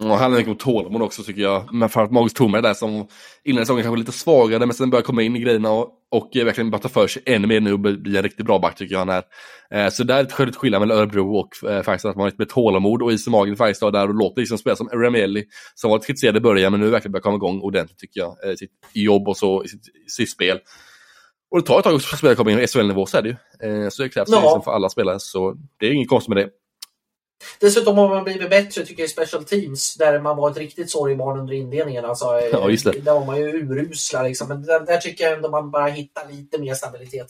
Och 0.00 0.18
han 0.18 0.34
är 0.34 0.48
om 0.48 0.56
tålamod 0.56 1.02
också 1.02 1.22
tycker 1.22 1.42
jag. 1.42 1.72
Men 1.72 1.88
framförallt 1.88 2.12
Magnus 2.12 2.34
Tornberg 2.34 2.62
där 2.62 2.74
som 2.74 3.06
innan 3.44 3.62
säsongen 3.62 3.82
kanske 3.82 3.98
lite 3.98 4.12
svagare 4.12 4.66
men 4.66 4.74
sen 4.74 4.90
börjar 4.90 5.02
komma 5.02 5.22
in 5.22 5.36
i 5.36 5.38
grejerna 5.38 5.70
och, 5.70 5.88
och 6.10 6.30
verkligen 6.34 6.70
bara 6.70 6.80
ta 6.80 6.88
för 6.88 7.06
sig 7.06 7.22
ännu 7.26 7.46
mer 7.46 7.60
nu 7.60 7.72
och 7.72 7.78
bli 7.78 8.16
en 8.16 8.22
riktigt 8.22 8.46
bra 8.46 8.58
back 8.58 8.76
tycker 8.76 8.94
jag 8.94 8.98
han 8.98 9.08
är. 9.08 9.22
Eh, 9.70 9.90
så 9.90 10.04
där 10.04 10.18
är 10.18 10.46
ett 10.48 10.56
skillnad 10.56 10.80
mellan 10.80 10.98
Örebro 10.98 11.36
och 11.36 11.70
eh, 11.70 11.82
Färjestad, 11.82 12.10
att 12.10 12.16
man 12.16 12.22
har 12.22 12.30
lite 12.30 12.42
mer 12.42 12.46
tålamod 12.46 13.02
och 13.02 13.12
is 13.12 13.26
i 13.26 13.30
magen 13.30 13.54
i 13.54 13.56
Färjestad 13.56 13.92
där 13.92 14.08
och 14.08 14.14
låter 14.14 14.40
liksom 14.40 14.58
spela 14.58 14.76
som 14.76 14.88
Ramelli 14.88 15.44
som 15.74 15.90
var 15.90 15.98
kritiserad 15.98 16.36
i 16.36 16.40
början 16.40 16.72
men 16.72 16.80
nu 16.80 16.90
verkligen 16.90 17.12
börjar 17.12 17.22
komma 17.22 17.36
igång 17.36 17.60
ordentligt 17.60 17.98
tycker 17.98 18.20
jag. 18.20 18.48
Eh, 18.48 18.54
sitt 18.54 18.70
jobb 18.92 19.28
och 19.28 19.36
så, 19.36 19.64
sitt, 19.66 19.82
sitt 20.08 20.30
spel. 20.30 20.58
Och 21.50 21.58
det 21.58 21.66
tar 21.66 21.78
ett 21.78 21.84
tag 21.84 22.02
för 22.02 22.16
spelare 22.16 22.36
kommer 22.36 22.50
in 22.50 22.58
i 22.58 22.66
SHL-nivå 22.66 23.06
så 23.06 23.18
är 23.18 23.22
det 23.22 23.28
ju. 23.28 23.36
Eh, 23.84 23.88
så 23.88 24.02
det 24.02 24.08
krävs 24.08 24.28
ja. 24.28 24.40
liksom 24.40 24.62
för 24.62 24.70
alla 24.70 24.88
spelare 24.88 25.20
så 25.20 25.54
det 25.80 25.86
är 25.86 25.92
inget 25.92 26.08
konstigt 26.08 26.34
med 26.34 26.44
det. 26.44 26.50
Dessutom 27.60 27.98
har 27.98 28.08
man 28.08 28.24
blivit 28.24 28.50
bättre 28.50 28.86
tycker 28.86 29.02
jag 29.02 29.08
i 29.08 29.12
special 29.12 29.44
teams 29.44 29.96
där 29.96 30.20
man 30.20 30.36
var 30.36 30.50
ett 30.50 30.56
riktigt 30.56 30.90
sorgebarn 30.90 31.38
under 31.38 31.54
inledningen. 31.54 32.04
Alltså, 32.04 32.24
ja, 32.52 32.70
just 32.70 32.84
det. 32.84 32.92
Där 32.92 33.12
var 33.12 33.26
man 33.26 33.36
ju 33.36 33.44
urusla 33.44 34.22
liksom. 34.22 34.48
Men 34.48 34.62
där, 34.62 34.80
där 34.80 34.96
tycker 34.96 35.24
jag 35.24 35.32
ändå 35.32 35.48
man 35.50 35.70
bara 35.70 35.86
hittar 35.86 36.30
lite 36.30 36.58
mer 36.58 36.74
stabilitet. 36.74 37.26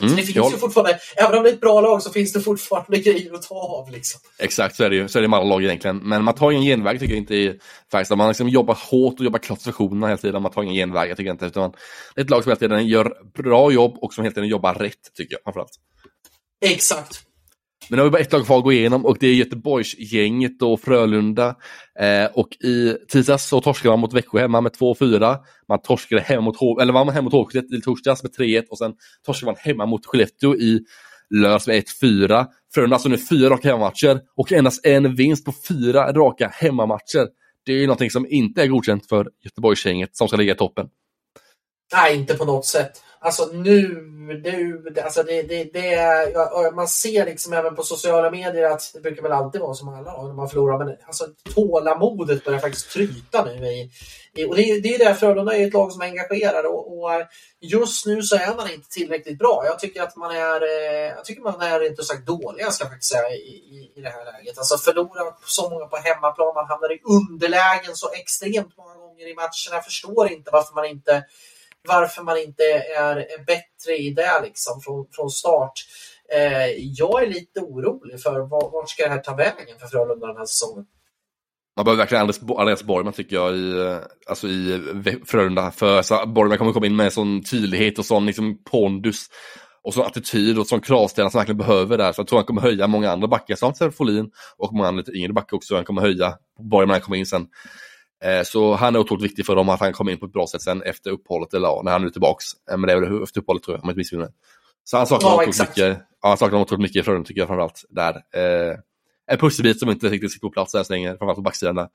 Mm, 0.00 0.10
så 0.10 0.16
det 0.16 0.22
finns 0.22 0.52
ju 0.54 0.58
fortfarande, 0.58 0.98
även 1.16 1.38
om 1.38 1.42
det 1.42 1.50
är 1.50 1.52
ett 1.52 1.60
bra 1.60 1.80
lag 1.80 2.02
så 2.02 2.10
finns 2.10 2.32
det 2.32 2.40
fortfarande 2.40 2.98
grejer 3.10 3.34
att 3.34 3.42
ta 3.42 3.54
av. 3.54 3.90
Liksom. 3.90 4.20
Exakt, 4.38 4.76
så 4.76 4.84
är 4.84 4.90
det 4.90 4.96
ju. 4.96 5.08
Så 5.08 5.18
är 5.18 5.22
det 5.22 5.28
med 5.28 5.38
alla 5.38 5.48
lag 5.48 5.64
egentligen. 5.64 5.96
Men 5.96 6.24
man 6.24 6.34
tar 6.34 6.50
ingen 6.50 6.64
genväg 6.64 7.00
tycker 7.00 7.14
jag 7.14 7.22
inte 7.22 7.34
i 7.34 7.58
Färjestad. 7.92 8.18
Man 8.18 8.28
liksom 8.28 8.48
jobbar 8.48 8.78
hårt 8.90 9.18
och 9.18 9.24
jobbar 9.24 9.38
klart 9.38 9.60
sessionerna 9.60 10.06
hela 10.06 10.18
tiden. 10.18 10.42
Man 10.42 10.52
tar 10.52 10.62
ingen 10.62 10.74
genväg, 10.74 11.10
jag 11.10 11.16
tycker 11.16 11.30
inte. 11.30 11.46
Utan 11.46 11.72
det 12.14 12.20
är 12.20 12.24
ett 12.24 12.30
lag 12.30 12.42
som 12.42 12.50
hela 12.50 12.58
tiden 12.58 12.86
gör 12.86 13.12
bra 13.42 13.72
jobb 13.72 13.98
och 14.00 14.14
som 14.14 14.24
hela 14.24 14.34
tiden 14.34 14.48
jobbar 14.48 14.74
rätt, 14.74 15.14
tycker 15.14 15.34
jag 15.34 15.42
framförallt. 15.42 15.72
Exakt. 16.60 17.26
Men 17.88 17.96
nu 17.96 18.02
har 18.02 18.04
vi 18.04 18.10
bara 18.10 18.22
ett 18.22 18.32
lag 18.32 18.46
kvar 18.46 18.58
att 18.58 18.64
gå 18.64 18.72
igenom 18.72 19.06
och 19.06 19.16
det 19.20 19.26
är 19.26 19.34
Göteborgsgänget 19.34 20.62
och 20.62 20.80
Frölunda. 20.80 21.54
Eh, 22.00 22.24
och 22.34 22.48
i 22.52 22.96
tisdags 23.08 23.48
så 23.48 23.60
torskade 23.60 23.92
man 23.92 24.00
mot 24.00 24.12
Växjö 24.12 24.40
hemma 24.40 24.60
med 24.60 24.72
2-4. 24.72 25.36
Man 25.68 25.82
torskade 25.82 26.20
hemma 26.20 26.40
mot, 26.40 26.56
H 26.56 26.80
eller 26.80 26.92
man 26.92 27.08
hem 27.08 27.24
mot 27.24 27.32
Håkstedt 27.32 27.72
i 27.72 27.80
torsdags 27.80 28.22
med 28.22 28.32
3-1 28.32 28.64
och 28.70 28.78
sen 28.78 28.94
torskade 29.26 29.52
man 29.52 29.56
hemma 29.58 29.86
mot 29.86 30.06
Skellefteå 30.06 30.56
i 30.56 30.80
lördags 31.30 31.66
med 31.66 31.84
1-4. 32.02 32.46
Frölunda 32.74 32.96
alltså 32.96 33.08
nu 33.08 33.18
fyra 33.18 33.50
raka 33.50 33.68
hemmamatcher 33.68 34.20
och 34.36 34.52
endast 34.52 34.86
en 34.86 35.14
vinst 35.14 35.44
på 35.44 35.52
fyra 35.68 36.12
raka 36.12 36.48
hemmamatcher. 36.48 37.28
Det 37.66 37.72
är 37.72 37.76
ju 37.76 37.86
någonting 37.86 38.10
som 38.10 38.26
inte 38.28 38.62
är 38.62 38.66
godkänt 38.66 39.08
för 39.08 39.30
Göteborgsgänget 39.44 40.16
som 40.16 40.28
ska 40.28 40.36
ligga 40.36 40.52
i 40.52 40.56
toppen. 40.56 40.88
Nej, 41.92 42.16
inte 42.16 42.34
på 42.34 42.44
något 42.44 42.66
sätt. 42.66 43.02
Alltså 43.20 43.46
nu, 43.52 44.02
nu 44.44 44.84
alltså 45.04 45.22
det, 45.22 45.42
det, 45.42 45.64
det 45.64 45.94
är, 45.94 46.72
man 46.72 46.88
ser 46.88 47.26
liksom 47.26 47.52
även 47.52 47.76
på 47.76 47.82
sociala 47.82 48.30
medier 48.30 48.70
att 48.70 48.90
det 48.94 49.00
brukar 49.00 49.22
väl 49.22 49.32
alltid 49.32 49.60
vara 49.60 49.74
som 49.74 49.88
alla 49.88 50.22
när 50.22 50.34
man 50.34 50.48
förlorar, 50.48 50.84
men 50.84 50.96
alltså 51.06 51.26
tålamodet 51.54 52.44
börjar 52.44 52.58
faktiskt 52.58 52.90
tryta 52.90 53.44
nu. 53.44 53.66
I, 53.66 53.90
i 54.34 54.44
och 54.44 54.56
det, 54.56 54.62
är, 54.62 54.80
det 54.80 54.94
är 54.94 54.98
det 54.98 55.14
Frölunda 55.14 55.56
är 55.56 55.66
ett 55.66 55.72
lag 55.72 55.92
som 55.92 56.02
engagerar 56.02 56.64
och, 56.64 56.98
och, 56.98 57.10
just 57.60 58.06
nu 58.06 58.22
så 58.22 58.36
är 58.36 58.56
man 58.56 58.70
inte 58.70 58.88
tillräckligt 58.88 59.38
bra. 59.38 59.62
Jag 59.66 59.78
tycker 59.78 60.02
att 60.02 60.16
man 60.16 60.30
är, 60.30 60.62
eh, 60.62 61.14
jag 61.16 61.24
tycker 61.24 61.42
man 61.42 61.60
är 61.60 61.86
inte 61.86 62.02
sagt 62.02 62.26
dåliga 62.26 62.70
ska 62.70 62.84
jag 62.84 62.90
faktiskt 62.90 63.12
säga 63.12 63.28
i, 63.28 63.34
i, 63.34 63.92
i 63.96 64.00
det 64.00 64.08
här 64.08 64.24
läget. 64.24 64.58
Alltså 64.58 64.78
förlora 64.78 65.34
så 65.46 65.70
många 65.70 65.86
på 65.86 65.96
hemmaplan, 65.96 66.54
man 66.54 66.66
hamnar 66.66 66.92
i 66.92 67.00
underlägen 67.04 67.94
så 67.94 68.10
extremt 68.12 68.76
många 68.76 68.94
gånger 68.94 69.26
i 69.30 69.34
matcherna. 69.34 69.72
Jag 69.72 69.84
förstår 69.84 70.32
inte 70.32 70.50
varför 70.52 70.74
man 70.74 70.84
inte 70.84 71.24
varför 71.88 72.22
man 72.22 72.38
inte 72.38 72.62
är, 72.98 73.44
bättre 73.46 73.96
i 73.98 74.10
det 74.10 74.40
liksom 74.42 74.80
från, 74.80 75.06
från 75.12 75.30
start. 75.30 75.72
Eh, 76.32 76.66
jag 76.76 77.22
är 77.22 77.26
lite 77.26 77.60
orolig 77.60 78.22
för 78.22 78.40
vart 78.40 78.90
ska 78.90 79.04
det 79.04 79.10
här 79.10 79.18
ta 79.18 79.34
vägen 79.34 79.78
för 79.80 79.86
Frölunda 79.86 80.26
den 80.26 80.36
här 80.36 80.46
säsongen. 80.46 80.86
Man 81.76 81.84
behöver 81.84 82.02
verkligen 82.02 82.20
Andreas, 82.20 82.58
Andreas 82.58 82.82
Borgman 82.82 83.12
tycker 83.12 83.36
jag 83.36 83.56
i, 83.56 83.70
eh, 83.70 83.98
alltså 84.26 84.48
i 84.48 84.82
Frölunda. 85.26 85.70
För 85.70 85.96
alltså, 85.96 86.26
Borgman 86.26 86.58
kommer 86.58 86.72
komma 86.72 86.86
in 86.86 86.96
med 86.96 87.12
sån 87.12 87.42
tydlighet 87.42 87.98
och 87.98 88.06
sån 88.06 88.26
liksom 88.26 88.62
pondus 88.64 89.26
och 89.82 89.94
sån 89.94 90.06
attityd 90.06 90.58
och 90.58 90.66
sån 90.66 90.80
kravställning 90.80 91.30
som 91.30 91.38
han 91.38 91.42
verkligen 91.42 91.58
behöver 91.58 91.98
där. 91.98 92.12
Så 92.12 92.20
jag 92.20 92.28
tror 92.28 92.38
han 92.38 92.46
kommer 92.46 92.62
höja 92.62 92.86
många 92.86 93.10
andra 93.10 93.28
backar, 93.28 93.56
som 93.56 93.92
Folin 93.92 94.30
och 94.56 94.72
många 94.72 94.88
andra 94.88 94.98
lite 94.98 95.12
yngre 95.12 95.32
backar 95.32 95.56
också. 95.56 95.74
Han 95.74 95.84
kommer 95.84 96.02
höja 96.02 96.34
Borgman 96.58 96.88
när 96.88 96.94
han 96.94 97.02
kommer 97.02 97.16
in 97.16 97.26
sen. 97.26 97.46
Eh, 98.24 98.42
så 98.42 98.74
han 98.74 98.94
är 98.94 98.98
otroligt 98.98 99.24
viktig 99.24 99.46
för 99.46 99.56
dem 99.56 99.68
att 99.68 99.80
han 99.80 99.92
kommer 99.92 100.12
in 100.12 100.18
på 100.18 100.26
ett 100.26 100.32
bra 100.32 100.46
sätt 100.46 100.62
sen 100.62 100.82
efter 100.82 101.10
uppehållet, 101.10 101.54
eller 101.54 101.68
ja, 101.68 101.82
när 101.84 101.92
han 101.92 102.04
är 102.04 102.10
tillbaks. 102.10 102.44
Eh, 102.70 102.76
men 102.76 102.86
det 102.86 102.92
är 102.92 103.00
väl 103.00 103.22
efter 103.22 103.40
uppehållet 103.40 103.62
tror 103.62 103.76
jag, 103.76 103.82
om 103.82 103.88
jag 103.88 103.92
inte 103.92 103.98
missminner 103.98 104.24
mig. 104.24 104.34
Så 104.84 104.96
han 104.96 105.06
saknar 105.06 105.28
ja, 105.28 105.34
otroligt 105.34 105.60
mycket, 105.60 105.98
ja, 106.22 106.28
han 106.28 106.36
saknar 106.36 106.60
otroligt 106.60 106.82
mycket 106.82 106.96
i 106.96 107.02
Frölunda 107.02 107.26
tycker 107.26 107.40
jag 107.40 107.48
framförallt. 107.48 107.84
Där. 107.88 108.14
Eh, 108.14 108.76
en 109.30 109.38
pusselbit 109.38 109.80
som 109.80 109.90
inte 109.90 110.08
riktigt 110.08 110.32
sitter 110.32 110.46
på 110.46 110.52
plats 110.52 110.74
än 110.74 110.84
så 110.84 110.92
länge, 110.92 111.08
framförallt 111.08 111.36
på 111.36 111.42
backsidan 111.42 111.74
där. 111.74 111.88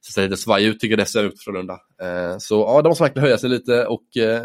Så 0.00 0.12
ser 0.12 0.22
lite 0.22 0.36
svaj 0.36 0.64
ut 0.64 0.80
tycker 0.80 0.92
jag 0.92 0.98
det 0.98 1.06
ser 1.06 1.24
ut 1.24 1.42
Frölunda. 1.42 1.78
Eh, 2.02 2.38
så 2.38 2.60
ja, 2.60 2.82
de 2.82 2.88
måste 2.88 3.04
verkligen 3.04 3.24
höja 3.24 3.38
sig 3.38 3.50
lite 3.50 3.86
och 3.86 4.16
eh, 4.16 4.44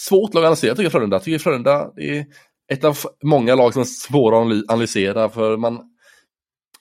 svårt 0.00 0.34
lag 0.34 0.40
att 0.40 0.46
analysera 0.46 0.74
tycker 0.74 0.82
jag 0.82 0.92
Frölunda. 0.92 1.14
Jag 1.14 1.24
tycker 1.24 1.38
Frölunda 1.38 1.90
är 1.96 2.26
ett 2.72 2.84
av 2.84 2.98
många 3.22 3.54
lag 3.54 3.72
som 3.72 3.82
är 3.82 3.86
svåra 3.86 4.38
att 4.38 4.70
analysera 4.70 5.28
för 5.28 5.56
man 5.56 5.95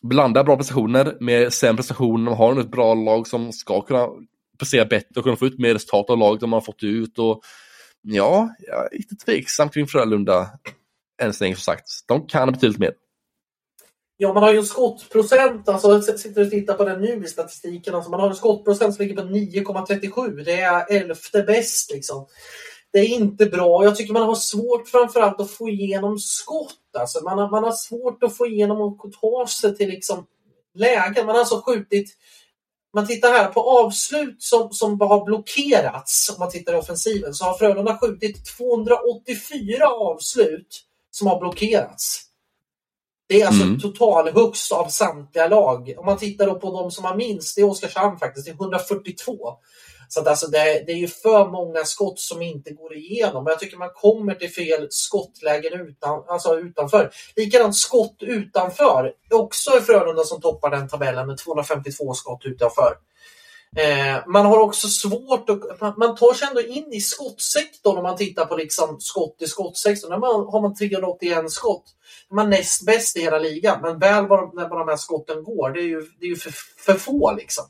blanda 0.07 0.43
bra 0.43 0.57
prestationer 0.57 1.17
med 1.19 1.53
sämre 1.53 1.77
prestationer. 1.77 2.23
Man 2.23 2.37
har 2.37 2.59
ett 2.59 2.71
bra 2.71 2.93
lag 2.93 3.27
som 3.27 3.51
ska 3.51 3.81
kunna 3.81 4.07
prestera 4.59 4.85
bättre 4.85 5.17
och 5.19 5.23
kunna 5.23 5.35
få 5.35 5.45
ut 5.45 5.59
mer 5.59 5.73
resultat 5.73 6.09
av 6.09 6.17
laget 6.17 6.41
de 6.41 6.53
har 6.53 6.61
fått 6.61 6.83
ut. 6.83 7.19
Och 7.19 7.41
ja, 8.01 8.49
jag 8.59 8.93
är 8.93 8.97
lite 8.97 9.15
tveksam 9.15 9.69
kring 9.69 9.87
Frölunda 9.87 10.49
än 11.21 11.33
så 11.33 11.43
länge 11.43 11.55
som 11.55 11.61
sagt. 11.61 11.89
De 12.07 12.27
kan 12.27 12.51
betydligt 12.51 12.79
mer. 12.79 12.93
Ja, 14.17 14.33
man 14.33 14.43
har 14.43 14.51
ju 14.51 14.57
en 14.57 14.65
skottprocent, 14.65 15.69
alltså 15.69 15.91
jag 15.91 16.19
sitter 16.19 16.45
och 16.45 16.49
tittar 16.49 16.73
på 16.73 16.85
den 16.85 17.01
nu 17.01 17.23
i 17.25 17.27
statistiken, 17.27 17.95
alltså 17.95 18.11
man 18.11 18.19
har 18.19 18.29
en 18.29 18.35
skottprocent 18.35 18.95
som 18.95 19.05
ligger 19.05 19.21
på 19.21 19.27
9,37. 19.27 20.43
Det 20.43 20.61
är 20.61 20.95
elfte 20.95 21.41
bäst 21.41 21.91
liksom. 21.91 22.27
Det 22.95 23.01
är 23.01 23.07
inte 23.07 23.45
bra. 23.45 23.83
Jag 23.83 23.95
tycker 23.95 24.13
man 24.13 24.27
har 24.27 24.35
svårt 24.35 24.87
framförallt 24.87 25.39
att 25.39 25.51
få 25.51 25.69
igenom 25.69 26.19
skott. 26.19 26.95
Alltså 26.99 27.23
man, 27.23 27.37
har, 27.37 27.49
man 27.49 27.63
har 27.63 27.71
svårt 27.71 28.23
att 28.23 28.37
få 28.37 28.47
igenom 28.47 28.81
och 28.81 29.11
ta 29.21 29.47
sig 29.47 29.75
till 29.75 29.89
liksom 29.89 30.25
lägen. 30.73 31.25
Man 31.25 31.35
har 31.35 31.39
alltså 31.39 31.61
skjutit 31.65 32.09
man 32.93 33.07
tittar 33.07 33.31
här 33.31 33.47
på 33.47 33.61
avslut 33.61 34.43
som, 34.43 34.71
som 34.71 35.01
har 35.01 35.25
blockerats, 35.25 36.29
om 36.29 36.35
man 36.39 36.51
tittar 36.51 36.73
i 36.73 36.75
offensiven, 36.75 37.33
så 37.33 37.45
har 37.45 37.57
Frölunda 37.57 37.97
skjutit 37.97 38.45
284 38.57 39.87
avslut 39.87 40.81
som 41.11 41.27
har 41.27 41.39
blockerats. 41.39 42.21
Det 43.27 43.41
är 43.41 43.47
alltså 43.47 43.63
mm. 43.63 43.79
total 43.79 44.29
högst 44.33 44.71
av 44.71 44.87
samtliga 44.87 45.47
lag. 45.47 45.93
Om 45.97 46.05
man 46.05 46.17
tittar 46.17 46.53
på 46.53 46.81
de 46.81 46.91
som 46.91 47.05
har 47.05 47.15
minst, 47.15 47.55
det 47.55 47.61
är 47.61 47.69
Oskarshamn 47.69 48.19
faktiskt, 48.19 48.45
det 48.45 48.51
är 48.51 48.55
142. 48.55 49.53
Så 50.07 50.19
att 50.19 50.27
alltså 50.27 50.47
det, 50.47 50.83
det, 50.87 50.91
är 50.91 50.97
ju 50.97 51.07
för 51.07 51.51
många 51.51 51.85
skott 51.85 52.19
som 52.19 52.41
inte 52.41 52.73
går 52.73 52.95
igenom. 52.95 53.45
Jag 53.47 53.59
tycker 53.59 53.77
man 53.77 53.89
kommer 53.95 54.35
till 54.35 54.51
fel 54.51 54.87
skottlägen 54.89 55.81
utan, 55.81 56.23
alltså 56.27 56.59
utanför. 56.59 57.11
Likadant 57.35 57.75
skott 57.75 58.17
utanför. 58.19 59.13
Också 59.33 59.71
är 59.71 59.81
Frölunda 59.81 60.23
som 60.23 60.41
toppar 60.41 60.69
den 60.69 60.87
tabellen 60.87 61.27
med 61.27 61.37
252 61.37 62.13
skott 62.13 62.41
utanför. 62.45 62.93
Eh, 63.77 64.27
man 64.27 64.45
har 64.45 64.59
också 64.59 64.87
svårt 64.87 65.49
att, 65.49 65.81
man, 65.81 65.93
man 65.97 66.15
tar 66.15 66.33
sig 66.33 66.47
ändå 66.47 66.61
in 66.61 66.93
i 66.93 67.01
skottsektorn 67.01 67.97
om 67.97 68.03
man 68.03 68.17
tittar 68.17 68.45
på 68.45 68.55
liksom 68.55 68.99
skott 68.99 69.35
i 69.39 69.47
skottsektorn. 69.47 70.11
Där 70.11 70.17
man, 70.17 70.45
har 70.45 70.61
man 70.61 70.75
381 70.75 71.51
skott. 71.51 71.83
Man 72.31 72.45
är 72.45 72.49
näst 72.49 72.85
bäst 72.85 73.17
i 73.17 73.21
hela 73.21 73.39
ligan, 73.39 73.81
men 73.81 73.99
väl 73.99 74.27
var, 74.27 74.55
när 74.55 74.69
de 74.69 74.87
här 74.87 74.97
skotten 74.97 75.43
går, 75.43 75.69
det 75.69 75.79
är 75.79 75.87
ju, 75.87 76.01
det 76.19 76.25
är 76.25 76.29
ju 76.29 76.35
för, 76.35 76.53
för 76.77 76.93
få 76.93 77.35
liksom. 77.37 77.65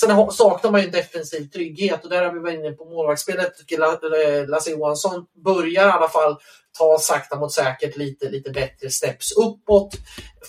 Sen 0.00 0.30
saknar 0.30 0.70
man 0.70 0.82
ju 0.82 0.90
defensiv 0.90 1.50
trygghet 1.50 2.04
och 2.04 2.10
där 2.10 2.24
har 2.24 2.32
vi 2.32 2.38
varit 2.38 2.54
inne 2.54 2.72
på 2.72 2.84
målvaktsspelet. 2.84 3.52
Eh, 3.72 4.48
Lasse 4.48 4.70
Johansson 4.70 5.26
börjar 5.44 5.86
i 5.86 5.90
alla 5.90 6.08
fall 6.08 6.36
ta 6.78 6.98
sakta 7.00 7.38
mot 7.38 7.52
säkert 7.52 7.96
lite, 7.96 8.28
lite 8.28 8.50
bättre 8.50 8.90
steps 8.90 9.32
uppåt. 9.32 9.94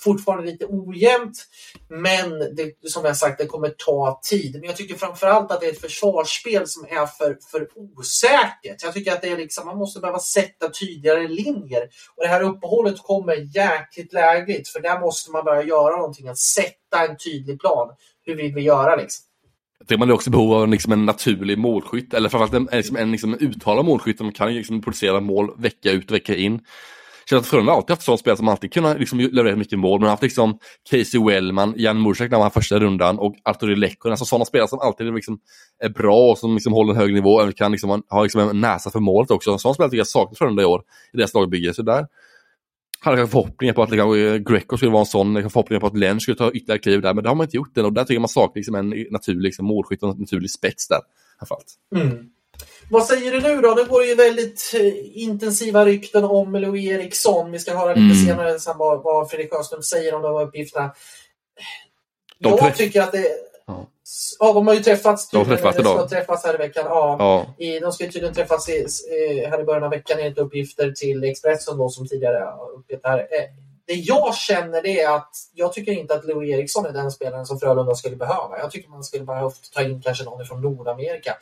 Fortfarande 0.04 0.52
lite 0.52 0.66
ojämnt, 0.66 1.46
men 1.88 2.40
det, 2.40 2.90
som 2.90 3.06
jag 3.06 3.18
sagt, 3.18 3.38
det 3.38 3.46
kommer 3.46 3.70
ta 3.70 4.20
tid. 4.24 4.54
Men 4.54 4.64
jag 4.64 4.76
tycker 4.76 4.96
framförallt 4.96 5.52
att 5.52 5.62
det 5.62 5.68
är 5.68 5.72
ett 5.72 5.82
försvarsspel 5.82 6.68
som 6.68 6.86
är 6.86 7.06
för, 7.06 7.38
för 7.52 7.68
osäkert. 7.76 8.84
Jag 8.84 8.94
tycker 8.94 9.14
att 9.14 9.22
det 9.22 9.30
är 9.30 9.38
liksom, 9.38 9.66
man 9.66 9.78
måste 9.78 10.00
behöva 10.00 10.20
sätta 10.20 10.70
tydligare 10.70 11.28
linjer. 11.28 11.90
Och 12.16 12.24
det 12.24 12.28
här 12.28 12.42
uppehållet 12.42 13.00
kommer 13.00 13.56
jäkligt 13.56 14.14
lägligt, 14.14 14.70
för 14.70 14.80
där 14.80 15.00
måste 15.00 15.32
man 15.32 15.46
börja 15.46 15.64
göra 15.64 15.96
någonting, 15.96 16.28
att 16.28 16.40
sätta 16.40 17.08
en 17.08 17.18
tydlig 17.18 17.60
plan. 17.60 17.90
Hur 18.26 18.36
vill 18.36 18.54
vi 18.54 18.62
göra 18.62 18.96
liksom? 18.96 19.29
Det 19.88 19.98
man 19.98 20.10
är 20.10 20.14
också 20.14 20.30
behov 20.30 20.54
av 20.54 20.68
liksom 20.68 20.94
en 20.94 21.06
naturlig 21.06 21.58
målskytt, 21.58 22.14
eller 22.14 22.30
framförallt 22.30 22.72
en, 22.72 22.78
liksom 22.78 22.98
en 22.98 23.12
liksom 23.12 23.34
uttalad 23.40 23.86
målskytt 23.86 24.18
som 24.18 24.32
kan 24.32 24.54
liksom 24.54 24.82
producera 24.82 25.20
mål 25.20 25.52
vecka 25.58 25.92
ut 25.92 26.12
och 26.12 26.16
vecka 26.16 26.36
in. 26.36 26.60
Känns 27.30 27.42
att 27.42 27.48
Frölunda 27.48 27.72
alltid 27.72 27.90
haft 27.90 28.02
sådana 28.02 28.18
spelare 28.18 28.38
som 28.38 28.48
alltid 28.48 28.74
kunnat 28.74 29.00
liksom 29.00 29.20
leverera 29.20 29.56
mycket 29.56 29.80
mål. 29.80 30.00
Men 30.00 30.04
har 30.04 30.10
haft 30.10 30.24
liksom 30.24 30.60
Casey 30.90 31.26
Wellman, 31.26 31.74
Jan 31.78 32.02
Mursak 32.02 32.32
när 32.32 32.38
han 32.38 32.44
var 32.46 32.50
första 32.50 32.80
rundan 32.80 33.20
och 33.20 33.36
Arturi 33.44 33.76
Lekkonen. 33.76 34.12
Alltså 34.12 34.26
sådana 34.26 34.46
spelare 34.46 34.68
som 34.68 34.80
alltid 34.80 35.14
liksom 35.14 35.40
är 35.84 35.90
bra 35.90 36.32
och 36.32 36.38
som 36.38 36.54
liksom 36.54 36.74
håller 36.74 36.94
en 36.94 37.00
hög 37.00 37.14
nivå 37.14 37.34
och 37.34 37.58
kan 37.58 37.72
liksom 37.72 38.04
ha 38.10 38.24
liksom 38.24 38.42
en 38.42 38.62
näsa 38.62 38.92
för 38.92 39.00
målet 39.00 39.32
också. 39.32 39.58
Sådana 39.58 39.74
spelare 39.74 39.90
tycker 39.90 40.00
jag 40.00 40.08
saknas 40.08 40.38
Frölunda 40.38 40.62
i 40.62 40.66
år 40.66 40.82
i 41.14 41.18
deras 41.18 41.34
lagbygge. 41.34 41.74
Så 41.74 41.82
där 41.82 42.06
hade 43.02 43.28
förhoppningar 43.28 43.74
på 43.74 43.84
att 43.84 43.92
liksom, 43.92 44.44
Greco 44.44 44.78
skulle 44.78 44.92
vara 44.92 45.00
en 45.00 45.06
sån, 45.06 45.34
förhoppningar 45.50 45.80
på 45.80 45.88
att 45.88 45.98
Len 45.98 46.20
skulle 46.20 46.38
ta 46.38 46.52
ytterligare 46.52 46.80
kliv 46.80 47.02
där, 47.02 47.14
men 47.14 47.24
det 47.24 47.30
har 47.30 47.36
man 47.36 47.46
inte 47.46 47.58
gjort 47.58 47.78
än 47.78 47.86
och 47.86 47.94
där 47.94 48.04
tycker 48.04 48.20
man 48.20 48.30
saknar 48.30 48.56
liksom 48.56 48.76
en 48.76 48.90
naturlig 48.90 49.44
liksom, 49.44 49.66
målskytt 49.66 50.04
och 50.04 50.10
en 50.10 50.20
naturlig 50.20 50.52
spets 50.52 50.88
där. 50.88 51.00
Mm. 51.96 52.30
Vad 52.90 53.06
säger 53.06 53.32
du 53.32 53.42
nu 53.42 53.62
då? 53.62 53.74
Nu 53.78 53.86
går 53.86 54.02
det 54.02 54.08
ju 54.08 54.16
väldigt 54.16 54.76
eh, 54.76 55.24
intensiva 55.24 55.86
rykten 55.86 56.24
om 56.24 56.56
Louis 56.56 56.92
Eriksson. 56.92 57.52
Vi 57.52 57.60
ska 57.60 57.78
höra 57.78 57.90
lite 57.90 58.00
mm. 58.00 58.26
senare 58.26 58.60
sen 58.60 58.78
vad, 58.78 59.04
vad 59.04 59.30
Fredrik 59.30 59.54
Sjöström 59.54 59.84
säger 59.84 60.16
om 60.16 60.22
de 60.22 60.48
uppgifterna. 60.48 60.94
De 62.40 62.58
jag 62.62 62.76
tycker 62.76 63.02
att 63.02 63.12
det... 63.12 63.28
Ja. 63.70 63.88
Ja, 64.40 64.54
de 64.54 64.68
har 64.68 64.74
ju 64.74 64.80
träffats. 64.80 65.30
De 65.30 65.38
har 65.38 65.46
träffats 65.46 65.80
idag. 65.80 66.00
Ska 66.00 66.08
träffas 66.08 66.46
här 66.46 66.54
i 66.54 66.58
veckan. 66.58 66.86
Ja. 66.88 67.16
ja. 67.20 67.66
I, 67.66 67.80
de 67.80 67.92
ska 67.92 68.06
tydligen 68.06 68.34
träffas 68.34 68.70
i, 68.70 68.88
här 69.50 69.62
i 69.62 69.64
början 69.64 69.84
av 69.84 69.90
veckan 69.90 70.20
enligt 70.20 70.38
uppgifter 70.38 70.92
till 70.92 71.24
Expressen 71.24 71.78
då, 71.78 71.90
som 71.90 72.08
tidigare 72.08 72.54
uppgett 72.78 73.02
här. 73.04 73.20
Eh, 73.20 73.26
det 73.88 73.96
jag 73.96 74.36
känner 74.36 74.82
det 74.82 75.02
är 75.02 75.16
att 75.16 75.32
jag 75.54 75.74
tycker 75.74 75.92
inte 75.92 76.14
att 76.14 76.26
Louis 76.26 76.50
Eriksson 76.54 76.86
är 76.86 76.92
den 76.92 77.12
spelaren 77.12 77.46
som 77.46 77.60
Frölunda 77.60 77.96
skulle 77.96 78.16
behöva. 78.16 78.58
Jag 78.60 78.72
tycker 78.72 78.90
man 78.90 79.04
skulle 79.04 79.24
behövt 79.24 79.74
ta 79.74 79.82
in 79.82 80.02
kanske 80.02 80.24
någon 80.24 80.46
från 80.46 80.62
Nordamerika. 80.62 81.38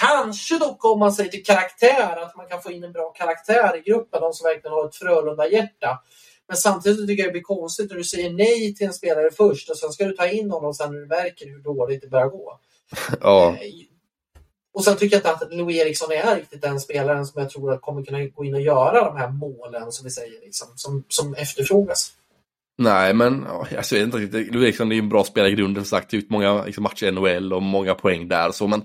Kanske 0.00 0.58
dock 0.58 0.84
om 0.84 0.98
man 0.98 1.12
säger 1.12 1.30
till 1.30 1.44
karaktär, 1.44 2.22
att 2.22 2.36
man 2.36 2.46
kan 2.46 2.62
få 2.62 2.72
in 2.72 2.84
en 2.84 2.92
bra 2.92 3.10
karaktär 3.10 3.76
i 3.76 3.90
gruppen, 3.90 4.20
de 4.20 4.32
som 4.32 4.44
verkligen 4.44 4.72
har 4.72 4.84
ett 4.84 4.94
Frölunda-hjärta. 4.94 5.98
Men 6.50 6.56
samtidigt 6.56 7.08
tycker 7.08 7.22
jag 7.22 7.28
det 7.28 7.32
blir 7.32 7.42
konstigt 7.42 7.90
när 7.90 7.96
du 7.96 8.04
säger 8.04 8.32
nej 8.32 8.74
till 8.74 8.86
en 8.86 8.92
spelare 8.92 9.30
först 9.36 9.70
och 9.70 9.76
sen 9.76 9.90
ska 9.92 10.04
du 10.04 10.12
ta 10.12 10.26
in 10.26 10.50
honom 10.50 10.74
sen 10.74 10.92
när 10.92 11.00
du 11.00 11.06
märker 11.06 11.46
hur 11.46 11.58
dåligt 11.58 12.00
det 12.02 12.08
börjar 12.08 12.28
gå. 12.28 12.58
Ja. 13.20 13.48
Eh, 13.48 13.56
och 14.74 14.84
sen 14.84 14.96
tycker 14.96 15.16
jag 15.16 15.18
inte 15.18 15.30
att 15.30 15.52
Louis 15.52 15.76
Eriksson 15.76 16.12
är 16.12 16.36
riktigt 16.36 16.62
den 16.62 16.80
spelaren 16.80 17.26
som 17.26 17.42
jag 17.42 17.50
tror 17.50 17.72
att 17.72 17.80
kommer 17.80 18.04
kunna 18.04 18.24
gå 18.24 18.44
in 18.44 18.54
och 18.54 18.60
göra 18.60 19.04
de 19.04 19.16
här 19.16 19.28
målen 19.28 19.92
som 19.92 20.04
vi 20.04 20.10
säger, 20.10 20.40
liksom, 20.40 20.68
som, 20.76 21.04
som 21.08 21.34
efterfrågas. 21.34 22.12
Nej, 22.78 23.14
men 23.14 23.46
alltså, 23.46 23.96
jag 23.96 24.06
vet 24.06 24.14
inte 24.14 24.18
riktigt. 24.18 24.54
Louis 24.54 24.64
Eriksson 24.64 24.92
är 24.92 24.96
ju 24.96 25.02
en 25.02 25.08
bra 25.08 25.24
spelare 25.24 25.50
i 25.50 25.54
grunden, 25.54 25.84
som 25.84 25.98
sagt, 25.98 26.14
ut 26.14 26.30
många 26.30 26.64
liksom, 26.64 26.82
matcher 26.82 27.06
i 27.06 27.10
NHL 27.10 27.52
och 27.52 27.62
många 27.62 27.94
poäng 27.94 28.28
där. 28.28 28.52
Så, 28.52 28.66
men 28.66 28.84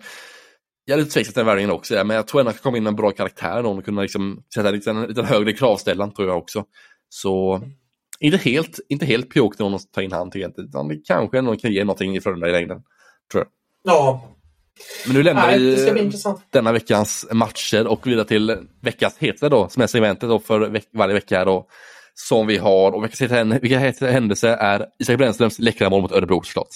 jag 0.85 0.95
är 0.95 0.99
lite 0.99 1.13
tveksam 1.13 1.33
till 1.33 1.39
den 1.39 1.45
värvningen 1.45 1.71
också, 1.71 2.03
men 2.03 2.15
jag 2.15 2.27
tror 2.27 2.41
ändå 2.41 2.49
att 2.49 2.55
han 2.55 2.59
kan 2.59 2.63
komma 2.63 2.77
in 2.77 2.83
med 2.83 2.91
en 2.91 2.95
bra 2.95 3.11
karaktär 3.11 3.65
och 3.65 3.85
kunna 3.85 4.01
liksom, 4.01 4.43
sätta 4.55 4.91
en 4.91 5.01
lite 5.01 5.23
högre 5.23 5.53
kravställan, 5.53 6.13
tror 6.13 6.27
jag 6.27 6.37
också. 6.37 6.65
Så 7.09 7.61
inte 8.19 8.37
helt, 8.37 8.79
inte 8.89 9.05
helt 9.05 9.33
pjåk 9.33 9.59
någon 9.59 9.73
att 9.73 9.91
ta 9.91 10.01
in 10.01 10.11
han 10.11 10.31
till 10.31 10.51
utan 10.57 10.87
det 10.87 10.97
kanske 11.05 11.37
ändå 11.37 11.55
kan 11.55 11.71
ge 11.71 11.83
någonting 11.83 12.15
i 12.15 12.21
Frölunda 12.21 12.49
i 12.49 12.51
längden. 12.51 12.77
Tror 13.31 13.43
jag. 13.43 13.47
Ja, 13.83 14.35
Men 15.05 15.15
nu 15.15 15.23
lämnar 15.23 15.47
Nej, 15.47 15.59
vi 15.59 16.11
denna 16.49 16.71
veckans 16.71 17.27
matcher 17.31 17.87
och 17.87 18.07
vidare 18.07 18.25
till 18.25 18.57
veckans 18.81 19.17
hetaste 19.17 19.49
då, 19.49 19.69
som 19.69 19.81
är 19.83 19.87
segmentet 19.87 20.29
då 20.29 20.39
för 20.39 20.69
veck 20.69 20.87
varje 20.93 21.13
vecka 21.13 21.45
då. 21.45 21.67
Som 22.13 22.47
vi 22.47 22.57
har 22.57 22.91
och 22.91 23.03
veckans 23.03 23.21
hetaste 23.21 23.59
vilka 23.61 23.79
hetaste 23.79 24.07
händelse 24.07 24.49
är 24.49 24.85
Isak 24.99 25.17
Brännströms 25.17 25.59
läckra 25.59 25.89
mål 25.89 26.01
mot 26.01 26.11
Örebro 26.11 26.41
såklart. 26.43 26.67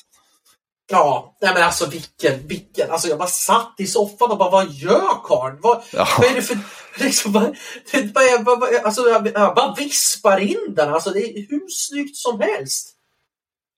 Ja, 0.92 1.38
nej 1.42 1.54
men 1.54 1.64
alltså 1.64 1.90
vilken, 1.90 2.48
vilken. 2.48 2.92
Alltså 2.92 3.08
jag 3.08 3.18
bara 3.18 3.28
satt 3.28 3.74
i 3.78 3.88
soffan 3.88 4.32
och 4.32 4.38
bara, 4.38 4.50
vad 4.50 4.72
gör 4.72 5.28
karln? 5.28 5.58
Vad, 5.62 5.84
Ja. 5.94 6.08
vad 6.18 6.28
är 6.32 6.36
det 6.36 6.42
för... 6.42 6.58
Liksom, 7.00 7.32
vad, 7.32 7.44
bara, 8.14 8.24
jag, 8.24 8.44
bara, 8.46 8.80
alltså, 8.84 9.02
jag, 9.10 9.24
bara 9.56 9.76
vispar 9.78 10.40
in 10.40 10.74
den. 10.76 10.94
Alltså 10.94 11.10
det 11.10 11.20
är 11.20 11.50
hur 11.50 11.62
snyggt 11.70 12.16
som 12.18 12.42
helst. 12.42 12.96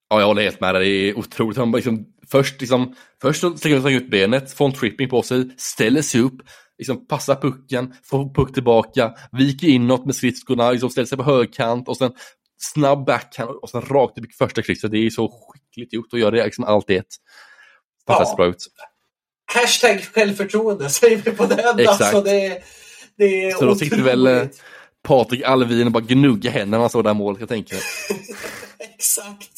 Ja, 0.10 0.20
jag 0.20 0.28
håller 0.28 0.42
helt 0.44 0.62
med 0.62 0.76
dig. 0.76 0.84
Det 0.84 1.10
är 1.10 1.18
otroligt. 1.18 1.58
Han 1.58 1.72
bara 1.72 1.78
liksom, 1.78 2.06
först, 2.32 2.62
liksom, 2.62 2.96
först 3.22 3.42
slänger 3.60 3.80
han 3.80 3.92
ut 3.94 4.12
benet, 4.12 4.54
får 4.54 4.66
en 4.66 4.74
tripping 4.74 5.10
på 5.10 5.22
sig, 5.22 5.50
ställer 5.58 6.02
sig 6.02 6.22
upp, 6.22 6.38
liksom, 6.78 7.08
passar 7.08 7.36
pucken, 7.36 7.94
får 8.04 8.34
puck 8.34 8.54
tillbaka, 8.54 9.14
viker 9.32 9.68
inåt 9.68 10.06
med 10.06 10.16
skridskorna, 10.16 10.72
liksom, 10.72 10.90
ställer 10.90 11.08
sig 11.08 11.18
på 11.18 11.24
högkant 11.24 11.88
och 11.88 11.98
sen 11.98 12.12
snabb 12.58 13.06
backhand 13.06 13.50
och 13.62 13.70
sen 13.70 13.82
rakt 13.82 14.18
i 14.18 14.22
första 14.38 14.62
krysset. 14.62 14.92
Det 14.92 14.98
är 15.06 15.10
så 15.10 15.28
skickligt 15.72 15.94
gjort 15.94 16.14
och 16.14 16.20
gör 16.20 16.32
det 16.32 16.46
liksom 16.46 16.64
allt 16.64 16.90
i 16.90 16.96
ett. 16.96 17.06
Fantastiskt 18.08 18.38
Ja. 18.38 18.44
bra 18.44 18.46
ut. 18.46 18.68
Hashtag 19.54 20.04
självförtroende 20.14 20.90
säger 21.00 21.18
vi 21.18 21.32
på 21.32 21.46
den. 21.46 21.80
Exakt. 21.80 22.02
Alltså, 22.02 22.22
det, 22.22 22.64
det 23.18 23.46
är 23.46 23.52
Så 23.52 23.66
då 23.66 23.76
sitter 23.76 24.02
väl 24.02 24.28
eh. 24.28 24.44
Patrik 25.04 25.44
Alvin 25.44 25.88
och 25.88 25.92
bara 25.92 26.04
gnuggar 26.04 26.52
händerna 26.52 26.78
när 26.78 26.82
han 26.82 26.90
såg 26.90 27.04
det 27.04 27.10
här 27.10 27.14
målet, 27.16 27.40
jag 27.40 27.50
tänker. 27.50 27.78
Exakt. 28.80 29.52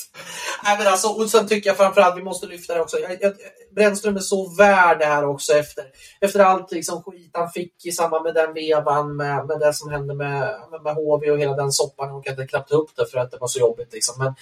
Nej, 0.64 0.78
men 0.78 0.88
alltså, 0.88 1.08
och 1.08 1.30
sen 1.30 1.48
tycker 1.48 1.70
jag 1.70 1.78
framförallt 1.78 2.18
vi 2.18 2.24
måste 2.24 2.48
lyfta 2.48 2.74
det 2.74 2.82
också. 2.82 2.98
Jag, 3.00 3.18
jag, 3.22 3.34
Brännström 3.76 4.16
är 4.16 4.20
så 4.20 4.56
värd 4.56 5.00
det 5.00 5.06
här 5.06 5.26
också 5.26 5.54
efter, 5.54 5.84
efter 6.22 6.40
allt 6.40 6.72
liksom, 6.72 7.04
skit 7.04 7.32
han 7.34 7.52
fick 7.52 7.86
i 7.86 7.92
samband 7.92 8.24
med 8.24 8.34
den 8.34 8.54
vevan 8.54 9.16
med, 9.16 9.48
med 9.48 9.60
det 9.60 9.74
som 9.74 9.92
hände 9.92 10.16
med, 10.16 10.56
med, 10.72 10.84
med 10.84 10.96
HV 10.96 11.32
och 11.32 11.40
hela 11.40 11.56
den 11.56 11.72
soppan. 11.72 12.08
Jag 12.08 12.18
orkade 12.18 12.48
knappt 12.48 12.72
upp 12.72 12.96
det 12.96 13.06
för 13.12 13.18
att 13.18 13.32
det 13.32 13.38
var 13.38 13.48
så 13.48 13.60
jobbigt. 13.60 13.94
Liksom. 13.94 14.16
Men, 14.24 14.36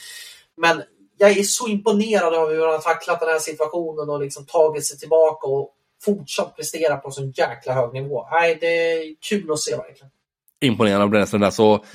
men 0.57 0.84
jag 1.22 1.38
är 1.38 1.43
så 1.43 1.68
imponerad 1.68 2.34
av 2.34 2.49
hur 2.49 2.61
han 2.61 2.72
har 2.72 2.80
tacklat 2.80 3.19
den 3.19 3.30
här 3.30 3.39
situationen 3.39 4.10
och 4.10 4.22
liksom 4.22 4.45
tagit 4.45 4.85
sig 4.85 4.98
tillbaka 4.98 5.48
och 5.48 5.69
fortsatt 6.06 6.56
prestera 6.56 6.98
på 6.98 7.11
så 7.11 7.31
jäkla 7.35 7.73
hög 7.73 7.93
nivå. 7.93 8.27
Nej, 8.31 8.57
det 8.61 8.68
är 8.68 9.15
kul 9.30 9.52
att 9.52 9.60
se 9.60 9.76
verkligen. 9.76 10.10
imponerande 10.61 11.03
av 11.03 11.10
Brännström 11.10 11.41
där. 11.41 11.52
Så 11.52 11.85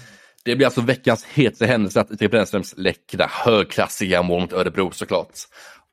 det 0.45 0.57
blir 0.57 0.67
alltså 0.67 0.81
veckans 0.81 1.25
hetaste 1.25 1.67
händelse 1.67 2.01
att 2.01 2.11
Erik 2.11 2.31
Brännströms 2.31 2.75
läckra 2.77 3.27
högklassiga 3.31 4.23
mål 4.23 4.41
mot 4.41 4.53
Örebro 4.53 4.91
såklart. 4.91 5.33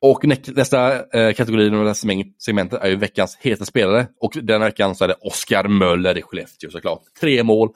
Och 0.00 0.24
nästa 0.46 0.94
eh, 1.18 1.32
kategori 1.34 1.66
i 1.66 1.70
det 1.70 1.76
här 1.76 1.94
segment- 1.94 2.34
segmentet 2.38 2.82
är 2.82 2.88
ju 2.88 2.96
veckans 2.96 3.36
hetaste 3.40 3.66
spelare. 3.66 4.06
Och 4.20 4.32
den 4.42 4.60
veckan 4.60 4.94
så 4.94 5.04
är 5.04 5.08
det 5.08 5.16
Oskar 5.20 5.68
Möller 5.68 6.18
i 6.18 6.22
Skellefteå 6.22 6.70
såklart. 6.70 7.00
Tre 7.20 7.42
mål 7.42 7.68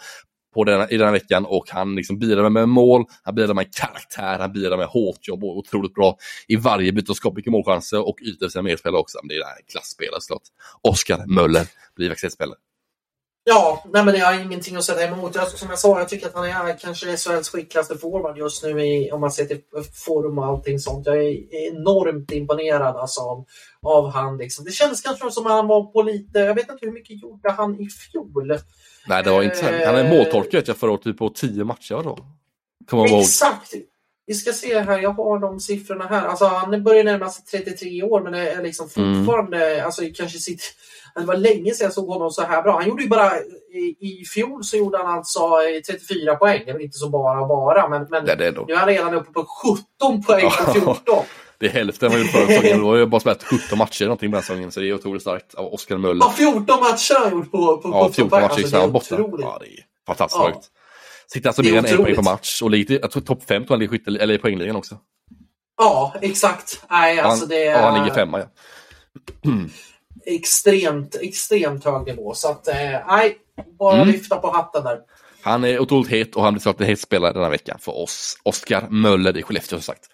på 0.59 0.65
den, 0.65 0.91
i 0.91 0.97
den 0.97 1.07
här 1.07 1.13
veckan 1.13 1.45
och 1.47 1.71
han 1.71 1.95
liksom 1.95 2.19
bidrar 2.19 2.51
med 2.51 2.69
mål, 2.69 3.05
han 3.23 3.35
bidrar 3.35 3.55
med 3.55 3.75
karaktär, 3.75 4.39
han 4.39 4.53
bidrar 4.53 4.77
med 4.77 4.87
hårt 4.87 5.29
jobb 5.29 5.45
och 5.45 5.57
otroligt 5.57 5.95
bra 5.95 6.17
i 6.49 6.57
varje 6.57 6.93
byte 6.93 7.13
och 7.13 7.17
skapar 7.17 7.37
mycket 7.37 7.53
målchanser 7.53 8.09
och 8.09 8.19
ytor 8.23 8.47
för 8.47 8.51
sina 8.51 8.63
medspelare 8.63 9.01
också. 9.01 9.19
Men 9.23 9.29
det 9.29 9.35
är 9.35 9.41
en 9.41 9.65
klasspelare 9.73 10.21
såklart. 10.21 10.43
Oskar 10.83 11.27
Möller 11.27 11.67
blir 11.97 12.09
växelspelare. 12.09 12.59
Ja, 13.45 13.85
nej 13.93 14.05
men 14.05 14.15
det 14.15 14.21
har 14.21 14.33
jag 14.33 14.43
ingenting 14.43 14.77
att 14.77 14.85
sätta 14.85 15.05
emot. 15.05 15.35
Jag, 15.35 15.49
som 15.49 15.69
jag 15.71 15.79
sa, 15.79 15.99
jag 15.99 16.09
tycker 16.09 16.27
att 16.27 16.35
han 16.35 16.45
är 16.45 16.79
kanske 16.79 17.17
SHLs 17.17 17.49
skickligaste 17.49 17.99
forward 17.99 18.39
just 18.39 18.63
nu 18.63 18.87
i, 18.87 19.11
om 19.11 19.21
man 19.21 19.31
ser 19.31 19.45
till 19.45 19.61
forum 20.07 20.39
och 20.39 20.47
allting 20.47 20.79
sånt. 20.79 21.07
Jag 21.07 21.17
är 21.17 21.55
enormt 21.55 22.33
imponerad 22.33 22.97
alltså, 22.97 23.21
av, 23.21 23.45
av 23.83 24.11
han. 24.11 24.39
Liksom. 24.39 24.65
Det 24.65 24.71
kändes 24.71 25.01
kanske 25.01 25.31
som 25.31 25.47
att 25.47 25.53
han 25.53 25.67
var 25.67 25.85
på 25.85 26.03
lite, 26.03 26.39
jag 26.39 26.55
vet 26.55 26.71
inte 26.71 26.87
hur 26.87 26.93
mycket 26.93 27.23
gjorde 27.23 27.51
han 27.51 27.81
i 27.81 27.89
fjol? 27.89 28.59
Nej, 29.09 29.23
det 29.23 29.31
var 29.31 29.43
inte 29.43 29.57
så 29.57 29.65
här. 29.65 29.87
Han 29.87 29.97
är 29.97 30.09
måltorka 30.09 30.57
vet 30.57 30.69
jag 30.69 30.77
förra 30.77 30.91
året, 30.91 31.03
typ 31.03 31.19
på 31.19 31.31
tio 31.31 31.65
matcher 31.65 32.01
då. 32.05 32.19
Exakt! 33.21 33.73
Vi 34.27 34.35
ska 34.35 34.53
se 34.53 34.79
här, 34.81 34.99
jag 34.99 35.11
har 35.13 35.39
de 35.39 35.61
siffrorna 35.61 36.07
här. 36.07 36.27
Alltså 36.27 36.45
han 36.45 36.83
börjar 36.85 37.05
närma 37.05 37.29
sig 37.29 37.45
33 37.63 38.03
år 38.03 38.21
men 38.21 38.35
är 38.35 38.63
liksom 38.63 38.89
Mm. 38.97 39.25
fortfarande, 39.27 39.85
alltså 39.85 40.03
kanske 40.15 40.39
sitt... 40.39 40.75
Det 41.15 41.25
var 41.25 41.37
länge 41.37 41.75
sedan 41.75 41.85
jag 41.85 41.93
såg 41.93 42.09
honom 42.09 42.31
så 42.31 42.43
här 42.43 42.63
bra. 42.63 42.73
Han 42.79 42.89
gjorde 42.89 43.03
ju 43.03 43.09
bara, 43.09 43.31
i, 43.73 43.97
i 44.01 44.25
fjol 44.25 44.65
så 44.65 44.77
gjorde 44.77 44.99
han 44.99 45.07
alltså 45.07 45.41
eh, 45.41 45.81
34 45.95 46.37
poäng. 46.37 46.63
Det 46.65 46.71
är 46.71 46.75
väl 46.75 46.83
inte 46.83 46.99
så 46.99 47.09
bara 47.09 47.41
och 47.41 47.49
bara, 47.49 47.89
men, 47.89 48.07
men 48.11 48.25
Det 48.25 48.33
är 48.33 48.37
det 48.37 48.51
nu 48.69 48.73
är 48.73 48.77
han 48.77 48.89
redan 48.89 49.15
uppe 49.15 49.33
på 49.33 49.47
17 49.99 50.23
poäng 50.23 50.51
på 50.67 50.73
14. 50.73 51.25
Det 51.61 51.67
är 51.67 51.71
hälften 51.71 52.09
vad 52.11 52.19
han 52.19 52.27
gjorde 52.27 52.33
förra 52.39 52.47
säsongen. 52.57 52.81
Då 52.81 52.87
har 52.91 52.97
jag 52.97 53.11
bara 53.11 53.21
spelat 53.21 53.43
17 53.45 53.79
matcher 53.79 54.05
någonting 54.05 54.31
den 54.31 54.43
säsongen, 54.43 54.73
så 54.73 54.81
det 54.81 54.89
är 54.89 54.95
otroligt 54.95 55.23
starkt 55.23 55.55
av 55.55 55.73
Oskar 55.75 55.97
Möller. 55.97 56.25
Ja, 56.25 56.33
14 56.37 56.81
matcher 56.81 57.15
har 57.15 57.25
han 57.25 57.33
gjort 57.39 57.51
på, 57.51 57.77
på 57.79 57.89
Ja, 57.89 58.01
17 58.09 58.13
14 58.13 58.31
poäng. 58.31 58.43
matcher 58.43 58.53
Alltså, 58.53 58.61
i 58.61 58.63
det 58.71 58.77
är 58.77 58.81
samma 58.81 58.93
borta. 58.93 59.15
otroligt. 59.15 59.45
Ja, 59.47 59.59
det 59.61 59.67
är 59.67 59.85
fantastiskt 60.07 60.41
Ja. 60.43 60.49
högt. 60.49 60.67
Sitter 61.33 61.49
alltså 61.49 61.63
mer 61.63 61.77
än 61.79 61.87
en 61.87 61.97
poäng 61.97 62.15
på 62.17 62.23
match 62.23 62.63
och 62.63 62.71
ligger, 62.71 62.99
jag 63.01 63.11
tror 63.11 63.23
topp 63.23 63.43
5 63.49 63.63
tror 63.65 63.71
han 63.77 63.79
ligger 63.81 63.95
i 63.95 63.99
skytte- 63.99 64.23
eller 64.23 64.35
i 64.35 64.39
poängligan 64.39 64.77
också. 64.77 64.97
Ja, 65.79 66.15
exakt. 66.23 66.83
Nej, 66.91 67.21
alltså 67.21 67.43
han, 67.43 67.49
det 67.49 67.65
ja, 67.65 67.73
är 67.79 67.83
han 67.91 68.01
ligger 68.05 68.15
femma 68.15 68.39
ja. 68.39 68.47
extremt, 70.27 71.15
extremt 71.21 71.85
hög 71.85 72.07
nivå. 72.07 72.35
Så 72.35 72.49
att, 72.51 72.69
eh, 72.69 72.75
nej, 73.09 73.37
bara 73.79 73.95
Mm. 73.97 74.09
lyfta 74.09 74.37
på 74.37 74.51
hatten 74.51 74.85
där. 74.85 74.99
Han 75.43 75.65
är 75.65 75.79
otroligt 75.79 76.11
het 76.11 76.37
och 76.37 76.43
han 76.43 76.53
blir 76.55 76.61
såklart 76.61 76.81
en 76.81 76.87
het 76.87 77.01
spelare 77.01 77.33
den 77.33 77.43
här 77.43 77.51
veckan 77.51 77.79
för 77.81 77.99
oss. 77.99 78.39
Oskar 78.43 78.87
Möller 78.91 79.37
i 79.39 79.43
Skellefteå 79.43 79.79
som 79.79 79.83
sagt. 79.95 80.05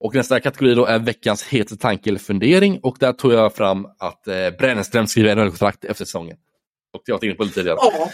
Och 0.00 0.14
nästa 0.14 0.40
kategori 0.40 0.74
då 0.74 0.86
är 0.86 0.98
veckans 0.98 1.42
hetaste 1.42 1.76
tanke 1.76 2.10
eller 2.10 2.18
fundering 2.18 2.80
och 2.82 2.96
där 3.00 3.12
tog 3.12 3.32
jag 3.32 3.54
fram 3.54 3.86
att 3.98 4.28
eh, 4.28 4.50
Brännström 4.58 5.06
skriver 5.06 5.36
en 5.36 5.50
kontrakt 5.50 5.84
efter 5.84 6.04
säsongen. 6.04 6.36
Och 6.94 7.02
jag 7.04 7.14
var 7.14 7.24
inne 7.24 7.34
på 7.34 7.44
det 7.44 7.50
tidigare. 7.50 7.78
Ja. 7.80 8.10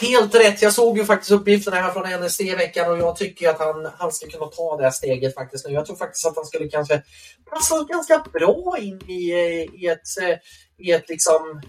Helt 0.00 0.34
rätt. 0.34 0.62
Jag 0.62 0.72
såg 0.72 0.98
ju 0.98 1.04
faktiskt 1.04 1.30
uppgifterna 1.30 1.76
här 1.76 1.90
från 1.90 2.24
NSD 2.24 2.40
i 2.40 2.54
veckan 2.54 2.92
och 2.92 2.98
jag 2.98 3.16
tycker 3.16 3.48
att 3.48 3.58
han, 3.58 3.88
han 3.98 4.12
ska 4.12 4.26
kunna 4.30 4.46
ta 4.46 4.76
det 4.76 4.84
här 4.84 4.90
steget 4.90 5.34
faktiskt 5.34 5.66
nu. 5.66 5.74
Jag 5.74 5.86
tror 5.86 5.96
faktiskt 5.96 6.26
att 6.26 6.36
han 6.36 6.44
skulle 6.44 6.68
kanske 6.68 7.02
passa 7.50 7.84
ganska 7.84 8.24
bra 8.32 8.76
in 8.80 9.00
i, 9.08 9.32
eh, 9.32 9.82
i 9.82 9.86
ett, 9.86 10.22
eh, 10.22 10.38
i 10.86 10.90
ett 10.92 11.08
liksom 11.08 11.60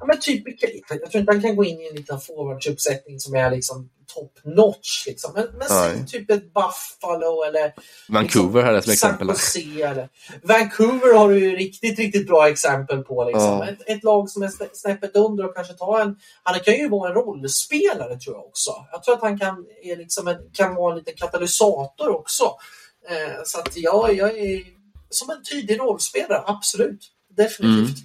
Ja, 0.00 0.06
men 0.06 0.20
typ, 0.20 0.44
jag 0.88 1.10
tror 1.10 1.20
inte 1.20 1.32
han 1.32 1.42
kan 1.42 1.56
gå 1.56 1.64
in 1.64 1.80
i 1.80 1.88
en 1.88 1.96
liten 1.96 2.20
forwardsuppsättning 2.20 3.20
som 3.20 3.34
är 3.34 3.50
liksom 3.50 3.90
top 4.06 4.32
notch. 4.44 5.06
Liksom. 5.06 5.32
Men, 5.34 5.46
men 5.58 5.68
säg 5.68 6.06
typ 6.06 6.30
ett 6.30 6.54
Buffalo 6.54 7.42
eller 7.42 7.74
Vancouver 8.08 8.62
här 8.62 8.74
är 8.74 8.80
som 8.80 8.92
exempel. 8.92 9.30
Eller 9.30 10.08
Vancouver 10.42 11.14
har 11.18 11.28
du 11.28 11.38
ju 11.38 11.56
riktigt, 11.56 11.98
riktigt 11.98 12.26
bra 12.26 12.48
exempel 12.48 13.02
på. 13.02 13.24
Liksom. 13.24 13.42
Ja. 13.42 13.68
Ett, 13.68 13.78
ett 13.86 14.04
lag 14.04 14.30
som 14.30 14.42
är 14.42 14.48
snä- 14.48 14.70
snäppet 14.72 15.16
under 15.16 15.44
och 15.44 15.54
kanske 15.54 15.74
ta 15.74 16.00
en... 16.00 16.16
Han 16.42 16.60
kan 16.60 16.74
ju 16.74 16.88
vara 16.88 17.08
en 17.08 17.14
rollspelare 17.14 18.18
tror 18.18 18.36
jag 18.36 18.46
också. 18.46 18.70
Jag 18.92 19.02
tror 19.02 19.14
att 19.14 19.22
han 19.22 19.38
kan, 19.38 19.66
är 19.82 19.96
liksom 19.96 20.28
en, 20.28 20.38
kan 20.52 20.74
vara 20.74 20.92
en 20.92 20.98
liten 20.98 21.14
katalysator 21.16 22.08
också. 22.08 22.44
Eh, 23.08 23.42
så 23.44 23.58
att 23.58 23.76
ja, 23.76 24.10
jag 24.12 24.38
är 24.38 24.62
som 25.10 25.30
en 25.30 25.42
tydlig 25.42 25.80
rollspelare, 25.80 26.42
absolut. 26.46 27.12
Definitivt. 27.36 27.96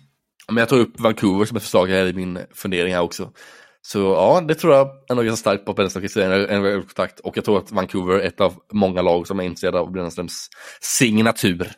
Men 0.47 0.57
jag 0.57 0.69
tar 0.69 0.77
upp 0.77 0.99
Vancouver 0.99 1.45
som 1.45 1.57
ett 1.57 1.63
förslag 1.63 1.87
här 1.87 2.05
i 2.05 2.13
min 2.13 2.39
fundering 2.53 2.93
här 2.93 3.01
också. 3.01 3.31
Så 3.81 3.99
ja, 3.99 4.43
det 4.47 4.55
tror 4.55 4.73
jag 4.73 4.89
är 5.09 5.15
nog 5.15 5.25
ganska 5.25 5.41
starkt 5.41 5.65
på 5.65 5.73
Brännströms 5.73 6.17
en 6.17 6.81
kontakt 6.81 7.19
och 7.19 7.37
jag 7.37 7.45
tror 7.45 7.57
att 7.57 7.71
Vancouver 7.71 8.13
är 8.13 8.27
ett 8.27 8.41
av 8.41 8.53
många 8.73 9.01
lag 9.01 9.27
som 9.27 9.39
är 9.39 9.43
intresserade 9.43 9.79
av 9.79 9.91
Brännströms 9.91 10.47
signatur. 10.81 11.71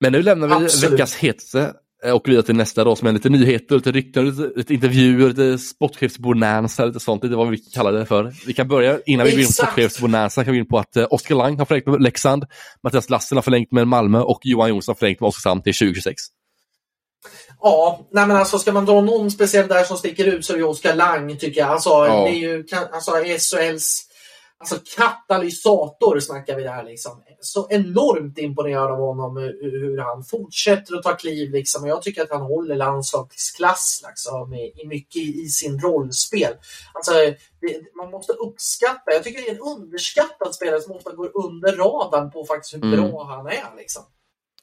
Men 0.00 0.12
nu 0.12 0.22
lämnar 0.22 0.48
vi 0.48 0.54
Absolut. 0.54 0.92
veckans 0.92 1.16
hetaste 1.16 1.72
eh, 2.04 2.12
och 2.12 2.28
vidare 2.28 2.42
till 2.42 2.56
nästa 2.56 2.84
då 2.84 2.96
som 2.96 3.08
är 3.08 3.12
lite 3.12 3.28
nyheter, 3.28 3.74
lite 3.74 3.92
rykten, 3.92 4.30
lite, 4.30 4.52
lite 4.56 4.74
intervjuer, 4.74 5.28
lite 5.28 5.58
sportchefsbonanza, 5.58 6.84
lite 6.84 7.00
sånt, 7.00 7.24
lite 7.24 7.36
vad 7.36 7.50
vi 7.50 7.58
kallar 7.58 7.92
det 7.92 8.06
för. 8.06 8.32
Vi 8.46 8.52
kan 8.52 8.68
börja, 8.68 9.00
innan 9.06 9.26
vi 9.26 9.32
går 9.32 9.40
in 9.40 9.46
på 9.46 9.52
sportchefsbonanza, 9.52 10.44
kan 10.44 10.52
vi 10.52 10.58
gå 10.58 10.62
in 10.62 10.68
på 10.68 10.78
att 10.78 10.96
eh, 10.96 11.06
Oskar 11.10 11.34
Lang 11.34 11.58
har 11.58 11.64
förlängt 11.64 11.86
med 11.86 12.02
Leksand, 12.02 12.44
Mattias 12.82 13.10
Lassen 13.10 13.38
har 13.38 13.42
förlängt 13.42 13.72
med 13.72 13.88
Malmö 13.88 14.20
och 14.20 14.40
Johan 14.42 14.68
Jonsson 14.68 14.92
har 14.92 14.98
förlängt 14.98 15.20
med 15.20 15.28
Oskarshamn 15.28 15.62
till 15.62 15.74
2026. 15.74 16.22
Ja, 17.68 18.00
nej 18.10 18.26
men 18.26 18.36
alltså 18.36 18.58
ska 18.58 18.72
man 18.72 18.86
dra 18.86 19.00
någon 19.00 19.30
speciell 19.30 19.68
där 19.68 19.84
som 19.84 19.96
sticker 19.96 20.24
ut 20.24 20.44
så 20.44 20.52
är 20.52 20.56
det 20.58 20.64
Oskar 20.64 20.94
Lang 20.94 21.36
tycker 21.36 21.60
jag. 21.60 21.70
Alltså, 21.70 21.88
Ja. 21.90 22.24
det 22.24 22.28
är 22.30 22.38
ju 22.38 22.64
alltså, 22.92 23.10
SHLs 23.38 24.02
alltså, 24.58 24.76
katalysator 24.96 26.20
snackar 26.20 26.56
vi 26.56 26.62
där 26.62 26.82
liksom. 26.84 27.22
Så 27.40 27.66
enormt 27.70 28.38
imponerad 28.38 28.90
av 28.90 28.98
honom 28.98 29.36
hur, 29.36 29.98
han 29.98 30.24
fortsätter 30.24 30.96
att 30.96 31.02
ta 31.02 31.16
kliv 31.16 31.50
liksom. 31.50 31.82
Och 31.82 31.88
jag 31.88 32.02
tycker 32.02 32.22
att 32.22 32.30
han 32.30 32.42
håller 32.42 32.74
landslagsklass 32.76 34.02
liksom, 34.08 34.54
i, 34.54 34.72
i 34.82 34.86
mycket 34.86 35.22
i, 35.22 35.48
sin 35.48 35.80
rollspel. 35.80 36.52
Alltså, 36.94 37.12
det, 37.60 37.94
man 37.96 38.10
måste 38.10 38.32
uppskatta, 38.32 39.12
jag 39.12 39.24
tycker 39.24 39.42
det 39.42 39.48
är 39.48 39.54
en 39.54 39.60
underskattad 39.60 40.54
spelare 40.54 40.80
som 40.80 40.92
ofta 40.92 41.12
går 41.12 41.30
under 41.46 41.76
radarn 41.76 42.30
på 42.30 42.44
faktiskt 42.44 42.74
hur 42.74 42.82
Mm. 42.84 43.10
bra 43.10 43.24
han 43.24 43.46
är 43.46 43.76
liksom. 43.76 44.02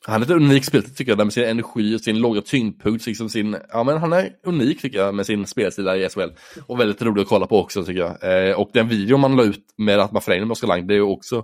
Han 0.07 0.21
är 0.21 0.25
ett 0.25 0.31
unikt 0.31 0.65
spelare 0.65 0.89
tycker 0.89 1.11
jag, 1.11 1.17
där 1.17 1.25
med 1.25 1.33
sin 1.33 1.43
energi 1.43 1.95
och 1.95 2.01
sin 2.01 2.19
låga 2.19 2.41
tyngdpunkt. 2.41 3.05
Liksom 3.05 3.29
sin, 3.29 3.57
ja, 3.69 3.83
men 3.83 3.97
han 3.97 4.13
är 4.13 4.29
unik 4.43 4.81
tycker 4.81 4.97
jag 4.97 5.15
med 5.15 5.25
sin 5.25 5.47
spelstil 5.47 5.85
där 5.85 5.95
i 5.95 6.09
SHL. 6.09 6.29
Och 6.67 6.79
väldigt 6.79 7.01
rolig 7.01 7.21
att 7.21 7.27
kolla 7.27 7.47
på 7.47 7.59
också 7.59 7.85
tycker 7.85 8.01
jag. 8.01 8.49
Eh, 8.49 8.59
och 8.59 8.69
den 8.73 8.87
video 8.87 9.17
man 9.17 9.35
la 9.35 9.43
ut 9.43 9.65
med 9.77 9.99
att 9.99 10.11
man 10.11 10.21
förlängde 10.21 10.45
med 10.45 10.51
Oskar 10.51 10.67
Lang, 10.67 10.87
det 10.87 10.95
är 10.95 11.01
också 11.01 11.43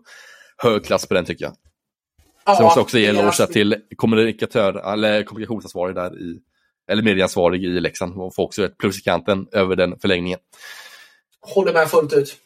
hög 0.57 0.85
klass 0.85 1.07
på 1.07 1.13
den 1.13 1.25
tycker 1.25 1.45
jag. 1.45 1.53
Ja, 2.45 2.55
Sen 2.55 2.63
måste 2.63 2.79
jag 2.79 2.83
också 2.83 2.99
ge 2.99 3.05
en 3.05 3.17
eloge 3.17 3.47
till 3.47 3.75
kommunikatör, 3.95 4.93
eller 4.93 5.23
kommunikationsansvarig 5.23 5.95
där 5.95 6.21
i, 6.21 6.39
eller 6.91 7.03
medieansvarig 7.03 7.63
i 7.63 7.67
Leksand. 7.67 8.21
Och 8.21 8.35
får 8.35 8.43
också 8.43 8.65
ett 8.65 8.77
plus 8.77 8.99
i 8.99 9.01
kanten 9.01 9.47
över 9.51 9.75
den 9.75 9.99
förlängningen. 9.99 10.39
Håller 11.41 11.73
med 11.73 11.89
fullt 11.89 12.13
ut. 12.13 12.37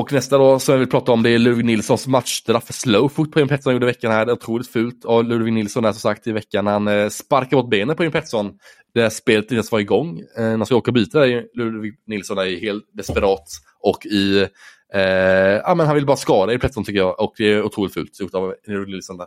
Och 0.00 0.12
nästa 0.12 0.38
då 0.38 0.58
som 0.58 0.72
jag 0.72 0.78
vill 0.78 0.88
prata 0.88 1.12
om 1.12 1.22
det 1.22 1.30
är 1.30 1.38
Ludvig 1.38 1.64
Nilssons 1.64 2.06
matchstraff 2.06 2.64
för 2.64 2.72
slowfoot 2.72 3.32
på 3.32 3.38
Jim 3.38 3.48
Pettersson 3.48 3.72
gjorde 3.72 3.86
i 3.86 3.92
veckan 3.92 4.12
här. 4.12 4.26
Det 4.26 4.32
är 4.32 4.34
otroligt 4.34 4.68
fult 4.68 5.04
av 5.04 5.24
Ludvig 5.24 5.52
Nilsson 5.52 5.82
där 5.82 5.92
som 5.92 6.00
sagt 6.00 6.26
i 6.26 6.32
veckan. 6.32 6.66
Han 6.66 6.88
eh, 6.88 7.08
sparkar 7.08 7.56
bort 7.56 7.70
benen 7.70 7.96
på 7.96 8.02
Jim 8.02 8.12
Pettersson. 8.12 8.52
Det 8.94 9.10
spelet 9.10 9.44
inte 9.44 9.54
ens 9.54 9.72
var 9.72 9.80
igång. 9.80 10.18
Eh, 10.18 10.42
när 10.42 10.56
han 10.56 10.66
ska 10.66 10.76
åka 10.76 10.90
och 10.90 10.94
byta 10.94 11.20
där 11.20 11.44
Ludvig 11.54 11.94
Nilsson 12.06 12.38
är 12.38 12.60
helt 12.60 12.84
desperat 12.92 13.48
och 13.80 14.06
i 14.06 14.40
eh, 14.94 15.00
ja, 15.64 15.74
men 15.74 15.86
han 15.86 15.94
vill 15.94 16.06
bara 16.06 16.16
skada 16.16 16.52
i 16.52 16.58
Pettersson 16.58 16.84
tycker 16.84 16.98
jag 16.98 17.20
och 17.20 17.34
det 17.36 17.52
är 17.52 17.62
otroligt 17.62 17.94
fult 17.94 18.20
gjort 18.20 18.34
av 18.34 18.54
Ludvig 18.66 18.94
Nilsson 18.94 19.16
där. 19.16 19.26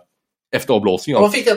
Efter 0.56 0.74
avblåsning. 0.74 1.16
Han 1.16 1.32
fick 1.32 1.48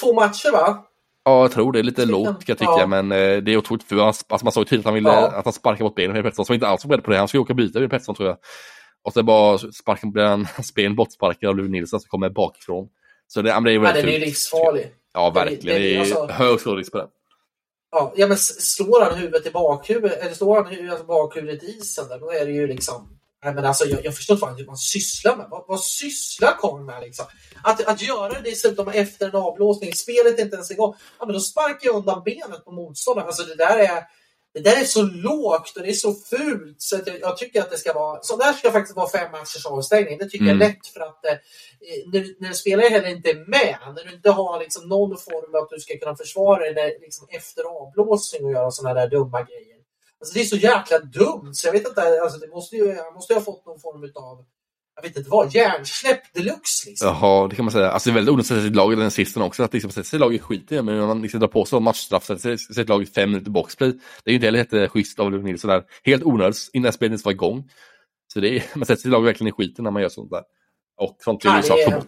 två 0.00 0.14
matcher 0.14 0.52
va? 0.52 0.84
Ja, 1.26 1.42
jag 1.42 1.52
tror 1.52 1.72
det. 1.72 1.78
är 1.78 1.82
Lite 1.82 2.04
lågt 2.04 2.26
kan 2.26 2.38
jag 2.46 2.58
tycka, 2.58 2.78
ja. 2.78 2.86
men 2.86 3.12
eh, 3.12 3.42
det 3.42 3.52
är 3.52 3.56
otroligt 3.56 3.84
fult. 3.84 4.02
Alltså, 4.02 4.44
man 4.44 4.52
såg 4.52 4.68
tydligt 4.68 4.80
att 4.80 4.84
han 4.84 4.94
ville 4.94 5.08
ja. 5.08 5.26
att 5.26 5.44
han 5.44 5.52
sparkade 5.52 5.84
bort 5.84 5.94
benen 5.94 6.16
på 6.16 6.22
Pettersson, 6.22 6.44
som 6.44 6.54
inte 6.54 6.66
alls 6.66 6.84
var 6.84 6.88
beredd 6.88 7.04
på 7.04 7.10
det. 7.10 7.18
Han 7.18 7.28
skulle 7.28 7.40
åka 7.40 7.52
och 7.52 7.56
byta 7.56 7.80
med 7.80 7.90
Pettersson 7.90 8.14
tror 8.14 8.28
jag. 8.28 8.38
Och 9.04 9.12
så 9.12 9.22
bara 9.22 9.58
sparken, 9.58 10.12
blir 10.12 10.24
han 10.24 10.46
ben 10.74 10.96
bortsparkad 10.96 11.48
av 11.48 11.56
Ludvig 11.56 11.72
Nilsson 11.72 12.00
som 12.00 12.08
kommer 12.08 12.30
bakifrån. 12.30 12.88
Så 13.26 13.42
det, 13.42 13.48
det 13.48 13.72
är 13.72 13.78
väldigt 13.78 14.04
Den 14.04 14.14
är 14.14 14.18
livsfarlig. 14.18 14.92
Ja, 15.14 15.30
verkligen. 15.30 15.82
Det, 15.82 15.94
är 15.94 16.00
alltså... 16.00 16.26
hög 16.26 16.60
skaderisk 16.60 16.92
på 16.92 16.98
den. 16.98 17.08
Ja, 17.90 18.12
ja, 18.16 18.26
men 18.26 18.36
slår 18.36 19.04
han 19.04 19.18
huvudet 19.18 19.46
i 19.46 19.50
bakhuvudet, 19.50 20.20
eller 20.20 20.34
slår 20.34 20.64
han 20.64 20.90
alltså 20.90 21.06
bakhuvudet 21.06 21.62
i 21.62 21.66
isen, 21.66 22.08
där, 22.08 22.18
då 22.18 22.30
är 22.30 22.46
det 22.46 22.52
ju 22.52 22.66
liksom 22.66 23.18
Nej, 23.44 23.54
men 23.54 23.64
alltså, 23.64 23.84
jag, 23.84 24.04
jag 24.04 24.16
förstår 24.16 24.34
inte 24.34 24.46
vad 24.46 24.66
man 24.66 24.76
sysslar 24.76 25.36
med. 25.36 25.46
Vad, 25.50 25.64
vad 25.68 25.80
sysslar 25.80 26.56
karln 26.58 26.86
med? 26.86 27.02
Liksom? 27.02 27.26
Att, 27.62 27.86
att 27.86 28.02
göra 28.02 28.28
det 28.28 28.50
dessutom 28.50 28.88
efter 28.88 29.28
en 29.28 29.36
avblåsning, 29.36 29.94
spelet 29.94 30.38
är 30.38 30.42
inte 30.42 30.56
ens 30.56 30.70
igång. 30.70 30.94
Ja, 31.18 31.26
men 31.26 31.34
då 31.34 31.40
sparkar 31.40 31.86
jag 31.86 31.96
undan 31.96 32.22
benet 32.24 32.64
på 32.64 32.72
motståndaren. 32.72 33.26
Alltså, 33.26 33.42
det, 33.42 33.54
där 33.54 33.78
är, 33.78 34.04
det 34.54 34.60
där 34.60 34.80
är 34.80 34.84
så 34.84 35.02
lågt 35.02 35.76
och 35.76 35.82
det 35.82 35.88
är 35.88 35.92
så 35.92 36.14
fult 36.14 36.76
så 36.78 36.96
jag, 37.06 37.20
jag, 37.20 37.36
tycker 37.36 37.60
att 37.60 37.70
det 37.70 37.78
ska 37.78 37.92
vara... 37.92 38.22
Så 38.22 38.36
där 38.36 38.52
ska 38.52 38.72
faktiskt 38.72 38.96
vara 38.96 39.08
fem 39.08 39.32
matchers 39.32 39.66
avstängning. 39.66 40.18
Det 40.18 40.28
tycker 40.28 40.44
mm. 40.44 40.60
jag 40.60 40.68
är 40.68 40.72
lätt 40.72 40.86
för 40.86 41.00
att 41.00 41.24
eh, 41.26 41.36
när, 42.12 42.42
när 42.42 42.52
spelare 42.52 42.88
heller 42.88 43.08
inte 43.08 43.30
är 43.30 43.50
med, 43.50 43.76
när 43.94 44.04
du 44.04 44.14
inte 44.14 44.30
har 44.30 44.60
liksom 44.60 44.88
någon 44.88 45.18
form 45.18 45.54
av 45.54 45.62
att 45.62 45.70
du 45.70 45.80
ska 45.80 45.98
kunna 45.98 46.16
försvara 46.16 46.72
dig 46.72 46.98
liksom 47.00 47.26
efter 47.30 47.62
avblåsning 47.64 48.44
och 48.44 48.52
göra 48.52 48.70
sådana 48.70 49.00
där 49.00 49.10
dumma 49.10 49.42
grejer 49.42 49.75
Alltså 50.20 50.34
det 50.34 50.40
är 50.40 50.44
så 50.44 50.56
jäkla 50.56 50.98
dumt 50.98 51.50
så 51.52 51.68
jag 51.68 51.72
vet 51.72 51.88
inte, 51.88 52.20
alltså 52.22 52.38
det 52.38 52.48
måste 52.48 52.76
ju, 52.76 52.84
jag 52.84 53.14
måste 53.14 53.32
ju 53.32 53.38
ha 53.38 53.44
fått 53.44 53.66
någon 53.66 53.80
form 53.80 54.10
av 54.14 54.44
jag 54.96 55.02
vet 55.02 55.16
inte 55.16 55.30
vad, 55.30 55.54
hjärnsläpp 55.54 56.34
deluxe 56.34 56.88
liksom. 56.88 57.08
Jaha, 57.08 57.48
det 57.48 57.56
kan 57.56 57.64
man 57.64 57.72
säga. 57.72 57.90
Alltså 57.90 58.10
det 58.10 58.12
är 58.12 58.14
väldigt 58.14 58.32
onödigt 58.32 58.50
att 58.50 58.56
sätta 58.56 58.66
sitt 58.66 58.76
lag 58.76 58.92
i 58.92 58.96
den 58.96 59.10
sisten 59.10 59.42
också. 59.42 59.62
Att 59.62 59.72
liksom 59.72 59.90
sätta 59.90 60.04
sig 60.04 60.16
i 60.16 60.20
laget 60.20 60.42
skiter 60.42 60.82
men 60.82 60.98
när 60.98 61.06
man 61.06 61.22
liksom 61.22 61.40
drar 61.40 61.48
på 61.48 61.64
sig 61.64 61.80
matchstraff, 61.80 62.24
sätter 62.24 62.56
sig 62.56 62.74
sitt 62.74 62.88
lag 62.88 63.02
i 63.02 63.06
fem 63.06 63.30
minuter 63.30 63.50
boxplay. 63.50 63.92
Det 64.24 64.30
är 64.30 64.32
ju 64.32 64.34
inte 64.34 64.46
heller 64.46 64.58
jätteschysst 64.58 65.20
av 65.20 65.30
Ludvig 65.30 65.44
Nilsson 65.44 65.70
där. 65.70 65.84
Helt 66.04 66.24
onödigt 66.24 66.70
innan 66.72 66.92
spelet 66.92 67.10
ens 67.10 67.24
var 67.24 67.32
igång. 67.32 67.70
Så 68.32 68.40
det 68.40 68.56
är, 68.56 68.64
man 68.74 68.86
sätter 68.86 69.02
sitt 69.02 69.10
lag 69.10 69.22
verkligen 69.22 69.48
i 69.48 69.52
skiten 69.52 69.84
när 69.84 69.90
man 69.90 70.02
gör 70.02 70.08
sånt 70.08 70.30
där. 70.30 70.42
Och 70.96 71.16
sånt 71.20 71.40
blir 71.40 71.52
ja, 71.68 72.02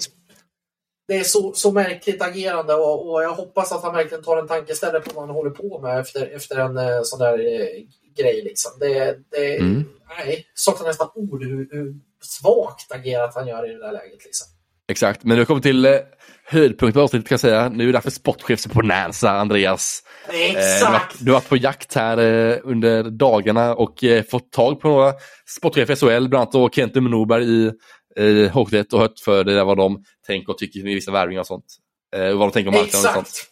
det 1.09 1.17
är 1.17 1.25
så, 1.25 1.53
så 1.53 1.73
märkligt 1.73 2.23
agerande 2.23 2.75
och, 2.75 3.11
och, 3.11 3.23
jag 3.23 3.33
hoppas 3.33 3.73
att 3.73 3.83
han 3.83 3.95
verkligen 3.95 4.25
tar 4.25 4.37
en 4.37 4.49
tankeställare 4.49 5.01
på 5.01 5.11
vad 5.15 5.27
han 5.27 5.35
håller 5.35 5.51
på 5.51 5.81
med 5.81 6.01
efter, 6.01 6.27
efter 6.37 6.57
en 6.57 6.79
eh, 6.79 7.01
sån 7.03 7.19
där 7.19 7.39
eh, 7.39 7.85
grej. 8.17 8.43
Liksom. 8.43 8.73
Det, 8.81 9.19
det, 9.31 9.57
mm. 9.57 9.85
nej, 10.19 10.47
saknar 10.55 10.87
nästan 10.87 11.09
ord 11.15 11.45
hur, 11.45 11.69
hur 11.71 11.95
svagt 12.21 12.93
agerat 12.93 13.35
han 13.35 13.47
gör 13.47 13.71
i 13.71 13.75
det 13.75 13.81
där 13.81 13.93
läget. 13.93 14.25
Liksom. 14.25 14.47
Exakt, 14.89 15.25
men 15.25 15.39
nu 15.39 15.45
kommer 15.45 15.61
till 15.61 15.85
eh, 15.85 15.97
höjdpunkten 16.45 17.01
av 17.01 17.05
avsnittet 17.05 17.29
kan 17.29 17.35
jag 17.35 17.41
säga. 17.41 17.69
Nu 17.69 17.83
är 17.83 17.87
det 17.87 17.93
dags 17.93 18.05
för 18.05 18.11
sportchefsbonanza, 18.11 19.31
Andreas. 19.31 20.03
Exakt! 20.29 21.21
Eh, 21.21 21.25
du 21.25 21.31
har 21.31 21.39
varit 21.39 21.49
på 21.49 21.57
jakt 21.57 21.95
här 21.95 22.19
eh, 22.19 22.59
under 22.63 23.03
dagarna 23.03 23.75
och 23.75 24.05
eh, 24.05 24.25
fått 24.25 24.53
tag 24.53 24.81
på 24.81 24.89
några 24.89 25.13
sportchefer 25.47 25.93
i 25.93 25.97
SHL, 25.97 26.29
bland 26.29 26.35
annat 26.35 26.53
då 26.53 26.71
Kent 26.71 26.95
Norberg 26.95 27.45
i 27.45 27.73
eh, 28.19 28.57
och 28.57 28.73
rätt 28.73 28.93
och 28.93 29.01
hört 29.01 29.19
för 29.19 29.45
det, 29.45 29.55
där 29.55 29.65
vad 29.65 29.77
de 29.77 30.05
tänker 30.27 30.53
och 30.53 30.59
tycker 30.59 30.81
i 30.81 30.95
vissa 30.95 31.11
värvningar 31.11 31.41
och 31.41 31.47
sånt. 31.47 31.77
Eh, 32.17 32.37
vad 32.37 32.49
de 32.49 32.51
tänker 32.51 32.69
om 32.69 32.75
marknaden 32.75 33.09
och 33.09 33.15
sånt. 33.15 33.51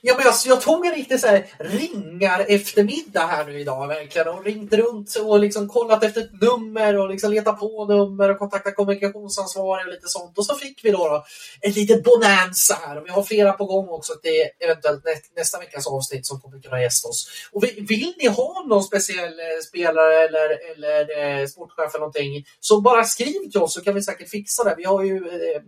Ja, 0.00 0.14
men 0.16 0.24
jag, 0.24 0.34
jag 0.46 0.60
tog 0.60 0.86
en 0.86 0.94
riktig 0.94 1.20
så 1.20 1.26
här, 1.26 1.46
ringar 1.58 2.44
eftermiddag 2.48 3.26
här 3.26 3.44
nu 3.44 3.60
idag 3.60 3.88
verkligen 3.88 4.28
och 4.28 4.44
ringt 4.44 4.72
runt 4.72 5.16
och 5.16 5.38
liksom 5.38 5.68
kollat 5.68 6.04
efter 6.04 6.20
ett 6.20 6.40
nummer 6.40 6.98
och 6.98 7.10
liksom 7.10 7.32
letat 7.32 7.60
på 7.60 7.86
nummer 7.86 8.30
och 8.30 8.38
kontaktat 8.38 8.76
kommunikationsansvarig 8.76 9.86
och 9.86 9.92
lite 9.92 10.08
sånt. 10.08 10.38
Och 10.38 10.46
så 10.46 10.54
fick 10.54 10.84
vi 10.84 10.90
då, 10.90 11.08
då 11.08 11.24
ett 11.60 11.76
litet 11.76 12.04
bonanza 12.04 12.78
här 12.86 12.98
och 12.98 13.06
vi 13.06 13.10
har 13.10 13.22
flera 13.22 13.52
på 13.52 13.64
gång 13.64 13.88
också 13.88 14.12
till 14.22 14.48
eventuellt 14.60 15.04
nä 15.04 15.12
nästa 15.36 15.58
veckas 15.58 15.86
avsnitt 15.86 16.26
som 16.26 16.40
kommer 16.40 16.60
kunna 16.60 16.82
gästa 16.82 17.08
oss. 17.08 17.28
Och 17.52 17.64
vill 17.64 18.14
ni 18.18 18.28
ha 18.28 18.64
någon 18.68 18.84
speciell 18.84 19.40
eh, 19.40 19.62
spelare 19.68 20.24
eller, 20.24 20.72
eller 20.72 21.40
eh, 21.40 21.46
sportchef 21.46 21.94
eller 21.94 21.98
någonting 21.98 22.46
så 22.60 22.80
bara 22.80 23.04
skriv 23.04 23.50
till 23.50 23.60
oss 23.60 23.74
så 23.74 23.80
kan 23.80 23.94
vi 23.94 24.02
säkert 24.02 24.30
fixa 24.30 24.64
det. 24.64 24.74
Vi 24.76 24.84
har 24.84 25.02
ju 25.02 25.16
eh, 25.16 25.62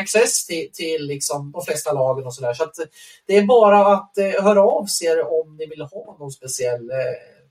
access 0.00 0.46
till, 0.46 0.68
till 0.72 1.06
liksom 1.06 1.52
de 1.52 1.64
flesta 1.64 1.92
lagen 1.92 2.26
och 2.26 2.34
sådär. 2.34 2.54
Så 2.54 2.64
att 2.64 2.74
det 3.26 3.36
är 3.36 3.42
bara 3.42 3.94
att 3.94 4.18
eh, 4.18 4.42
höra 4.42 4.62
av 4.62 4.86
sig 4.86 5.22
om 5.22 5.56
ni 5.56 5.66
vill 5.66 5.82
ha 5.82 6.16
någon 6.18 6.30
speciell 6.30 6.90
eh, 6.90 6.96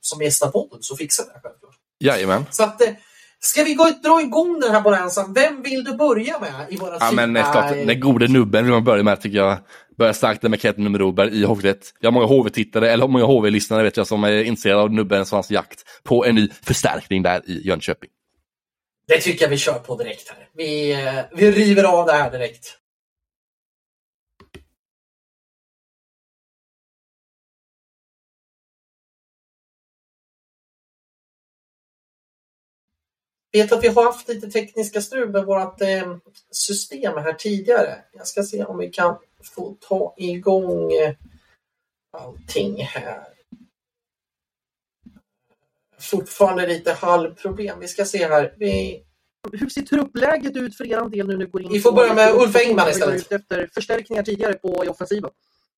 som 0.02 0.22
gästar 0.22 0.52
podden 0.52 0.80
så 0.82 0.96
fixar 0.96 1.24
vi 1.24 1.30
det 1.34 1.40
självklart. 1.44 1.76
Jajamän. 2.00 2.46
Så 2.52 2.64
att, 2.64 2.82
eh, 2.82 2.90
Ska 3.42 3.64
vi 3.64 3.74
gå, 3.74 3.92
dra 4.04 4.22
igång 4.22 4.60
den 4.60 4.72
här 4.72 4.82
bonanzan? 4.82 5.34
Vem 5.34 5.62
vill 5.62 5.84
du 5.84 5.94
börja 5.94 6.40
med 6.40 6.66
i 6.70 6.76
våra 6.76 6.98
Ja, 7.00 7.12
men 7.12 7.34
klart, 7.34 7.70
den 7.70 8.00
gode 8.00 8.28
nubben 8.28 8.64
vill 8.64 8.74
man 8.74 8.84
börja 8.84 9.04
med 9.04 9.22
tycker 9.22 9.38
jag. 9.38 9.58
Börja 9.98 10.14
starkt 10.14 10.44
med 10.44 10.62
Ketten 10.62 10.84
nummer 10.84 11.00
Roberg 11.00 11.42
i 11.42 11.44
Hockeyet. 11.44 11.94
Jag 12.00 12.08
har 12.08 12.14
många 12.14 12.26
HV-tittare, 12.26 12.92
eller 12.92 13.08
många 13.08 13.26
HV-lyssnare 13.26 13.84
vet 13.84 13.98
jag, 13.98 14.08
som 14.08 14.24
är 14.24 14.44
intresserade 14.44 14.82
av 14.82 14.92
nubben 14.94 15.26
som 15.26 15.36
hans 15.36 15.52
jakt 15.52 15.84
på 16.04 16.26
en 16.26 16.36
ny 16.36 16.50
förstärkning 16.62 17.24
där 17.24 17.50
i 17.50 17.68
Jönköping. 17.68 18.10
Det 19.10 19.22
tycker 19.22 19.45
jag 19.45 19.49
vi 19.49 19.57
kör 19.57 19.80
på 19.80 19.95
direkt 19.95 20.30
här. 20.30 20.49
Vi, 20.53 20.91
eh, 20.91 21.23
vi 21.31 21.52
river 21.52 21.84
av 21.84 22.06
det 22.06 22.14
här 22.14 22.31
direkt. 22.31 22.76
vet 33.52 33.72
att 33.72 33.84
vi 33.84 33.88
har 33.88 34.03
haft 34.03 34.27
lite 34.27 34.52
tekniska 34.52 35.02
strul 35.02 35.30
med 35.30 35.45
vårt 35.45 35.81
eh, 35.81 36.18
system 36.52 37.18
här 37.18 37.34
tidigare. 37.34 38.03
Jag 38.14 38.27
ska 38.27 38.44
se 38.44 38.64
om 38.64 38.77
vi 38.77 38.90
kan 38.90 39.18
få 39.44 39.76
ta 39.80 40.14
igång 40.18 40.91
eh, 40.91 41.15
allting 42.11 42.84
här 42.84 43.39
fortfarande 46.00 46.68
lite 46.68 46.94
halvproblem. 46.94 47.80
Vi 47.80 47.88
ska 47.88 48.06
se 48.06 48.28
här. 48.28 48.54
Vi... 48.58 49.04
Hur 49.62 49.70
ser 49.70 49.82
truppläget 49.82 50.56
ut 50.64 50.78
för 50.78 50.86
er 50.94 51.10
del 51.10 51.28
nu 51.28 51.34
när 51.38 51.46
ni 51.46 51.52
går 51.54 51.62
in? 51.62 51.72
Vi 51.78 51.82
får 51.86 51.94
börja 52.00 52.14
med 52.14 52.30
Ulf 52.42 52.56
Engman 52.64 52.90
istället. 52.90 53.32
Efter 53.40 53.70
förstärkningar 53.78 54.24
tidigare 54.24 54.54
på 54.54 54.72
i 54.86 54.88
offensiven. 54.94 55.32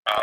Ja, 0.09 0.17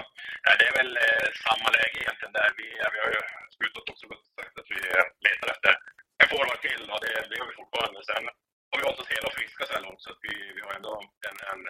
det 0.58 0.66
är 0.70 0.74
väl 0.80 0.92
eh, 1.06 1.26
samma 1.46 1.68
läge 1.76 1.96
egentligen 2.02 2.34
där. 2.38 2.48
Vi, 2.60 2.66
vi 2.94 2.98
har 3.04 3.10
ju 3.16 3.20
slutat 3.58 3.84
också 3.92 4.06
sagt 4.38 4.54
att 4.60 4.70
vi 4.74 4.80
letar 5.26 5.48
efter 5.54 5.72
en 6.20 6.28
forward 6.32 6.60
till 6.66 6.82
och 6.94 7.00
det, 7.04 7.14
det 7.28 7.36
gör 7.38 7.48
vi 7.50 7.60
fortfarande. 7.62 7.98
Sen 8.10 8.24
har 8.68 8.76
vi 8.78 8.84
hållit 8.86 9.02
oss 9.02 9.14
hela 9.14 9.26
och 9.30 9.36
friska 9.38 9.62
så 9.66 9.72
här 9.76 9.84
långt 9.86 10.02
så 10.04 10.08
att 10.14 10.22
vi, 10.26 10.34
vi 10.56 10.60
har 10.66 10.72
ändå 10.78 10.92
en, 11.28 11.38
en 11.52 11.62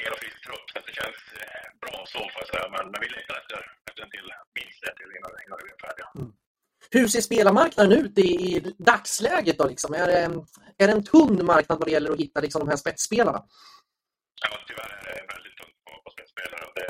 hel 0.00 0.12
och 0.14 0.20
frisk 0.22 0.38
trupp 0.46 0.66
så 0.70 0.76
att 0.78 0.86
det 0.88 0.98
känns 1.00 1.20
eh, 1.42 1.66
bra 1.82 1.96
så 2.12 2.20
får 2.32 2.40
jag 2.42 2.50
säga. 2.52 2.66
Men, 2.74 2.84
men 2.90 3.00
vi 3.04 3.08
letar 3.16 3.36
efter, 3.42 3.60
efter 3.88 4.00
en 4.04 4.12
till, 4.14 4.28
minst 4.58 4.80
en 4.88 4.96
till 4.98 5.12
innan, 5.16 5.32
innan 5.44 5.58
vi 5.64 5.70
är 5.76 5.80
färdiga. 5.86 6.08
Mm. 6.18 6.30
Hur 6.90 7.06
ser 7.12 7.20
spelarmarknaden 7.20 7.92
ut 8.00 8.18
i, 8.18 8.30
i 8.48 8.52
dagsläget? 8.90 9.58
Då, 9.58 9.64
liksom? 9.72 9.90
är, 9.94 10.06
det, 10.06 10.20
är 10.82 10.86
det 10.88 10.94
en 10.98 11.08
tunn 11.12 11.36
marknad 11.52 11.78
vad 11.78 11.86
det 11.88 11.96
gäller 11.96 12.12
att 12.12 12.24
hitta 12.24 12.40
liksom, 12.40 12.58
de 12.64 12.68
här 12.72 12.82
spetsspelarna? 12.84 13.40
Ja, 14.44 14.50
tyvärr 14.68 14.90
är 14.98 15.02
det 15.08 15.24
väldigt 15.34 15.56
tunt 15.60 15.76
på, 15.86 15.92
på 16.04 16.10
spetspelare. 16.16 16.64
Det, 16.78 16.88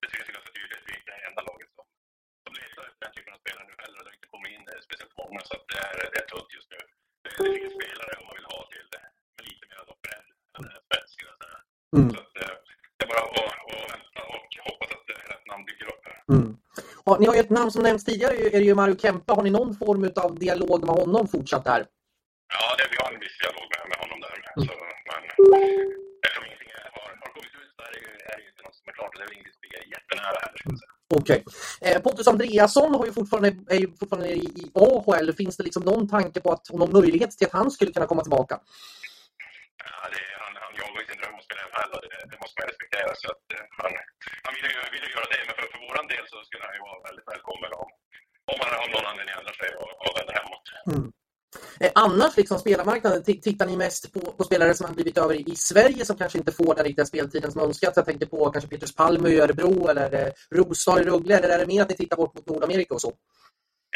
det 0.00 0.08
syns 0.12 0.26
ju 0.28 0.32
ganska 0.36 0.52
tydligt. 0.58 0.82
Vi 0.86 0.92
är 0.94 0.98
inte 1.00 1.12
det 1.16 1.22
enda 1.30 1.42
laget 1.50 1.70
som, 1.76 1.86
som 2.44 2.52
letar 2.58 2.82
efter 2.88 3.00
den 3.04 3.12
typen 3.16 3.32
av 3.36 3.40
spelare 3.44 3.64
nu 3.70 3.74
heller. 3.84 3.98
Det 4.04 4.08
har 4.10 4.16
inte 4.20 4.32
kommit 4.34 4.50
in 4.56 4.64
speciellt 4.86 5.14
många, 5.22 5.40
så 5.48 5.54
det, 5.70 5.78
är, 5.88 5.94
det 6.12 6.18
är 6.22 6.26
tunt 6.32 6.50
just 6.58 6.70
nu. 6.74 6.80
Det, 7.22 7.30
det 7.44 7.52
finns 7.58 7.74
spelare 7.80 8.12
om 8.20 8.24
man 8.28 8.36
vill 8.38 8.48
ha 8.54 8.60
till 8.74 8.88
med 9.38 9.44
lite 9.50 9.64
mer 9.70 9.80
bredd 10.04 10.28
än 10.56 10.64
spets. 10.88 11.12
Mm. 11.96 12.10
Så 12.10 12.16
att, 12.20 12.36
eh, 12.42 12.54
det 12.96 13.04
är 13.04 13.08
bara 13.12 13.22
att, 13.26 13.38
att 13.72 13.90
vänta 13.94 14.20
och 14.36 14.48
hoppas 14.68 14.90
att 14.96 15.04
rätt 15.32 15.46
namn 15.50 15.64
dyker 15.66 15.86
upp 15.92 16.02
här. 16.08 16.18
Mm. 16.34 16.59
Ja, 17.04 17.16
ni 17.20 17.26
har 17.26 17.34
ju 17.34 17.40
ett 17.40 17.50
namn 17.50 17.70
som 17.70 17.82
nämnts 17.82 18.04
tidigare, 18.04 18.34
är 18.34 18.60
det 18.60 18.68
ju 18.70 18.74
Mario 18.74 18.96
Kempe. 18.96 19.32
Har 19.32 19.42
ni 19.42 19.50
någon 19.50 19.74
form 19.74 20.10
av 20.16 20.38
dialog 20.38 20.84
med 20.86 20.94
honom 20.94 21.28
fortsatt 21.28 21.64
där? 21.64 21.86
Ja, 22.54 22.76
det, 22.78 22.84
vi 22.92 22.96
har 23.02 23.12
en 23.14 23.20
viss 23.20 23.38
dialog 23.42 23.66
med, 23.74 23.82
med 23.90 23.98
honom 24.04 24.18
där. 24.26 24.36
Mm. 24.56 24.68
Så, 24.68 24.74
men 25.08 25.20
eftersom 26.24 26.44
ingenting 26.48 26.70
har, 26.96 27.10
har 27.22 27.30
kommit 27.34 27.54
ut 27.60 27.70
så 27.76 27.80
är 27.86 27.90
det, 27.94 28.00
ju, 28.04 28.10
är 28.30 28.36
det 28.38 28.44
inte 28.50 28.62
något 28.66 28.76
som 28.80 28.86
är 28.90 28.94
klart. 28.98 29.12
Det 29.16 29.22
är 29.28 29.32
inget 29.38 29.56
vi 29.64 29.70
är 29.80 29.84
jättenära 29.96 30.38
heller. 30.44 30.60
Okej. 31.14 31.44
Okay. 31.46 31.92
Eh, 31.92 31.98
Pontus 32.04 32.28
Andreasson 32.28 32.94
har 32.94 33.06
ju 33.06 33.12
fortfarande, 33.12 33.50
är 33.68 33.80
ju 33.84 33.88
fortfarande 34.00 34.28
i 34.28 34.70
AHL. 34.74 35.32
Finns 35.32 35.56
det 35.56 35.64
liksom 35.68 35.82
någon 35.82 36.08
tanke 36.08 36.40
på 36.40 36.52
att, 36.52 36.72
någon 36.72 36.92
möjlighet 36.92 37.30
till 37.30 37.46
att 37.46 37.52
han 37.52 37.70
skulle 37.70 37.92
kunna 37.92 38.06
komma 38.06 38.22
tillbaka? 38.22 38.54
Ja, 39.84 40.08
det, 40.12 40.29
han, 41.58 41.58
han 41.58 41.58
jagar 41.58 41.58
ju 41.58 41.58
sin 41.58 41.58
dröm 41.58 41.58
att 41.58 41.58
spela 41.58 41.62
i 41.62 41.68
NHL 41.70 41.92
och 41.96 42.02
det, 42.04 42.20
det 42.32 42.38
måste 42.42 42.56
man 42.58 42.66
respektera. 42.70 43.10
Så 43.22 43.26
att, 43.32 43.44
eh, 43.54 43.64
han, 43.80 43.90
han 44.44 44.52
vill, 44.56 44.66
ju, 44.74 44.80
vill 44.94 45.04
ju 45.06 45.10
göra 45.16 45.28
det, 45.32 45.40
men 45.46 45.54
för, 45.58 45.66
för 45.72 45.80
vår 45.86 45.96
del 46.14 46.24
så 46.32 46.36
skulle 46.48 46.64
han 46.68 46.76
ju 46.78 46.82
vara 46.88 47.00
väldigt 47.08 47.28
välkommen 47.32 47.70
om, 47.82 47.88
om 48.52 48.58
han 48.62 48.72
av 48.82 48.88
någon 48.94 49.06
anledning 49.10 49.34
ändrar 49.38 49.56
sig 49.62 49.70
och, 49.82 49.92
och 50.04 50.12
vänder 50.16 50.34
hemåt. 50.40 50.66
Mm. 50.92 51.06
Eh, 51.80 51.92
annars, 51.94 52.36
liksom 52.36 52.58
spelarmarknaden, 52.58 53.22
tittar 53.22 53.66
ni 53.66 53.76
mest 53.76 54.12
på, 54.14 54.20
på, 54.20 54.42
spelare 54.44 54.74
som 54.74 54.86
har 54.86 54.94
blivit 54.94 55.18
över 55.18 55.34
i, 55.34 55.42
i 55.54 55.56
Sverige 55.56 56.04
som 56.04 56.16
kanske 56.16 56.38
inte 56.38 56.52
får 56.52 56.74
den 56.74 56.84
riktiga 56.84 57.06
speltiden 57.06 57.52
som 57.52 57.62
önskat? 57.62 57.96
Jag 57.96 58.04
tänker 58.10 58.26
på 58.26 58.50
kanske 58.50 58.70
Petrus 58.70 58.94
Palme 58.94 59.28
i 59.28 59.40
Örebro 59.40 59.88
eller 59.88 60.08
eh, 60.20 60.32
Rosdahl 60.58 61.00
i 61.02 61.04
Rögle, 61.10 61.36
eller 61.36 61.48
är 61.48 61.58
det 61.58 61.66
mer 61.72 61.82
att 61.82 61.90
ni 61.92 61.96
tittar 61.96 62.16
bort 62.16 62.34
mot 62.34 62.46
Nordamerika 62.46 62.94
och 62.94 63.00
så? 63.06 63.12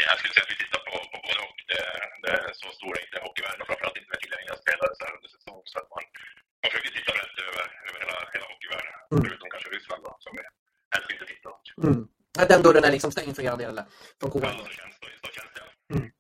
Jag 0.09 0.18
skulle 0.18 0.35
säga 0.35 0.44
att 0.47 0.55
vi 0.55 0.60
tittar 0.64 0.82
på, 0.89 0.94
på 1.12 1.18
både 1.26 1.40
och. 1.48 1.59
Det, 1.70 1.82
det 2.22 2.31
är 2.39 2.52
så 2.62 2.68
stor 2.78 2.93
är 2.98 3.02
inte 3.06 3.18
hockeyvärlden 3.26 3.60
och 3.62 3.68
framförallt 3.70 3.98
inte 4.01 4.10
med 4.12 4.20
tillgängliga 4.22 4.56
spelare 4.64 4.93
så 4.97 5.02
här 5.05 5.12
under 5.16 5.31
säsong. 5.36 5.60
Så 5.72 5.76
att 5.81 5.89
man, 5.94 6.05
man 6.64 6.70
försöker 6.72 6.92
titta 6.98 7.12
rätt 7.20 7.36
över, 7.48 7.64
över 7.88 7.98
hela, 8.02 8.16
hela 8.34 8.46
hockeyvärlden, 8.52 8.94
mm. 9.12 9.24
förutom 9.24 9.48
kanske 9.54 9.68
Ryssland 9.76 10.02
då, 10.06 10.10
som 10.24 10.32
vi 10.36 10.40
helst 10.94 11.08
inte 11.14 11.26
tittar 11.32 11.50
åt. 11.54 11.66
Mm. 11.88 12.00
Den 12.52 12.62
dörren 12.62 12.84
är 12.88 12.92
liksom 12.96 13.10
stängd 13.12 13.36
för 13.36 13.42
er 13.42 13.56
del? 13.56 13.76
Från 14.20 14.30
KHL? 14.30 14.40
Ja, 14.42 14.50
så 14.50 14.70
känns, 14.78 14.94
så, 15.00 15.06
så 15.26 15.30
känns 15.36 15.52
det. 15.56 15.94
Mm. 15.94 16.10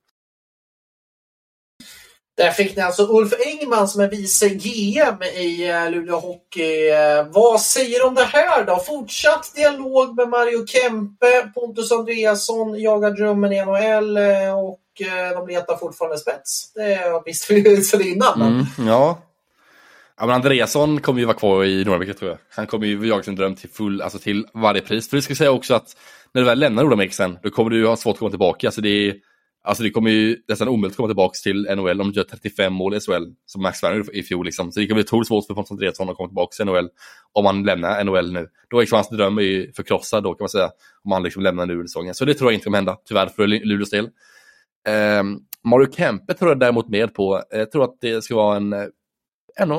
Där 2.36 2.50
fick 2.50 2.76
ni 2.76 2.82
alltså 2.82 3.02
Ulf 3.02 3.32
Engman 3.46 3.88
som 3.88 4.00
är 4.00 4.08
vice 4.08 4.48
GM 4.48 5.22
i 5.22 5.70
eh, 5.70 5.90
Luleå 5.90 6.18
Hockey. 6.18 6.90
Eh, 6.90 7.26
vad 7.30 7.60
säger 7.60 7.98
du 7.98 8.04
om 8.04 8.14
det 8.14 8.24
här 8.24 8.64
då? 8.64 8.76
Fortsatt 8.76 9.54
dialog 9.54 10.16
med 10.16 10.28
Mario 10.28 10.66
Kempe, 10.66 11.50
Pontus 11.54 11.92
Andreasson 11.92 12.80
jagar 12.80 13.10
drömmen 13.10 13.52
i 13.52 13.64
NHL 13.64 14.16
eh, 14.16 14.58
och 14.58 14.80
de 15.34 15.48
letar 15.48 15.76
fortfarande 15.76 16.18
spets. 16.18 16.72
Det 16.72 17.22
visste 17.24 17.54
vi 17.54 17.76
ju 17.76 17.82
sedan 17.82 18.02
innan. 18.02 18.42
Mm, 18.42 18.88
ja 18.88 19.18
ja, 20.20 20.26
men 20.26 20.34
Andreasson 20.34 21.00
kommer 21.00 21.20
ju 21.20 21.26
vara 21.26 21.36
kvar 21.36 21.64
i 21.64 21.84
Nordamerika 21.84 22.14
tror 22.14 22.30
jag. 22.30 22.38
Han 22.50 22.66
kommer 22.66 22.86
ju 22.86 22.92
jaga 22.92 23.08
sin 23.08 23.16
liksom, 23.16 23.36
dröm 23.36 23.54
till 23.54 23.70
full, 23.70 24.02
alltså 24.02 24.18
till 24.18 24.46
varje 24.54 24.80
pris. 24.80 25.10
För 25.10 25.16
det 25.16 25.22
ska 25.22 25.34
säga 25.34 25.50
också 25.50 25.74
att 25.74 25.96
när 26.32 26.42
du 26.42 26.46
väl 26.46 26.58
lämnar 26.58 26.82
Nordamerika 26.82 27.12
sen, 27.12 27.38
då 27.42 27.50
kommer 27.50 27.70
du 27.70 27.86
ha 27.86 27.96
svårt 27.96 28.12
att 28.12 28.18
komma 28.18 28.30
tillbaka. 28.30 28.66
Alltså 28.66 28.80
det 28.80 29.08
är 29.08 29.14
Alltså 29.66 29.82
det 29.82 29.90
kommer 29.90 30.10
ju 30.10 30.36
nästan 30.48 30.68
omöjligt 30.68 30.92
att 30.92 30.96
komma 30.96 31.08
tillbaka 31.08 31.34
till 31.42 31.62
NHL 31.76 32.00
om 32.00 32.12
du 32.12 32.16
gör 32.16 32.24
35 32.24 32.72
mål 32.72 32.94
i 32.94 33.00
SHL 33.00 33.24
som 33.46 33.62
Max 33.62 33.82
Werner 33.82 34.16
i 34.16 34.22
fjol. 34.22 34.44
Liksom. 34.44 34.72
Så 34.72 34.80
det 34.80 34.86
kommer 34.86 34.94
bli 34.94 35.04
otroligt 35.04 35.28
svårt 35.28 35.46
för 35.46 35.54
Pontus 35.54 35.70
Andreasson 35.70 36.10
att 36.10 36.16
komma 36.16 36.28
tillbaka 36.28 36.54
till 36.56 36.64
NHL 36.64 36.88
om 37.32 37.46
han 37.46 37.62
lämnar 37.62 38.04
NHL 38.04 38.32
nu. 38.32 38.48
Då 38.70 38.76
är 38.76 38.80
liksom 38.80 38.96
hans 38.96 39.08
dröm 39.08 39.38
är 39.38 39.72
förkrossad 39.76 40.22
då 40.22 40.34
kan 40.34 40.44
man 40.44 40.48
säga. 40.48 40.70
Om 41.04 41.12
han 41.12 41.22
liksom 41.22 41.42
lämnar 41.42 41.66
nu 41.66 41.82
säsongen. 41.82 42.14
Så 42.14 42.24
det 42.24 42.34
tror 42.34 42.50
jag 42.50 42.54
inte 42.54 42.64
kommer 42.64 42.78
hända, 42.78 42.96
tyvärr 43.08 43.26
för 43.26 43.46
Luleås 43.46 43.90
del. 43.90 44.04
Um, 45.18 45.40
Mario 45.64 45.92
Kempe 45.92 46.34
tror 46.34 46.50
jag 46.50 46.60
däremot 46.60 46.88
med 46.88 47.14
på. 47.14 47.42
Jag 47.50 47.70
tror 47.70 47.84
att 47.84 48.00
det 48.00 48.24
ska 48.24 48.36
vara 48.36 48.56
en, 48.56 48.72
eh, 48.72 48.86
en 49.56 49.72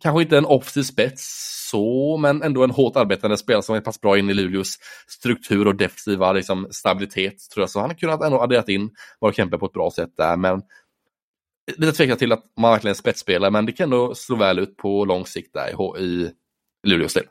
kanske 0.00 0.22
inte 0.22 0.38
en 0.38 0.46
offensiv 0.46 0.82
spets 0.82 1.54
så, 1.70 2.16
men 2.16 2.42
ändå 2.42 2.64
en 2.64 2.70
hårt 2.70 2.96
arbetande 2.96 3.36
spelare 3.36 3.62
som 3.62 3.74
är 3.74 3.80
pass 3.80 4.00
bra 4.00 4.18
in 4.18 4.30
i 4.30 4.34
Luleås 4.34 4.78
struktur 5.08 5.66
och 5.66 5.74
defensiva 5.74 6.32
liksom, 6.32 6.68
stabilitet. 6.70 7.50
Tror 7.54 7.62
jag. 7.62 7.70
Så 7.70 7.80
han 7.80 7.90
har 7.90 7.96
kunnat 7.96 8.22
ändå 8.22 8.40
adderat 8.40 8.68
in 8.68 8.90
Mark 9.22 9.36
Kempe 9.36 9.58
på 9.58 9.66
ett 9.66 9.72
bra 9.72 9.90
sätt 9.90 10.10
där. 10.16 10.36
Men 10.36 10.62
lite 11.76 11.92
tveksam 11.92 12.18
till 12.18 12.32
att 12.32 12.44
man 12.60 12.70
verkligen 12.70 12.90
är 12.90 12.98
spetsspelare, 12.98 13.50
men 13.50 13.66
det 13.66 13.72
kan 13.72 13.84
ändå 13.84 14.14
slå 14.14 14.36
väl 14.36 14.58
ut 14.58 14.76
på 14.76 15.04
lång 15.04 15.26
sikt 15.26 15.54
där 15.54 15.98
i, 16.00 16.30
Luleås 16.86 17.14
del. 17.14 17.26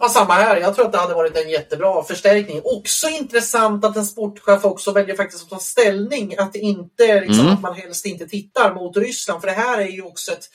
Ja, 0.00 0.08
samma 0.08 0.34
här. 0.34 0.56
Jag 0.56 0.74
tror 0.74 0.86
att 0.86 0.92
det 0.92 0.98
hade 0.98 1.14
varit 1.14 1.36
en 1.36 1.50
jättebra 1.50 2.02
förstärkning. 2.02 2.60
Också 2.64 3.08
intressant 3.08 3.84
att 3.84 3.96
en 3.96 4.06
sportchef 4.06 4.64
också 4.64 4.92
väljer 4.92 5.16
faktiskt 5.16 5.42
att 5.42 5.50
ta 5.50 5.58
ställning. 5.58 6.34
Att, 6.38 6.56
inte, 6.56 7.20
liksom, 7.20 7.40
mm. 7.40 7.52
att 7.52 7.62
man 7.62 7.74
helst 7.74 8.06
inte 8.06 8.26
tittar 8.26 8.74
mot 8.74 8.96
Ryssland. 8.96 9.40
För 9.40 9.48
det 9.48 9.54
här 9.54 9.78
är 9.78 9.88
ju 9.88 10.02
också 10.02 10.32
ett 10.32 10.48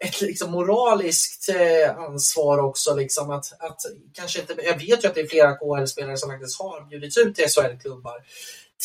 ett 0.00 0.20
liksom 0.20 0.50
moraliskt 0.50 1.48
eh, 1.48 1.98
ansvar 1.98 2.58
också. 2.58 2.94
Liksom, 2.94 3.30
att, 3.30 3.52
att, 3.58 3.80
kanske 4.12 4.40
inte, 4.40 4.54
jag 4.64 4.78
vet 4.78 5.04
ju 5.04 5.08
att 5.08 5.14
det 5.14 5.20
är 5.20 5.26
flera 5.26 5.56
KHL-spelare 5.56 6.16
som 6.16 6.30
faktiskt 6.30 6.60
har 6.60 6.88
bjudits 6.88 7.18
ut 7.18 7.34
till 7.34 7.48
SHL-klubbar 7.48 8.22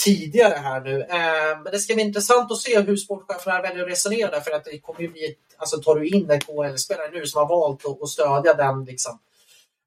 tidigare 0.05 0.53
här 0.53 0.81
nu. 0.81 1.01
Eh, 1.01 1.61
men 1.63 1.71
det 1.71 1.79
ska 1.79 1.93
bli 1.93 2.03
intressant 2.03 2.51
att 2.51 2.57
se 2.57 2.79
hur 2.79 2.97
sportcheferna 2.97 3.61
väljer 3.61 3.83
att 3.83 3.89
resonera 3.89 4.41
för 4.41 4.51
att 4.51 4.65
det 4.65 4.79
kommer 4.79 5.01
ju 5.01 5.07
bli, 5.07 5.35
alltså 5.57 5.81
tar 5.81 5.95
du 5.95 6.07
in 6.07 6.31
en 6.31 6.39
KHL-spelare 6.39 7.11
nu 7.11 7.25
som 7.25 7.39
har 7.39 7.49
valt 7.49 7.85
att, 7.85 8.01
att 8.01 8.09
stödja 8.09 8.53
den 8.53 8.85
liksom, 8.85 9.19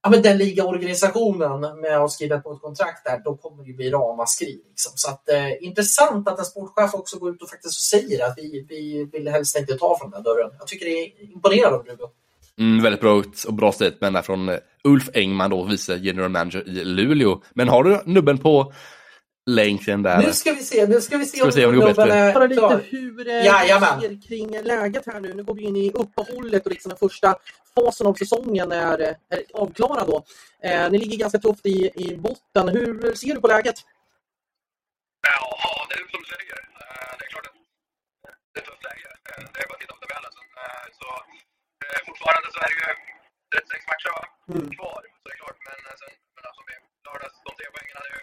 ja, 0.06 0.10
men 0.10 0.22
den 0.22 0.38
ligaorganisationen 0.38 1.80
med 1.80 1.98
att 1.98 2.10
skriva 2.10 2.40
på 2.40 2.52
ett 2.52 2.60
kontrakt 2.60 3.04
där, 3.04 3.20
då 3.24 3.36
kommer 3.36 3.64
det 3.64 3.72
bli 3.72 3.90
ramaskri. 3.90 4.60
Liksom. 4.68 4.92
Så 4.94 5.10
att, 5.10 5.28
eh, 5.28 5.64
intressant 5.66 6.28
att 6.28 6.38
en 6.38 6.44
sportchef 6.44 6.94
också 6.94 7.18
går 7.18 7.30
ut 7.30 7.42
och 7.42 7.48
faktiskt 7.48 7.80
säger 7.80 8.26
att 8.26 8.34
vi, 8.36 8.66
vi 8.68 9.08
vill 9.12 9.28
helst 9.28 9.58
inte 9.58 9.74
ta 9.74 9.98
från 10.00 10.10
den 10.10 10.22
dörren. 10.22 10.50
Jag 10.58 10.66
tycker 10.66 10.86
det 10.86 10.92
är 10.92 11.32
imponerande 11.32 11.78
av 11.78 11.86
Luleå. 11.86 12.08
Mm, 12.58 12.82
väldigt 12.82 13.00
bra 13.00 13.22
och 13.46 13.54
bra 13.54 13.72
statement 13.72 14.14
där 14.14 14.22
från 14.22 14.48
eh, 14.48 14.56
Ulf 14.84 15.08
Engman, 15.14 15.50
då, 15.50 15.64
vice 15.64 15.96
general 15.96 16.30
manager 16.30 16.68
i 16.68 16.84
Luleå. 16.84 17.42
Men 17.54 17.68
har 17.68 17.84
du 17.84 18.00
nubben 18.04 18.38
på 18.38 18.72
länken 19.47 20.02
där. 20.02 20.18
Nu 20.23 20.32
ska 20.32 20.52
vi 20.52 20.62
se, 20.64 20.86
nu 20.86 21.01
ska 21.01 21.16
vi 21.16 21.27
se 21.27 21.36
ska 21.36 21.44
om, 21.44 21.51
vi 21.51 21.52
se 21.52 21.66
om 21.66 21.73
det 21.73 21.78
går 21.78 21.86
bättre. 21.86 22.32
Bara 22.35 22.47
lite 22.47 22.81
hur 22.90 23.28
eh, 23.28 23.47
ja, 23.47 23.98
ser 24.01 24.28
kring 24.28 24.62
läget 24.62 25.06
här 25.06 25.20
nu. 25.20 25.35
Nu 25.35 25.43
går 25.44 25.55
vi 25.55 25.62
in 25.62 25.77
i 25.77 25.90
uppehållet 26.02 26.66
och 26.66 26.73
liksom 26.73 26.89
den 26.89 26.98
första 26.98 27.28
fasen 27.74 28.06
av 28.06 28.14
säsongen 28.14 28.73
är, 28.73 28.98
är 29.35 29.43
avklarad 29.55 30.06
då. 30.06 30.24
Eh, 30.68 30.90
ni 30.90 30.98
ligger 30.98 31.16
ganska 31.24 31.39
tufft 31.39 31.66
i, 31.66 31.78
i 32.05 32.16
botten. 32.16 32.64
Hur 32.77 33.14
ser 33.14 33.35
du 33.35 33.40
på 33.40 33.48
läget? 33.55 33.78
Ja, 35.28 35.43
det 35.89 35.94
är 35.94 35.98
som 36.14 36.23
du 36.24 36.28
säger. 36.36 36.59
Eh, 36.82 37.12
det 37.18 37.24
är 37.27 37.31
klart 37.35 37.47
att 37.51 37.56
det 38.52 38.59
är 38.59 38.62
ett 38.62 38.68
tufft 38.70 38.85
läge. 38.89 39.09
Eh, 39.28 39.44
det 39.52 39.59
är 39.62 39.66
bara 39.68 39.77
att 39.77 39.82
titta 39.82 39.94
på 39.98 40.02
tabellen. 40.05 40.32
Så, 41.01 41.06
fortfarande 42.09 42.48
så 42.55 42.59
är 42.64 42.68
det 42.70 42.77
ju 42.82 42.90
36 43.55 43.90
matcher 43.90 44.12
mm. 44.52 44.68
kvar. 44.77 45.01
Så 45.20 45.24
det 45.28 45.35
är 45.36 45.40
klart. 45.43 45.59
Men 45.66 45.78
sen, 46.01 46.12
men 46.35 46.43
alltså, 46.48 46.62
lördags, 47.06 47.36
de 47.47 47.52
tre 47.59 47.66
poängen 47.74 47.97
hade 48.01 48.12
ju 48.16 48.20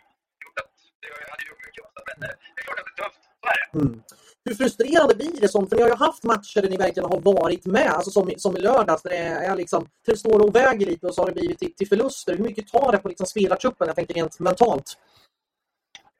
det 1.03 1.31
hade 1.33 1.45
gjort 1.49 1.63
mycket. 1.67 1.83
Men 2.07 2.17
eh, 2.29 2.35
det 2.53 2.59
är 2.61 2.65
klart 2.67 2.79
att 2.81 2.87
det 2.89 2.95
är 2.97 3.01
tufft. 3.03 3.23
Så 3.41 3.45
är 3.53 3.57
det. 3.61 3.67
Mm. 3.79 4.03
Hur 4.45 4.55
frustrerande 4.55 5.15
blir 5.15 5.41
det 5.41 5.51
som? 5.55 5.61
För 5.67 5.75
ni 5.75 5.81
har 5.81 5.89
ju 5.89 5.95
haft 6.07 6.23
matcher 6.23 6.59
där 6.61 6.69
ni 6.69 6.77
verkligen 6.85 7.09
har 7.13 7.21
varit 7.33 7.65
med, 7.77 7.89
alltså 7.95 8.11
som, 8.11 8.23
som 8.37 8.57
i 8.57 8.61
lördags, 8.69 9.03
där 9.03 9.09
det, 9.09 9.17
är 9.51 9.55
liksom, 9.55 9.81
det 10.05 10.17
står 10.23 10.39
och 10.45 10.55
väger 10.55 10.85
lite 10.91 11.07
och 11.07 11.15
så 11.15 11.21
har 11.21 11.27
det 11.27 11.39
blivit 11.39 11.59
till, 11.59 11.73
till 11.75 11.89
förluster. 11.93 12.31
Hur 12.37 12.45
mycket 12.49 12.67
tar 12.67 12.91
det 12.91 12.99
på 13.03 13.07
liksom 13.11 13.27
spelartruppen, 13.33 13.87
jag 13.87 13.95
tänker 13.95 14.13
rent 14.13 14.39
mentalt? 14.39 14.87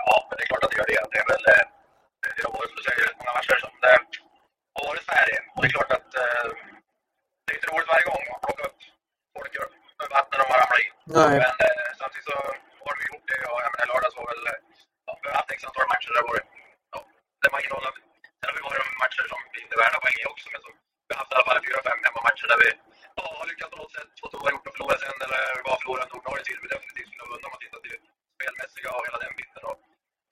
Ja, 0.06 0.16
men 0.28 0.34
det 0.38 0.44
är 0.44 0.50
klart 0.52 0.64
att 0.64 0.72
det 0.72 0.78
gör 0.82 0.90
det. 0.94 1.02
Det, 1.14 1.20
är 1.24 1.28
väl, 1.34 1.46
eh, 1.54 1.66
det 2.36 2.44
har 2.48 2.54
varit, 2.58 2.70
som 2.70 2.78
du 2.80 2.84
säger, 2.88 3.02
rätt 3.08 3.20
många 3.22 3.34
matcher 3.38 3.58
som 3.66 3.72
det 3.84 3.96
har 4.76 4.84
varit 4.90 5.06
så 5.10 5.14
här. 5.20 5.28
Och 5.54 5.62
det 5.62 5.68
är 5.70 5.76
klart 5.78 5.94
att 5.98 6.10
eh, 6.24 6.48
det 7.44 7.50
är 7.54 7.58
inte 7.60 7.70
roligt 7.72 7.90
varje 7.94 8.06
gång 8.12 8.24
att 8.34 8.42
plocka 8.46 8.64
upp 8.70 8.80
folk 9.38 9.54
ur 9.60 9.68
vattnet 10.16 10.38
de 10.42 10.46
har 10.52 10.60
ramlat 10.62 10.84
i. 10.86 10.88
Nej. 11.18 11.36
Men 11.44 11.56
eh, 11.68 11.90
samtidigt 12.02 12.28
så 12.32 12.38
har 12.86 12.94
vi 13.00 13.04
gjort 13.12 13.28
det. 13.32 13.40
Och 13.52 13.60
jag 13.66 13.72
menar, 13.74 13.88
lördags 13.92 14.16
var 14.20 14.28
väl 14.32 14.44
ja, 15.08 15.12
vi 15.22 15.28
har 15.30 15.36
haft 15.40 15.52
x 15.56 15.60
antal 15.70 15.88
matcher 15.94 16.12
där, 16.16 16.24
varit, 16.32 16.48
ja, 16.94 17.00
där 17.42 17.52
man 17.54 17.62
innehåller. 17.66 17.94
Sen 18.38 18.48
har 18.50 18.56
vi 18.60 18.64
varit 18.70 19.02
matcher 19.04 19.24
som 19.32 19.40
vi 19.54 19.58
inte 19.64 19.74
är 19.78 19.82
värda 19.84 20.00
poäng 20.04 20.18
i 20.22 20.26
också, 20.34 20.48
men 20.54 20.62
som 20.66 20.74
vi 21.08 21.12
har 21.14 21.20
haft 21.22 21.32
i 21.34 21.36
alla 21.36 21.48
fall 21.50 21.60
fyra, 21.66 21.80
fem 21.90 22.00
hemmamatcher 22.06 22.48
där 22.52 22.60
vi 22.64 22.70
ja, 23.18 23.24
har 23.40 23.46
lyckats 23.52 23.72
på 23.74 23.78
något 23.82 23.96
sätt 23.98 24.10
fått 24.22 24.36
oavgjort 24.38 24.68
och 24.70 24.76
förlorat 24.76 25.00
sen 25.04 25.18
eller 25.26 25.42
bara 25.68 25.80
förlorat 25.82 26.08
en 26.10 26.18
ordinarie 26.18 26.46
tid 26.48 26.58
vi 26.64 26.70
definitivt 26.74 27.10
skulle 27.10 27.24
ha 27.26 27.32
vunnit 27.32 27.48
om 27.48 27.54
man 27.56 27.64
tittar 27.64 27.82
till 27.86 28.00
spelmässiga 28.36 28.90
och 28.98 29.06
hela 29.08 29.20
den 29.24 29.34
biten. 29.40 29.64
Och 29.70 29.78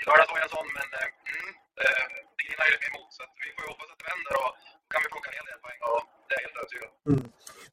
I 0.02 0.04
lördags 0.10 0.30
var 0.32 0.38
jag 0.40 0.48
en 0.48 0.56
sån, 0.58 0.70
men 0.78 0.88
eh, 1.00 1.10
mm, 1.32 1.50
eh, 1.84 2.06
det 2.36 2.44
grinar 2.48 2.68
ju 2.72 2.76
emot. 2.90 3.10
Så 3.18 3.22
vi 3.44 3.50
får 3.54 3.62
ju 3.64 3.70
hoppas 3.72 3.90
att 3.92 4.00
det 4.02 4.08
vänder 4.12 4.34
och 4.42 4.52
då 4.84 4.90
kan 4.92 5.02
vi 5.04 5.10
plocka 5.14 5.28
en 5.30 5.38
hel 5.40 5.48
del 5.52 5.60
poäng 5.66 5.82
och 5.92 6.02
det 6.28 6.34
är 6.36 6.40
jag 6.40 6.46
helt 6.48 6.60
övertygad 6.62 6.92
mm. 7.12 7.24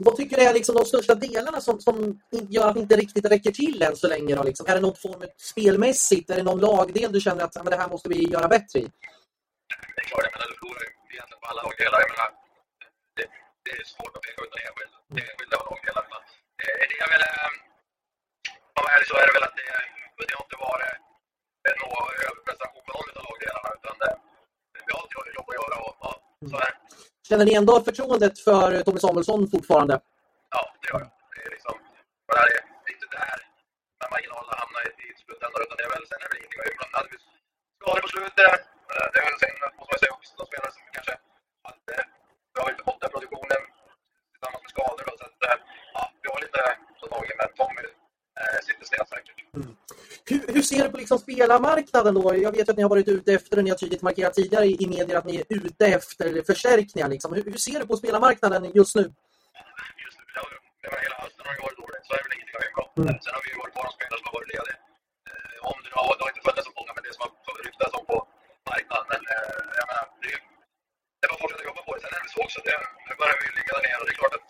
Vad 0.06 0.14
tycker 0.18 0.34
du 0.36 0.42
är 0.48 0.54
liksom 0.60 0.67
de 0.78 0.84
största 0.84 1.14
delarna 1.14 1.60
som, 1.60 1.80
som 1.80 2.20
gör 2.56 2.68
att 2.68 2.74
det 2.74 2.80
inte 2.80 2.96
riktigt 2.96 3.26
räcker 3.34 3.52
till 3.62 3.82
än 3.82 3.96
så 3.96 4.08
länge? 4.08 4.34
Då, 4.36 4.42
liksom? 4.42 4.66
Är 4.70 4.74
det 4.74 4.80
något 4.88 5.02
form 5.06 5.22
spelmässigt? 5.52 6.30
Är 6.30 6.36
det 6.36 6.48
någon 6.50 6.60
lagdel 6.68 7.12
du 7.12 7.20
känner 7.20 7.44
att 7.44 7.54
men 7.64 7.70
det 7.74 7.80
här 7.82 7.88
måste 7.94 8.08
vi 8.08 8.18
göra 8.34 8.48
bättre 8.56 8.76
i? 8.82 8.86
Det 9.94 10.00
är 10.02 10.06
klart, 10.10 10.24
jag 10.26 10.34
menar, 10.34 10.48
du 10.50 10.56
ju 10.84 11.14
egentligen 11.14 11.40
på 11.42 11.46
alla 11.50 11.62
lagdelar. 11.68 11.98
Jag 12.04 12.10
menar, 12.14 12.30
det, 13.16 13.26
det 13.64 13.72
är 13.80 13.84
svårt 13.94 14.14
att 14.16 14.24
peka 14.26 14.40
ut 14.44 14.52
är 14.54 15.22
enskilda 15.22 15.56
lagdelar. 15.70 16.04
Men 16.12 16.22
eh, 16.64 16.84
det 16.90 16.96
är 17.04 17.08
väl, 17.14 17.24
om 18.76 18.82
man 18.84 18.92
är 18.96 19.04
så 19.10 19.14
är 19.22 19.26
det 19.28 19.34
väl 19.36 19.46
att 19.48 19.56
det, 19.60 19.70
det 20.28 20.34
har 20.38 20.44
inte 20.46 20.58
varit 20.68 20.96
någon 21.82 22.06
överprestation 22.28 22.82
på 22.86 22.90
någon 22.94 23.08
av 23.20 23.24
lagdelarna. 23.28 23.68
Utan 23.78 23.94
det, 24.02 24.12
vi 24.86 24.90
har 24.96 25.02
ett 25.06 25.36
jobb 25.38 25.48
att 25.50 25.58
göra 25.60 25.76
och 25.86 25.94
ja, 26.04 26.10
så 26.50 26.56
är 26.66 26.70
det. 26.72 26.76
Känner 27.28 27.44
ni 27.44 27.54
ändå 27.60 27.74
förtroendet 27.88 28.38
för 28.46 28.82
Tommy 28.82 29.00
Samuelsson 29.00 29.50
fortfarande? 29.50 30.00
Spelarmarknaden 51.28 52.14
då? 52.14 52.36
Jag 52.46 52.52
vet 52.56 52.68
att 52.68 52.76
ni 52.76 52.82
har 52.82 52.90
varit 52.90 53.08
ute 53.08 53.32
efter, 53.32 53.56
och 53.58 53.64
ni 53.64 53.70
har 53.70 53.76
tydligt 53.76 54.02
markerat 54.02 54.34
tidigare 54.34 54.66
i, 54.66 54.86
medier 54.94 55.16
att 55.18 55.28
ni 55.30 55.36
är 55.36 55.44
ute 55.48 55.86
efter 55.86 56.42
förstärkningar. 56.50 57.08
Liksom. 57.08 57.30
Hur, 57.36 57.44
hur, 57.44 57.62
ser 57.66 57.78
du 57.80 57.86
på 57.86 57.96
spelarmarknaden 57.96 58.60
just 58.80 58.94
nu? 58.96 59.04
jag 60.82 60.90
menar, 60.92 61.02
hela 61.06 61.18
hösten 61.24 61.44
har 61.48 61.54
ju 61.56 61.62
varit 61.66 61.78
dåligt, 61.82 62.04
så 62.06 62.10
är 62.14 62.18
det 62.18 62.26
väl 62.26 62.34
ingenting 62.36 62.56
att 62.58 62.66
hymla 62.68 62.82
om. 62.86 62.90
Mm. 63.02 63.14
Sen 63.24 63.32
har 63.36 63.42
vi 63.44 63.50
ju 63.52 63.58
varit 63.62 63.74
på 63.76 63.80
de 63.86 63.92
spelare 63.98 64.18
som 64.20 64.26
har 64.28 64.36
varit 64.38 64.50
lediga. 64.54 64.76
Eh, 65.28 65.58
om 65.70 65.76
det, 65.82 65.88
nu 65.92 65.96
har, 66.00 66.12
det 66.16 66.22
har 66.24 66.30
inte 66.34 66.44
funnits 66.48 66.66
så 66.68 66.74
många, 66.78 66.90
men 66.96 67.02
det 67.04 67.12
som 67.16 67.22
har 67.24 67.32
ryktats 67.68 67.94
om 67.98 68.04
på 68.12 68.16
marknaden. 68.70 69.06
Men 69.12 69.22
eh, 69.34 69.62
jag 69.80 69.86
menar, 69.90 70.04
det 70.20 70.28
är 70.30 70.34
ju 70.36 70.40
det 71.18 71.24
är 71.24 71.28
bara 71.30 71.36
att 71.38 71.42
fortsätta 71.44 71.68
jobba 71.70 71.82
på 71.86 71.90
det. 71.94 72.00
Sen 72.04 72.12
är 72.16 72.22
det 72.26 72.32
så 72.36 72.40
också, 72.46 72.58
det, 72.66 72.76
nu 73.08 73.12
börjar 73.20 73.36
vi 73.40 73.44
ju 73.48 73.52
ligga 73.58 73.72
där 73.76 73.84
nere 73.86 73.98
och 74.00 74.06
det 74.08 74.14
är 74.16 74.20
klart 74.22 74.36
att 74.38 74.48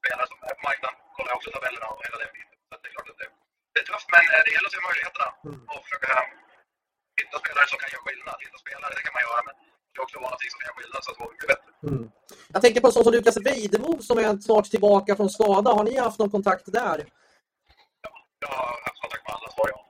spelare 0.00 0.26
som 0.30 0.38
är 0.48 0.54
på 0.58 0.62
marknaden 0.70 0.96
kollar 1.16 1.32
också 1.38 1.48
tabellerna 1.56 1.86
och 1.92 2.00
hela 2.06 2.18
den 2.22 2.32
biten. 2.36 2.56
Så 2.68 2.72
att 2.74 2.80
det 2.82 2.88
är 2.90 2.94
klart 2.96 3.10
att 3.12 3.20
det, 3.22 3.28
det 3.72 3.78
är 3.82 3.86
tufft, 3.90 4.08
men 4.14 4.24
eh, 4.34 4.40
det 4.44 4.52
gäller 4.54 4.68
att 4.70 4.76
se 4.76 4.82
möjligheterna 4.88 5.28
och 5.74 5.82
försöka 5.86 6.12
hitta 7.20 7.36
spelare 7.42 7.66
som 7.70 7.78
kan 7.82 7.90
göra 7.94 8.04
skillnad. 8.06 8.36
Hitta 8.46 8.58
spelare, 8.64 8.92
det 8.98 9.04
kan 9.06 9.14
man 9.16 9.24
göra, 9.28 9.40
men 9.48 9.54
det 9.90 9.96
är 9.98 10.02
också 10.06 10.16
vara 10.24 10.30
någonting 10.32 10.50
som 10.52 10.58
kan 10.60 10.68
göra 10.68 10.78
skillnad 10.80 11.00
så 11.04 11.08
att 11.10 11.18
det 11.18 11.38
blir 11.40 11.50
bättre. 11.54 11.70
Jag 12.54 12.59
tänker 12.70 12.80
på 12.80 12.90
en 12.90 12.92
sån 12.92 13.04
som 13.04 13.12
Lukas 13.12 13.36
Vejdemo 13.46 14.02
som 14.08 14.18
är 14.18 14.40
snart 14.48 14.66
tillbaka 14.74 15.16
från 15.16 15.30
skada. 15.30 15.70
Har 15.78 15.84
ni 15.84 15.94
haft 16.06 16.18
någon 16.18 16.30
kontakt 16.36 16.66
där? 16.80 16.98
Jag 18.42 18.48
har 18.48 18.76
haft 18.86 19.00
kontakt 19.04 19.22
med 19.26 19.34
alla, 19.36 19.48
svar 19.54 19.68
ja. 19.74 19.80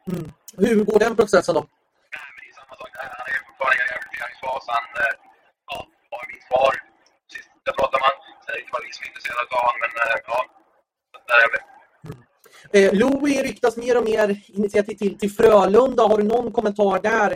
Hur 0.65 0.85
går 0.89 0.98
den 0.98 1.16
processen 1.16 1.55
då? 1.59 1.61
Nej, 1.61 2.28
men 2.35 2.40
det 2.44 2.51
är 2.52 2.57
samma 2.61 2.74
sak. 2.81 2.90
Han 3.19 3.27
är 3.32 3.39
fortfarande 3.48 3.77
i 3.82 3.86
rehabiliteringsfas. 3.90 4.65
Han 4.74 4.86
ja, 5.70 5.77
har 6.12 6.24
mitt 6.32 6.44
svar. 6.48 6.73
Sist 7.32 7.48
jag 7.69 7.74
pratade 7.81 7.98
med 8.02 8.09
honom. 8.09 8.23
Är 8.48 8.52
det 8.55 8.61
inte 8.62 8.73
bara 8.74 8.85
vi 8.89 8.93
som 8.97 9.02
är 9.05 9.09
intresserade 9.12 9.51
av 9.59 9.62
honom, 9.69 9.81
men 9.85 9.93
eh, 10.05 10.19
ja. 10.31 10.39
Där 11.31 11.40
är 11.44 11.51
vi. 11.55 11.61
Eh, 12.78 12.90
Louis 13.01 13.43
ryktas 13.48 13.74
mer 13.85 13.94
och 13.98 14.07
mer 14.11 14.27
initiativ 14.61 14.94
till, 15.02 15.15
till 15.20 15.32
Frölunda. 15.39 16.02
Har 16.11 16.19
du 16.23 16.24
någon 16.35 16.48
kommentar 16.59 16.97
där? 17.12 17.31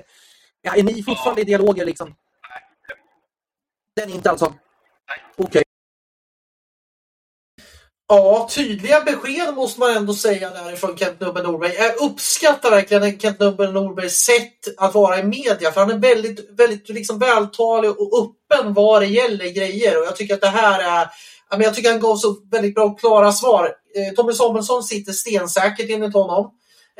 Ja, 0.66 0.70
är 0.78 0.84
ni 0.88 1.02
fortfarande 1.08 1.42
i 1.42 1.50
dialoger 1.52 1.84
liksom? 1.90 2.08
Nej, 2.50 2.62
Den 3.96 4.10
inte 4.16 4.30
alltså? 4.30 4.48
Okej. 5.36 5.62
Ja, 8.08 8.48
tydliga 8.50 9.00
besked 9.00 9.54
måste 9.54 9.80
man 9.80 9.96
ändå 9.96 10.14
säga 10.14 10.50
därifrån 10.50 10.96
Kent 10.96 11.20
Nubbe 11.20 11.42
Norberg. 11.42 11.74
Jag 11.74 12.10
uppskattar 12.10 12.70
verkligen 12.70 13.18
Kent 13.18 13.40
Nubbe 13.40 13.70
Norbergs 13.70 14.16
sätt 14.16 14.78
att 14.78 14.94
vara 14.94 15.18
i 15.18 15.22
media. 15.22 15.72
För 15.72 15.80
han 15.80 15.90
är 15.90 15.98
väldigt, 15.98 16.50
väldigt 16.58 16.88
liksom 16.88 17.18
vältalig 17.18 17.90
och 17.90 18.18
öppen 18.22 18.74
vad 18.74 19.02
det 19.02 19.06
gäller 19.06 19.48
grejer. 19.48 19.98
Och 19.98 20.06
jag 20.06 20.16
tycker 20.16 20.34
att 20.34 20.40
det 20.40 20.46
här 20.46 20.80
är... 20.80 21.08
ja, 21.50 21.56
men 21.56 21.60
Jag 21.60 21.74
tycker 21.74 21.90
han 21.90 22.00
gav 22.00 22.16
så 22.16 22.36
väldigt 22.50 22.74
bra 22.74 22.84
och 22.84 23.00
klara 23.00 23.32
svar. 23.32 23.64
Eh, 23.96 24.14
Tommy 24.14 24.32
Samuelsson 24.32 24.82
sitter 24.82 25.12
stensäkert 25.12 25.90
enligt 25.90 26.14
honom. 26.14 26.50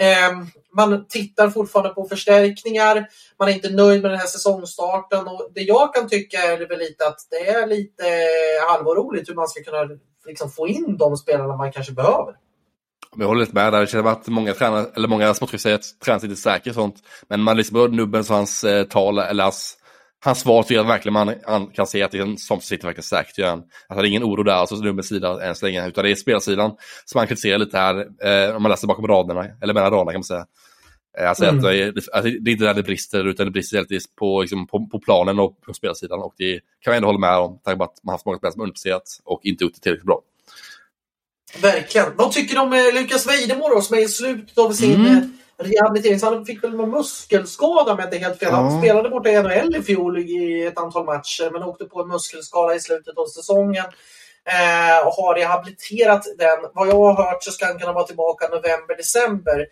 Eh, 0.01 0.47
man 0.77 1.07
tittar 1.09 1.51
fortfarande 1.51 1.95
på 1.95 2.05
förstärkningar. 2.05 3.07
Man 3.39 3.49
är 3.49 3.53
inte 3.53 3.71
nöjd 3.71 4.03
med 4.03 4.11
den 4.11 4.21
här 4.21 4.27
säsongstarten. 4.27 5.29
Och 5.29 5.51
det 5.55 5.61
jag 5.61 5.95
kan 5.95 6.09
tycka 6.09 6.39
är 6.39 6.69
väl 6.69 6.79
lite 6.79 7.07
att 7.07 7.19
det 7.31 7.49
är 7.49 7.67
lite 7.67 8.05
halvoroligt 8.69 9.29
hur 9.29 9.35
man 9.35 9.49
ska 9.49 9.63
kunna 9.63 9.99
liksom 10.27 10.51
få 10.51 10.69
in 10.69 10.97
de 10.97 11.17
spelarna 11.17 11.57
man 11.57 11.73
kanske 11.73 11.93
behöver. 11.93 12.35
Jag 13.17 13.27
håller 13.27 13.41
lite 13.41 13.55
med 13.55 13.73
där. 13.73 13.81
Det 13.81 13.87
känns 13.87 14.03
som 14.03 14.13
att 14.13 14.29
många 14.29 14.55
tränare, 14.55 14.87
eller 14.97 15.09
många 15.09 15.35
sportchefer 15.35 15.59
säger 15.59 15.77
att 15.77 16.01
tränaren 16.05 16.21
sitter 16.21 16.35
är 16.35 16.37
säker 16.37 16.71
och 16.71 16.75
sånt. 16.75 16.97
Men 17.29 17.41
man 17.41 17.57
liksom, 17.57 17.77
lyssnar 17.77 17.89
på 17.89 17.95
Nubbens 17.95 18.31
och 18.31 18.37
hans 18.37 18.65
eh, 18.65 18.85
tal, 18.85 19.19
eller 19.19 19.45
hans, 19.45 19.77
hans 20.25 20.41
svar 20.41 20.63
tycker 20.63 20.75
jag 20.75 20.85
verkligen 20.85 21.13
man 21.13 21.35
han 21.47 21.67
kan 21.67 21.87
se 21.87 22.03
att 22.03 22.11
det 22.11 22.19
är 22.19 22.23
en 22.23 22.39
som 22.39 22.61
sitter 22.61 22.87
verkligen 22.87 23.03
säkert. 23.03 23.39
Gör 23.39 23.49
han. 23.49 23.59
Alltså, 23.89 24.03
det 24.03 24.09
är 24.09 24.11
ingen 24.11 24.25
oro 24.25 24.43
där, 24.43 24.53
alltså 24.53 24.75
Nubbens 24.77 25.09
sida 25.09 25.47
än 25.47 25.55
så 25.55 25.67
länge, 25.67 25.89
utan 25.89 26.05
det 26.05 26.11
är 26.11 26.15
spelarsidan 26.15 26.71
som 27.05 27.19
man 27.19 27.27
kritiserar 27.27 27.59
lite 27.59 27.79
här, 27.79 28.07
eh, 28.25 28.57
om 28.57 28.63
man 28.63 28.71
läser 28.71 28.87
bakom 28.87 29.07
raderna, 29.07 29.47
eller 29.63 29.75
mellan 29.75 29.91
raderna 29.91 30.13
kan 30.13 30.19
man 30.19 30.25
säga. 30.25 30.47
Eh, 31.19 31.29
Alltså 31.29 31.45
Mm. 31.45 31.57
att 31.57 31.63
det, 31.63 31.79
är, 31.83 31.89
att 32.13 32.25
det 32.25 32.51
är 32.51 32.53
inte 32.53 32.65
där 32.65 32.75
det 32.75 32.83
brister, 32.83 33.25
utan 33.29 33.47
det 33.47 33.53
brister 33.53 33.77
helt 33.77 34.17
på, 34.19 34.41
liksom, 34.41 34.67
på, 34.67 34.87
på 34.93 34.99
planen 35.01 35.39
och 35.39 35.61
på 35.61 35.75
spelarsidan. 35.75 36.23
Och 36.23 36.35
det 36.39 36.61
kan 36.81 36.91
jag 36.91 36.97
ändå 36.97 37.09
hålla 37.09 37.19
med 37.19 37.37
om, 37.39 37.61
tack 37.65 37.79
vare 37.79 37.89
att 37.89 38.05
man 38.05 38.13
har 38.13 38.15
haft 38.15 38.27
många 38.27 38.39
spelare 38.39 38.53
som 38.53 38.63
underpresterat 38.63 39.03
och 39.25 39.41
inte 39.43 39.65
gjort 39.65 39.75
det 39.75 39.81
tillräckligt 39.81 40.07
bra. 40.07 40.21
Verkligen. 41.63 42.07
Vad 42.17 42.33
tycker 42.33 42.55
du 42.55 42.61
om 42.61 42.73
eh, 42.73 42.95
Lukas 42.95 43.27
Vejdemo 43.29 43.69
då, 43.69 43.81
som 43.81 43.97
är 43.97 44.01
i 44.01 44.09
slutet 44.09 44.59
av 44.59 44.73
sin 44.73 44.95
Mm. 45.07 45.39
Eh, 45.59 45.65
rehabilitering? 45.67 46.19
Så 46.19 46.27
han 46.35 46.47
fick 46.47 46.65
väl 46.65 46.77
någon 46.77 46.91
muskelskada 46.91 47.93
om 47.93 47.99
jag 47.99 48.07
inte 48.07 48.19
helt 48.19 48.39
fel. 48.39 48.53
Han 48.53 48.75
Ja. 48.75 48.81
spelade 48.81 49.09
borta 49.11 49.29
i 49.29 49.43
NHL 49.43 49.77
i 49.77 49.83
fjol 49.83 50.19
i 50.19 50.67
ett 50.67 50.79
antal 50.79 51.05
matcher 51.05 51.51
men 51.53 51.63
åkte 51.63 51.85
på 51.85 52.03
en 52.03 52.09
muskelskada 52.09 52.75
i 52.75 52.81
slutet 52.81 53.19
av 53.19 53.27
säsongen. 53.27 53.85
Eh, 54.47 55.07
och 55.07 55.13
har 55.13 55.35
rehabiliterat 55.35 56.23
den. 56.39 56.71
Vad 56.75 56.89
jag 56.89 56.95
har 56.95 57.15
hört 57.25 57.43
så 57.43 57.51
ska 57.51 57.67
han 57.67 57.79
kunna 57.79 57.93
vara 57.93 58.05
tillbaka 58.05 58.49
november, 58.49 58.97
december. 58.97 59.67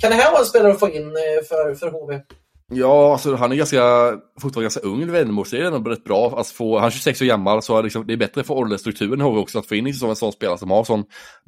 Kan 0.00 0.10
det 0.10 0.16
här 0.16 0.30
vara 0.30 0.40
en 0.40 0.46
spelare 0.46 0.72
att 0.72 0.80
få 0.80 0.90
in 0.90 1.06
eh, 1.06 1.44
för, 1.48 1.74
för 1.74 1.90
HV? 1.90 2.20
Ja, 2.74 3.12
alltså 3.12 3.34
han 3.34 3.52
är 3.52 3.56
ganska, 3.56 4.12
fortfarande 4.40 4.64
ganska 4.64 4.80
ung, 4.80 5.06
så 5.46 5.56
det 5.56 5.62
är 5.62 5.64
ändå 5.64 5.90
rätt 5.90 6.04
bra. 6.04 6.34
Alltså 6.36 6.54
få, 6.54 6.78
han 6.78 6.86
är 6.86 6.90
26 6.90 7.22
år 7.22 7.26
gammal, 7.26 7.62
så 7.62 7.82
liksom, 7.82 8.06
det 8.06 8.12
är 8.12 8.16
bättre 8.16 8.44
för 8.44 8.54
åldersstrukturen 8.54 9.20
har 9.20 9.32
vi 9.32 9.38
också, 9.38 9.58
att 9.58 9.66
få 9.66 9.74
in 9.74 9.84
liksom 9.84 10.10
en 10.10 10.16
sån 10.16 10.32
spelare 10.32 10.58
som 10.58 10.70
har 10.70 10.84
sån 10.84 11.04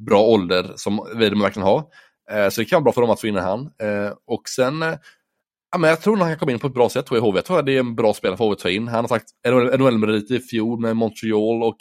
bra 0.07 0.21
ålder 0.21 0.71
som 0.75 1.07
Wennermo 1.15 1.43
verkligen 1.43 1.67
har. 1.67 1.83
Eh, 2.31 2.49
så 2.49 2.61
det 2.61 2.65
kan 2.65 2.77
vara 2.77 2.83
bra 2.83 2.93
för 2.93 3.01
dem 3.01 3.09
att 3.09 3.21
få 3.21 3.27
in 3.27 3.35
han. 3.35 3.61
Eh, 3.61 4.13
och 4.27 4.49
sen, 4.49 4.81
eh, 4.81 4.93
ja, 5.71 5.77
men 5.77 5.89
jag 5.89 6.01
tror 6.01 6.15
nog 6.15 6.21
han 6.21 6.31
kan 6.31 6.39
komma 6.39 6.51
in 6.51 6.59
på 6.59 6.67
ett 6.67 6.73
bra 6.73 6.89
sätt 6.89 7.05
jag, 7.09 7.17
i 7.17 7.21
HV. 7.21 7.37
Jag 7.37 7.45
tror 7.45 7.59
att 7.59 7.65
det 7.65 7.75
är 7.75 7.79
en 7.79 7.95
bra 7.95 8.13
spelare 8.13 8.37
för 8.37 8.43
HV 8.43 8.53
att 8.53 8.59
ta 8.59 8.69
in. 8.69 8.87
Han 8.87 9.03
har 9.03 9.07
sagt 9.07 9.29
NHL-merit 9.79 10.31
i 10.31 10.39
fjol 10.39 10.79
med 10.79 10.95
Montreal 10.95 11.63
och 11.63 11.77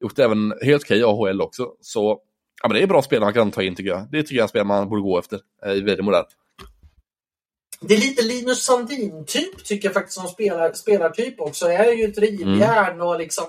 gjort 0.00 0.18
även 0.18 0.54
helt 0.62 0.82
okej 0.82 0.98
i 0.98 1.04
AHL 1.04 1.40
också. 1.40 1.68
Så 1.80 2.20
ja, 2.62 2.68
men 2.68 2.76
det 2.76 2.82
är 2.82 2.86
bra 2.86 3.02
spelare 3.02 3.26
man 3.26 3.34
kan 3.34 3.50
ta 3.50 3.62
in 3.62 3.74
tycker 3.74 3.90
jag. 3.90 4.06
Det 4.10 4.22
tycker 4.22 4.34
jag 4.34 4.40
är 4.40 4.42
en 4.42 4.48
spelare 4.48 4.68
man 4.68 4.88
borde 4.88 5.02
gå 5.02 5.18
efter 5.18 5.40
i 5.66 5.80
Wennermo 5.80 6.10
där. 6.10 6.24
Det 7.80 7.94
är 7.94 7.98
lite 7.98 8.22
Linus 8.22 8.64
Sandin-typ 8.64 9.64
tycker 9.64 9.88
jag 9.88 9.94
faktiskt 9.94 10.18
som 10.18 10.28
spelar, 10.28 10.72
spelartyp 10.72 11.40
också. 11.40 11.66
Är 11.66 11.92
ju 11.92 12.04
ett 12.04 12.18
rivjärn 12.18 13.00
och 13.00 13.18
liksom 13.18 13.44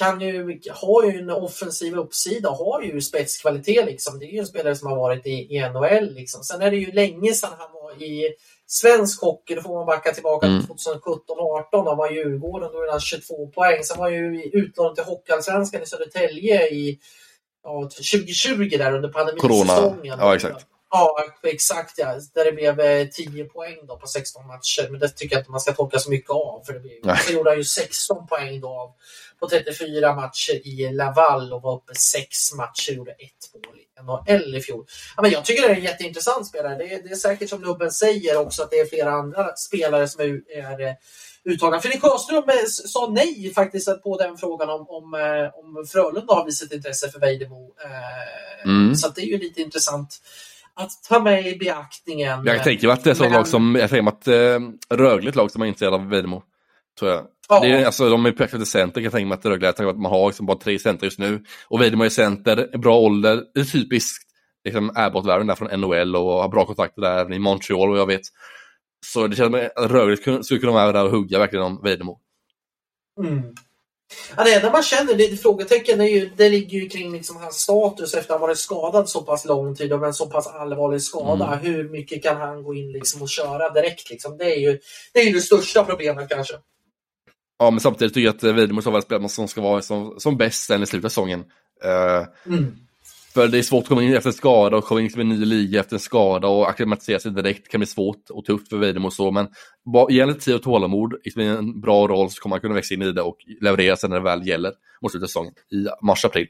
kan 0.00 0.20
ju, 0.20 0.60
har 0.70 1.04
ju 1.04 1.18
en 1.18 1.30
offensiv 1.30 1.94
uppsida, 1.98 2.50
har 2.50 2.82
ju 2.82 3.00
spetskvalitet 3.00 3.86
liksom. 3.86 4.18
Det 4.18 4.24
är 4.24 4.32
ju 4.32 4.38
en 4.38 4.46
spelare 4.46 4.76
som 4.76 4.88
har 4.88 4.96
varit 4.96 5.26
i, 5.26 5.30
i 5.30 5.68
NHL 5.68 6.14
liksom. 6.14 6.42
Sen 6.42 6.62
är 6.62 6.70
det 6.70 6.76
ju 6.76 6.92
länge 6.92 7.32
sedan 7.32 7.50
han 7.58 7.68
var 7.72 8.02
i 8.02 8.34
svensk 8.66 9.20
hockey. 9.22 9.54
Då 9.54 9.62
får 9.62 9.74
man 9.74 9.86
backa 9.86 10.12
tillbaka 10.12 10.46
Mm. 10.46 10.60
till 10.60 10.74
2017-18. 10.74 11.84
Då 11.84 11.94
var 11.94 12.10
Djurgården, 12.10 12.72
då 12.72 12.82
är 12.82 12.90
han 12.90 13.00
22 13.00 13.46
poäng. 13.46 13.84
Sen 13.84 13.98
var 13.98 14.08
ju 14.08 14.42
utlånad 14.42 14.94
till 14.94 15.04
Hockeyallsvenskan 15.04 15.82
i 15.82 15.86
Södertälje 15.86 16.68
i 16.68 16.98
ja, 17.64 17.82
2020 17.82 18.76
där 18.78 18.94
under 18.94 19.08
pandemisäsongen. 19.08 20.18
Ja, 20.20 20.34
exakt. 20.34 20.66
Ja, 20.92 21.24
exakt 21.42 21.98
ja. 21.98 22.14
Där 22.34 22.44
det 22.44 22.52
blev 22.52 22.80
eh, 22.80 23.06
10 23.08 23.44
poäng 23.44 23.86
då 23.88 23.96
på 23.96 24.06
16 24.06 24.46
matcher. 24.46 24.88
Men 24.90 25.00
det 25.00 25.08
tycker 25.08 25.36
jag 25.36 25.40
inte 25.40 25.50
man 25.50 25.60
ska 25.60 25.72
tolka 25.72 25.98
så 25.98 26.10
mycket 26.10 26.30
av. 26.30 26.62
För 26.66 26.72
det 26.72 26.80
blev, 26.80 27.16
så 27.26 27.32
gjorde 27.32 27.50
han 27.50 27.58
ju 27.58 27.64
16 27.64 28.26
poäng 28.26 28.60
då 28.60 28.68
av, 28.68 28.90
på 29.40 29.48
34 29.48 30.14
matcher 30.14 30.66
i 30.66 30.92
Laval 30.92 31.52
och 31.52 31.62
var 31.62 31.76
uppe 31.76 31.94
6 31.94 32.52
matcher 32.52 32.90
och 32.90 32.96
gjorde 32.96 33.10
ett 33.10 33.66
mål 33.66 33.76
i 33.76 34.02
NHL 34.02 34.56
i 34.56 34.60
fjol. 34.60 34.84
Ja, 35.16 35.22
men 35.22 35.30
jag 35.30 35.44
tycker 35.44 35.62
det 35.62 35.68
är 35.68 35.76
en 35.76 35.82
jätteintressant 35.82 36.46
spelare. 36.46 36.74
Det 36.74 36.94
är, 36.94 37.02
det 37.02 37.10
är 37.10 37.16
säkert 37.16 37.48
som 37.48 37.62
Lubben 37.62 37.90
säger 37.90 38.36
också 38.36 38.62
att 38.62 38.70
det 38.70 38.76
är 38.76 38.86
flera 38.86 39.10
andra 39.12 39.56
spelare 39.56 40.08
som 40.08 40.20
är, 40.20 40.40
är 40.56 40.80
eh, 40.80 40.94
uttagna. 41.44 41.80
Fredrik 41.80 42.02
Sjöström 42.02 42.48
eh, 42.48 42.66
sa 42.66 43.10
nej 43.10 43.52
faktiskt 43.54 44.02
på 44.02 44.18
den 44.18 44.36
frågan 44.36 44.70
om, 44.70 44.86
om, 44.88 45.14
eh, 45.14 45.58
om 45.58 45.86
Frölunda 45.86 46.34
har 46.34 46.44
visat 46.44 46.72
intresse 46.72 47.08
för 47.08 47.20
Vejdemo. 47.20 47.74
Mm. 48.64 48.94
Så 48.94 49.08
det 49.08 49.20
är 49.20 49.26
ju 49.26 49.38
lite 49.38 49.62
intressant 49.62 50.20
att 50.74 50.90
ta 51.08 51.18
med 51.18 51.46
i 51.46 51.56
beaktningen. 51.56 52.46
Jag 52.46 52.64
tänker 52.64 52.88
att 52.88 53.04
det 53.04 53.10
är 53.10 53.14
Men- 53.20 53.32
lag 53.32 53.48
som, 53.48 53.74
jag 53.80 53.90
mig 53.90 54.12
att 54.12 54.28
eh, 54.28 54.96
Rögle 54.96 55.28
ett 55.28 55.36
lag 55.36 55.50
som 55.50 55.62
är 55.62 55.66
intresserade 55.66 55.96
av 55.96 56.08
Vedemo. 56.08 56.42
Tror 56.98 57.10
jag. 57.10 57.26
Ja. 57.50 57.60
Det 57.60 57.68
är, 57.68 57.86
alltså, 57.86 58.10
de 58.10 58.26
är 58.26 58.32
perfekta 58.32 58.66
center 58.66 58.94
kan 58.94 59.04
jag 59.04 59.12
tänka 59.12 59.28
mig 59.28 59.38
att 59.38 59.46
Rögle 59.46 59.68
är. 59.68 59.86
Att 59.86 59.98
man 59.98 60.12
har 60.12 60.26
liksom 60.26 60.46
bara 60.46 60.58
tre 60.58 60.78
center 60.78 61.06
just 61.06 61.18
nu. 61.18 61.44
Och 61.68 61.80
Vedemo 61.80 62.04
är 62.04 62.08
center, 62.08 62.78
bra 62.78 62.98
ålder, 62.98 63.42
det 63.54 63.60
är 63.60 63.64
typiskt 63.64 64.26
liksom, 64.64 64.92
Abbott-världen 64.94 65.46
där 65.46 65.54
från 65.54 65.80
NHL 65.80 66.16
och 66.16 66.42
har 66.42 66.48
bra 66.48 66.66
kontakter 66.66 67.02
där 67.02 67.18
även 67.18 67.32
i 67.32 67.38
Montreal 67.38 67.90
och 67.90 67.98
jag 67.98 68.06
vet. 68.06 68.22
Så 69.06 69.26
det 69.26 69.36
känns 69.36 69.52
som 69.52 69.68
att 69.76 69.90
Rögle 69.90 70.42
skulle 70.42 70.60
kunna 70.60 70.72
vara 70.72 70.92
där 70.92 71.04
och 71.04 71.10
hugga 71.10 71.38
verkligen 71.38 71.64
om 71.64 71.80
Vedemo. 71.82 72.20
Mm. 73.18 73.42
Ja, 74.36 74.44
det 74.44 74.54
enda 74.54 74.70
man 74.70 74.82
känner, 74.82 75.14
det, 75.14 75.26
det 75.26 75.36
frågetecken, 75.36 76.00
är 76.00 76.04
ju, 76.04 76.30
det 76.36 76.48
ligger 76.48 76.78
ju 76.78 76.88
kring 76.88 77.12
liksom 77.12 77.36
hans 77.36 77.56
status 77.56 78.14
efter 78.14 78.34
att 78.34 78.40
ha 78.40 78.46
varit 78.46 78.58
skadad 78.58 79.08
så 79.08 79.22
pass 79.22 79.44
lång 79.44 79.74
tid 79.74 79.92
och 79.92 80.00
med 80.00 80.06
en 80.06 80.14
så 80.14 80.26
pass 80.26 80.46
allvarlig 80.46 81.02
skada. 81.02 81.46
Mm. 81.46 81.58
Hur 81.58 81.88
mycket 81.88 82.22
kan 82.22 82.36
han 82.36 82.62
gå 82.62 82.74
in 82.74 82.92
liksom 82.92 83.22
och 83.22 83.28
köra 83.28 83.70
direkt? 83.70 84.10
Liksom? 84.10 84.38
Det, 84.38 84.44
är 84.44 84.58
ju, 84.58 84.78
det 85.12 85.20
är 85.20 85.24
ju 85.24 85.32
det 85.32 85.40
största 85.40 85.84
problemet 85.84 86.28
kanske. 86.28 86.54
Ja, 87.60 87.70
men 87.70 87.80
samtidigt 87.80 88.14
tycker 88.14 88.26
jag 88.26 88.34
att 88.34 88.86
vara 88.86 88.96
en 88.96 89.02
spelare 89.02 89.28
som 89.28 89.48
ska 89.48 89.60
vara 89.60 89.82
som, 89.82 90.14
som 90.18 90.36
bäst 90.36 90.66
sen 90.66 90.82
i 90.82 90.86
slutet 90.86 91.04
av 91.04 91.08
säsongen. 91.08 91.44
Eh, 91.84 92.26
Mm. 92.46 92.76
För 93.34 93.48
det 93.48 93.58
är 93.58 93.62
svårt 93.62 93.82
att 93.82 93.88
komma 93.88 94.02
in 94.02 94.14
efter 94.14 94.28
en 94.28 94.34
skada 94.34 94.76
och 94.76 94.84
komma 94.84 95.00
in 95.00 95.08
till 95.08 95.20
en 95.20 95.28
ny 95.28 95.44
liga 95.44 95.80
efter 95.80 95.96
en 95.96 96.00
skada 96.00 96.48
och 96.48 96.68
acklimatisera 96.68 97.18
sig 97.18 97.30
direkt 97.30 97.68
kan 97.68 97.78
bli 97.78 97.86
svårt 97.86 98.30
och 98.30 98.44
tufft 98.44 98.68
för 98.68 98.76
Weidemo 98.76 99.06
och 99.06 99.12
så. 99.12 99.30
Men 99.30 99.48
ge 100.10 100.26
lite 100.26 100.40
tid 100.40 100.54
och 100.54 100.62
tålamod 100.62 101.14
i 101.24 101.42
en 101.42 101.80
bra 101.80 102.08
roll 102.08 102.30
så 102.30 102.42
kommer 102.42 102.56
han 102.56 102.60
kunna 102.60 102.74
växa 102.74 102.94
in 102.94 103.02
i 103.02 103.12
det 103.12 103.22
och 103.22 103.36
leverera 103.60 103.96
sen 103.96 104.10
när 104.10 104.16
det 104.16 104.22
väl 104.22 104.46
gäller 104.46 104.72
mot 105.02 105.12
slutet 105.12 105.24
av 105.24 105.28
säsongen 105.28 105.52
i 105.72 106.06
mars-april. 106.06 106.46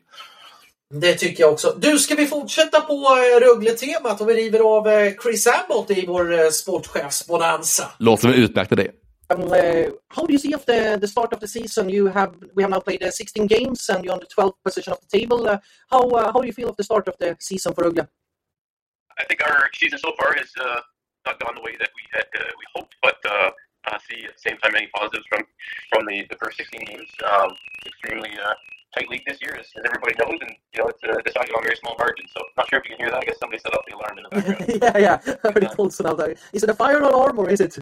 Det 0.95 1.15
tycker 1.15 1.43
jag 1.43 1.53
också. 1.53 1.75
Du, 1.79 1.99
ska 1.99 2.15
vi 2.15 2.27
fortsätta 2.27 2.81
på 2.81 2.95
eh, 2.95 3.41
Rögle-temat 3.41 4.21
och 4.21 4.29
vi 4.29 4.35
river 4.35 4.61
av 4.61 4.89
eh, 4.89 5.13
Chris 5.23 5.47
Abbott 5.47 5.91
i 5.91 6.07
vår 6.07 6.51
sportchefsbonanza? 6.51 7.85
Låter 7.99 8.29
mig 8.29 8.41
utmärkt 8.41 8.73
i 8.73 8.75
det. 8.75 8.91
Um, 9.31 9.43
uh, 9.53 9.91
how 10.09 10.27
do 10.27 10.33
you 10.33 10.39
see 10.39 10.53
of 10.55 10.67
the, 10.67 10.99
the 11.01 11.07
start 11.07 11.33
of 11.33 11.39
the 11.39 11.47
season? 11.47 11.89
You 11.89 12.07
have 12.07 12.35
we 12.55 12.65
have 12.65 12.71
now 12.71 12.81
played 12.81 13.03
uh, 13.03 13.13
16 13.13 13.47
games 13.47 13.89
and 13.89 14.05
you're 14.05 14.13
on 14.13 14.19
the 14.19 14.27
12th 14.27 14.57
position 14.65 14.93
of 14.93 15.01
the 15.01 15.19
table. 15.19 15.49
Uh, 15.49 15.59
how 15.89 16.03
uh, 16.11 16.33
how 16.33 16.41
do 16.41 16.47
you 16.47 16.53
feel 16.53 16.69
of 16.69 16.77
the 16.77 16.83
start 16.83 17.07
of 17.07 17.17
the 17.19 17.37
season 17.39 17.73
for 17.73 17.85
Rögle? 17.85 18.09
I 19.19 19.25
think 19.25 19.41
our 19.45 19.69
season 19.75 19.99
so 20.01 20.13
far 20.19 20.35
has 20.35 20.51
uh, 20.61 20.81
not 21.27 21.39
gone 21.39 21.55
the 21.55 21.63
way 21.63 21.77
that 21.79 21.91
we 21.95 22.03
had 22.13 22.27
uh, 22.41 22.51
we 22.59 22.65
hoped, 22.75 22.97
but 23.03 23.19
uh, 23.31 23.51
I 23.87 23.99
see 24.09 24.25
at 24.25 24.35
the 24.35 24.43
same 24.49 24.59
time 24.59 24.73
many 24.73 24.89
positives 24.97 25.27
from 25.29 25.43
from 25.91 26.07
the, 26.07 26.27
the 26.29 26.37
first 26.37 26.57
16 26.57 26.85
games. 26.87 27.11
Um, 27.31 27.51
extremely 27.87 28.31
uh, 28.31 28.55
tight 28.95 29.09
league 29.11 29.23
this 29.27 29.39
year, 29.41 29.55
as, 29.55 29.67
as 29.77 29.85
everybody 29.87 30.15
knows, 30.19 30.41
and 30.41 30.51
you 30.75 30.83
know 30.83 30.89
it's 30.89 31.05
uh, 31.05 31.21
decided 31.25 31.55
on 31.55 31.63
a 31.63 31.67
very 31.67 31.77
small 31.77 31.95
margins. 31.99 32.31
So 32.35 32.43
not 32.57 32.69
sure 32.69 32.81
if 32.81 32.85
you 32.91 32.97
can 32.97 33.07
hear 33.07 33.15
that. 33.15 33.23
I 33.23 33.25
guess 33.27 33.39
somebody 33.39 33.63
set 33.63 33.75
off 33.75 33.87
the 33.87 33.95
alarm 33.95 34.19
in 34.19 34.25
the 34.25 34.31
background. 34.35 34.83
yeah, 34.83 34.99
yeah, 34.99 35.37
I 35.45 35.53
heard 35.53 35.65
it 35.65 35.79
also 35.79 36.03
now. 36.03 36.35
Is 36.53 36.65
it 36.65 36.71
a 36.71 36.75
fire 36.75 36.99
alarm 36.99 37.39
or 37.39 37.49
is 37.49 37.61
it? 37.61 37.79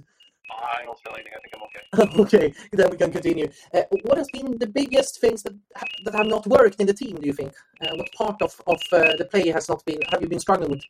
I 0.51 0.85
don't 0.85 0.99
smell 0.99 1.15
anything. 1.15 1.33
I 1.37 1.41
think 1.43 1.53
I'm 1.57 1.65
okay. 1.69 2.23
okay, 2.23 2.55
then 2.73 2.91
we 2.91 2.97
can 2.97 3.13
continue. 3.13 3.49
Uh, 3.75 3.83
what 4.03 4.19
has 4.19 4.29
been 4.33 4.59
the 4.59 4.67
biggest 4.67 5.21
things 5.21 5.43
that 5.43 5.55
ha- 5.77 5.87
that 6.05 6.15
have 6.15 6.27
not 6.27 6.47
worked 6.47 6.81
in 6.81 6.87
the 6.87 6.95
team? 6.95 7.17
Do 7.17 7.27
you 7.27 7.33
think? 7.33 7.53
Uh, 7.81 7.95
what 7.97 8.09
part 8.13 8.43
of 8.43 8.53
of 8.67 8.81
uh, 8.93 9.17
the 9.17 9.27
play 9.31 9.49
has 9.51 9.69
not 9.69 9.85
been? 9.85 10.01
Have 10.11 10.23
you 10.23 10.29
been 10.29 10.41
struggling 10.41 10.71
with? 10.71 10.85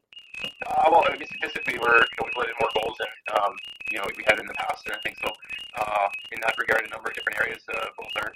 Uh, 0.67 0.87
well, 0.91 1.05
I 1.07 1.17
mean, 1.17 1.27
statistically, 1.27 1.79
we're 1.83 1.99
you 1.99 2.17
know, 2.19 2.25
we've 2.27 2.39
let 2.39 2.49
in 2.49 2.57
more 2.63 2.71
goals 2.79 2.97
than 2.99 3.13
um, 3.39 3.53
you 3.91 3.99
know 3.99 4.07
we 4.17 4.25
had 4.27 4.39
in 4.39 4.47
the 4.47 4.55
past, 4.55 4.87
and 4.87 4.95
I 4.95 5.01
think 5.03 5.17
so. 5.19 5.31
Uh, 5.79 6.07
in 6.33 6.39
that 6.43 6.55
regard, 6.59 6.87
a 6.87 6.91
number 6.91 7.11
of 7.11 7.15
different 7.15 7.39
areas, 7.43 7.63
uh, 7.75 7.87
both 7.99 8.15
our 8.23 8.31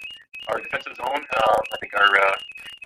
our 0.49 0.59
defensive 0.59 0.95
zone, 0.99 1.23
I 1.23 1.77
think 1.79 1.93
our 1.95 2.11
uh, 2.19 2.35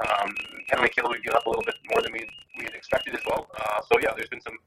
um, 0.05 0.30
penalty 0.69 0.93
kill 0.93 1.09
we've 1.09 1.23
given 1.23 1.38
up 1.38 1.45
a 1.45 1.49
little 1.49 1.65
bit 1.65 1.76
more 1.89 2.01
than 2.01 2.14
we 2.14 2.22
we 2.57 2.65
had 2.65 2.76
expected 2.76 3.15
as 3.15 3.22
well. 3.26 3.49
Uh, 3.57 3.81
so 3.89 3.99
yeah, 4.01 4.14
there's 4.15 4.30
been 4.30 4.41
some 4.41 4.57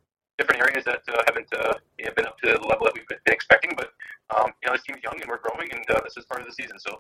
different 0.40 0.60
areas 0.66 0.84
that 0.90 1.02
uh, 1.12 1.20
haven't 1.28 1.50
uh, 1.52 1.74
you 2.00 2.06
know, 2.06 2.12
been 2.16 2.28
up 2.30 2.36
to 2.42 2.48
the 2.56 2.66
level 2.72 2.84
that 2.88 2.94
we've 2.96 3.10
been 3.12 3.20
expecting, 3.38 3.72
but 3.80 3.88
um, 4.34 4.48
you 4.60 4.66
know 4.66 4.72
this 4.76 4.84
team's 4.88 5.02
young 5.06 5.16
and 5.20 5.28
we're 5.32 5.44
growing, 5.46 5.68
and 5.76 5.84
uh, 5.94 6.00
this 6.06 6.16
is 6.20 6.24
part 6.30 6.40
of 6.42 6.46
the 6.50 6.56
season. 6.60 6.76
So 6.86 6.92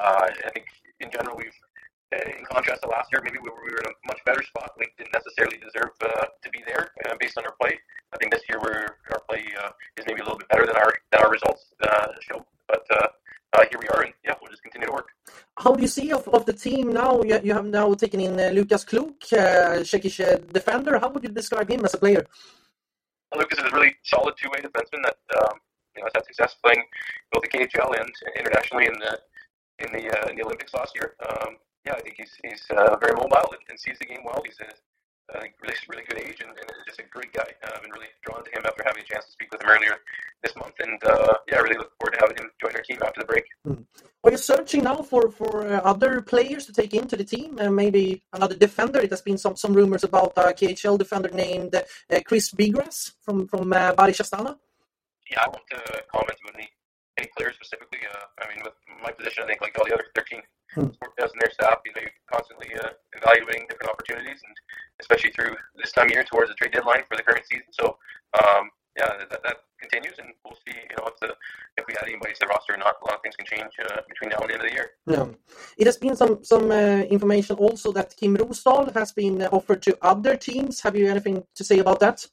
uh, 0.00 0.24
I 0.48 0.50
think 0.54 0.66
in 1.04 1.08
general 1.16 1.36
we've. 1.42 1.58
uh, 2.16 2.38
In 2.40 2.44
contrast 2.54 2.80
to 2.84 2.88
last 2.96 3.08
year, 3.12 3.20
maybe 3.26 3.38
we 3.44 3.50
were, 3.54 3.62
we 3.68 3.72
were 3.74 3.82
in 3.84 3.90
a 3.92 3.96
much 4.10 4.20
better 4.28 4.42
spot. 4.50 4.68
We 4.80 4.86
didn't 4.98 5.14
necessarily 5.18 5.58
deserve 5.66 5.92
uh, 6.10 6.26
to 6.44 6.48
be 6.54 6.60
there 6.70 6.84
based 7.22 7.36
on 7.38 7.44
our 7.48 7.54
play. 7.60 7.74
I 8.14 8.16
think 8.18 8.30
this 8.34 8.44
year 8.48 8.58
our 9.14 9.20
play 9.28 9.42
is 9.98 10.04
maybe 10.08 10.20
a 10.22 10.26
little 10.26 10.40
bit 10.42 10.48
better 10.52 10.66
than 10.70 10.76
our 10.82 10.92
than 11.10 11.18
our 11.24 11.30
results 11.36 11.62
show. 12.28 12.38
But 12.70 12.84
here 13.70 13.80
we 13.84 13.88
are, 13.94 14.02
and 14.06 14.14
yeah, 14.26 14.34
we'll 14.38 14.52
just 14.54 14.64
continue 14.66 14.88
to 14.90 14.94
work. 14.98 15.08
How 15.62 15.72
do 15.76 15.80
you 15.86 15.92
see 15.98 16.08
of, 16.18 16.22
of 16.36 16.42
the 16.48 16.56
team 16.66 16.84
now? 17.02 17.12
You, 17.30 17.36
you 17.48 17.52
have 17.58 17.68
now 17.78 17.86
taken 18.04 18.20
in 18.26 18.34
uh, 18.38 18.50
Czechish 19.90 20.18
uh, 20.20 20.38
defender. 20.58 20.92
How 21.02 21.08
would 21.12 21.24
you 21.26 21.32
describe 21.40 21.68
him 21.74 21.82
as 21.88 21.94
a 21.98 22.00
player? 22.04 22.24
Lucas 23.34 23.58
is 23.58 23.64
a 23.64 23.74
really 23.74 23.96
solid 24.04 24.34
two-way 24.40 24.60
defenseman 24.60 25.02
that 25.02 25.18
um, 25.42 25.58
you 25.96 26.02
know 26.02 26.06
has 26.06 26.12
had 26.14 26.26
success 26.26 26.54
playing 26.62 26.84
both 27.32 27.42
the 27.42 27.48
KHL 27.48 27.98
and 27.98 28.10
internationally 28.38 28.86
in 28.86 28.94
the 28.98 29.18
in 29.80 29.92
the 29.92 30.04
uh, 30.06 30.28
in 30.30 30.36
the 30.36 30.44
Olympics 30.44 30.74
last 30.74 30.94
year. 30.94 31.16
Um, 31.28 31.56
yeah, 31.84 31.94
I 31.94 32.00
think 32.00 32.14
he's 32.16 32.32
he's 32.44 32.64
uh, 32.70 32.96
very 32.98 33.14
mobile 33.14 33.50
and, 33.52 33.62
and 33.68 33.78
sees 33.78 33.98
the 33.98 34.06
game 34.06 34.22
well. 34.24 34.42
He's 34.44 34.58
a 34.60 34.70
I 35.34 35.40
think 35.40 35.54
really 35.60 35.74
really 35.88 36.04
good 36.08 36.20
age 36.20 36.40
and, 36.40 36.50
and 36.50 36.70
just 36.86 37.00
a 37.00 37.04
great 37.04 37.32
guy. 37.32 37.48
Uh, 37.64 37.70
I've 37.74 37.82
been 37.82 37.90
really 37.90 38.12
drawn 38.24 38.44
to 38.44 38.50
him 38.50 38.62
after 38.64 38.82
having 38.86 39.02
a 39.02 39.06
chance 39.06 39.24
to 39.26 39.32
speak 39.32 39.50
with 39.52 39.62
him 39.62 39.68
earlier 39.68 39.96
this 40.42 40.54
month, 40.56 40.74
and 40.78 41.02
uh, 41.04 41.34
yeah, 41.48 41.56
I 41.56 41.60
really 41.60 41.76
look 41.78 41.92
forward 41.98 42.14
to 42.14 42.20
having 42.20 42.36
him 42.36 42.50
join 42.60 42.74
our 42.76 42.82
team 42.82 42.98
after 43.04 43.20
the 43.20 43.26
break. 43.26 43.44
Are 44.24 44.30
you 44.30 44.36
searching 44.38 44.84
now 44.84 45.02
for 45.02 45.30
for 45.30 45.66
uh, 45.66 45.80
other 45.92 46.20
players 46.22 46.66
to 46.66 46.72
take 46.72 46.94
into 46.94 47.16
the 47.16 47.24
team? 47.24 47.58
Uh, 47.60 47.70
maybe 47.70 48.22
another 48.32 48.56
defender. 48.56 49.00
It 49.00 49.10
has 49.10 49.22
been 49.22 49.38
some 49.38 49.56
some 49.56 49.72
rumors 49.72 50.04
about 50.04 50.32
a 50.36 50.52
KHL 50.52 50.98
defender 50.98 51.30
named 51.30 51.74
uh, 51.74 52.20
Chris 52.24 52.52
Bigras 52.52 53.12
from 53.24 53.48
from 53.48 53.72
uh, 53.72 53.92
Barish 53.94 54.20
Astana. 54.24 54.56
Yeah, 55.30 55.40
I 55.44 55.48
won't 55.48 55.70
uh, 55.74 55.98
comment 56.14 56.38
on 56.46 56.54
any 56.54 56.68
any 57.18 57.28
players 57.36 57.54
specifically. 57.56 58.00
Uh, 58.12 58.26
I 58.42 58.48
mean, 58.48 58.62
with 58.62 58.74
my 59.02 59.10
position, 59.10 59.42
I 59.44 59.46
think 59.48 59.60
like 59.60 59.76
all 59.78 59.86
the 59.86 59.94
other 59.94 60.06
13 60.14 60.42
Hmm. 60.74 60.92
sport 60.92 61.16
does 61.16 61.30
and 61.32 61.40
their 61.40 61.50
staff, 61.52 61.78
you 61.86 61.92
know, 61.94 62.02
you're 62.02 62.20
constantly 62.30 62.68
uh, 62.74 62.90
evaluating 63.16 63.64
different 63.70 63.88
opportunities, 63.88 64.40
and 64.44 64.54
especially 65.00 65.30
through 65.30 65.54
this 65.76 65.92
time 65.92 66.06
of 66.06 66.12
year 66.12 66.24
towards 66.24 66.50
the 66.50 66.54
trade 66.54 66.72
deadline 66.72 67.02
for 67.08 67.16
the 67.16 67.22
current 67.22 67.44
season. 67.50 67.66
So, 67.72 67.98
um, 68.42 68.70
yeah, 68.98 69.12
that, 69.30 69.42
that 69.42 69.56
continues, 69.78 70.18
and 70.18 70.28
we'll 70.44 70.56
see, 70.66 70.74
you 70.74 70.96
know, 70.96 71.06
if 71.08 71.20
the 71.20 71.34
if 71.76 71.84
we 71.86 71.94
add 72.00 72.08
anybody 72.08 72.32
to 72.32 72.40
the 72.40 72.46
roster 72.46 72.74
or 72.74 72.78
not. 72.78 72.94
A 73.02 73.04
lot 73.04 73.16
of 73.16 73.22
things 73.22 73.36
can 73.36 73.46
change 73.46 73.72
uh, 73.84 74.00
between 74.08 74.30
now 74.30 74.38
and 74.38 74.48
the 74.48 74.54
end 74.54 74.62
of 74.62 74.68
the 74.68 74.74
year. 74.74 74.90
Yeah. 75.06 75.26
It 75.76 75.86
has 75.86 75.98
been 75.98 76.16
some 76.16 76.42
some 76.42 76.70
uh, 76.70 77.02
information 77.16 77.56
also 77.56 77.92
that 77.92 78.16
Kim 78.16 78.36
Rosdahl 78.36 78.94
has 78.94 79.12
been 79.12 79.42
uh, 79.42 79.48
offered 79.52 79.82
to 79.82 79.98
other 80.00 80.36
teams. 80.36 80.80
Have 80.80 80.96
you 80.96 81.08
anything 81.08 81.44
to 81.54 81.64
say 81.64 81.78
about 81.78 82.00
that? 82.00 82.26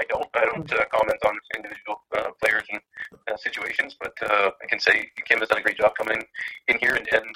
I 0.00 0.04
don't 0.04 0.28
I 0.34 0.44
don't 0.44 0.72
uh, 0.72 0.84
comment 0.92 1.20
on 1.24 1.34
individual 1.56 2.02
uh, 2.16 2.30
players 2.40 2.66
and 2.70 2.80
uh, 3.28 3.36
situations, 3.36 3.96
but 4.00 4.14
uh, 4.22 4.50
I 4.62 4.66
can 4.66 4.80
say 4.80 5.10
Kim 5.26 5.38
has 5.40 5.48
done 5.48 5.58
a 5.58 5.62
great 5.62 5.78
job 5.78 5.92
coming 5.96 6.22
in 6.68 6.78
here 6.78 6.94
and, 6.94 7.06
and 7.12 7.34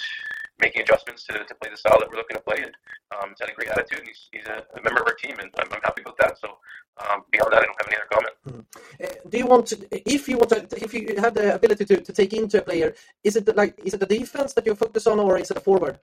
making 0.60 0.82
adjustments 0.82 1.24
to, 1.24 1.32
to 1.32 1.54
play 1.56 1.70
the 1.70 1.76
style 1.76 1.98
that 1.98 2.08
we're 2.10 2.16
looking 2.16 2.36
to 2.36 2.42
play. 2.42 2.62
And 2.62 2.74
um, 3.14 3.30
he's 3.30 3.40
had 3.40 3.50
a 3.50 3.54
great 3.54 3.68
attitude. 3.68 4.00
And 4.00 4.08
he's 4.08 4.28
he's 4.32 4.46
a, 4.46 4.64
a 4.78 4.82
member 4.82 5.00
of 5.00 5.06
our 5.08 5.14
team, 5.14 5.36
and 5.38 5.50
I'm, 5.58 5.68
I'm 5.72 5.80
happy 5.82 6.02
about 6.02 6.18
that. 6.18 6.38
So 6.38 6.58
um, 7.02 7.24
beyond 7.30 7.52
that, 7.52 7.62
I 7.62 7.66
don't 7.66 7.80
have 7.80 7.88
any 7.88 7.96
other 7.96 8.10
comment. 8.14 8.66
Uh, 9.02 9.28
do 9.28 9.38
you 9.38 9.46
want 9.46 9.66
to, 9.66 9.76
if 9.90 10.28
you 10.28 10.36
want 10.36 10.50
to, 10.50 10.84
if 10.84 10.92
you 10.94 11.16
have 11.18 11.34
the 11.34 11.54
ability 11.54 11.84
to, 11.86 12.00
to 12.00 12.12
take 12.12 12.32
into 12.32 12.58
a 12.58 12.62
player, 12.62 12.94
is 13.24 13.36
it 13.36 13.56
like 13.56 13.78
is 13.84 13.94
it 13.94 14.00
the 14.00 14.06
defense 14.06 14.52
that 14.54 14.66
you 14.66 14.74
focus 14.74 15.06
on, 15.06 15.18
or 15.18 15.38
is 15.38 15.50
it 15.50 15.56
a 15.56 15.60
forward 15.60 15.98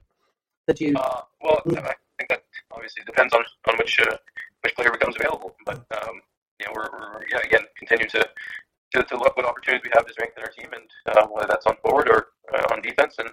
that 0.66 0.80
you? 0.80 0.96
Uh, 0.96 1.22
well, 1.42 1.60
I 1.66 1.94
think 2.18 2.28
that 2.28 2.44
obviously 2.70 3.02
depends 3.04 3.32
on 3.34 3.42
on 3.68 3.76
which 3.78 4.00
uh, 4.00 4.16
which 4.62 4.74
player 4.74 4.90
becomes 4.90 5.16
available. 5.16 5.54
But 5.64 5.84
um, 6.02 6.20
you 6.58 6.66
know, 6.66 6.72
we're, 6.74 6.90
we're 6.92 7.24
yeah 7.30 7.38
again 7.44 7.64
continue 7.78 8.08
to. 8.10 8.28
To, 8.92 9.04
to 9.04 9.16
look 9.16 9.36
what 9.36 9.46
opportunities 9.46 9.84
we 9.84 9.90
have 9.94 10.04
to 10.04 10.12
strengthen 10.12 10.42
our 10.42 10.50
team, 10.50 10.70
and 10.74 10.90
uh, 11.06 11.24
whether 11.28 11.46
that's 11.46 11.64
on 11.66 11.76
forward 11.76 12.08
or 12.08 12.26
uh, 12.52 12.74
on 12.74 12.82
defense, 12.82 13.14
and 13.20 13.30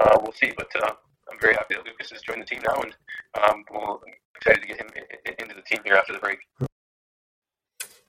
uh, 0.00 0.16
we'll 0.22 0.32
see. 0.40 0.52
But 0.56 0.70
uh, 0.82 0.92
I'm 1.28 1.38
very 1.40 1.54
happy 1.54 1.74
that 1.74 1.84
Lucas 1.86 2.10
has 2.12 2.22
joined 2.28 2.42
the 2.42 2.48
team 2.52 2.62
now, 2.70 2.78
and 2.84 2.92
um, 3.42 3.64
we'll 3.70 4.00
excited 4.38 4.62
to 4.62 4.68
get 4.68 4.78
him 4.78 4.90
into 5.40 5.54
the 5.54 5.62
team 5.62 5.80
here 5.84 5.96
after 5.96 6.12
the 6.12 6.20
break. 6.20 6.38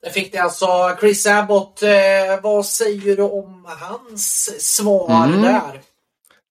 Där 0.02 0.10
fick 0.10 0.32
ni 0.32 0.38
alltså 0.38 0.66
Chris 1.00 1.26
Abbott. 1.26 1.82
Eh, 1.82 1.90
vad 2.42 2.66
säger 2.66 3.16
du 3.16 3.22
om 3.22 3.64
hans 3.80 4.50
svar 4.76 5.26
Mm. 5.26 5.42
där? 5.42 5.80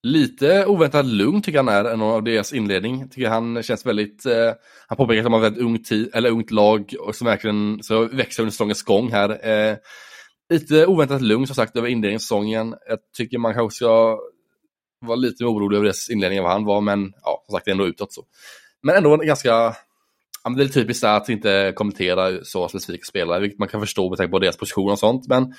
Lite 0.03 0.65
oväntat 0.65 1.05
lugn 1.05 1.41
tycker 1.41 1.57
han 1.59 1.67
är 1.69 1.85
än 1.85 2.01
av 2.01 2.23
deras 2.23 2.53
inledning. 2.53 3.09
Tycker 3.09 3.29
han 3.29 3.63
känns 3.63 3.85
väldigt, 3.85 4.25
eh, 4.25 4.53
han 4.87 4.97
påpekar 4.97 5.19
att 5.19 5.25
de 5.25 5.33
har 5.33 5.39
ett 5.39 5.45
väldigt 5.45 5.63
ungt, 5.63 6.15
eller 6.15 6.29
ungt 6.29 6.51
lag 6.51 6.93
och 6.99 7.15
som 7.15 7.27
verkligen 7.27 7.83
så 7.83 8.03
växer 8.05 8.43
under 8.43 8.51
säsongens 8.51 8.83
gång 8.83 9.11
här. 9.11 9.47
Eh, 9.49 9.77
lite 10.49 10.85
oväntat 10.85 11.21
lugn 11.21 11.47
som 11.47 11.55
sagt 11.55 11.75
över 11.75 11.87
inledningssäsongen. 11.87 12.75
Jag 12.87 12.99
tycker 13.17 13.37
man 13.37 13.53
kanske 13.53 13.75
ska 13.75 14.19
var 14.99 15.15
lite 15.15 15.45
orolig 15.45 15.77
över 15.77 15.85
deras 15.85 16.09
inledning 16.09 16.43
vad 16.43 16.51
han 16.51 16.65
var, 16.65 16.81
men 16.81 17.13
ja, 17.23 17.43
som 17.45 17.53
sagt 17.53 17.65
det 17.65 17.71
är 17.71 17.73
ändå 17.73 17.87
utåt 17.87 18.13
så. 18.13 18.23
Men 18.83 18.95
ändå 18.95 19.13
en 19.13 19.27
ganska, 19.27 19.49
ja, 20.43 20.49
men 20.49 20.57
det 20.57 20.63
är 20.63 20.67
typiskt 20.67 21.03
att 21.03 21.29
inte 21.29 21.73
kommentera 21.75 22.43
så 22.43 22.67
specifika 22.67 23.05
spelare, 23.05 23.39
vilket 23.39 23.59
man 23.59 23.67
kan 23.67 23.81
förstå 23.81 24.09
med 24.09 24.17
tanke 24.17 24.31
på 24.31 24.39
deras 24.39 24.57
position 24.57 24.91
och 24.91 24.99
sånt. 24.99 25.27
Men 25.27 25.53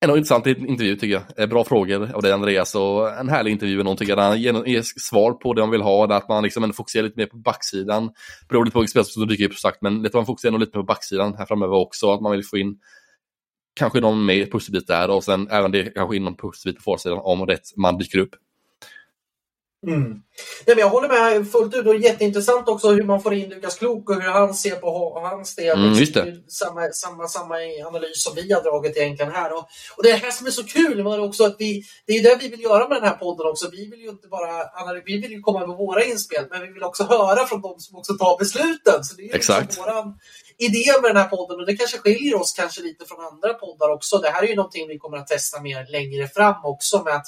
Ändå 0.00 0.16
intressant 0.16 0.46
intervju 0.46 0.96
tycker 0.96 1.14
jag. 1.14 1.22
Eh, 1.36 1.46
bra 1.46 1.64
frågor 1.64 2.12
av 2.14 2.22
dig 2.22 2.32
Andreas 2.32 2.74
och 2.74 3.18
en 3.18 3.28
härlig 3.28 3.52
intervju. 3.52 3.82
Någon 3.82 3.96
tycker 3.96 4.16
han 4.16 4.40
ger, 4.40 4.66
ger 4.66 4.82
svar 4.82 5.32
på 5.32 5.54
det 5.54 5.60
man 5.60 5.70
vill 5.70 5.82
ha. 5.82 6.06
Där 6.06 6.16
att 6.16 6.28
man 6.28 6.42
liksom 6.42 6.72
fokuserar 6.72 7.04
lite 7.04 7.18
mer 7.18 7.26
på 7.26 7.36
backsidan. 7.36 8.10
Beroende 8.48 8.70
på 8.70 8.80
vilket 8.80 8.90
spel 8.90 9.04
som 9.04 9.26
dyker 9.26 9.44
upp 9.44 9.54
sagt. 9.54 9.82
Men 9.82 10.02
lite 10.02 10.16
man 10.16 10.26
fokuserar 10.26 10.52
nog 10.52 10.60
lite 10.60 10.78
mer 10.78 10.82
på 10.82 10.86
backsidan 10.86 11.34
här 11.38 11.46
framöver 11.46 11.74
också. 11.76 12.12
Att 12.12 12.20
man 12.20 12.32
vill 12.32 12.44
få 12.44 12.58
in 12.58 12.76
kanske 13.78 14.00
någon 14.00 14.24
mer 14.24 14.46
pusselbit 14.46 14.86
där 14.86 15.10
och 15.10 15.24
sen 15.24 15.48
även 15.50 15.72
det 15.72 15.94
kanske 15.94 16.16
inom 16.16 16.36
pusselbit 16.36 16.76
på 16.76 16.82
forsidan 16.82 17.18
om 17.22 17.46
rätt 17.46 17.76
man 17.76 17.98
dyker 17.98 18.18
upp. 18.18 18.34
Mm. 19.86 20.02
Nej, 20.66 20.76
men 20.76 20.78
jag 20.78 20.88
håller 20.88 21.08
med 21.08 21.50
fullt 21.52 21.74
ut. 21.74 21.86
Och 21.86 21.96
jätteintressant 21.96 22.68
också 22.68 22.90
hur 22.90 23.02
man 23.02 23.22
får 23.22 23.34
in 23.34 23.48
Lukas 23.48 23.78
Klok 23.78 24.10
och 24.10 24.22
hur 24.22 24.30
han 24.30 24.54
ser 24.54 24.76
på 24.76 24.90
ha- 24.90 25.28
hans 25.28 25.54
del. 25.54 25.78
Mm, 25.78 25.92
just 25.98 26.14
det. 26.14 26.36
Samma, 26.48 26.90
samma, 26.90 27.28
samma 27.28 27.54
analys 27.86 28.22
som 28.22 28.34
vi 28.34 28.52
har 28.52 28.62
dragit 28.62 28.96
egentligen 28.96 29.32
här. 29.32 29.52
Och, 29.52 29.68
och 29.96 30.02
det 30.02 30.12
här 30.12 30.30
som 30.30 30.46
är 30.46 30.50
så 30.50 30.64
kul 30.64 31.02
var 31.02 31.18
också 31.18 31.44
att 31.44 31.56
vi, 31.58 31.82
det 32.06 32.12
är 32.12 32.22
det 32.22 32.38
vi 32.40 32.48
vill 32.48 32.62
göra 32.62 32.88
med 32.88 32.96
den 33.02 33.08
här 33.08 33.16
podden 33.16 33.46
också. 33.46 33.70
Vi 33.70 33.90
vill 33.90 34.00
ju 34.00 34.08
inte 34.08 34.28
bara 34.28 34.64
vi 35.04 35.20
vill 35.20 35.32
ju 35.32 35.40
komma 35.40 35.66
med 35.66 35.76
våra 35.76 36.04
inspel, 36.04 36.44
men 36.50 36.60
vi 36.62 36.72
vill 36.72 36.82
också 36.82 37.04
höra 37.04 37.46
från 37.46 37.60
de 37.60 37.80
som 37.80 37.98
också 37.98 38.14
tar 38.14 38.38
besluten. 38.38 39.04
Så 39.04 39.14
det 39.16 39.22
är 39.22 39.26
ju 39.26 39.32
Exakt. 39.34 39.66
liksom 39.66 39.84
våran 39.84 40.18
idé 40.58 40.92
med 41.02 41.10
den 41.10 41.16
här 41.22 41.28
podden 41.28 41.60
och 41.60 41.66
det 41.66 41.76
kanske 41.76 41.98
skiljer 41.98 42.40
oss 42.40 42.52
kanske 42.52 42.82
lite 42.82 43.04
från 43.04 43.20
andra 43.20 43.54
poddar 43.54 43.90
också. 43.90 44.18
Det 44.18 44.30
här 44.30 44.42
är 44.42 44.46
ju 44.46 44.56
någonting 44.56 44.88
vi 44.88 44.98
kommer 44.98 45.16
att 45.18 45.26
testa 45.26 45.60
mer 45.60 45.86
längre 45.92 46.28
fram 46.28 46.64
också 46.64 47.02
med 47.02 47.14
att 47.14 47.26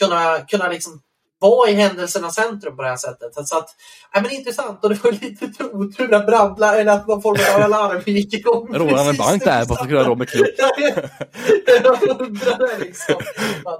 kunna, 0.00 0.38
kunna 0.38 0.68
liksom 0.68 1.02
vara 1.40 1.70
i 1.70 1.74
händelsernas 1.74 2.34
centrum 2.34 2.76
på 2.76 2.82
det 2.82 2.88
här 2.88 2.96
sättet. 2.96 3.48
Så 3.48 3.58
att, 3.58 3.68
ja, 4.12 4.20
men 4.20 4.30
intressant 4.30 4.84
och 4.84 4.90
det 4.90 5.04
var 5.04 5.12
lite 5.12 5.64
otur 5.64 6.14
att 6.14 6.26
brandla 6.26 6.76
eller 6.76 6.92
att 6.92 7.08
någon 7.08 7.22
form 7.22 7.38
av 7.56 7.62
alarm 7.62 8.02
gick 8.06 8.34
igång. 8.34 8.68
Rånade 8.74 9.10
en 9.10 9.16
bank 9.16 9.44
där 9.44 9.62
att 9.62 9.88
kunna 9.88 10.02
rå 10.02 10.14
med 10.14 10.28
klok. 10.28 10.46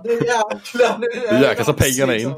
Nu 0.04 0.12
jäklar. 0.12 0.98
Nu 1.32 1.40
jäklar 1.42 1.64
så 1.64 1.72
pengarna 1.72 2.16
in. 2.16 2.34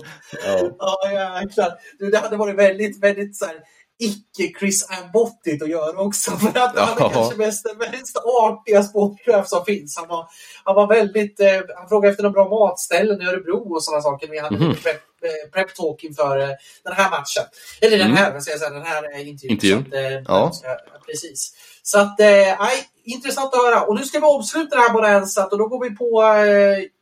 Ja. 0.47 0.71
Ja, 0.79 1.41
jäklar. 1.41 1.73
Du, 1.99 2.11
det 2.11 2.19
hade 2.19 2.37
varit 2.37 2.57
väldigt, 2.57 3.03
väldigt 3.03 3.37
så 3.37 3.45
här, 3.45 3.55
icke 3.99 4.59
Chris 4.59 4.87
Abbottigt 4.91 5.63
att 5.63 5.69
göra 5.69 6.01
också. 6.01 6.31
För 6.37 6.49
att 6.49 6.79
han 6.79 6.97
Ja. 6.99 7.07
är 7.07 7.11
kanske 7.11 7.37
mest, 7.37 7.67
mest 7.79 8.17
artiga 8.17 8.83
sportchef 8.83 9.49
som 9.49 9.65
finns. 9.65 9.97
Han 9.97 10.09
var, 10.09 10.27
han 10.65 10.75
var 10.75 10.87
väldigt, 10.87 11.41
eh, 11.41 11.47
han 11.77 11.89
frågade 11.89 12.11
efter 12.11 12.23
några 12.23 12.33
bra 12.33 12.49
matställen 12.69 13.23
i 13.23 13.25
Örebro 13.27 13.75
och 13.75 13.85
sådana 13.85 14.03
saker. 14.03 14.29
Vi 14.29 14.39
hade 14.39 14.59
lite 14.59 14.83
prep, 14.83 14.97
eh, 15.23 15.51
prep 15.53 15.75
talk 15.75 16.05
inför 16.05 16.39
eh, 16.39 16.49
den 16.85 16.93
här 16.93 17.11
matchen. 17.11 17.45
Eller 17.81 17.99
den 17.99 18.07
Mm. 18.07 18.17
här, 18.17 18.33
jag 18.33 18.43
säga, 18.43 18.71
den 18.71 18.83
här 18.83 19.15
eh, 19.15 19.29
intervjun. 19.29 19.53
Intervjun. 19.53 20.25
Så 20.25 20.33
att, 20.33 20.65
eh, 20.65 20.71
Ja. 20.71 20.83
precis. 21.07 21.53
Så 21.83 21.99
att, 22.01 22.19
nej, 22.19 22.85
intressant 23.05 23.55
att 23.55 23.61
höra. 23.63 23.83
Och 23.83 23.95
nu 23.95 24.05
ska 24.05 24.19
vi 24.19 24.25
avsluta 24.27 24.77
det 24.77 24.83
här 24.83 24.93
Bonanzat 24.93 25.53
och 25.53 25.59
då 25.59 25.69
går 25.69 25.81
vi 25.91 25.97
på 25.97 26.23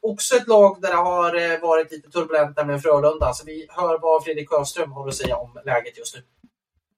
också 0.02 0.36
ett 0.36 0.48
lag 0.48 0.78
där 0.82 0.88
det 0.90 0.96
har 0.96 1.60
varit 1.60 1.92
lite 1.92 2.10
turbulent, 2.10 2.56
nämligen 2.56 2.80
Frölunda. 2.82 3.32
Så 3.34 3.44
vi 3.46 3.66
hör 3.70 3.98
vad 4.02 4.24
Fredrik 4.24 4.48
Sjöström 4.50 4.92
har 4.92 5.08
att 5.08 5.14
säga 5.14 5.36
om 5.36 5.60
läget 5.64 5.98
just 5.98 6.14
nu. 6.16 6.22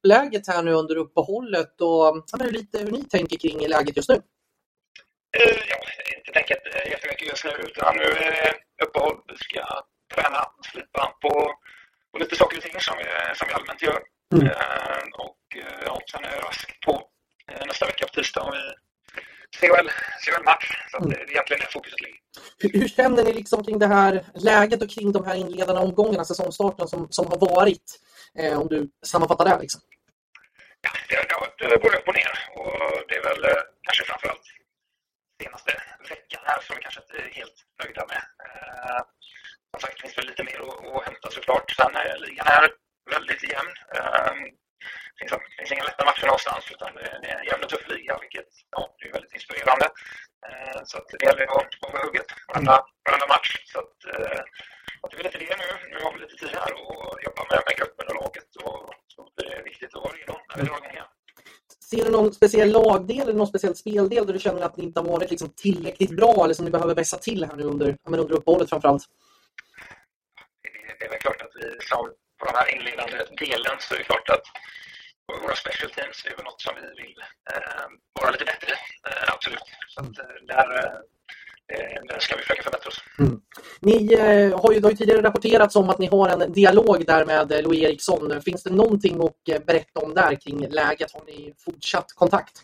Läget 0.02 0.46
här 0.46 0.62
nu 0.62 0.72
under 0.72 0.96
uppehållet 0.96 1.80
och 1.80 2.24
ja, 2.32 2.46
lite 2.50 2.78
hur 2.78 2.90
ni 2.90 3.04
tänker 3.04 3.36
kring 3.36 3.68
läget 3.68 3.96
just 3.96 4.08
nu. 4.08 4.14
Eh, 5.38 5.58
Ja, 5.70 5.76
inte 6.18 6.32
tänkt 6.32 6.50
eh, 6.50 6.90
jättemycket 6.90 7.28
just 7.28 7.44
nu 7.44 7.50
utan 7.50 7.96
nu 7.96 8.02
är 8.02 8.30
det 8.30 8.54
uppehåll. 8.84 9.16
Vi 9.28 9.36
ska 9.36 9.64
träna, 10.14 10.46
slipa 10.72 11.16
på, 11.22 11.52
på 12.12 12.18
lite 12.18 12.36
saker 12.36 12.56
och 12.56 12.62
ting 12.62 12.80
som 12.80 12.94
vi, 12.98 13.04
som 13.38 13.48
vi 13.48 13.54
allmänt 13.54 13.82
gör. 13.82 14.00
Mm. 14.34 14.46
Eh, 14.46 15.02
och 15.24 15.42
eh, 15.56 15.82
ja, 15.86 16.00
sen 16.10 16.24
är 16.24 16.30
det 16.30 16.42
raskt 16.42 16.80
på 16.86 17.08
nästa 17.66 17.86
vecka 17.86 18.06
på 18.06 18.14
tisdag 18.14 18.40
har 18.40 18.52
vi 18.52 18.62
CHL, 19.58 19.88
CHL-match. 20.24 20.66
Så 20.90 20.96
att 20.96 21.10
det 21.10 21.16
är 21.16 21.30
egentligen 21.30 21.60
där 21.60 21.70
fokuset 21.72 22.00
ligger. 22.00 22.18
Hur, 22.58 22.80
hur 22.80 22.88
känner 22.88 23.24
ni 23.24 23.32
liksom 23.32 23.64
kring 23.64 23.78
det 23.78 23.86
här 23.86 24.24
läget 24.34 24.82
och 24.82 24.90
kring 24.90 25.12
de 25.12 25.24
här 25.24 25.34
inledande 25.34 25.82
omgångarna, 25.82 26.24
säsongstarten 26.24 26.88
som, 26.88 27.06
som 27.10 27.26
har 27.26 27.38
varit? 27.38 27.98
Eh, 28.38 28.60
om 28.60 28.68
du 28.68 28.90
sammanfattar 29.06 29.44
det. 29.44 29.58
Liksom. 29.60 29.80
Ja, 30.80 30.90
det 31.08 31.16
har 31.16 31.40
gått 31.40 31.60
eh, 31.62 31.82
både 31.82 31.96
upp 31.98 32.08
och 32.08 32.14
ner 32.14 32.32
och 32.56 33.02
det 33.08 33.16
är 33.16 33.22
väl 33.22 33.44
eh, 33.44 33.62
kanske 33.82 34.04
framförallt 34.04 34.46
senaste 35.42 35.72
veckan 36.08 36.42
här 36.44 36.60
som 36.60 36.76
vi 36.76 36.82
kanske 36.82 37.00
inte 37.02 37.16
är 37.22 37.30
helt 37.40 37.58
nöjda 37.84 38.06
med. 38.12 38.22
Eh, 38.46 39.00
Som 39.70 39.80
sagt 39.80 40.00
finns 40.00 40.18
väl 40.18 40.26
lite 40.26 40.44
mer 40.44 40.58
att, 40.60 40.86
att 40.96 41.04
hämta 41.08 41.30
såklart. 41.30 41.70
Sen 41.70 41.96
är 41.96 42.18
ligan 42.18 42.46
är 42.46 42.64
väldigt 43.14 43.42
jämn. 43.52 43.74
Eh, 43.96 44.34
Det 45.14 45.18
finns, 45.28 45.30
det 45.50 45.56
finns 45.58 45.72
inga 45.72 45.84
lätta 45.84 46.04
matcher 46.04 46.26
någonstans 46.26 46.64
utan 46.74 46.94
det 46.94 47.00
är 47.30 47.38
en 47.40 47.46
jämn 47.48 47.64
och 47.64 47.70
tuff 47.70 47.88
liga 47.88 48.18
vilket 48.24 48.50
ja, 48.70 48.80
det 48.98 49.08
är 49.08 49.12
väldigt 49.12 49.34
inspirerande. 49.38 49.86
Eh, 50.48 50.80
Så 50.84 50.98
att 50.98 51.08
det 51.18 51.24
gäller 51.26 51.42
att 51.42 51.54
vara 51.56 51.68
på 51.82 51.98
hugget 51.98 52.26
varenda, 52.48 52.76
varenda 53.06 53.26
match. 53.34 53.50
Så 53.72 53.78
att, 53.84 53.96
eh, 54.14 54.40
att 54.40 54.46
det 55.10 55.16
är 55.16 55.22
lite 55.24 55.38
det 55.38 55.56
nu. 55.62 55.68
Nu 55.90 56.04
har 56.04 56.12
vi 56.12 56.18
lite 56.20 56.36
tid 56.36 56.48
här 56.48 56.72
och 56.72 57.22
jobba 57.26 57.42
med, 57.50 57.60
med 57.66 57.76
gruppen 57.78 58.06
och 58.08 58.14
laget. 58.22 58.56
Och, 58.64 58.94
så 59.14 59.28
det 59.36 59.46
är 59.56 59.62
viktigt 59.64 59.94
att 59.96 60.02
vara 60.04 60.12
redo 60.12 60.32
när 60.48 60.56
vi 60.62 60.68
drar 60.68 60.76
igång 60.78 60.90
igen. 60.90 61.06
Ser 61.90 62.04
du 62.04 62.10
någon 62.10 62.32
speciell 62.34 62.70
lagdel 62.72 63.20
eller 63.20 63.32
någon 63.32 63.46
speciell 63.46 63.76
speldel 63.76 64.26
där 64.26 64.32
du 64.32 64.38
känner 64.38 64.62
att 64.62 64.76
ni 64.76 64.84
inte 64.84 65.00
har 65.00 65.06
varit 65.08 65.30
liksom 65.30 65.48
tillräckligt 65.50 66.10
bra 66.16 66.44
eller 66.44 66.54
som 66.54 66.64
ni 66.64 66.70
behöver 66.70 66.94
vässa 66.94 67.18
till 67.18 67.44
här 67.44 67.56
nu 67.56 67.62
under, 67.62 67.96
men 68.08 68.20
under 68.20 68.34
uppehållet 68.34 68.68
framförallt? 68.70 69.02
det- 70.62 70.96
det 70.98 71.04
är 71.04 71.10
väl 71.10 71.18
klart 71.18 71.42
att 71.42 71.52
vi 71.54 71.62
på 72.38 72.44
den 72.46 72.54
här 72.54 72.74
inledande 72.76 73.16
delen 73.44 73.76
så 73.80 73.94
är 73.94 73.98
det 73.98 74.04
klart 74.04 74.28
att 74.28 74.44
våra 75.42 75.54
special 75.56 75.90
teams 75.90 76.24
är 76.26 76.36
väl 76.36 76.44
något 76.44 76.60
som 76.60 76.74
vi 76.80 77.02
vill 77.02 77.16
eh, 77.52 77.86
vara 78.20 78.30
lite 78.30 78.44
bättre 78.44 78.72
eh, 79.08 79.34
absolut. 79.34 79.68
Så 79.88 80.00
att, 80.00 80.18
eh, 80.18 80.34
där, 80.52 80.68
eh, 80.84 80.98
där 82.08 82.18
ska 82.18 82.36
vi 82.36 82.42
försöka 82.42 82.62
förbättra 82.62 82.88
oss. 82.88 83.00
Ni 83.80 84.14
eh, 84.14 84.60
har 84.60 84.72
ju, 84.72 84.80
det 84.80 84.86
har 84.86 84.90
ju 84.90 84.96
tidigare 84.96 85.22
rapporterats 85.22 85.76
om 85.76 85.90
att 85.90 85.98
ni 85.98 86.06
har 86.06 86.28
en 86.28 86.52
dialog 86.52 87.06
där 87.06 87.24
med 87.24 87.52
eh, 87.52 87.62
Louis 87.62 87.82
Eriksson. 87.82 88.42
Finns 88.42 88.62
det 88.62 88.70
någonting 88.70 89.20
att 89.24 89.48
eh, 89.48 89.64
berätta 89.66 90.00
om 90.00 90.14
där 90.14 90.34
kring 90.34 90.68
läget? 90.68 91.12
Har 91.12 91.24
ni 91.26 91.54
fortsatt 91.64 92.12
kontakt? 92.12 92.62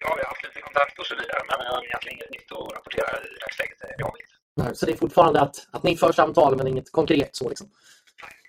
Ja, 0.00 0.14
vi 0.16 0.22
har 0.22 0.28
haft 0.28 0.44
lite 0.44 0.60
kontakt 0.60 0.98
och 0.98 1.06
så 1.06 1.14
vidare 1.14 1.42
men 1.48 1.58
vi 1.60 1.66
har 1.74 1.84
egentligen 1.84 2.18
inget 2.18 2.30
nytt 2.30 2.52
att 2.52 2.76
rapportera 2.76 3.06
i 3.06 3.38
dagsläget. 3.40 3.78
Det 3.98 4.04
har 4.04 4.12
vi 4.16 4.22
inte. 4.22 4.34
Nej, 4.56 4.76
Så 4.76 4.86
det 4.86 4.92
är 4.92 4.96
fortfarande 4.96 5.40
att, 5.40 5.56
att 5.70 5.82
ni 5.82 5.96
för 5.96 6.12
samtal 6.12 6.56
men 6.56 6.66
inget 6.66 6.92
konkret 6.92 7.36
så 7.36 7.48
liksom? 7.48 7.68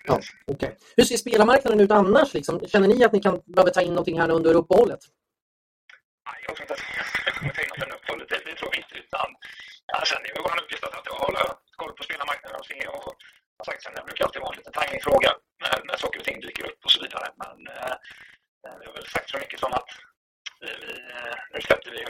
Ja, 0.04 0.20
okej. 0.46 0.76
Hur 0.96 1.04
ser 1.04 1.16
spelarmarknaden 1.16 1.80
ut 1.80 1.90
annars? 1.90 2.34
Liksom? 2.34 2.60
Känner 2.66 2.88
ni 2.88 3.04
att 3.04 3.12
ni 3.12 3.20
kan 3.20 3.40
behöva 3.46 3.70
ta 3.70 3.82
in 3.82 3.88
någonting 3.88 4.20
här 4.20 4.30
under 4.30 4.54
uppehållet? 4.54 5.00
Nej, 6.26 6.44
jag 6.46 6.56
tror 6.56 6.64
inte 6.64 6.74
att 6.74 6.80
vi 7.26 7.32
kommer 7.32 7.52
ta 7.54 7.62
in 7.62 7.68
något 7.80 8.00
uppehållet. 8.00 8.28
Det 8.28 8.54
tror 8.54 8.70
vi 8.72 8.78
inte. 8.78 8.97
Utan, 9.08 9.30
ja, 9.92 10.04
sen 10.04 10.22
är 10.26 10.34
det 10.34 10.46
vår 10.46 10.62
uppgift 10.62 10.84
att 10.84 11.08
hålla 11.24 11.42
koll 11.80 11.92
på 11.96 12.02
spelarmarknaden 12.02 12.60
och 12.60 12.66
se. 12.66 12.88
Och, 12.88 13.12
som 13.56 13.64
sagt, 13.64 13.82
sen 13.82 13.94
det 13.94 14.08
brukar 14.08 14.24
alltid 14.24 14.42
vara 14.42 14.52
en 14.52 14.60
liten 14.60 14.76
timingfråga 14.78 15.30
när, 15.62 15.76
när 15.88 15.96
saker 15.96 16.18
och 16.20 16.26
ting 16.28 16.40
dyker 16.40 16.64
upp 16.70 16.84
och 16.84 16.90
så 16.94 17.00
vidare. 17.04 17.26
Men 17.42 17.56
eh, 17.76 17.94
vi 18.80 18.86
har 18.86 18.92
väl 18.92 19.06
sagt 19.14 19.30
så 19.30 19.38
mycket 19.38 19.60
som 19.60 19.72
att 19.78 19.90
vi, 20.60 20.70
vi, 20.82 20.92
eh, 21.14 21.36
nu 21.52 21.60
släppte 21.60 21.90
vi 21.90 22.02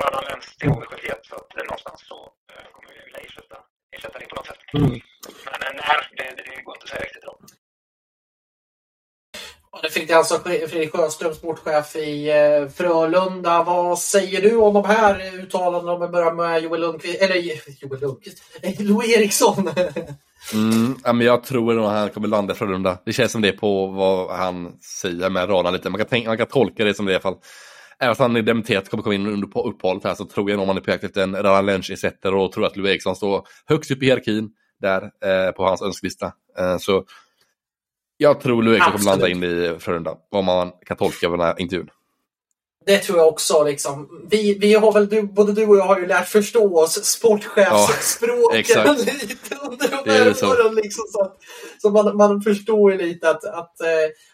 Röda 0.00 0.20
Läns 0.20 0.56
till 0.56 0.68
HV71 0.68 1.18
så 1.28 1.34
att 1.36 1.50
eh, 1.56 1.64
någonstans 1.70 2.00
så 2.10 2.18
eh, 2.52 2.66
kommer 2.72 2.88
vi 2.94 3.04
vilja 3.04 3.20
ersätta, 3.26 3.56
ersätta 3.96 4.18
det 4.18 4.26
på 4.26 4.36
något 4.36 4.46
sätt. 4.46 4.62
Mm. 4.74 4.90
Men 5.50 5.60
eh, 5.66 5.72
när, 5.80 5.98
det, 6.16 6.26
det, 6.36 6.42
det 6.50 6.62
går 6.64 6.74
inte 6.76 6.84
att 6.84 6.92
säga 6.92 7.02
riktigt 7.02 7.22
idag. 7.22 7.38
Det 9.82 9.90
fick 9.90 10.08
det 10.08 10.14
alltså 10.14 10.38
Fredrik 10.44 10.92
Sjöström, 10.92 11.34
sportchef 11.34 11.96
i 11.96 12.30
eh, 12.30 12.68
Frölunda. 12.68 13.62
Vad 13.62 13.98
säger 13.98 14.42
du 14.42 14.56
om 14.56 14.74
de 14.74 14.84
här 14.84 15.34
uttalandena 15.34 15.92
om 15.92 16.00
vi 16.00 16.08
börjar 16.08 16.32
med 16.32 16.62
Joel 16.62 16.80
Lundqvist, 16.80 17.22
eller 17.22 17.34
Joel 17.80 18.00
Lundqvist, 18.00 18.42
Louis 18.78 19.16
Eriksson? 19.16 19.70
Mm, 20.54 20.96
men 21.04 21.20
jag 21.20 21.44
tror 21.44 21.74
nog 21.74 21.84
att 21.84 21.92
han 21.92 22.10
kommer 22.10 22.28
landa 22.28 22.52
i 22.54 22.56
Frölunda. 22.56 22.98
Det 23.04 23.12
känns 23.12 23.32
som 23.32 23.42
det 23.42 23.52
på 23.52 23.86
vad 23.86 24.36
han 24.36 24.72
säger 25.00 25.30
med 25.30 25.48
radarna 25.48 25.70
lite. 25.70 25.90
Man 25.90 25.98
kan, 25.98 26.06
tänka, 26.06 26.28
man 26.28 26.38
kan 26.38 26.46
tolka 26.46 26.84
det 26.84 26.94
som 26.94 27.06
det 27.06 27.12
i 27.12 27.14
alla 27.14 27.22
fall. 27.22 27.36
Även 27.98 28.10
om 28.10 28.16
han 28.18 28.36
är 28.36 28.42
dementerat 28.42 28.88
kommer 28.88 29.02
komma 29.02 29.14
in 29.14 29.26
under 29.26 29.48
på 29.48 29.68
uppehållet 29.68 30.04
här 30.04 30.14
så 30.14 30.24
tror 30.24 30.50
jag 30.50 30.56
nog 30.56 30.66
man 30.66 30.76
är 30.76 30.80
på 30.80 30.90
jakt 30.90 31.04
efter 31.04 31.22
en 31.22 31.36
Radan 31.36 31.66
Lynch-ersättare 31.66 32.34
och 32.34 32.52
tror 32.52 32.66
att 32.66 32.76
Louis 32.76 32.90
Eriksson 32.90 33.16
står 33.16 33.46
högst 33.66 33.90
upp 33.90 34.02
i 34.02 34.06
hierarkin 34.06 34.50
där 34.80 35.02
eh, 35.02 35.52
på 35.52 35.64
hans 35.64 35.82
önskelista. 35.82 36.32
Eh, 36.58 36.78
så 36.78 37.04
jag 38.16 38.40
tror 38.40 38.68
Eriksson 38.68 38.92
kommer 38.92 39.04
landa 39.04 39.28
in 39.28 39.44
i 39.44 39.76
Frölunda. 39.78 40.16
Vad 40.30 40.44
man 40.44 40.72
kan 40.86 40.96
tolka 40.96 41.28
den 41.28 41.40
här 41.40 41.60
intervjun. 41.60 41.90
Det 42.86 42.98
tror 42.98 43.18
jag 43.18 43.28
också. 43.28 43.64
Liksom. 43.64 44.08
Vi, 44.30 44.58
vi 44.58 44.74
har 44.74 44.92
väl, 44.92 45.08
du, 45.08 45.22
både 45.22 45.52
du 45.52 45.66
och 45.66 45.76
jag 45.76 45.84
har 45.84 46.00
ju 46.00 46.06
lärt 46.06 46.28
förstå 46.28 46.78
oss 46.78 47.04
sportchefsspråket 47.04 48.60
exakt. 48.60 49.00
lite 49.22 49.56
under 49.62 49.88
de 49.88 49.96
Det 50.04 50.16
är 50.16 50.24
här 50.24 50.32
så. 50.32 50.50
åren. 50.50 50.74
Liksom, 50.74 51.04
så 51.12 51.22
att, 51.22 51.36
så 51.82 51.90
man, 51.90 52.16
man 52.16 52.42
förstår 52.42 52.92
ju 52.92 52.98
lite 52.98 53.30
att, 53.30 53.44
att 53.44 53.74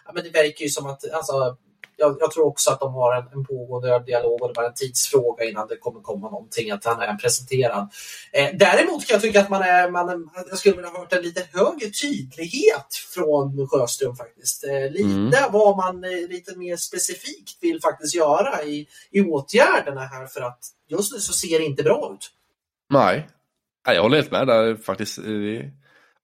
ja, 0.07 0.13
men 0.15 0.25
det 0.25 0.31
verkar 0.31 0.63
ju 0.63 0.69
som 0.69 0.87
att 0.87 1.13
alltså, 1.13 1.57
jag, 1.97 2.17
jag 2.21 2.31
tror 2.31 2.47
också 2.47 2.71
att 2.71 2.81
de 2.81 2.95
har 2.95 3.15
en, 3.17 3.27
en 3.33 3.45
pågående 3.45 4.03
dialog 4.07 4.43
och 4.43 4.49
det 4.49 4.61
var 4.61 4.69
en 4.69 4.75
tidsfråga 4.75 5.45
innan 5.45 5.69
det 5.69 5.77
kommer 5.77 6.01
komma 6.01 6.31
någonting, 6.31 6.71
att 6.71 6.85
han 6.85 7.01
är 7.01 7.15
presenterad. 7.15 7.89
Eh, 8.33 8.49
däremot 8.55 9.07
kan 9.07 9.15
jag 9.15 9.23
tycka 9.23 9.41
att 9.41 9.51
man 9.51 9.63
är, 9.63 9.91
man, 9.91 10.31
jag 10.49 10.59
skulle 10.59 10.77
vilja 10.77 10.91
ha 10.91 10.99
hört 10.99 11.13
en 11.13 11.23
lite 11.23 11.47
högre 11.53 11.91
tydlighet 11.91 12.95
från 13.15 13.69
Sjöström 13.69 14.17
faktiskt. 14.17 14.65
Eh, 14.65 14.91
lite 14.91 15.03
Mm. 15.05 15.53
vad 15.53 15.77
man 15.77 16.05
eh, 16.05 16.29
lite 16.29 16.57
mer 16.57 16.77
specifikt 16.77 17.59
vill 17.61 17.81
faktiskt 17.81 18.15
göra 18.15 18.63
i, 18.63 18.87
i 19.11 19.21
åtgärderna 19.21 20.01
här 20.01 20.27
för 20.27 20.41
att 20.41 20.59
just 20.89 21.13
nu 21.13 21.19
så 21.19 21.33
ser 21.33 21.59
det 21.59 21.65
inte 21.65 21.83
bra 21.83 22.13
ut. 22.15 22.31
Nej, 22.91 23.29
Nej, 23.87 23.97
jag 23.97 24.03
håller 24.03 24.17
helt 24.17 24.31
med 24.31 24.47
där 24.47 24.77
faktiskt. 24.77 25.19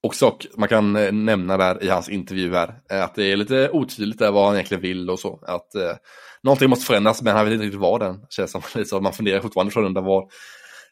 Också 0.02 0.26
och 0.26 0.46
man 0.56 0.68
kan 0.68 0.96
eh, 0.96 1.12
nämna 1.12 1.56
där 1.56 1.84
i 1.84 1.88
hans 1.88 2.08
intervju 2.08 2.54
här 2.54 2.80
eh, 2.90 3.04
att 3.04 3.14
det 3.14 3.32
är 3.32 3.36
lite 3.36 3.70
otydligt 3.70 4.18
där 4.18 4.30
vad 4.30 4.46
han 4.46 4.54
egentligen 4.54 4.82
vill 4.82 5.10
och 5.10 5.18
så. 5.18 5.40
Att 5.46 5.74
eh, 5.74 5.96
någonting 6.42 6.70
måste 6.70 6.86
förändras 6.86 7.22
men 7.22 7.36
han 7.36 7.44
vet 7.44 7.52
inte 7.52 7.64
riktigt 7.64 7.80
vad 7.80 8.00
den 8.00 8.20
känns 8.30 8.50
som. 8.50 8.62
Liksom, 8.74 8.98
så 8.98 9.02
man 9.02 9.12
funderar 9.12 9.40
fortfarande 9.40 9.72
Frölunda 9.72 10.00
vad 10.00 10.30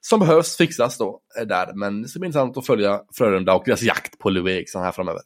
som 0.01 0.21
behövs 0.21 0.57
fixas 0.57 0.99
då 0.99 1.21
eh, 1.41 1.47
där. 1.47 1.73
Men 1.75 2.03
det 2.03 2.09
ska 2.09 2.19
bli 2.19 2.27
intressant 2.27 2.57
att 2.57 2.67
följa 2.67 3.01
Frölunda 3.19 3.55
och 3.55 3.63
deras 3.67 3.83
jakt 3.83 4.19
på 4.19 4.31
Louis 4.31 4.57
Eriksson 4.57 4.83
här 4.83 4.93
framöver. 4.93 5.23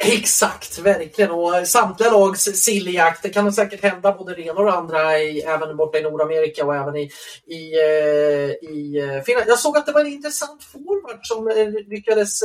Exakt, 0.04 0.78
verkligen. 0.78 1.30
Och 1.30 1.68
samtliga 1.68 2.10
lags 2.10 2.42
silljakt, 2.42 3.22
det 3.22 3.28
kan 3.28 3.52
säkert 3.52 3.82
hända 3.82 4.12
både 4.12 4.34
det 4.34 4.42
ena 4.42 4.60
och 4.60 4.64
det 4.64 4.72
andra, 4.72 5.18
i, 5.18 5.40
även 5.40 5.76
borta 5.76 5.98
i 5.98 6.02
Nordamerika 6.02 6.66
och 6.66 6.74
även 6.74 6.96
i, 6.96 7.10
i, 7.46 7.78
eh, 7.80 8.70
i 8.70 8.98
eh, 8.98 9.22
Finland. 9.22 9.48
Jag 9.48 9.58
såg 9.58 9.76
att 9.76 9.86
det 9.86 9.92
var 9.92 10.00
en 10.00 10.06
intressant 10.06 10.64
forward 10.64 11.20
som 11.22 11.48
eh, 11.48 11.68
lyckades, 11.88 12.40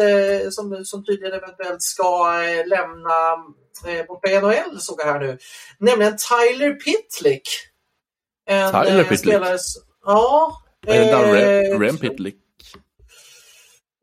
som, 0.50 0.86
som 0.86 1.06
tydligen 1.06 1.34
eventuellt 1.34 1.82
ska 1.82 2.32
lämna 2.66 3.38
borta 4.08 4.30
i 4.30 4.42
NHL, 4.42 4.80
såg 4.80 5.00
jag 5.00 5.06
här 5.06 5.20
nu. 5.20 5.38
Nämligen 5.80 6.18
Tyler 6.18 6.74
Pitlick. 6.74 7.50
En, 8.50 8.72
Tyler 8.72 9.04
Pitlick? 9.04 9.20
spelare 9.20 9.58
Ja. 10.06 10.62
Är 10.88 11.00
det 11.00 11.72
eh, 11.72 11.80
Rem 11.80 11.98
Pitlick? 11.98 12.45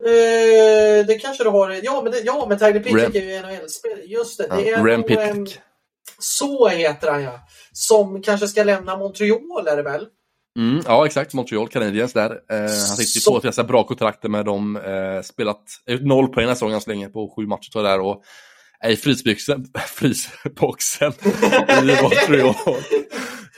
Eh, 0.05 1.05
det 1.07 1.19
kanske 1.21 1.43
du 1.43 1.49
har. 1.49 1.79
Ja, 1.83 2.01
men, 2.03 2.11
det, 2.11 2.19
ja, 2.19 2.45
men 2.49 2.59
Tyler 2.59 2.79
Pitlick 2.79 3.15
är 3.15 3.21
ju 3.21 3.41
NHL-spelare. 3.41 4.01
Just 4.05 4.37
det. 4.37 4.45
Ja, 4.49 4.55
det 4.55 4.69
är 4.69 4.83
Rem 4.83 5.03
Pitlick. 5.03 5.59
Så 6.19 6.67
heter 6.67 7.11
han 7.11 7.23
ja. 7.23 7.39
Som 7.73 8.21
kanske 8.21 8.47
ska 8.47 8.63
lämna 8.63 8.97
Montreal 8.97 9.67
är 9.67 9.75
det 9.77 9.83
väl? 9.83 10.07
Mm, 10.59 10.83
ja, 10.87 11.05
exakt. 11.05 11.33
Montreal 11.33 11.67
Canadiens 11.67 12.13
där. 12.13 12.31
Eh, 12.51 12.57
han 12.59 12.69
sitter 12.69 13.15
ju 13.17 13.21
Så- 13.21 13.33
på 13.33 13.39
ganska 13.39 13.63
bra 13.63 13.83
kontrakter 13.83 14.29
med 14.29 14.45
dem. 14.45 14.75
Eh, 14.77 15.21
spelat 15.23 15.61
noll 16.01 16.27
poäng 16.27 16.35
den 16.43 16.47
här 16.47 16.55
säsongen 16.55 16.81
så 16.81 16.89
länge 16.89 17.09
på 17.09 17.33
sju 17.37 17.47
matcher 17.47 17.69
tror 17.71 17.85
jag 17.87 17.93
där. 17.99 18.05
Och 18.05 18.23
i 18.87 18.95
frysboxen, 18.95 19.65
frysboxen 19.87 21.13
i 21.83 22.01
Montreal. 22.01 22.55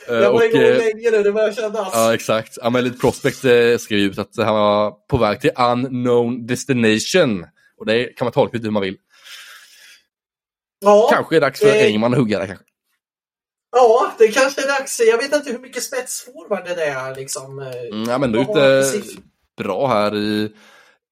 Eh, 0.09 0.15
Jag 0.15 0.21
var 0.31 0.33
och, 0.33 0.45
igång 0.45 0.61
eh, 0.61 0.77
länge 0.77 1.11
nu, 1.11 1.23
det 1.23 1.31
börjar 1.31 1.51
kännas. 1.51 1.89
Ja, 1.93 2.13
exakt. 2.13 2.57
Lite 2.81 2.97
Prospect 2.97 3.45
eh, 3.45 3.77
skrev 3.77 3.99
ut 3.99 4.17
att 4.17 4.37
han 4.37 4.53
var 4.55 4.91
på 4.91 5.17
väg 5.17 5.41
till 5.41 5.51
unknown 5.57 6.47
destination. 6.47 7.45
Och 7.77 7.85
det 7.85 8.05
kan 8.17 8.25
man 8.25 8.31
tolka 8.31 8.53
lite 8.57 8.67
hur 8.67 8.71
man 8.71 8.81
vill. 8.81 8.97
Ja, 10.79 11.09
Kanske 11.13 11.35
är 11.35 11.39
det 11.39 11.45
dags 11.45 11.59
för 11.59 11.67
eh, 11.67 11.85
Engman 11.85 12.13
att 12.13 12.19
hugga 12.19 12.39
där 12.39 12.47
kanske. 12.47 12.65
ja, 13.71 14.11
det 14.17 14.27
kanske 14.27 14.61
är 14.63 14.67
dags. 14.67 14.99
Jag 14.99 15.17
vet 15.17 15.33
inte 15.35 15.51
hur 15.51 15.59
mycket 15.59 15.83
spetsforward 15.83 16.65
det 16.65 16.83
är. 16.85 17.15
Liksom. 17.15 17.59
Mm, 17.59 18.03
ja, 18.09 18.17
men 18.17 18.31
du 18.31 18.39
är 18.39 18.79
ute 18.79 19.01
bra 19.57 19.87
här 19.87 20.15
i 20.15 20.51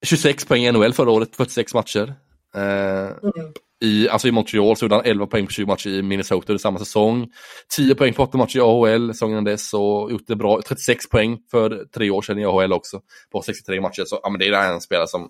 26 0.06 0.46
poäng 0.46 0.66
i 0.66 0.72
NHL 0.72 0.94
förra 0.94 1.12
året, 1.12 1.36
46 1.36 1.74
matcher. 1.74 2.14
Eh, 2.56 2.62
Mm. 2.62 3.54
I, 3.84 4.10
alltså 4.10 4.28
i 4.28 4.32
Montreal 4.32 4.78
så 4.78 4.86
gjorde 4.86 4.96
han 4.96 5.06
11 5.06 5.28
poäng 5.28 5.46
på 5.46 5.52
20 5.52 5.66
matcher 5.66 5.90
i 5.90 6.02
Minnesota 6.02 6.54
under 6.54 6.60
samma 6.60 6.80
säsong. 6.80 7.28
10 7.76 7.96
poäng 7.96 8.14
på 8.14 8.24
8 8.24 8.38
matcher 8.38 8.58
i 8.58 8.62
AHL 8.62 9.14
säsongen 9.14 9.44
dess 9.44 9.74
och 9.74 10.12
gjort 10.12 10.28
det 10.28 10.36
bra. 10.36 10.62
36 10.68 11.10
poäng 11.10 11.38
för 11.52 11.86
tre 11.94 12.10
år 12.10 12.22
sedan 12.22 12.40
i 12.40 12.46
AHL 12.46 12.74
också 12.74 13.02
på 13.32 13.42
63 13.42 13.82
matcher. 13.82 14.04
Så 14.06 14.20
ja, 14.24 14.30
men 14.30 14.40
det 14.40 14.48
är 14.48 14.74
en 14.74 14.82
spelare 14.82 15.08
som 15.08 15.30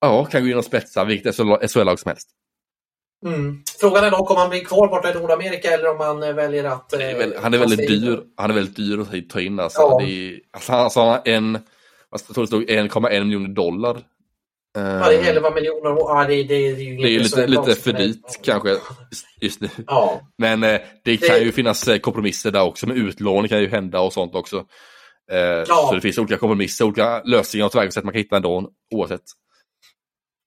ja, 0.00 0.24
kan 0.24 0.42
gå 0.42 0.48
in 0.48 0.56
och 0.56 0.64
spetsa 0.64 1.04
vilket 1.04 1.34
SHL-lag 1.36 1.98
som 1.98 2.08
helst. 2.08 2.28
Mm. 3.26 3.62
Frågan 3.80 4.04
är 4.04 4.10
dock 4.10 4.30
om 4.30 4.36
han 4.36 4.50
blir 4.50 4.64
kvar 4.64 4.88
borta 4.88 5.10
i 5.10 5.14
Nordamerika 5.14 5.70
eller 5.70 5.90
om 5.90 6.00
han 6.00 6.22
eh, 6.22 6.32
väljer 6.32 6.64
att... 6.64 6.90
Det 6.90 7.04
är 7.04 7.12
eh, 7.12 7.18
väl, 7.18 7.34
han 7.42 7.54
är 7.54 7.58
väldigt 7.58 7.88
dyr. 7.88 8.20
Han 8.36 8.50
är 8.50 8.54
väldigt 8.54 8.76
dyr 8.76 9.00
att 9.00 9.30
ta 9.30 9.40
in. 9.40 9.60
Alltså. 9.60 9.80
Ja. 9.80 9.98
Det 10.00 10.10
är, 10.10 10.40
alltså, 10.50 10.72
han, 10.72 10.80
alltså, 10.80 11.00
han 11.00 11.08
har 11.08 11.22
en, 11.24 11.58
jag 12.10 12.26
tror 12.26 12.44
det 12.44 12.46
stod 12.46 12.70
1,1 12.70 13.24
miljoner 13.24 13.48
dollar. 13.48 14.02
Ja, 14.74 14.80
det 15.08 15.16
är 15.16 15.20
Eh, 15.22 15.28
11 15.28 15.50
miljoner. 15.50 15.90
Ja, 15.98 16.24
det, 16.28 16.34
det, 16.42 16.44
det 16.44 16.54
är 16.54 16.84
ju 16.84 16.96
det 16.96 17.02
är 17.08 17.10
ju 17.10 17.18
lite, 17.18 17.46
lite 17.46 17.74
för 17.74 17.92
dyrt 17.92 18.42
kanske 18.42 18.76
just, 19.40 19.60
nu. 19.60 19.68
Ja, 19.86 20.20
Men 20.38 20.62
eh, 20.62 20.68
det 20.68 20.80
Det- 21.04 21.16
kan 21.28 21.40
ju 21.40 21.52
finnas 21.52 21.88
eh, 21.88 21.98
kompromisser 21.98 22.50
där 22.50 22.62
också 22.62 22.86
med 22.86 22.96
utlåning 22.96 23.48
kan 23.48 23.60
ju 23.60 23.68
hända 23.68 24.00
och 24.00 24.12
sånt 24.12 24.34
också. 24.34 24.56
Eh, 25.32 25.64
Så 25.64 25.94
det 25.94 26.00
finns 26.00 26.18
olika 26.18 26.36
kompromisser, 26.36 26.84
olika 26.84 27.22
lösningar 27.24 27.66
och 27.66 27.72
tillvägagångssätt 27.72 28.04
man 28.04 28.12
kan 28.12 28.18
hitta 28.22 28.36
ändå 28.36 28.70
oavsett. 28.94 29.20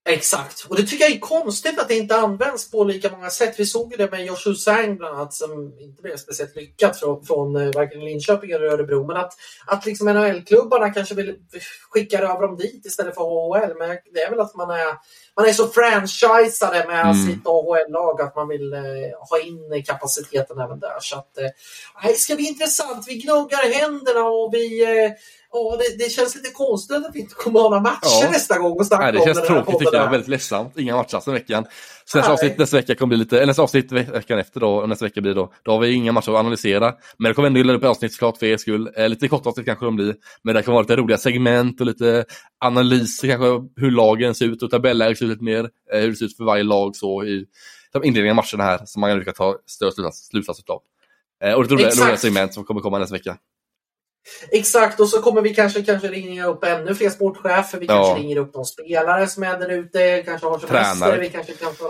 Exakt. 0.07 0.65
Och 0.69 0.75
det 0.75 0.83
tycker 0.83 1.05
jag 1.05 1.13
är 1.13 1.19
konstigt 1.19 1.79
att 1.79 1.87
det 1.87 1.95
inte 1.95 2.15
används 2.15 2.71
på 2.71 2.83
lika 2.83 3.11
många 3.11 3.29
sätt. 3.29 3.55
Vi 3.57 3.65
såg 3.65 3.91
ju 3.91 3.97
det 3.97 4.11
med 4.11 4.25
Joshua 4.25 4.55
Sang 4.55 4.97
bland 4.97 5.15
annat 5.15 5.33
som 5.33 5.73
inte 5.79 6.01
blev 6.01 6.17
speciellt 6.17 6.55
lyckat 6.55 6.99
från, 6.99 7.25
från 7.25 7.55
eh, 7.55 7.71
varken 7.75 8.05
Linköping 8.05 8.51
eller 8.51 8.65
Örebro. 8.65 9.07
Men 9.07 9.17
att, 9.17 9.33
att 9.65 9.85
liksom 9.85 10.07
NHL-klubbarna 10.07 10.89
kanske 10.89 11.15
vill 11.15 11.35
skicka 11.89 12.19
över 12.19 12.41
dem 12.41 12.57
dit 12.57 12.85
istället 12.85 13.15
för 13.15 13.21
AHL. 13.21 13.77
Men 13.77 13.97
det 14.13 14.21
är 14.21 14.29
väl 14.29 14.39
att 14.39 14.55
man 14.55 14.69
är, 14.69 14.87
man 15.35 15.45
är 15.45 15.53
så 15.53 15.67
franchisade 15.67 16.85
med 16.87 17.07
Mm. 17.07 17.27
sitt 17.27 17.47
AHL-lag 17.47 18.21
att 18.21 18.35
man 18.35 18.47
vill 18.47 18.73
eh, 18.73 18.81
ha 19.29 19.39
in 19.39 19.83
kapaciteten 19.85 20.59
även 20.59 20.79
där. 20.79 20.97
Så 21.01 21.17
att, 21.17 21.37
eh, 21.37 22.09
det 22.09 22.13
ska 22.13 22.35
bli 22.35 22.47
intressant. 22.47 23.05
Vi 23.07 23.15
gnuggar 23.15 23.73
händerna 23.73 24.23
och 24.23 24.53
vi 24.53 24.83
eh, 24.83 25.11
Ja, 25.51 25.77
det, 25.79 26.03
det 26.03 26.09
känns 26.11 26.35
lite 26.35 26.49
konstigt 26.49 26.97
att 26.97 27.11
vi 27.15 27.19
inte 27.19 27.35
kommer 27.35 27.59
ha 27.59 27.69
några 27.69 27.81
matcher 27.81 27.99
Ja. 28.21 28.29
nästa 28.31 28.57
gång 28.59 28.71
och 28.79 28.85
snacka 28.87 29.03
Nej, 29.03 29.11
det 29.13 29.19
känns 29.25 29.47
tråkigt 29.47 29.79
tycker 29.79 29.97
jag, 29.97 30.11
väldigt 30.11 30.27
ledsamt. 30.27 30.77
Inga 30.77 30.95
matcher 30.95 31.21
den 31.25 31.33
veckan. 31.33 31.65
Så 32.05 32.17
nästa 32.17 32.33
avsnitt 32.33 32.57
nästa 32.57 32.77
vecka 32.77 32.95
kommer 32.95 33.07
bli 33.09 33.17
lite, 33.17 33.37
eller 33.37 33.47
nästa 33.47 33.61
avsnitt 33.61 33.91
ve- 33.91 34.03
veckan 34.11 34.39
efter 34.39 34.59
då, 34.59 34.85
nästa 34.87 35.05
vecka 35.05 35.21
blir 35.21 35.33
då, 35.33 35.53
då 35.63 35.71
har 35.71 35.79
vi 35.79 35.91
inga 35.93 36.11
matcher 36.11 36.31
att 36.31 36.37
analysera. 36.39 36.93
Men 37.17 37.29
det 37.29 37.33
kommer 37.33 37.47
ändå 37.59 37.73
upp 37.73 37.83
avsnitt 37.83 38.13
såklart 38.13 38.37
för 38.37 38.45
er 38.45 38.57
skull. 38.57 38.89
Eh, 38.97 39.09
lite 39.09 39.27
korta 39.27 39.49
avsnitt 39.49 39.65
kanske 39.65 39.85
de 39.85 39.95
blir. 39.95 40.15
Men 40.43 40.55
det 40.55 40.63
kan 40.63 40.73
vara 40.73 40.81
lite 40.81 40.95
roliga 40.95 41.17
segment 41.17 41.79
och 41.81 41.87
lite 41.87 42.25
analyser 42.59 43.27
kanske 43.27 43.81
hur 43.81 43.91
lagen 43.91 44.35
ser 44.35 44.45
ut 44.45 44.63
och 44.63 44.71
tabelläget 44.71 45.17
ser 45.17 45.25
ut 45.25 45.31
lite 45.31 45.43
mer. 45.43 45.69
Eh, 45.93 45.99
hur 46.01 46.09
det 46.09 46.15
ser 46.15 46.25
ut 46.25 46.37
för 46.37 46.43
varje 46.43 46.63
lag 46.63 46.95
så 46.95 47.23
i 47.23 47.45
inledningen 48.03 48.39
av 48.39 48.43
matcherna 48.45 48.63
här 48.71 48.85
som 48.85 48.99
man 49.01 49.25
kan 49.25 49.33
ta 49.33 49.55
större 49.65 49.91
slutsats, 49.91 50.27
slutsats 50.27 50.59
utav. 50.59 50.81
Eh, 51.43 51.53
och 51.53 51.61
lite 51.63 51.73
roliga, 51.75 51.89
roliga 51.89 52.17
segment 52.17 52.53
som 52.53 52.63
kommer 52.63 52.81
komma 52.81 52.99
nästa 52.99 53.15
vecka. 53.15 53.37
Exakt, 54.51 54.99
och 54.99 55.09
så 55.09 55.21
kommer 55.21 55.41
vi 55.41 55.53
kanske, 55.55 55.81
kanske 55.83 56.07
ringa 56.07 56.45
upp 56.47 56.63
ännu 56.63 56.95
fler 56.95 57.09
sportchefer. 57.09 57.77
Vi 57.79 57.85
Ja. 57.85 57.93
kanske 57.93 58.23
ringer 58.23 58.37
upp 58.37 58.53
någon 58.55 58.65
spelare 58.65 59.27
som 59.27 59.43
är 59.43 59.59
där 59.59 59.69
ute, 59.71 60.23
kanske 60.25 60.47
har 60.47 60.59
semester. 60.59 61.17
Vi 61.17 61.29
kanske 61.29 61.53
kan 61.53 61.73
få, 61.75 61.87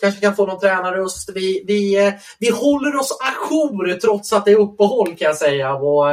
kanske 0.00 0.20
kan 0.20 0.36
få 0.36 0.46
någon 0.46 0.60
tränarröst. 0.60 1.30
Vi, 1.34 1.64
vi, 1.66 2.06
eh, 2.06 2.12
vi 2.38 2.50
håller 2.50 2.96
oss 2.96 3.18
ajour 3.20 3.94
trots 4.00 4.32
att 4.32 4.44
det 4.44 4.50
är 4.50 4.56
uppehåll 4.60 5.06
kan 5.16 5.26
jag 5.26 5.36
säga. 5.36 5.74
Och, 5.74 6.06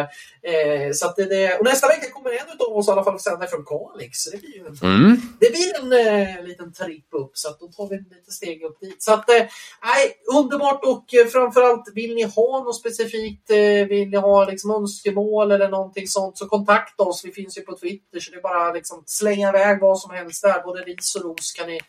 eh, 0.51 0.91
så 0.93 1.13
det, 1.17 1.25
det, 1.25 1.57
och 1.57 1.65
nästa 1.65 1.87
vecka 1.87 2.11
kommer 2.11 2.31
en 2.31 2.67
av 2.67 2.77
oss 2.77 2.87
i 2.87 2.91
alla 2.91 3.03
fall 3.03 3.19
sända 3.19 3.47
från 3.47 3.65
Kalix. 3.65 4.17
Så 4.19 4.29
det 4.29 4.37
blir 4.37 4.55
ju 4.55 4.65
en 4.67 4.75
Mm. 4.81 5.21
det 5.39 5.49
blir 5.51 5.71
en 5.81 6.07
eh, 6.07 6.43
liten 6.43 6.73
tripp 6.73 7.07
upp 7.11 7.31
så 7.33 7.49
att 7.49 7.59
då 7.59 7.67
tar 7.67 7.89
vi 7.89 7.95
lite 7.97 8.31
steg 8.31 8.63
upp 8.63 8.79
dit. 8.79 9.03
Så 9.03 9.13
att, 9.13 9.29
eh, 9.29 9.45
nej, 9.83 10.13
underbart 10.37 10.85
och 10.85 11.13
eh, 11.13 11.27
framförallt 11.27 11.91
vill 11.95 12.15
ni 12.15 12.23
ha 12.23 12.63
något 12.63 12.79
specifikt, 12.79 13.49
eh, 13.49 13.87
vill 13.89 14.09
ni 14.09 14.17
ha 14.17 14.45
liksom 14.45 14.71
önskemål 14.71 15.51
eller 15.51 15.69
någonting 15.69 16.07
sånt 16.07 16.37
så 16.37 16.47
kontakta 16.47 17.03
oss. 17.03 17.25
Vi 17.25 17.31
finns 17.31 17.57
ju 17.57 17.61
på 17.61 17.77
Twitter 17.77 18.19
så 18.19 18.31
det 18.31 18.37
är 18.37 18.41
bara 18.41 18.73
liksom 18.73 19.03
slänga 19.05 19.49
iväg 19.49 19.79
vad 19.81 19.99
som 19.99 20.11
helst 20.11 20.41
där. 20.43 20.63
Både 20.63 20.81
ris 20.81 21.15
och 21.15 21.23
ros 21.23 21.53
kan 21.53 21.67
ni, 21.67 21.79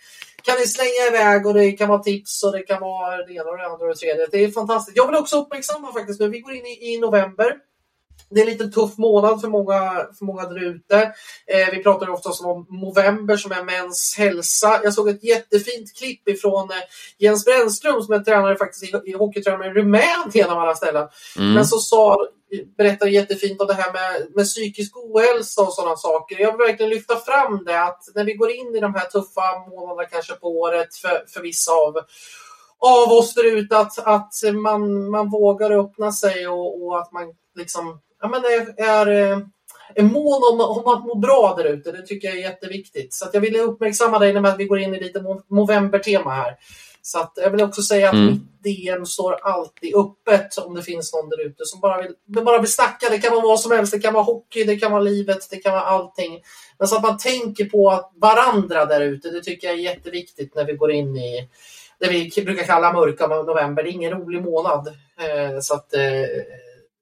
kan 0.43 0.55
ni 0.61 0.67
slänga 0.67 1.07
iväg 1.09 1.47
och 1.47 1.55
det 1.55 1.73
kan 1.73 1.89
vara 1.89 2.03
tips 2.03 2.43
och 2.45 2.53
det 2.53 2.63
kan 2.63 2.81
vara 2.81 3.17
det 3.17 3.33
ena 3.33 3.51
och 3.51 3.59
det 3.59 3.67
andra 3.67 3.87
och 3.87 3.89
det 3.89 3.95
tredje. 3.95 4.27
Det 4.31 4.45
är 4.45 4.51
fantastiskt. 4.51 4.97
Jag 4.97 5.07
vill 5.07 5.17
också 5.17 5.37
uppmärksamma 5.37 5.93
faktiskt 5.93 6.21
nu, 6.21 6.29
vi 6.29 6.41
går 6.41 6.55
in 6.55 6.67
i, 6.67 6.95
i 6.95 6.99
november. 6.99 7.57
Det 8.31 8.41
är 8.41 8.45
en 8.45 8.51
lite 8.51 8.69
tuff 8.69 8.99
månad 8.99 9.41
för 9.41 9.49
många, 9.49 10.07
för 10.19 10.25
många 10.25 10.43
där 10.43 10.65
ute. 10.65 10.97
Eh, 11.47 11.71
vi 11.73 11.83
pratar 11.83 12.07
ju 12.07 12.13
oftast 12.13 12.45
om 12.45 12.67
november 12.69 13.37
som 13.37 13.53
är 13.53 13.65
mäns 13.65 14.15
hälsa. 14.19 14.81
Jag 14.85 14.95
såg 14.95 15.09
ett 15.09 15.25
jättefint 15.25 15.97
klipp 15.99 16.29
ifrån 16.29 16.71
eh, 16.71 16.77
Jens 17.19 17.45
Brännström 17.45 18.03
som 18.03 18.15
är 18.15 18.19
tränare 18.19 18.57
faktiskt 18.57 18.85
i, 18.85 19.11
i 19.11 19.13
hockeytränare 19.13 19.69
i 19.69 19.75
Rumänien 19.75 20.51
av 20.51 20.59
alla 20.59 20.75
ställen. 20.75 21.09
Mm. 21.39 21.55
Men 21.55 21.67
så 21.67 21.79
sa, 21.79 22.17
berättade 22.79 23.11
jättefint 23.11 23.61
om 23.61 23.67
det 23.67 23.75
här 23.75 23.93
med, 23.93 24.35
med 24.35 24.45
psykisk 24.45 24.97
ohälsa 24.97 25.63
och 25.63 25.73
sådana 25.73 25.97
saker. 25.97 26.41
Jag 26.41 26.53
vill 26.53 26.67
verkligen 26.67 26.91
lyfta 26.91 27.17
fram 27.17 27.65
det 27.65 27.83
att 27.83 28.03
när 28.15 28.25
vi 28.25 28.35
går 28.35 28.51
in 28.51 28.77
i 28.77 28.81
de 28.81 28.95
här 28.95 29.07
tuffa 29.07 29.59
månaderna 29.71 30.09
kanske 30.09 30.35
på 30.35 30.49
året 30.49 30.95
för, 30.95 31.25
för 31.29 31.43
vissa 31.43 31.73
av 31.73 31.95
av 32.79 33.13
oss 33.13 33.35
där 33.35 33.45
ute 33.45 33.79
att, 33.79 33.99
att 33.99 34.33
man, 34.55 35.11
man 35.11 35.31
vågar 35.31 35.71
öppna 35.71 36.13
sig 36.13 36.49
och, 36.49 36.83
och 36.83 36.99
att 36.99 37.13
man 37.13 37.23
liksom 37.55 38.01
ja, 38.21 38.29
men 38.29 38.41
är, 38.45 38.83
är, 38.83 39.33
eh, 39.33 39.39
är 39.95 40.03
mån 40.03 40.43
om, 40.53 40.61
om 40.61 40.95
att 40.95 41.07
må 41.07 41.15
bra 41.15 41.55
där 41.59 41.65
ute. 41.65 41.93
Det 41.93 42.03
tycker 42.07 42.29
jag 42.29 42.37
är 42.37 42.41
jätteviktigt. 42.43 43.15
Så 43.15 43.29
jag 43.33 43.41
ville 43.41 43.59
uppmärksamma 43.59 44.19
dig 44.19 44.33
när 44.33 44.57
vi 44.57 44.65
går 44.65 44.79
in 44.79 44.95
i 44.95 45.01
lite 45.01 45.25
novembertema 45.49 46.31
här. 46.31 46.57
Så 47.03 47.19
att 47.19 47.33
jag 47.37 47.51
vill 47.51 47.63
också 47.63 47.83
säga 47.83 48.09
att 48.09 48.15
Mm. 48.15 48.27
mitt 48.27 48.63
DM 48.63 49.07
står 49.07 49.33
alltid 49.43 49.95
öppet 49.97 50.59
om 50.59 50.75
det 50.75 50.83
finns 50.83 51.13
någon 51.15 51.29
där 51.31 51.47
ute 51.47 51.65
som 51.65 51.81
bara 51.81 52.03
vill, 52.03 52.15
bara 52.45 52.59
vill 52.61 52.73
snacka. 52.73 53.07
Det 53.11 53.19
kan 53.19 53.33
vara 53.33 53.47
vad 53.47 53.61
som 53.61 53.73
helst. 53.73 53.93
Det 53.93 53.99
kan 53.99 54.15
vara 54.15 54.25
hockey, 54.25 54.65
det 54.65 54.77
kan 54.77 54.93
vara 54.93 55.03
livet, 55.03 55.51
det 55.51 55.57
kan 55.57 55.73
vara 55.73 55.83
allting. 55.83 56.41
Men 56.79 56.89
så 56.89 56.97
att 56.97 57.03
man 57.03 57.19
tänker 57.19 57.65
på 57.65 58.11
varandra 58.15 58.85
där 58.85 59.01
ute, 59.01 59.31
det 59.31 59.43
tycker 59.43 59.67
jag 59.69 59.77
är 59.77 59.81
jätteviktigt 59.83 60.55
när 60.55 60.65
vi 60.65 60.73
går 60.73 60.91
in 60.91 61.17
i 61.17 61.49
det 62.01 62.09
vi 62.09 62.45
brukar 62.45 62.65
kalla 62.65 62.93
mörka 62.93 63.27
november. 63.27 63.83
Det 63.83 63.89
är 63.89 63.93
ingen 63.93 64.13
rolig 64.13 64.43
månad. 64.43 64.89
Eh, 65.21 65.61
så 65.61 65.75
att, 65.75 65.95
eh, 65.95 66.03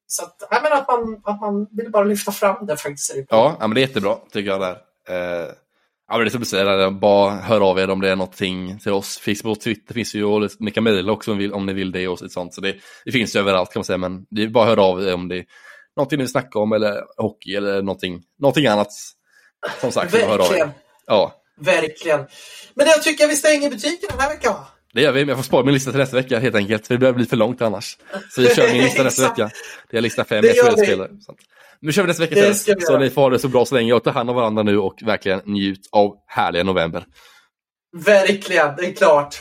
så 0.07 0.25
att, 0.25 0.37
ja, 0.51 0.61
men 0.63 0.73
att, 0.73 0.89
man, 0.89 1.21
att 1.25 1.41
man 1.41 1.67
vill 1.71 1.91
bara 1.91 2.05
lyfta 2.05 2.33
fram 2.33 2.67
det 2.67 2.77
faktiskt. 2.77 3.15
Ja, 3.29 3.57
ja 3.61 3.67
men 3.67 3.75
det 3.75 3.81
är 3.81 3.87
jättebra 3.87 4.17
tycker 4.33 4.51
jag 4.51 4.61
där. 4.61 4.77
Eh, 5.09 5.49
ja, 6.09 6.17
men 6.17 6.21
det 6.21 6.27
är 6.27 6.31
som 6.31 6.41
du 6.41 6.47
säger, 6.47 6.91
bara 6.91 7.31
hör 7.31 7.71
av 7.71 7.79
er 7.79 7.91
om 7.91 8.01
det 8.01 8.11
är 8.11 8.17
någonting 8.17 8.79
till 8.79 8.93
oss. 8.93 9.19
Facebook 9.19 9.57
och 9.57 9.61
Twitter 9.61 9.95
finns 9.95 10.15
ju 10.15 10.25
och 10.25 10.51
ni 10.59 10.71
kan 10.71 10.85
mejla 10.85 11.13
också 11.13 11.33
om, 11.33 11.39
vill, 11.39 11.53
om 11.53 11.67
ni 11.67 11.73
vill 11.73 11.93
det 11.93 12.09
och 12.09 12.19
sånt. 12.33 12.55
Så 12.55 12.61
det, 12.61 12.77
det 13.05 13.13
finns 13.13 13.37
ju 13.37 13.41
överallt 13.41 13.73
kan 13.73 13.81
man 13.81 13.85
säga, 13.85 13.99
men 13.99 14.27
det 14.31 14.43
är 14.43 14.49
bara 14.49 14.67
höra 14.67 14.83
av 14.83 15.03
er 15.03 15.15
om 15.15 15.29
det 15.29 15.37
är 15.39 15.45
någonting 15.97 16.17
ni 16.17 16.23
vill 16.23 16.31
snacka 16.31 16.59
om 16.59 16.73
eller 16.73 17.03
hockey 17.17 17.55
eller 17.55 17.83
någonting, 17.83 18.23
någonting 18.39 18.67
annat. 18.67 18.93
Som 19.81 19.93
sagt, 19.93 20.15
hör 20.15 20.23
av 20.23 20.33
er. 20.33 20.39
Verkligen. 20.39 20.71
Ja, 21.07 21.45
Verkligen. 21.57 22.27
Men 22.75 22.87
jag 22.87 23.03
tycker 23.03 23.29
vi 23.29 23.37
stänger 23.37 23.71
butiken 23.71 24.09
den 24.11 24.21
här 24.21 24.29
veckan. 24.29 24.53
va? 24.53 24.67
Det 24.95 25.03
gör 25.03 25.13
vi. 25.13 25.21
Men 25.21 25.29
jag 25.29 25.39
får 25.39 25.45
spara 25.45 25.65
min 25.65 25.75
lista 25.75 25.91
till 25.91 26.01
nästa 26.01 26.17
vecka 26.17 26.39
helt 26.39 26.55
enkelt. 26.55 26.87
För 26.87 26.95
det 26.95 26.99
börjar 26.99 27.15
bli 27.15 27.27
för 27.27 27.37
långt 27.37 27.63
annars. 27.63 27.99
Så 28.31 28.41
vi 28.41 28.55
kör 28.55 28.73
min 28.73 28.83
lista 28.83 29.03
nästa 29.03 29.29
vecka. 29.29 29.51
Det 29.91 29.97
är 29.97 30.01
lista 30.01 30.25
fem. 30.25 30.45
SHL-spelare. 30.45 31.11
Nu 31.81 31.93
kör 31.93 32.03
vi 32.03 32.09
nästa 32.09 32.23
vecka 32.23 32.35
vi 32.35 32.55
Så 32.55 32.71
göra. 32.71 32.99
ni 32.99 33.11
får 33.11 33.23
ha 33.23 33.31
det 33.31 33.39
så 33.39 33.49
bra 33.49 33.65
så 33.65 33.75
länge 33.75 33.93
och 33.93 34.05
ta 34.05 34.11
hand 34.11 34.31
om 34.31 34.37
varandra 34.37 34.63
nu 34.63 34.79
och 34.79 34.95
verkligen 35.03 35.41
njut 35.45 35.89
av 35.93 36.17
härliga 36.27 36.65
november. 36.65 37.05
Verkligen, 38.05 38.77
det 38.77 38.87
är 38.87 38.93
klart. 38.93 39.37